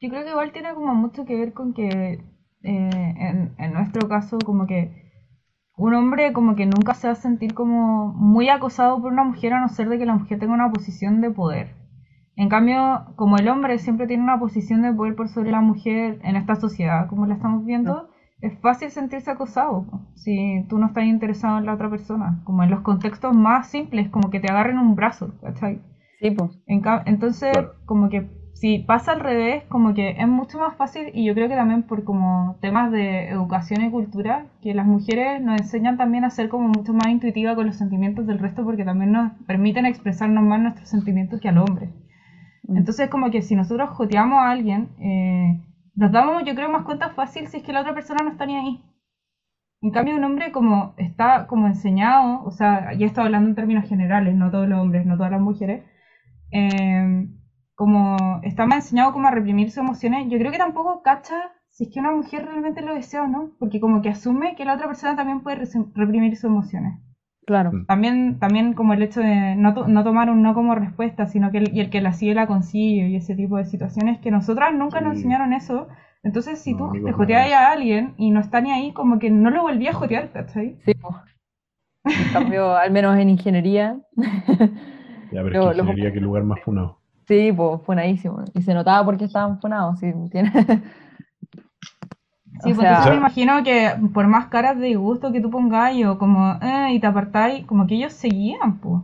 Yo 0.00 0.08
creo 0.08 0.24
que 0.24 0.30
igual 0.30 0.52
tiene 0.52 0.74
como 0.74 0.94
mucho 0.94 1.24
que 1.24 1.36
ver 1.36 1.52
con 1.52 1.72
que 1.74 1.88
eh, 1.88 2.20
en, 2.62 3.52
en 3.58 3.72
nuestro 3.72 4.08
caso 4.08 4.38
como 4.44 4.66
que 4.66 4.90
un 5.76 5.94
hombre 5.94 6.32
como 6.32 6.54
que 6.54 6.66
nunca 6.66 6.94
se 6.94 7.08
va 7.08 7.12
a 7.12 7.16
sentir 7.16 7.54
como 7.54 8.12
muy 8.14 8.48
acosado 8.48 9.00
por 9.00 9.12
una 9.12 9.24
mujer 9.24 9.52
a 9.54 9.60
no 9.60 9.68
ser 9.68 9.88
de 9.88 9.98
que 9.98 10.06
la 10.06 10.14
mujer 10.14 10.38
tenga 10.38 10.54
una 10.54 10.70
posición 10.70 11.20
de 11.20 11.30
poder. 11.30 11.74
En 12.36 12.48
cambio, 12.48 13.06
como 13.16 13.36
el 13.36 13.48
hombre 13.48 13.78
siempre 13.78 14.06
tiene 14.06 14.22
una 14.22 14.38
posición 14.38 14.82
de 14.82 14.92
poder 14.92 15.14
por 15.14 15.28
sobre 15.28 15.50
la 15.50 15.60
mujer 15.60 16.20
en 16.24 16.36
esta 16.36 16.56
sociedad, 16.56 17.08
como 17.08 17.26
la 17.26 17.34
estamos 17.34 17.64
viendo, 17.64 18.08
es 18.40 18.58
fácil 18.60 18.90
sentirse 18.90 19.30
acosado 19.30 19.86
si 20.14 20.64
tú 20.68 20.78
no 20.78 20.86
estás 20.86 21.04
interesado 21.04 21.58
en 21.58 21.66
la 21.66 21.74
otra 21.74 21.90
persona, 21.90 22.40
como 22.44 22.62
en 22.62 22.70
los 22.70 22.80
contextos 22.80 23.34
más 23.36 23.68
simples, 23.68 24.08
como 24.08 24.30
que 24.30 24.40
te 24.40 24.50
agarren 24.50 24.78
un 24.78 24.94
brazo, 24.94 25.32
¿cachai? 25.42 25.80
Sí, 26.20 26.30
pues. 26.30 26.50
En 26.66 26.82
entonces, 27.06 27.52
Claro. 27.52 27.74
como 27.86 28.08
que 28.08 28.26
si 28.52 28.78
pasa 28.78 29.12
al 29.12 29.20
revés, 29.20 29.64
como 29.68 29.92
que 29.94 30.10
es 30.10 30.28
mucho 30.28 30.58
más 30.58 30.76
fácil 30.76 31.10
y 31.14 31.24
yo 31.24 31.34
creo 31.34 31.48
que 31.48 31.56
también 31.56 31.82
por 31.82 32.04
como 32.04 32.56
temas 32.60 32.92
de 32.92 33.28
educación 33.28 33.82
y 33.84 33.90
cultura, 33.90 34.46
que 34.62 34.74
las 34.74 34.86
mujeres 34.86 35.42
nos 35.42 35.60
enseñan 35.60 35.96
también 35.96 36.24
a 36.24 36.30
ser 36.30 36.48
como 36.48 36.68
mucho 36.68 36.92
más 36.92 37.08
intuitiva 37.08 37.54
con 37.56 37.66
los 37.66 37.76
sentimientos 37.76 38.26
del 38.26 38.38
resto 38.38 38.64
porque 38.64 38.84
también 38.84 39.12
nos 39.12 39.32
permiten 39.46 39.86
expresarnos 39.86 40.44
más 40.44 40.60
nuestros 40.60 40.88
sentimientos 40.88 41.40
que 41.40 41.48
al 41.48 41.58
hombre. 41.58 41.90
Mm. 42.68 42.76
Entonces 42.76 43.10
como 43.10 43.30
que 43.30 43.42
si 43.42 43.56
nosotros 43.56 43.90
joteamos 43.90 44.38
a 44.38 44.50
alguien, 44.50 44.90
eh, 45.00 45.60
nos 45.94 46.12
damos 46.12 46.44
yo 46.44 46.54
creo 46.54 46.70
más 46.70 46.84
cuenta 46.84 47.10
fácil 47.10 47.48
si 47.48 47.56
es 47.56 47.62
que 47.64 47.72
la 47.72 47.80
otra 47.80 47.94
persona 47.94 48.20
no 48.22 48.30
está 48.30 48.46
ni 48.46 48.56
ahí. 48.56 48.80
En 49.80 49.90
cambio, 49.90 50.14
un 50.14 50.22
hombre 50.22 50.52
como 50.52 50.94
está 50.96 51.48
como 51.48 51.66
enseñado, 51.66 52.44
o 52.44 52.52
sea, 52.52 52.92
ya 52.94 53.04
estoy 53.04 53.24
hablando 53.24 53.48
en 53.48 53.56
términos 53.56 53.88
generales, 53.88 54.36
no 54.36 54.52
todos 54.52 54.68
los 54.68 54.78
hombres, 54.78 55.04
no 55.04 55.16
todas 55.16 55.32
las 55.32 55.40
mujeres, 55.40 55.82
eh, 56.52 57.26
como 57.82 58.16
está 58.44 58.64
más 58.64 58.76
enseñado 58.84 59.12
como 59.12 59.26
a 59.26 59.32
reprimir 59.32 59.68
sus 59.70 59.78
emociones, 59.78 60.28
yo 60.30 60.38
creo 60.38 60.52
que 60.52 60.58
tampoco 60.58 61.02
cacha 61.02 61.50
si 61.68 61.84
es 61.84 61.90
que 61.92 61.98
una 61.98 62.12
mujer 62.12 62.44
realmente 62.46 62.80
lo 62.80 62.94
desea 62.94 63.24
o 63.24 63.26
no, 63.26 63.50
porque 63.58 63.80
como 63.80 64.02
que 64.02 64.08
asume 64.10 64.54
que 64.56 64.64
la 64.64 64.74
otra 64.74 64.86
persona 64.86 65.16
también 65.16 65.40
puede 65.40 65.64
reprimir 65.94 66.36
sus 66.36 66.44
emociones. 66.44 67.00
Claro. 67.44 67.72
Mm. 67.72 67.86
También, 67.86 68.38
también 68.38 68.74
como 68.74 68.92
el 68.92 69.02
hecho 69.02 69.20
de 69.20 69.56
no, 69.56 69.74
to- 69.74 69.88
no 69.88 70.04
tomar 70.04 70.30
un 70.30 70.42
no 70.42 70.54
como 70.54 70.76
respuesta, 70.76 71.26
sino 71.26 71.50
que 71.50 71.58
el, 71.58 71.74
y 71.76 71.80
el 71.80 71.90
que 71.90 72.00
la 72.00 72.12
sigue 72.12 72.34
la 72.34 72.46
consigue 72.46 73.08
y 73.08 73.16
ese 73.16 73.34
tipo 73.34 73.56
de 73.56 73.64
situaciones 73.64 74.20
que 74.20 74.30
nosotras 74.30 74.72
nunca 74.72 75.00
nos 75.00 75.16
enseñaron 75.16 75.52
eso. 75.52 75.88
Entonces, 76.22 76.60
si 76.60 76.74
No, 76.74 76.92
tú 76.92 77.04
te 77.04 77.10
joteas 77.12 77.50
a 77.52 77.72
alguien 77.72 78.14
y 78.16 78.30
no 78.30 78.38
está 78.38 78.60
ni 78.60 78.70
ahí, 78.70 78.92
como 78.92 79.18
que 79.18 79.28
no 79.30 79.50
lo 79.50 79.62
volví 79.62 79.88
a 79.88 79.92
jotear, 79.92 80.30
¿cachai? 80.30 80.76
Sí. 80.84 80.92
En 82.04 82.32
cambio, 82.32 82.76
al 82.76 82.90
menos 82.92 83.18
en 83.18 83.28
ingeniería, 83.30 83.96
Ya, 84.16 85.42
pero 85.42 85.48
es 85.48 85.52
que 85.52 85.58
lo- 85.82 85.82
ingeniería, 85.84 86.12
qué 86.12 86.20
lugar 86.20 86.44
más 86.44 86.60
funado. 86.60 86.98
Sí, 87.32 87.52
pues 87.52 87.80
funadísimo. 87.82 88.44
Y 88.54 88.62
se 88.62 88.74
notaba 88.74 89.04
porque 89.04 89.24
estaban 89.24 89.60
funados, 89.60 89.98
sí, 89.98 90.12
tiene- 90.30 90.52
Sí, 92.62 92.70
O 92.70 92.74
porque 92.76 92.80
sea- 92.90 93.04
yo 93.06 93.10
me 93.12 93.16
imagino 93.16 93.64
que 93.64 93.90
por 94.12 94.26
más 94.28 94.46
caras 94.46 94.78
de 94.78 94.86
disgusto 94.88 95.32
que 95.32 95.40
tú 95.40 95.50
pongas 95.50 95.94
o 96.06 96.18
como, 96.18 96.58
eh, 96.62 96.92
y 96.92 97.00
te 97.00 97.06
apartáis, 97.06 97.64
como 97.66 97.86
que 97.86 97.94
ellos 97.96 98.12
seguían, 98.12 98.78
pues. 98.78 99.02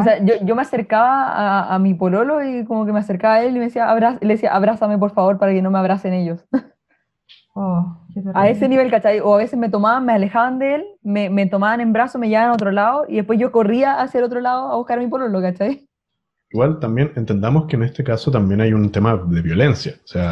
O 0.00 0.02
sea, 0.04 0.24
yo, 0.24 0.34
yo 0.44 0.54
me 0.54 0.62
acercaba 0.62 1.28
a, 1.28 1.74
a 1.74 1.78
mi 1.78 1.94
pololo 1.94 2.44
y 2.44 2.64
como 2.66 2.84
que 2.86 2.92
me 2.92 2.98
acercaba 3.00 3.34
a 3.34 3.42
él 3.42 3.56
y 3.56 3.58
me 3.58 3.64
decía, 3.66 3.90
"Abra-", 3.90 4.18
le 4.20 4.28
decía, 4.34 4.54
abrázame 4.54 4.98
por 4.98 5.10
favor 5.12 5.38
para 5.38 5.52
que 5.52 5.62
no 5.62 5.70
me 5.70 5.78
abracen 5.78 6.12
ellos. 6.12 6.44
Oh, 7.56 7.96
A 8.34 8.48
ese 8.48 8.68
nivel, 8.68 8.90
¿cachai? 8.90 9.20
O 9.20 9.32
a 9.34 9.38
veces 9.38 9.58
me 9.58 9.68
tomaban, 9.68 10.04
me 10.04 10.12
alejaban 10.12 10.58
de 10.58 10.74
él, 10.76 10.84
me, 11.02 11.30
me 11.30 11.46
tomaban 11.46 11.80
en 11.80 11.92
brazos, 11.92 12.20
me 12.20 12.28
llevaban 12.28 12.50
a 12.50 12.54
otro 12.54 12.72
lado 12.72 13.04
y 13.08 13.16
después 13.16 13.38
yo 13.38 13.52
corría 13.52 14.00
hacia 14.00 14.18
el 14.18 14.24
otro 14.24 14.40
lado 14.40 14.72
a 14.72 14.76
buscar 14.76 14.98
a 14.98 15.02
mi 15.02 15.08
pololo, 15.08 15.40
¿cachai? 15.40 15.88
Igual 16.54 16.78
también 16.78 17.12
entendamos 17.16 17.66
que 17.66 17.74
en 17.76 17.82
este 17.82 18.04
caso 18.04 18.30
también 18.30 18.60
hay 18.60 18.72
un 18.72 18.90
tema 18.92 19.16
de 19.26 19.42
violencia. 19.42 19.94
O 20.04 20.06
sea, 20.06 20.30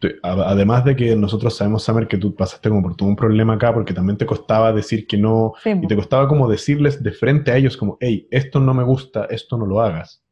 Sí. 0.00 0.08
además 0.22 0.84
de 0.84 0.94
que 0.94 1.16
nosotros 1.16 1.56
sabemos, 1.56 1.82
Samer, 1.82 2.06
que 2.06 2.16
tú 2.16 2.32
pasaste 2.34 2.68
como 2.68 2.80
por 2.82 2.94
todo 2.94 3.08
un 3.08 3.16
problema 3.16 3.54
acá 3.54 3.74
porque 3.74 3.92
también 3.92 4.16
te 4.16 4.24
costaba 4.24 4.72
decir 4.72 5.06
que 5.08 5.16
no 5.18 5.54
Sí, 5.64 5.70
y 5.82 5.86
te 5.88 5.96
costaba 5.96 6.28
como 6.28 6.48
decirles 6.48 7.02
de 7.02 7.10
frente 7.10 7.50
a 7.50 7.56
ellos 7.56 7.76
como, 7.76 7.96
hey, 8.00 8.28
esto 8.30 8.60
no 8.60 8.72
me 8.72 8.84
gusta, 8.84 9.24
esto 9.30 9.58
no 9.58 9.66
lo 9.66 9.80
hagas. 9.80 10.22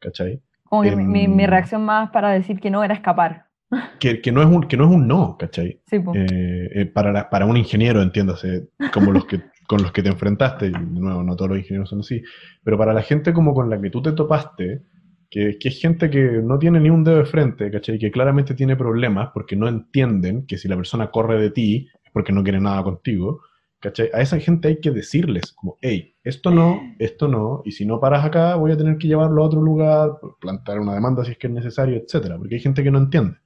¿Cachai? 0.00 0.40
como 0.64 0.82
que 0.82 0.96
mi, 0.96 1.04
mi- 1.04 1.28
mi 1.28 1.44
em, 1.44 1.50
reacción 1.50 1.84
más 1.84 2.10
para 2.10 2.30
decir 2.30 2.58
que 2.58 2.70
no 2.70 2.82
era 2.82 2.94
escapar. 2.94 3.46
Que, 4.00 4.20
que 4.22 4.32
no, 4.32 4.40
es 4.40 4.46
un, 4.48 4.62
que 4.66 4.76
no 4.78 4.84
es 4.84 4.90
un 4.90 5.06
no, 5.06 5.36
¿cachai? 5.38 5.80
Sí. 5.86 5.96
Eh, 6.14 6.70
eh, 6.74 6.86
para, 6.86 7.12
la- 7.12 7.28
para 7.30 7.44
un 7.46 7.56
ingeniero, 7.58 8.00
entiéndase, 8.02 8.68
como 8.94 9.12
los 9.12 9.26
que, 9.26 9.40
con 9.66 9.82
los 9.82 9.92
que 9.92 10.02
te 10.02 10.08
enfrentaste, 10.08 10.66
y 10.66 10.70
de 10.70 10.78
nuevo, 10.78 11.22
no 11.22 11.36
todos 11.36 11.50
los 11.50 11.58
ingenieros 11.58 11.88
son 11.88 12.00
así, 12.00 12.22
pero 12.62 12.76
para 12.78 12.92
la 12.92 13.02
gente 13.02 13.32
como 13.32 13.54
con 13.54 13.70
la 13.70 13.80
que 13.80 13.90
tú 13.90 14.02
te 14.02 14.12
topaste, 14.12 14.82
que, 15.30 15.58
que 15.58 15.68
es 15.68 15.80
gente 15.80 16.10
que 16.10 16.40
no 16.42 16.58
tiene 16.58 16.80
ni 16.80 16.90
un 16.90 17.02
dedo 17.02 17.18
de 17.18 17.24
frente, 17.24 17.70
¿cachai? 17.70 17.98
Que 17.98 18.10
claramente 18.10 18.54
tiene 18.54 18.76
problemas 18.76 19.30
porque 19.32 19.56
no 19.56 19.68
entienden 19.68 20.46
que 20.46 20.58
si 20.58 20.68
la 20.68 20.76
persona 20.76 21.10
corre 21.10 21.40
de 21.40 21.50
ti 21.50 21.88
es 22.04 22.10
porque 22.12 22.32
no 22.32 22.42
quiere 22.42 22.60
nada 22.60 22.82
contigo, 22.82 23.40
¿cachai? 23.80 24.10
A 24.14 24.20
esa 24.20 24.38
gente 24.38 24.68
hay 24.68 24.80
que 24.80 24.90
decirles 24.90 25.52
como, 25.52 25.76
hey, 25.80 26.14
esto 26.22 26.50
no, 26.50 26.80
esto 26.98 27.28
no, 27.28 27.62
y 27.64 27.72
si 27.72 27.84
no 27.84 28.00
paras 28.00 28.24
acá 28.24 28.54
voy 28.56 28.72
a 28.72 28.76
tener 28.76 28.96
que 28.96 29.08
llevarlo 29.08 29.42
a 29.42 29.46
otro 29.46 29.60
lugar, 29.60 30.10
plantar 30.40 30.78
una 30.78 30.94
demanda 30.94 31.24
si 31.24 31.32
es 31.32 31.38
que 31.38 31.48
es 31.48 31.52
necesario, 31.52 31.96
etcétera, 31.96 32.38
porque 32.38 32.54
hay 32.54 32.60
gente 32.60 32.82
que 32.82 32.90
no 32.90 32.98
entiende. 32.98 33.36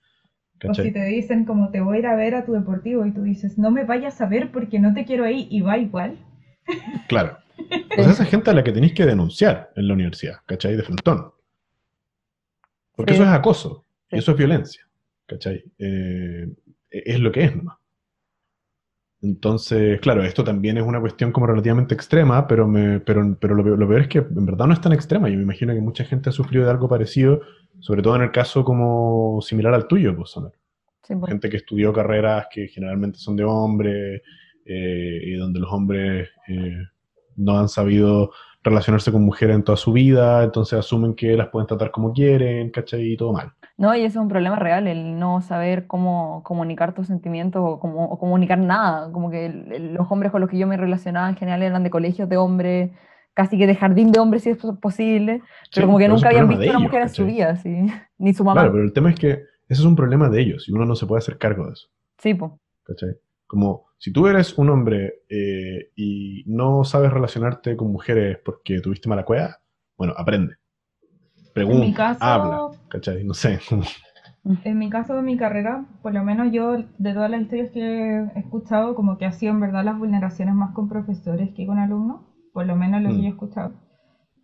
O 0.65 0.75
si 0.75 0.91
te 0.93 1.05
dicen 1.05 1.45
como 1.45 1.71
te 1.71 1.81
voy 1.81 1.97
a 1.97 2.01
ir 2.01 2.07
a 2.07 2.17
ver 2.17 2.35
a 2.35 2.45
tu 2.45 2.53
deportivo 2.53 3.07
y 3.07 3.13
tú 3.13 3.23
dices, 3.23 3.59
no 3.59 3.71
me 3.71 3.85
vayas 3.85 4.21
a 4.21 4.27
ver 4.27 4.51
porque 4.51 4.79
no 4.81 4.93
te 4.95 5.05
quiero 5.05 5.25
ahí 5.25 5.47
y 5.51 5.61
va 5.61 5.79
igual. 5.79 6.19
Claro. 7.09 7.39
Sea, 7.95 8.11
esa 8.11 8.25
gente 8.25 8.51
a 8.51 8.55
la 8.55 8.65
que 8.65 8.73
tenéis 8.73 8.95
que 8.95 9.07
denunciar 9.07 9.71
en 9.77 9.89
la 9.89 9.95
universidad, 9.95 10.37
¿cachai? 10.47 10.77
De 10.77 10.83
frontón. 10.83 11.33
Porque 12.97 13.13
Sí. 13.15 13.21
eso 13.21 13.29
es 13.29 13.35
acoso. 13.37 13.85
Sí. 14.11 14.17
Y 14.17 14.19
eso 14.19 14.33
es 14.33 14.39
violencia, 14.39 14.83
¿cachai? 15.27 15.63
Eh, 15.79 16.49
es 16.91 17.21
lo 17.21 17.31
que 17.31 17.45
es 17.45 17.55
nomás. 17.57 17.77
Entonces, 19.21 20.01
claro, 20.01 20.23
esto 20.23 20.45
también 20.45 20.77
es 20.79 20.85
una 20.85 21.01
cuestión 21.01 21.33
como 21.33 21.47
relativamente 21.49 21.93
extrema, 21.95 22.47
pero, 22.47 22.69
me, 22.69 23.01
pero, 23.01 23.37
pero 23.41 23.55
lo, 23.57 23.65
peor- 23.65 23.79
lo 23.79 23.89
peor 23.89 24.03
es 24.03 24.09
que 24.09 24.19
en 24.19 24.47
verdad 24.47 24.67
no 24.67 24.73
es 24.73 24.81
tan 24.81 24.93
extrema. 24.93 25.29
Yo 25.29 25.37
me 25.37 25.43
imagino 25.43 25.75
que 25.75 25.81
mucha 25.81 26.05
gente 26.05 26.29
ha 26.29 26.33
sufrido 26.33 26.65
de 26.65 26.71
algo 26.71 26.89
parecido, 26.89 27.41
sobre 27.81 28.03
todo 28.03 28.17
en 28.17 28.23
el 28.23 28.33
caso 28.33 28.65
como 28.65 29.41
similar 29.43 29.75
al 29.75 29.87
tuyo, 29.87 30.15
pues, 30.17 30.35
Sí, 31.03 31.15
po. 31.15 31.27
gente 31.27 31.49
que 31.49 31.57
estudió 31.59 31.93
carreras 31.93 32.47
que 32.51 32.69
generalmente 32.69 33.19
son 33.19 33.37
de 33.37 33.45
hombres 33.45 34.23
eh, 34.65 35.21
y 35.25 35.35
donde 35.35 35.61
los 35.61 35.73
hombres 35.73 36.29
eh, 36.49 36.77
no 37.37 37.59
han 37.59 37.69
sabido 37.69 38.33
relacionarse 38.63 39.13
con 39.13 39.23
mujeres 39.25 39.57
en 39.57 39.65
toda 39.65 39.77
su 39.77 39.93
vida, 39.93 40.43
entonces 40.45 40.79
asumen 40.79 41.15
que 41.15 41.37
las 41.37 41.49
pueden 41.49 41.67
tratar 41.67 41.91
como 41.91 42.13
quieren, 42.13 42.71
¿cachai? 42.71 43.13
Y 43.13 43.17
todo 43.17 43.33
mal. 43.33 43.53
No, 43.77 43.95
y 43.95 44.01
eso 44.01 44.19
es 44.19 44.23
un 44.23 44.29
problema 44.29 44.57
real, 44.57 44.89
el 44.89 45.19
no 45.19 45.41
saber 45.41 45.87
cómo 45.87 46.43
comunicar 46.43 46.95
tus 46.95 47.07
sentimientos 47.07 47.63
o, 47.65 47.79
cómo, 47.79 48.07
o 48.07 48.19
comunicar 48.19 48.59
nada. 48.59 49.13
Como 49.13 49.31
que 49.31 49.47
el- 49.47 49.95
los 49.95 50.11
hombres 50.11 50.33
con 50.33 50.41
los 50.41 50.51
que 50.51 50.59
yo 50.59 50.67
me 50.67 50.77
relacionaba 50.77 51.29
en 51.29 51.37
general 51.37 51.63
eran 51.63 51.85
de 51.85 51.91
colegios 51.91 52.29
de 52.29 52.37
hombres, 52.37 52.91
casi 53.39 53.57
que 53.57 53.69
de 53.69 53.77
jardín 53.77 54.11
de 54.11 54.19
hombres 54.19 54.43
si 54.43 54.51
es 54.51 54.59
posible, 54.83 55.43
pero 55.43 55.47
Sí, 55.71 55.81
como 55.83 55.97
que 55.99 56.05
pero 56.07 56.15
nunca 56.15 56.29
habían 56.29 56.49
visto 56.49 56.61
de 56.63 56.69
una 56.71 56.79
ellos, 56.79 56.83
mujer 56.89 57.03
en 57.03 57.09
su 57.09 57.25
vida, 57.25 57.57
sí. 57.57 57.71
Ni 58.19 58.35
su 58.35 58.43
mamá. 58.43 58.61
Claro, 58.63 58.73
pero 58.73 58.85
el 58.85 58.93
tema 58.93 59.11
es 59.11 59.17
que 59.17 59.29
ese 59.69 59.81
es 59.81 59.85
un 59.85 59.95
problema 59.95 60.29
de 60.29 60.41
ellos 60.41 60.69
y 60.69 60.73
uno 60.73 60.85
no 60.85 60.97
se 60.97 61.07
puede 61.07 61.19
hacer 61.21 61.39
cargo 61.39 61.67
de 61.67 61.75
eso, 61.75 61.87
Sí, 62.19 62.35
po. 62.35 62.59
¿cachai? 62.83 63.11
Como 63.47 63.87
si 63.97 64.13
tú 64.13 64.27
eres 64.27 64.59
un 64.59 64.71
hombre 64.71 65.21
eh, 65.29 65.91
y 65.95 66.43
no 66.47 66.83
sabes 66.83 67.13
relacionarte 67.13 67.77
con 67.77 67.93
mujeres 67.93 68.39
porque 68.45 68.81
tuviste 68.81 69.09
mala 69.09 69.25
cueva, 69.25 69.59
bueno, 69.97 70.15
aprende. 70.17 70.57
Pregunta, 71.55 71.83
En 71.85 71.89
mi 71.91 71.95
caso- 71.95 72.25
habla, 72.25 72.59
¿cachai? 72.89 73.23
No 73.25 73.35
sé. 73.35 73.61
En 74.65 74.79
mi 74.79 74.89
caso 74.89 75.15
de 75.15 75.21
mi 75.23 75.37
carrera, 75.37 75.85
por 76.01 76.15
lo 76.15 76.25
menos 76.25 76.51
yo 76.53 76.77
de 76.97 77.13
todas 77.13 77.31
las 77.31 77.43
historias 77.43 77.71
que 77.71 77.81
he 77.83 78.39
escuchado, 78.39 78.95
como 78.95 79.19
que 79.19 79.27
ha 79.27 79.33
sido 79.33 79.53
en 79.53 79.61
verdad 79.61 79.85
las 79.85 79.99
vulneraciones 79.99 80.55
más 80.55 80.73
con 80.75 80.89
profesores 80.89 81.51
que 81.55 81.67
con 81.67 81.79
alumnos, 81.79 82.23
por 82.53 82.67
lo 82.67 82.77
menos 82.77 83.03
lo 83.03 83.09
que 83.11 83.15
Mm. 83.17 83.21
yo 83.23 83.27
he 83.27 83.31
escuchado. 83.31 83.73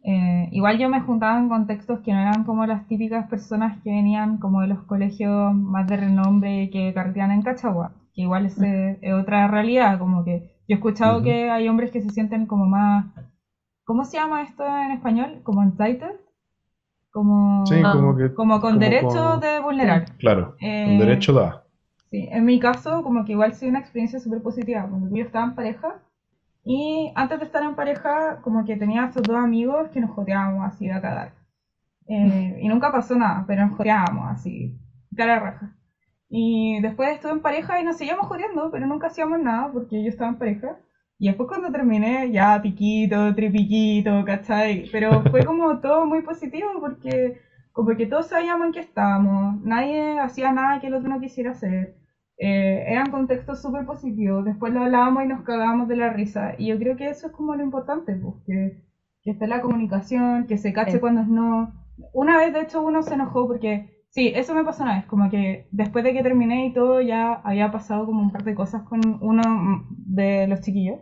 Eh, 0.06 0.48
igual 0.52 0.78
yo 0.78 0.89
me 0.90 1.01
juntaba 1.01 1.39
en 1.39 1.48
contextos 1.48 2.01
que 2.01 2.12
no 2.12 2.20
eran 2.20 2.44
como 2.44 2.66
las 2.66 2.86
típicas 2.89 3.26
personas 3.28 3.81
que 3.82 3.90
venían 3.90 4.36
como 4.39 4.60
de 4.60 4.66
los 4.68 4.81
colegios 4.85 5.55
más 5.55 5.86
de 5.89 5.97
renombre 5.97 6.68
que 6.70 6.93
carretean 6.94 7.31
en 7.31 7.43
Cachagua, 7.43 7.93
que 8.14 8.22
igual 8.22 8.47
es, 8.47 8.60
eh, 8.62 8.98
es 9.01 9.14
otra 9.14 9.48
realidad, 9.48 9.98
como 9.98 10.22
que 10.24 10.40
yo 10.68 10.74
he 10.74 10.74
escuchado 10.74 11.22
que 11.22 11.51
hay 11.51 11.68
hombres 11.68 11.90
que 11.90 12.02
se 12.02 12.10
sienten 12.10 12.47
como 12.47 12.66
más, 12.66 13.06
¿cómo 13.85 14.05
se 14.05 14.18
llama 14.18 14.43
esto 14.43 14.64
en 14.66 14.90
español? 14.93 15.40
Como 15.43 15.62
entitled, 15.62 16.16
como, 17.10 17.64
Sí, 17.66 17.76
Ah. 17.85 17.93
como 17.94 18.16
que... 18.16 18.35
como 18.35 18.60
con 18.60 18.72
como 18.72 18.81
derecho 18.81 19.09
con- 19.09 19.40
de 19.40 19.60
vulnerar. 19.60 20.05
Claro, 20.18 20.56
Eh, 20.60 20.86
un 20.90 20.98
derecho 20.98 21.32
da. 21.32 21.62
Sí, 22.10 22.28
en 22.31 22.44
mi 22.44 22.59
caso, 22.60 23.02
como 23.02 23.24
que 23.24 23.32
igual 23.32 23.55
sí 23.55 23.66
una 23.68 23.81
experiencia 23.81 24.20
súper 24.20 24.43
positiva, 24.43 24.86
porque 24.90 25.16
yo 25.18 25.24
estaba 25.24 25.47
en 25.47 25.55
pareja 25.55 25.97
y 26.65 27.12
antes 27.15 27.39
de 27.41 27.45
estar 27.47 27.62
en 27.62 27.74
pareja, 27.74 28.41
como 28.43 28.65
que 28.65 28.77
tenía 28.77 29.05
estos 29.07 29.23
dos 29.23 29.36
amigos 29.36 29.91
que 29.91 30.01
nos 30.01 30.11
joteábamos 30.12 30.66
así 30.66 30.86
de 30.86 30.93
a 30.95 31.01
cagar. 31.03 31.32
Eh, 32.07 32.59
y 32.62 32.69
nunca 32.69 32.91
pasó 32.91 33.16
nada, 33.16 33.45
pero 33.47 33.66
nos 33.66 33.77
joteábamos 33.77 34.31
así, 34.31 34.78
cara 35.15 35.36
a 35.36 35.41
raja. 35.41 35.77
Y 36.28 36.81
después 36.81 37.11
estuve 37.11 37.32
en 37.32 37.41
pareja 37.43 37.81
y 37.81 37.85
nos 37.85 37.97
seguíamos 37.99 38.27
joteando, 38.27 38.70
pero 38.70 38.86
nunca 38.86 39.09
hacíamos 39.09 39.41
nada 39.41 39.70
porque 39.73 40.03
yo 40.03 40.09
estaba 40.09 40.31
en 40.31 40.39
pareja. 40.39 40.78
Y 41.19 41.28
después 41.28 41.49
cuando 41.49 41.70
terminé, 41.70 42.31
ya 42.32 42.61
piquito, 42.61 43.35
tripiquito, 43.35 44.24
¿cachai? 44.24 44.89
Pero 44.91 45.23
fue 45.31 45.45
como 45.47 45.81
todo 45.81 46.07
muy 46.07 46.23
positivo 46.23 46.69
porque 46.81 47.41
como 47.73 47.97
que 47.97 48.07
todos 48.07 48.28
sabíamos 48.28 48.66
en 48.69 48.73
qué 48.73 48.81
estábamos, 48.81 49.61
nadie 49.62 50.19
hacía 50.20 50.53
nada 50.53 50.81
que 50.81 50.86
el 50.86 50.95
otro 50.95 51.09
no 51.09 51.20
quisiera 51.20 51.51
hacer. 51.51 51.97
Eh, 52.39 52.85
eran 52.89 53.11
contextos 53.11 53.62
súper 53.62 53.86
positivos, 53.86 54.44
después 54.44 54.73
lo 54.73 54.82
hablábamos 54.82 55.24
y 55.24 55.28
nos 55.28 55.43
cagábamos 55.43 55.89
de 55.89 55.97
la 55.97 56.12
risa. 56.12 56.55
Y 56.59 56.66
yo 56.66 56.78
creo 56.78 56.97
que 56.97 57.09
eso 57.09 57.28
es 57.28 57.32
como 57.32 57.55
lo 57.55 57.62
importante, 57.62 58.15
pues, 58.16 58.35
que, 58.47 58.82
que 59.23 59.31
esté 59.32 59.47
la 59.47 59.61
comunicación, 59.61 60.47
que 60.47 60.59
se 60.59 60.73
cache 60.73 60.93
Sí. 60.93 60.98
cuando 61.01 61.20
es 61.23 61.28
no. 61.28 61.73
Una 62.12 62.36
vez, 62.39 62.52
de 62.52 62.61
hecho, 62.62 62.82
uno 62.82 63.02
se 63.02 63.15
enojó 63.15 63.47
porque, 63.47 63.89
sí, 64.11 64.32
eso 64.35 64.52
me 64.55 64.65
pasó 64.65 64.82
una 64.82 64.97
vez, 64.97 65.06
como 65.06 65.31
que 65.31 65.69
después 65.70 66.02
de 66.05 66.12
que 66.12 66.23
terminé 66.24 66.66
y 66.66 66.73
todo, 66.73 67.01
ya 67.01 67.35
había 67.44 67.70
pasado 67.70 68.05
como 68.06 68.20
un 68.20 68.32
par 68.32 68.43
de 68.43 68.55
cosas 68.56 68.82
con 68.82 69.01
uno 69.20 69.85
de 69.90 70.47
los 70.48 70.61
chiquillos. 70.61 70.98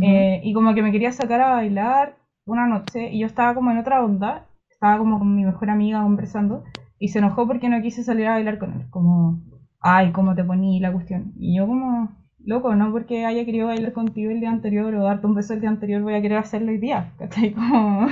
Eh, 0.00 0.40
y 0.42 0.52
como 0.52 0.74
que 0.74 0.82
me 0.82 0.90
quería 0.90 1.12
sacar 1.12 1.40
a 1.40 1.50
bailar 1.52 2.16
una 2.44 2.66
noche 2.66 3.10
y 3.12 3.20
yo 3.20 3.26
estaba 3.26 3.54
como 3.54 3.70
en 3.70 3.78
otra 3.78 4.04
onda, 4.04 4.48
estaba 4.68 4.98
como 4.98 5.18
con 5.18 5.36
mi 5.36 5.44
mejor 5.44 5.70
amiga 5.70 6.02
conversando 6.02 6.64
y 6.98 7.08
se 7.08 7.20
enojó 7.20 7.46
porque 7.46 7.68
no 7.68 7.80
quise 7.82 8.02
salir 8.02 8.26
a 8.26 8.32
bailar 8.32 8.58
con 8.58 8.72
él. 8.72 8.86
Como, 8.90 9.42
ay, 9.80 10.12
cómo 10.12 10.34
te 10.34 10.44
poní 10.44 10.80
la 10.80 10.92
cuestión. 10.92 11.32
Y 11.38 11.56
yo 11.56 11.66
como, 11.66 12.16
loco, 12.44 12.74
no 12.74 12.92
porque 12.92 13.24
haya 13.24 13.44
querido 13.44 13.68
bailar 13.68 13.92
contigo 13.92 14.30
el 14.30 14.40
día 14.40 14.50
anterior 14.50 14.94
o 14.94 15.04
darte 15.04 15.26
un 15.26 15.34
beso 15.34 15.54
el 15.54 15.60
día 15.60 15.70
anterior 15.70 16.02
voy 16.02 16.14
a 16.14 16.22
querer 16.22 16.38
hacerlo 16.38 16.70
hoy 16.70 16.78
día, 16.78 17.12
¿cachai? 17.18 17.52
Como... 17.54 18.08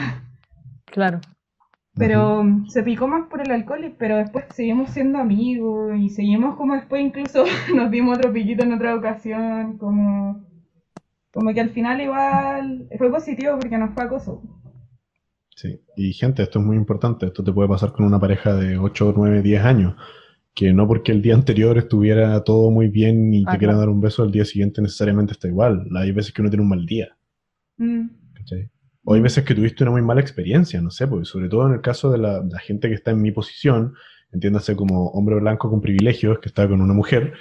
Claro. 0.87 1.21
Pero 1.97 2.45
se 2.67 2.83
picó 2.83 3.07
más 3.07 3.29
por 3.29 3.41
el 3.41 3.53
alcohol, 3.53 3.95
pero 3.99 4.17
después 4.17 4.47
seguimos 4.51 4.91
siendo 4.91 5.19
amigos 5.19 5.97
y 5.97 6.09
seguimos 6.11 6.57
como 6.57 6.75
después 6.75 7.01
incluso 7.01 7.45
nos 7.75 7.91
dimos 7.91 8.19
otro 8.19 8.33
piquito 8.33 8.65
en 8.65 8.73
otra 8.73 8.97
ocasión, 8.97 9.79
como, 9.79 10.45
como 11.33 11.55
que 11.55 11.61
al 11.61 11.71
final 11.71 12.01
igual 12.01 12.89
fue 12.99 13.11
positivo 13.11 13.59
porque 13.61 13.79
nos 13.79 13.95
fue 13.95 14.03
acoso. 14.03 14.43
Sí, 15.55 15.81
y 15.97 16.13
gente, 16.13 16.43
esto 16.43 16.59
es 16.59 16.65
muy 16.65 16.77
importante, 16.77 17.27
esto 17.27 17.45
te 17.45 17.53
puede 17.53 17.69
pasar 17.69 17.93
con 17.93 18.05
una 18.05 18.19
pareja 18.19 18.55
de 18.55 18.77
8, 18.77 19.15
9, 19.17 19.43
10 19.43 19.65
años, 19.65 19.95
que 20.55 20.73
no 20.73 20.87
porque 20.87 21.13
el 21.13 21.21
día 21.21 21.35
anterior 21.35 21.77
estuviera 21.79 22.43
todo 22.45 22.71
muy 22.71 22.89
bien 22.89 23.35
y 23.35 23.45
te 23.45 23.51
Ah, 23.51 23.59
quieran 23.59 23.79
dar 23.79 23.89
un 23.89 24.01
beso, 24.01 24.23
el 24.23 24.31
día 24.31 24.45
siguiente 24.45 24.81
necesariamente 24.81 25.33
está 25.33 25.49
igual. 25.49 25.87
Hay 25.97 26.13
veces 26.13 26.33
que 26.33 26.43
uno 26.43 26.51
tiene 26.51 26.63
un 26.63 26.69
mal 26.69 26.87
día. 26.87 27.17
Mm, 27.77 28.07
¿cachai? 28.35 28.71
O 29.05 29.15
hay 29.15 29.21
veces 29.21 29.45
que 29.45 29.55
tuviste 29.55 29.83
una 29.83 29.91
muy 29.91 30.03
mala 30.03 30.21
experiencia, 30.21 30.81
no 30.81 30.91
sé, 30.91 31.07
porque 31.07 31.25
sobre 31.25 31.49
todo 31.49 31.67
en 31.67 31.75
el 31.75 31.81
caso 31.81 32.11
de 32.11 32.19
la, 32.19 32.43
la 32.49 32.59
gente 32.61 32.89
que 32.89 32.95
está 32.95 33.11
en 33.11 33.21
mi 33.21 33.33
posición, 33.33 33.95
entiéndase 34.33 34.77
como 34.77 35.09
hombre 35.09 35.35
blanco 35.37 35.69
con 35.69 35.81
privilegios, 35.81 36.39
que 36.39 36.49
está 36.49 36.69
con 36.69 36.81
una 36.81 36.95
mujer, 36.95 37.35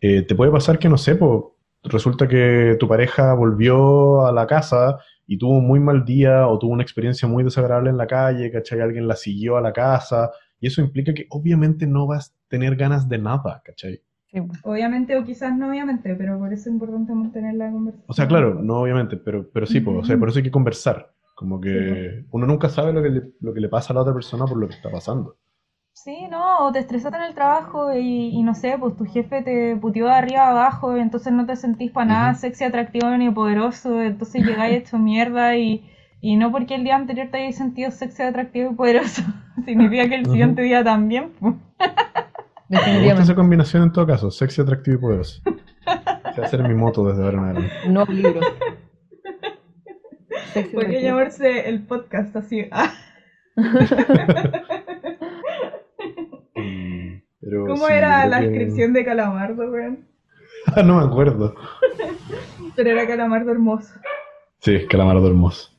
eh, 0.00 0.22
te 0.22 0.34
puede 0.34 0.52
pasar 0.52 0.78
que, 0.78 0.88
no 0.88 0.96
sé, 0.96 1.16
pues, 1.16 1.42
resulta 1.82 2.28
que 2.28 2.76
tu 2.78 2.88
pareja 2.88 3.34
volvió 3.34 4.26
a 4.26 4.32
la 4.32 4.46
casa 4.46 4.98
y 5.26 5.38
tuvo 5.38 5.58
un 5.58 5.66
muy 5.66 5.80
mal 5.80 6.04
día 6.04 6.46
o 6.46 6.58
tuvo 6.58 6.72
una 6.72 6.82
experiencia 6.82 7.28
muy 7.28 7.44
desagradable 7.44 7.90
en 7.90 7.96
la 7.96 8.06
calle, 8.06 8.50
¿cachai? 8.50 8.80
Alguien 8.80 9.08
la 9.08 9.16
siguió 9.16 9.56
a 9.56 9.60
la 9.60 9.72
casa 9.72 10.30
y 10.58 10.66
eso 10.68 10.80
implica 10.80 11.14
que 11.14 11.26
obviamente 11.30 11.86
no 11.86 12.06
vas 12.06 12.34
tener 12.50 12.76
ganas 12.76 13.08
de 13.08 13.18
nada, 13.18 13.62
¿cachai? 13.64 14.02
Sí, 14.26 14.40
pues. 14.42 14.60
Obviamente 14.62 15.16
o 15.16 15.24
quizás 15.24 15.56
no 15.56 15.70
obviamente, 15.70 16.14
pero 16.14 16.38
por 16.38 16.52
eso 16.52 16.68
es 16.68 16.74
importante 16.74 17.14
mantener 17.14 17.54
la 17.54 17.70
conversación. 17.70 18.10
O 18.10 18.12
sea, 18.12 18.28
claro, 18.28 18.54
no 18.54 18.80
obviamente, 18.80 19.16
pero, 19.16 19.48
pero 19.50 19.66
sí, 19.66 19.80
pues, 19.80 19.96
o 19.96 20.04
sea, 20.04 20.18
por 20.18 20.28
eso 20.28 20.38
hay 20.38 20.44
que 20.44 20.50
conversar. 20.50 21.12
Como 21.34 21.58
que 21.58 22.26
uno 22.32 22.46
nunca 22.46 22.68
sabe 22.68 22.92
lo 22.92 23.02
que, 23.02 23.08
le, 23.08 23.22
lo 23.40 23.54
que 23.54 23.60
le 23.60 23.68
pasa 23.70 23.92
a 23.92 23.94
la 23.94 24.02
otra 24.02 24.12
persona 24.12 24.44
por 24.44 24.58
lo 24.58 24.68
que 24.68 24.74
está 24.74 24.90
pasando. 24.90 25.36
Sí, 25.92 26.28
no, 26.30 26.66
o 26.66 26.72
te 26.72 26.78
estresaste 26.78 27.16
en 27.16 27.24
el 27.24 27.34
trabajo 27.34 27.92
y, 27.94 28.28
y 28.28 28.42
no 28.42 28.54
sé, 28.54 28.76
pues 28.78 28.96
tu 28.96 29.04
jefe 29.04 29.42
te 29.42 29.76
puteó 29.76 30.06
de 30.06 30.12
arriba 30.12 30.46
a 30.46 30.50
abajo, 30.50 30.96
y 30.96 31.00
entonces 31.00 31.32
no 31.32 31.46
te 31.46 31.56
sentís 31.56 31.90
para 31.90 32.06
nada 32.06 32.34
sexy, 32.34 32.64
atractivo 32.64 33.10
ni 33.16 33.30
poderoso, 33.30 34.00
entonces 34.02 34.46
llegáis 34.46 34.76
hecho 34.76 34.98
mierda 34.98 35.56
y, 35.56 35.90
y 36.20 36.36
no 36.36 36.52
porque 36.52 36.74
el 36.74 36.84
día 36.84 36.96
anterior 36.96 37.28
te 37.30 37.38
hayas 37.38 37.56
sentido 37.56 37.90
sexy, 37.90 38.22
atractivo 38.22 38.70
y 38.70 38.74
poderoso, 38.74 39.22
significa 39.64 40.08
que 40.08 40.14
el 40.16 40.26
siguiente 40.26 40.62
día 40.62 40.84
también. 40.84 41.32
Me 42.70 42.76
gusta 42.76 42.86
Definitivamente. 42.86 43.22
esa 43.24 43.34
combinación 43.34 43.82
en 43.82 43.92
todo 43.92 44.06
caso, 44.06 44.30
sexy, 44.30 44.60
atractivo 44.62 44.96
y 44.96 45.00
poderoso. 45.00 45.42
Se 45.44 46.40
va 46.40 46.44
a 46.44 46.46
hacer 46.46 46.62
mi 46.62 46.74
moto 46.74 47.04
desde 47.04 47.24
ahora 47.24 47.38
en 47.38 47.44
adelante. 47.44 47.72
Un 47.86 47.94
nuevo 47.94 48.12
libro. 48.12 48.40
Podría 50.72 51.00
llamarse 51.00 51.68
el 51.68 51.82
podcast 51.82 52.34
así. 52.36 52.68
Ah, 52.80 52.92
Pero 57.40 57.66
¿Cómo 57.66 57.86
sí, 57.86 57.92
era 57.92 58.26
la 58.26 58.40
que- 58.40 58.48
descripción 58.48 58.92
de 58.92 59.04
Calamardo, 59.04 59.70
weón? 59.70 60.06
Ah, 60.76 60.82
no 60.82 60.98
me 60.98 61.04
acuerdo. 61.06 61.54
Pero 62.76 62.90
era 62.90 63.06
Calamardo 63.06 63.50
hermoso. 63.50 63.94
Sí, 64.60 64.86
Calamardo 64.88 65.26
hermoso. 65.26 65.70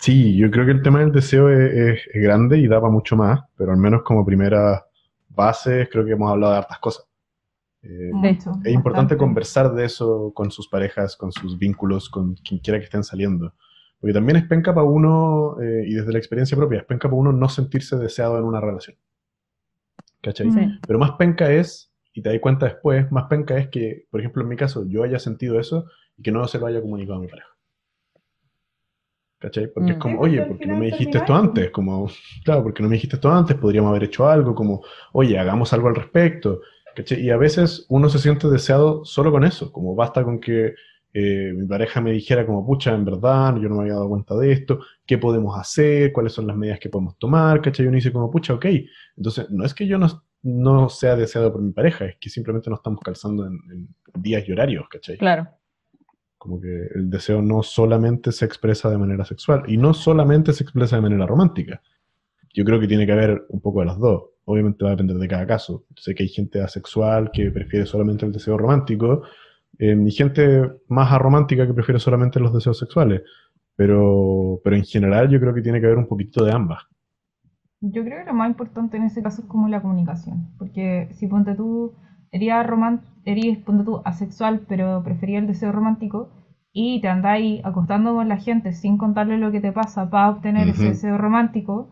Sí, 0.00 0.36
yo 0.36 0.50
creo 0.50 0.64
que 0.66 0.72
el 0.72 0.82
tema 0.82 1.00
del 1.00 1.12
deseo 1.12 1.48
es, 1.50 1.72
es- 1.72 2.06
es 2.14 2.22
grande 2.22 2.58
y 2.58 2.66
da 2.66 2.80
para 2.80 2.92
mucho 2.92 3.16
más, 3.16 3.40
pero 3.56 3.72
al 3.72 3.78
menos 3.78 4.02
como 4.02 4.24
primeras 4.24 4.82
bases 5.28 5.88
creo 5.90 6.04
que 6.04 6.12
hemos 6.12 6.30
hablado 6.30 6.52
de 6.52 6.58
hartas 6.58 6.78
cosas. 6.78 7.06
Eh, 7.82 8.10
Mucho, 8.12 8.50
es 8.64 8.72
importante 8.72 9.14
bastante. 9.14 9.16
conversar 9.16 9.74
de 9.74 9.84
eso 9.86 10.32
con 10.34 10.50
sus 10.50 10.68
parejas, 10.68 11.16
con 11.16 11.32
sus 11.32 11.58
vínculos, 11.58 12.08
con 12.10 12.34
quien 12.36 12.60
quiera 12.60 12.78
que 12.78 12.84
estén 12.86 13.04
saliendo. 13.04 13.54
Porque 14.00 14.14
también 14.14 14.36
es 14.38 14.44
penca 14.46 14.74
para 14.74 14.86
uno, 14.86 15.56
eh, 15.62 15.84
y 15.86 15.94
desde 15.94 16.12
la 16.12 16.18
experiencia 16.18 16.56
propia, 16.56 16.80
es 16.80 16.84
penca 16.86 17.08
para 17.08 17.16
uno 17.20 17.32
no 17.32 17.48
sentirse 17.48 17.96
deseado 17.96 18.38
en 18.38 18.44
una 18.44 18.60
relación. 18.60 18.96
¿Cachai? 20.22 20.50
Sí. 20.52 20.60
Pero 20.86 20.98
más 20.98 21.12
penca 21.12 21.50
es, 21.52 21.92
y 22.12 22.22
te 22.22 22.30
das 22.30 22.40
cuenta 22.40 22.66
después, 22.66 23.10
más 23.12 23.24
penca 23.28 23.56
es 23.58 23.68
que, 23.68 24.06
por 24.10 24.20
ejemplo, 24.20 24.42
en 24.42 24.48
mi 24.48 24.56
caso, 24.56 24.84
yo 24.86 25.02
haya 25.02 25.18
sentido 25.18 25.58
eso 25.60 25.86
y 26.16 26.22
que 26.22 26.32
no 26.32 26.46
se 26.48 26.58
lo 26.58 26.66
haya 26.66 26.80
comunicado 26.80 27.18
a 27.18 27.22
mi 27.22 27.28
pareja. 27.28 27.48
¿Cachai? 29.40 29.68
Porque 29.72 29.92
Mm. 29.92 29.96
es 29.96 29.98
como, 29.98 30.14
Sí, 30.14 30.18
porque 30.18 30.38
oye, 30.38 30.46
¿por 30.48 30.58
qué 30.58 30.68
no 30.68 30.76
me 30.76 30.86
dijiste 30.86 31.18
esto 31.18 31.34
antes? 31.34 31.70
Como, 31.70 32.08
claro, 32.44 32.62
porque 32.62 32.82
no 32.82 32.88
me 32.90 32.96
dijiste 32.96 33.16
esto 33.16 33.30
antes? 33.32 33.56
Podríamos 33.56 33.88
haber 33.90 34.04
hecho 34.04 34.28
algo, 34.28 34.54
como, 34.54 34.82
oye, 35.12 35.38
hagamos 35.38 35.72
algo 35.72 35.88
al 35.88 35.94
respecto. 35.96 36.60
¿Cachai? 36.94 37.20
Y 37.22 37.30
a 37.30 37.36
veces 37.36 37.86
uno 37.88 38.08
se 38.08 38.18
siente 38.18 38.48
deseado 38.48 39.04
solo 39.04 39.30
con 39.32 39.44
eso, 39.44 39.72
como 39.72 39.94
basta 39.94 40.22
con 40.24 40.40
que 40.40 40.74
eh, 41.12 41.52
mi 41.56 41.66
pareja 41.66 42.00
me 42.00 42.12
dijera 42.12 42.44
como, 42.46 42.64
pucha, 42.66 42.92
en 42.94 43.04
verdad, 43.04 43.56
yo 43.56 43.68
no 43.68 43.76
me 43.76 43.82
había 43.82 43.94
dado 43.94 44.08
cuenta 44.08 44.36
de 44.36 44.52
esto, 44.52 44.80
¿qué 45.06 45.16
podemos 45.18 45.58
hacer? 45.58 46.12
¿Cuáles 46.12 46.32
son 46.32 46.46
las 46.46 46.56
medidas 46.56 46.78
que 46.78 46.88
podemos 46.88 47.16
tomar? 47.18 47.60
¿Cachai? 47.62 47.84
Y 47.86 47.88
uno 47.88 47.96
dice 47.96 48.12
como, 48.12 48.30
pucha, 48.30 48.54
ok. 48.54 48.66
Entonces, 49.16 49.48
no 49.50 49.64
es 49.64 49.72
que 49.72 49.86
yo 49.86 49.98
no, 49.98 50.06
no 50.42 50.88
sea 50.88 51.16
deseado 51.16 51.52
por 51.52 51.62
mi 51.62 51.72
pareja, 51.72 52.04
es 52.06 52.16
que 52.20 52.28
simplemente 52.28 52.68
no 52.70 52.76
estamos 52.76 53.00
calzando 53.00 53.46
en, 53.46 53.54
en 53.72 53.88
días 54.22 54.46
y 54.46 54.52
horarios, 54.52 54.86
¿cachai? 54.90 55.16
Claro. 55.16 55.48
Como 56.40 56.58
que 56.58 56.86
el 56.94 57.10
deseo 57.10 57.42
no 57.42 57.62
solamente 57.62 58.32
se 58.32 58.46
expresa 58.46 58.88
de 58.88 58.96
manera 58.96 59.26
sexual 59.26 59.64
y 59.66 59.76
no 59.76 59.92
solamente 59.92 60.54
se 60.54 60.64
expresa 60.64 60.96
de 60.96 61.02
manera 61.02 61.26
romántica. 61.26 61.82
Yo 62.54 62.64
creo 62.64 62.80
que 62.80 62.88
tiene 62.88 63.04
que 63.04 63.12
haber 63.12 63.44
un 63.50 63.60
poco 63.60 63.80
de 63.80 63.86
las 63.86 63.98
dos. 63.98 64.22
Obviamente 64.46 64.82
va 64.82 64.88
a 64.88 64.92
depender 64.92 65.18
de 65.18 65.28
cada 65.28 65.46
caso. 65.46 65.84
Sé 65.96 66.14
que 66.14 66.22
hay 66.22 66.30
gente 66.30 66.62
asexual 66.62 67.30
que 67.30 67.50
prefiere 67.50 67.84
solamente 67.84 68.24
el 68.24 68.32
deseo 68.32 68.56
romántico 68.56 69.24
eh, 69.78 69.94
y 69.94 70.10
gente 70.12 70.62
más 70.88 71.12
aromántica 71.12 71.66
que 71.66 71.74
prefiere 71.74 72.00
solamente 72.00 72.40
los 72.40 72.54
deseos 72.54 72.78
sexuales. 72.78 73.20
Pero, 73.76 74.62
pero 74.64 74.76
en 74.76 74.84
general 74.84 75.28
yo 75.28 75.40
creo 75.40 75.52
que 75.52 75.60
tiene 75.60 75.78
que 75.78 75.86
haber 75.88 75.98
un 75.98 76.08
poquito 76.08 76.42
de 76.42 76.52
ambas. 76.52 76.84
Yo 77.82 78.02
creo 78.02 78.20
que 78.20 78.30
lo 78.30 78.32
más 78.32 78.48
importante 78.48 78.96
en 78.96 79.02
ese 79.02 79.22
caso 79.22 79.42
es 79.42 79.46
como 79.46 79.68
la 79.68 79.82
comunicación, 79.82 80.48
porque 80.56 81.10
si 81.12 81.26
ponte 81.26 81.54
tú, 81.54 81.92
erías, 82.32 82.66
román 82.66 83.02
erías 83.24 83.58
ponte 83.58 83.84
tú, 83.84 84.00
asexual, 84.04 84.60
pero 84.68 85.02
prefería 85.02 85.38
el 85.38 85.46
deseo 85.46 85.72
romántico, 85.72 86.28
y 86.72 87.00
te 87.00 87.08
andáis 87.08 87.64
acostando 87.64 88.14
con 88.14 88.28
la 88.28 88.36
gente 88.38 88.72
sin 88.72 88.96
contarle 88.96 89.38
lo 89.38 89.50
que 89.50 89.60
te 89.60 89.72
pasa 89.72 90.08
para 90.08 90.30
obtener 90.30 90.68
ese 90.68 90.88
deseo 90.90 91.18
romántico, 91.18 91.88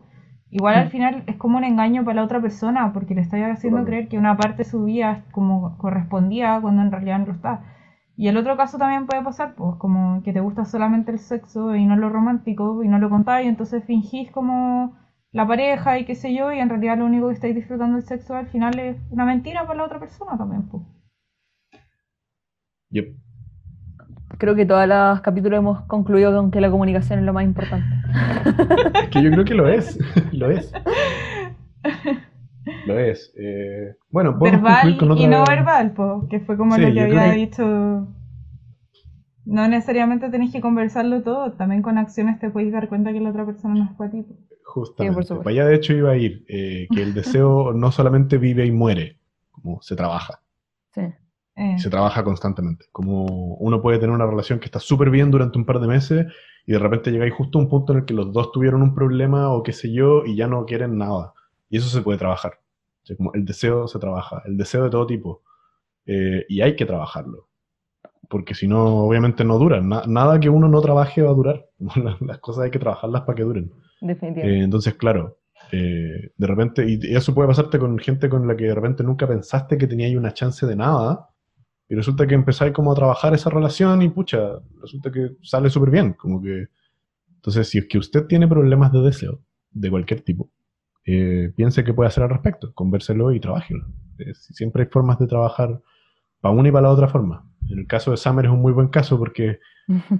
igual 0.51 0.75
al 0.75 0.87
Mm. 0.87 0.89
final 0.89 1.23
es 1.27 1.35
como 1.35 1.57
un 1.57 1.63
engaño 1.65 2.03
para 2.03 2.15
la 2.15 2.23
otra 2.23 2.41
persona, 2.41 2.91
porque 2.93 3.13
le 3.15 3.21
estáis 3.21 3.45
haciendo 3.45 3.83
creer 3.85 4.07
que 4.07 4.17
una 4.17 4.37
parte 4.37 4.59
de 4.63 4.69
su 4.69 4.83
vida 4.85 5.25
como 5.31 5.77
correspondía 5.77 6.59
cuando 6.61 6.81
en 6.81 6.91
realidad 6.91 7.19
no 7.19 7.25
lo 7.27 7.33
está. 7.33 7.61
Y 8.15 8.27
el 8.27 8.37
otro 8.37 8.57
caso 8.57 8.77
también 8.77 9.05
puede 9.05 9.21
pasar, 9.23 9.55
pues 9.55 9.75
como 9.77 10.21
que 10.23 10.33
te 10.33 10.39
gusta 10.41 10.65
solamente 10.65 11.11
el 11.11 11.19
sexo 11.19 11.75
y 11.75 11.85
no 11.85 11.95
lo 11.95 12.09
romántico 12.09 12.83
y 12.83 12.87
no 12.87 12.99
lo 12.99 13.09
contáis, 13.09 13.47
entonces 13.47 13.83
fingís 13.85 14.31
como 14.31 14.95
la 15.31 15.45
pareja 15.47 15.99
y 15.99 16.05
qué 16.05 16.15
sé 16.15 16.33
yo, 16.33 16.51
y 16.51 16.59
en 16.59 16.69
realidad 16.69 16.97
lo 16.97 17.05
único 17.05 17.27
que 17.27 17.33
estáis 17.35 17.55
disfrutando 17.55 17.95
del 17.97 18.05
sexo 18.05 18.35
al 18.35 18.47
final 18.47 18.79
es 18.79 18.97
una 19.11 19.25
mentira 19.25 19.65
para 19.67 19.79
la 19.79 19.85
otra 19.85 19.99
persona 19.99 20.37
también, 20.37 20.63
pues. 20.69 20.83
Yep. 22.91 23.15
Creo 24.37 24.55
que 24.55 24.65
todos 24.65 24.87
los 24.87 25.21
capítulos 25.21 25.59
hemos 25.59 25.81
concluido 25.81 26.33
con 26.35 26.49
que 26.51 26.61
la 26.61 26.71
comunicación 26.71 27.19
es 27.19 27.25
lo 27.25 27.33
más 27.33 27.43
importante. 27.43 27.85
Es 29.03 29.09
que 29.09 29.21
yo 29.23 29.31
creo 29.31 29.43
que 29.45 29.53
lo 29.53 29.67
es. 29.67 29.97
lo 30.31 30.49
es. 30.49 30.71
Lo 32.85 32.99
es. 32.99 33.33
Eh, 33.37 33.95
bueno, 34.09 34.37
podemos 34.37 34.61
Verbal 34.61 34.81
concluir 34.81 34.97
con 34.97 35.11
otra... 35.11 35.23
y 35.23 35.27
no 35.27 35.43
verbal, 35.45 35.91
pues, 35.93 36.29
que 36.29 36.39
fue 36.39 36.57
como 36.57 36.75
Sí, 36.75 36.81
lo 36.81 36.93
que 36.93 37.01
había 37.01 37.31
que- 37.31 37.37
dicho. 37.37 38.07
No 39.45 39.67
necesariamente 39.67 40.29
tenéis 40.29 40.51
que 40.51 40.61
conversarlo 40.61 41.23
todo, 41.23 41.53
también 41.53 41.81
con 41.81 41.97
acciones 41.97 42.39
te 42.39 42.51
podéis 42.51 42.71
dar 42.71 42.87
cuenta 42.87 43.11
que 43.11 43.19
la 43.19 43.31
otra 43.31 43.45
persona 43.47 43.73
no 43.75 43.85
es 43.85 43.91
para 43.97 44.11
ti. 44.11 44.23
Justamente. 44.63 45.23
Sí. 45.23 45.33
Para 45.33 45.49
allá 45.49 45.65
de 45.65 45.75
hecho 45.75 45.93
iba 45.93 46.11
a 46.11 46.17
ir, 46.17 46.45
eh, 46.47 46.87
que 46.93 47.01
el 47.01 47.13
deseo 47.15 47.73
no 47.73 47.91
solamente 47.91 48.37
vive 48.37 48.65
y 48.67 48.71
muere, 48.71 49.17
como 49.51 49.81
se 49.81 49.95
trabaja, 49.95 50.39
Sí. 50.93 51.01
Eh, 51.59 51.77
se 51.77 51.89
trabaja 51.89 52.23
constantemente. 52.23 52.85
Como 52.93 53.25
uno 53.55 53.81
puede 53.81 53.99
tener 53.99 54.15
una 54.15 54.25
relación 54.25 54.59
que 54.59 54.65
está 54.65 54.79
súper 54.79 55.09
bien 55.09 55.29
durante 55.29 55.57
un 55.57 55.65
par 55.65 55.81
de 55.81 55.87
meses 55.87 56.25
y 56.65 56.71
de 56.71 56.79
repente 56.79 57.11
llegáis 57.11 57.33
justo 57.33 57.59
a 57.59 57.61
un 57.61 57.67
punto 57.67 57.91
en 57.91 57.99
el 57.99 58.05
que 58.05 58.13
los 58.13 58.31
dos 58.31 58.53
tuvieron 58.53 58.81
un 58.81 58.95
problema 58.95 59.49
o 59.49 59.61
qué 59.61 59.73
sé 59.73 59.91
yo 59.91 60.23
y 60.25 60.37
ya 60.37 60.47
no 60.47 60.65
quieren 60.65 60.97
nada. 60.97 61.33
Y 61.69 61.77
eso 61.77 61.89
se 61.89 62.01
puede 62.01 62.17
trabajar. 62.17 62.53
O 63.03 63.05
sea, 63.05 63.17
como 63.17 63.33
el 63.33 63.43
deseo 63.43 63.89
se 63.89 63.99
trabaja, 63.99 64.41
el 64.45 64.55
deseo 64.55 64.85
de 64.85 64.89
todo 64.89 65.05
tipo. 65.05 65.41
Eh, 66.05 66.45
y 66.47 66.61
hay 66.61 66.77
que 66.77 66.85
trabajarlo. 66.85 67.49
Porque 68.29 68.55
si 68.55 68.65
no, 68.65 69.05
obviamente 69.05 69.43
no 69.43 69.57
duran. 69.57 69.89
Na- 69.89 70.03
nada 70.07 70.39
que 70.39 70.49
uno 70.49 70.69
no 70.69 70.79
trabaje 70.79 71.21
va 71.21 71.31
a 71.31 71.33
durar. 71.33 71.65
Las, 72.21 72.37
cosas 72.39 72.63
hay 72.63 72.71
que 72.71 72.79
trabajarlas 72.79 73.23
para 73.23 73.35
que 73.35 73.43
duren. 73.43 73.73
Definitivamente. 73.99 74.59
Eh, 74.61 74.63
entonces, 74.63 74.93
claro, 74.93 75.39
eh, 75.73 76.31
de 76.37 76.47
repente, 76.47 76.85
y 76.87 77.15
eso 77.15 77.35
puede 77.35 77.49
pasarte 77.49 77.77
con 77.79 77.97
gente 77.99 78.29
con 78.29 78.47
la 78.47 78.55
que 78.55 78.65
de 78.65 78.75
repente 78.75 79.03
nunca 79.03 79.27
pensaste 79.27 79.77
que 79.77 79.87
tenía 79.87 80.07
ahí 80.07 80.15
una 80.15 80.33
chance 80.33 80.65
de 80.65 80.75
nada, 80.77 81.29
y 81.89 81.95
resulta 81.95 82.27
que 82.27 82.35
empezáis 82.35 82.71
como 82.71 82.91
a 82.91 82.95
trabajar 82.95 83.33
esa 83.33 83.49
relación 83.49 84.03
y 84.03 84.09
pucha, 84.09 84.59
resulta 84.79 85.11
que 85.11 85.31
sale 85.41 85.69
súper 85.69 85.89
bien, 85.89 86.13
como 86.13 86.41
que... 86.41 86.67
Entonces, 87.35 87.67
si 87.67 87.79
es 87.79 87.87
que 87.87 87.97
usted 87.97 88.27
tiene 88.27 88.47
problemas 88.47 88.91
de 88.91 89.01
deseo, 89.01 89.41
de 89.71 89.89
cualquier 89.89 90.21
tipo, 90.21 90.51
eh, 91.05 91.51
piense 91.55 91.83
qué 91.83 91.93
puede 91.93 92.09
hacer 92.09 92.23
al 92.23 92.29
respecto, 92.29 92.73
convérselo 92.73 93.31
y 93.31 93.39
trabájelo. 93.39 93.87
Eh, 94.19 94.33
siempre 94.35 94.83
hay 94.83 94.89
formas 94.89 95.17
de 95.17 95.25
trabajar 95.25 95.81
para 96.41 96.53
una 96.53 96.69
y 96.69 96.71
para 96.71 96.87
la 96.87 96.93
otra 96.93 97.07
forma. 97.07 97.49
En 97.69 97.79
el 97.79 97.87
caso 97.87 98.11
de 98.11 98.17
Summer 98.17 98.45
es 98.45 98.51
un 98.51 98.61
muy 98.61 98.73
buen 98.73 98.89
caso 98.89 99.17
porque 99.17 99.59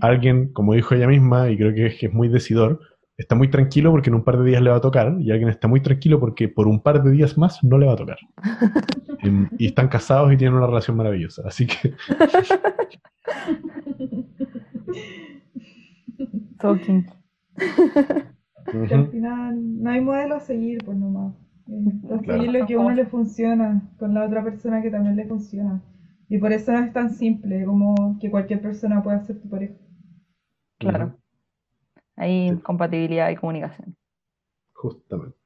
alguien, 0.02 0.52
como 0.52 0.74
dijo 0.74 0.96
ella 0.96 1.08
misma, 1.08 1.52
y 1.52 1.58
creo 1.58 1.76
que 1.76 1.88
es, 1.88 2.00
que 2.00 2.08
es 2.08 2.14
muy 2.14 2.30
decidor, 2.30 2.80
está 3.20 3.36
muy 3.36 3.50
tranquilo 3.50 3.92
porque 3.92 4.10
en 4.10 4.16
un 4.16 4.24
par 4.24 4.38
de 4.40 4.46
días 4.50 4.62
le 4.62 4.70
va 4.72 4.78
a 4.78 4.82
tocar, 4.82 5.16
y 5.20 5.30
alguien 5.32 5.50
está 5.50 5.68
muy 5.68 5.82
tranquilo 5.82 6.20
porque 6.20 6.48
por 6.48 6.68
un 6.68 6.82
par 6.82 7.04
de 7.04 7.12
días 7.12 7.38
más 7.38 7.64
no 7.64 7.78
le 7.78 7.86
va 7.86 7.94
a 7.94 7.98
tocar. 7.98 8.18
Em, 9.22 9.50
y 9.58 9.66
están 9.68 9.90
casados 9.90 10.32
y 10.32 10.38
tienen 10.38 10.56
una 10.56 10.68
relación 10.68 10.96
maravillosa. 10.96 11.42
Así 11.46 11.68
que 11.68 11.94
Talking. 16.60 17.06
Al 18.92 19.08
final 19.12 19.84
no 19.84 19.90
hay 19.90 20.02
modelo 20.02 20.36
a 20.36 20.40
seguir, 20.40 20.84
pues 20.86 20.98
nomás. 20.98 21.34
Eh, 21.68 22.14
A 22.14 22.18
Claro. 22.20 22.42
seguir 22.42 22.60
lo 22.60 22.66
que 22.68 22.74
a 22.76 22.80
uno 22.80 22.92
le 22.92 23.06
funciona 23.06 23.82
con 23.98 24.14
la 24.14 24.26
otra 24.26 24.44
persona 24.44 24.82
que 24.82 24.92
también 24.92 25.16
le 25.16 25.26
funciona. 25.26 25.82
Y 26.30 26.38
por 26.38 26.52
eso 26.52 26.72
no 26.72 26.80
es 26.80 26.94
tan 26.94 27.10
simple 27.10 27.66
como 27.66 28.18
que 28.20 28.30
cualquier 28.30 28.62
persona 28.62 29.02
pueda 29.02 29.24
ser 29.26 29.40
tu 29.42 29.50
pareja. 29.50 29.74
Claro. 30.80 31.16
Hay 32.20 32.50
Sí. 32.50 32.62
compatibilidad 32.62 33.30
y 33.30 33.36
comunicación. 33.36 33.96
Justamente. 34.74 35.38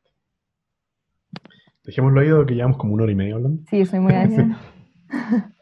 Dejémoslo 1.83 2.19
ahí, 2.21 2.29
dado 2.29 2.45
que 2.45 2.55
llevamos 2.55 2.77
como 2.77 2.93
una 2.93 3.03
hora 3.03 3.11
y 3.11 3.15
media 3.15 3.35
hablando. 3.35 3.61
Sí, 3.69 3.85
soy 3.85 3.99
muy 3.99 4.13
anciana. 4.15 4.59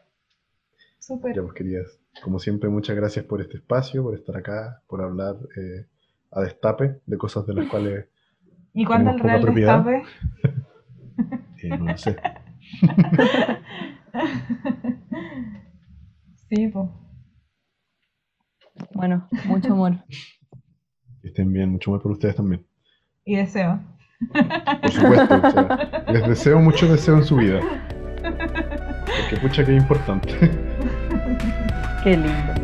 Súper. 0.98 1.34
Ya, 1.36 1.42
pues, 1.42 1.54
queridas, 1.54 1.98
como 2.22 2.38
siempre, 2.38 2.70
muchas 2.70 2.96
gracias 2.96 3.24
por 3.24 3.40
este 3.40 3.56
espacio, 3.58 4.02
por 4.02 4.14
estar 4.14 4.36
acá, 4.36 4.82
por 4.86 5.02
hablar 5.02 5.34
eh, 5.56 5.86
a 6.30 6.40
destape 6.42 7.00
de 7.04 7.18
cosas 7.18 7.44
de 7.46 7.54
las 7.54 7.66
cuales 7.68 8.06
¿Y 8.74 8.84
cuándo 8.86 9.10
el 9.10 9.18
real 9.18 9.40
propiedad. 9.40 9.84
destape? 9.84 10.02
eh, 11.62 11.76
no 11.78 11.86
lo 11.86 11.96
sé. 11.98 12.16
Sí, 16.48 16.68
pues. 16.68 16.88
Bueno, 18.94 19.28
mucho 19.46 19.72
amor. 19.72 19.92
Que 21.22 21.28
estén 21.28 21.52
bien, 21.52 21.70
mucho 21.70 21.92
más 21.92 22.02
por 22.02 22.12
ustedes 22.12 22.36
también. 22.36 22.64
Y 23.24 23.36
deseo. 23.36 23.80
Por 24.82 24.90
supuesto, 24.90 25.34
o 25.34 25.50
sea, 25.50 26.04
les 26.12 26.28
deseo 26.28 26.58
mucho 26.60 26.90
deseo 26.90 27.16
en 27.18 27.24
su 27.24 27.36
vida. 27.36 27.60
Porque 28.22 29.36
pucha 29.40 29.64
que 29.64 29.76
es 29.76 29.82
importante. 29.82 30.32
Qué 32.02 32.16
lindo. 32.16 32.61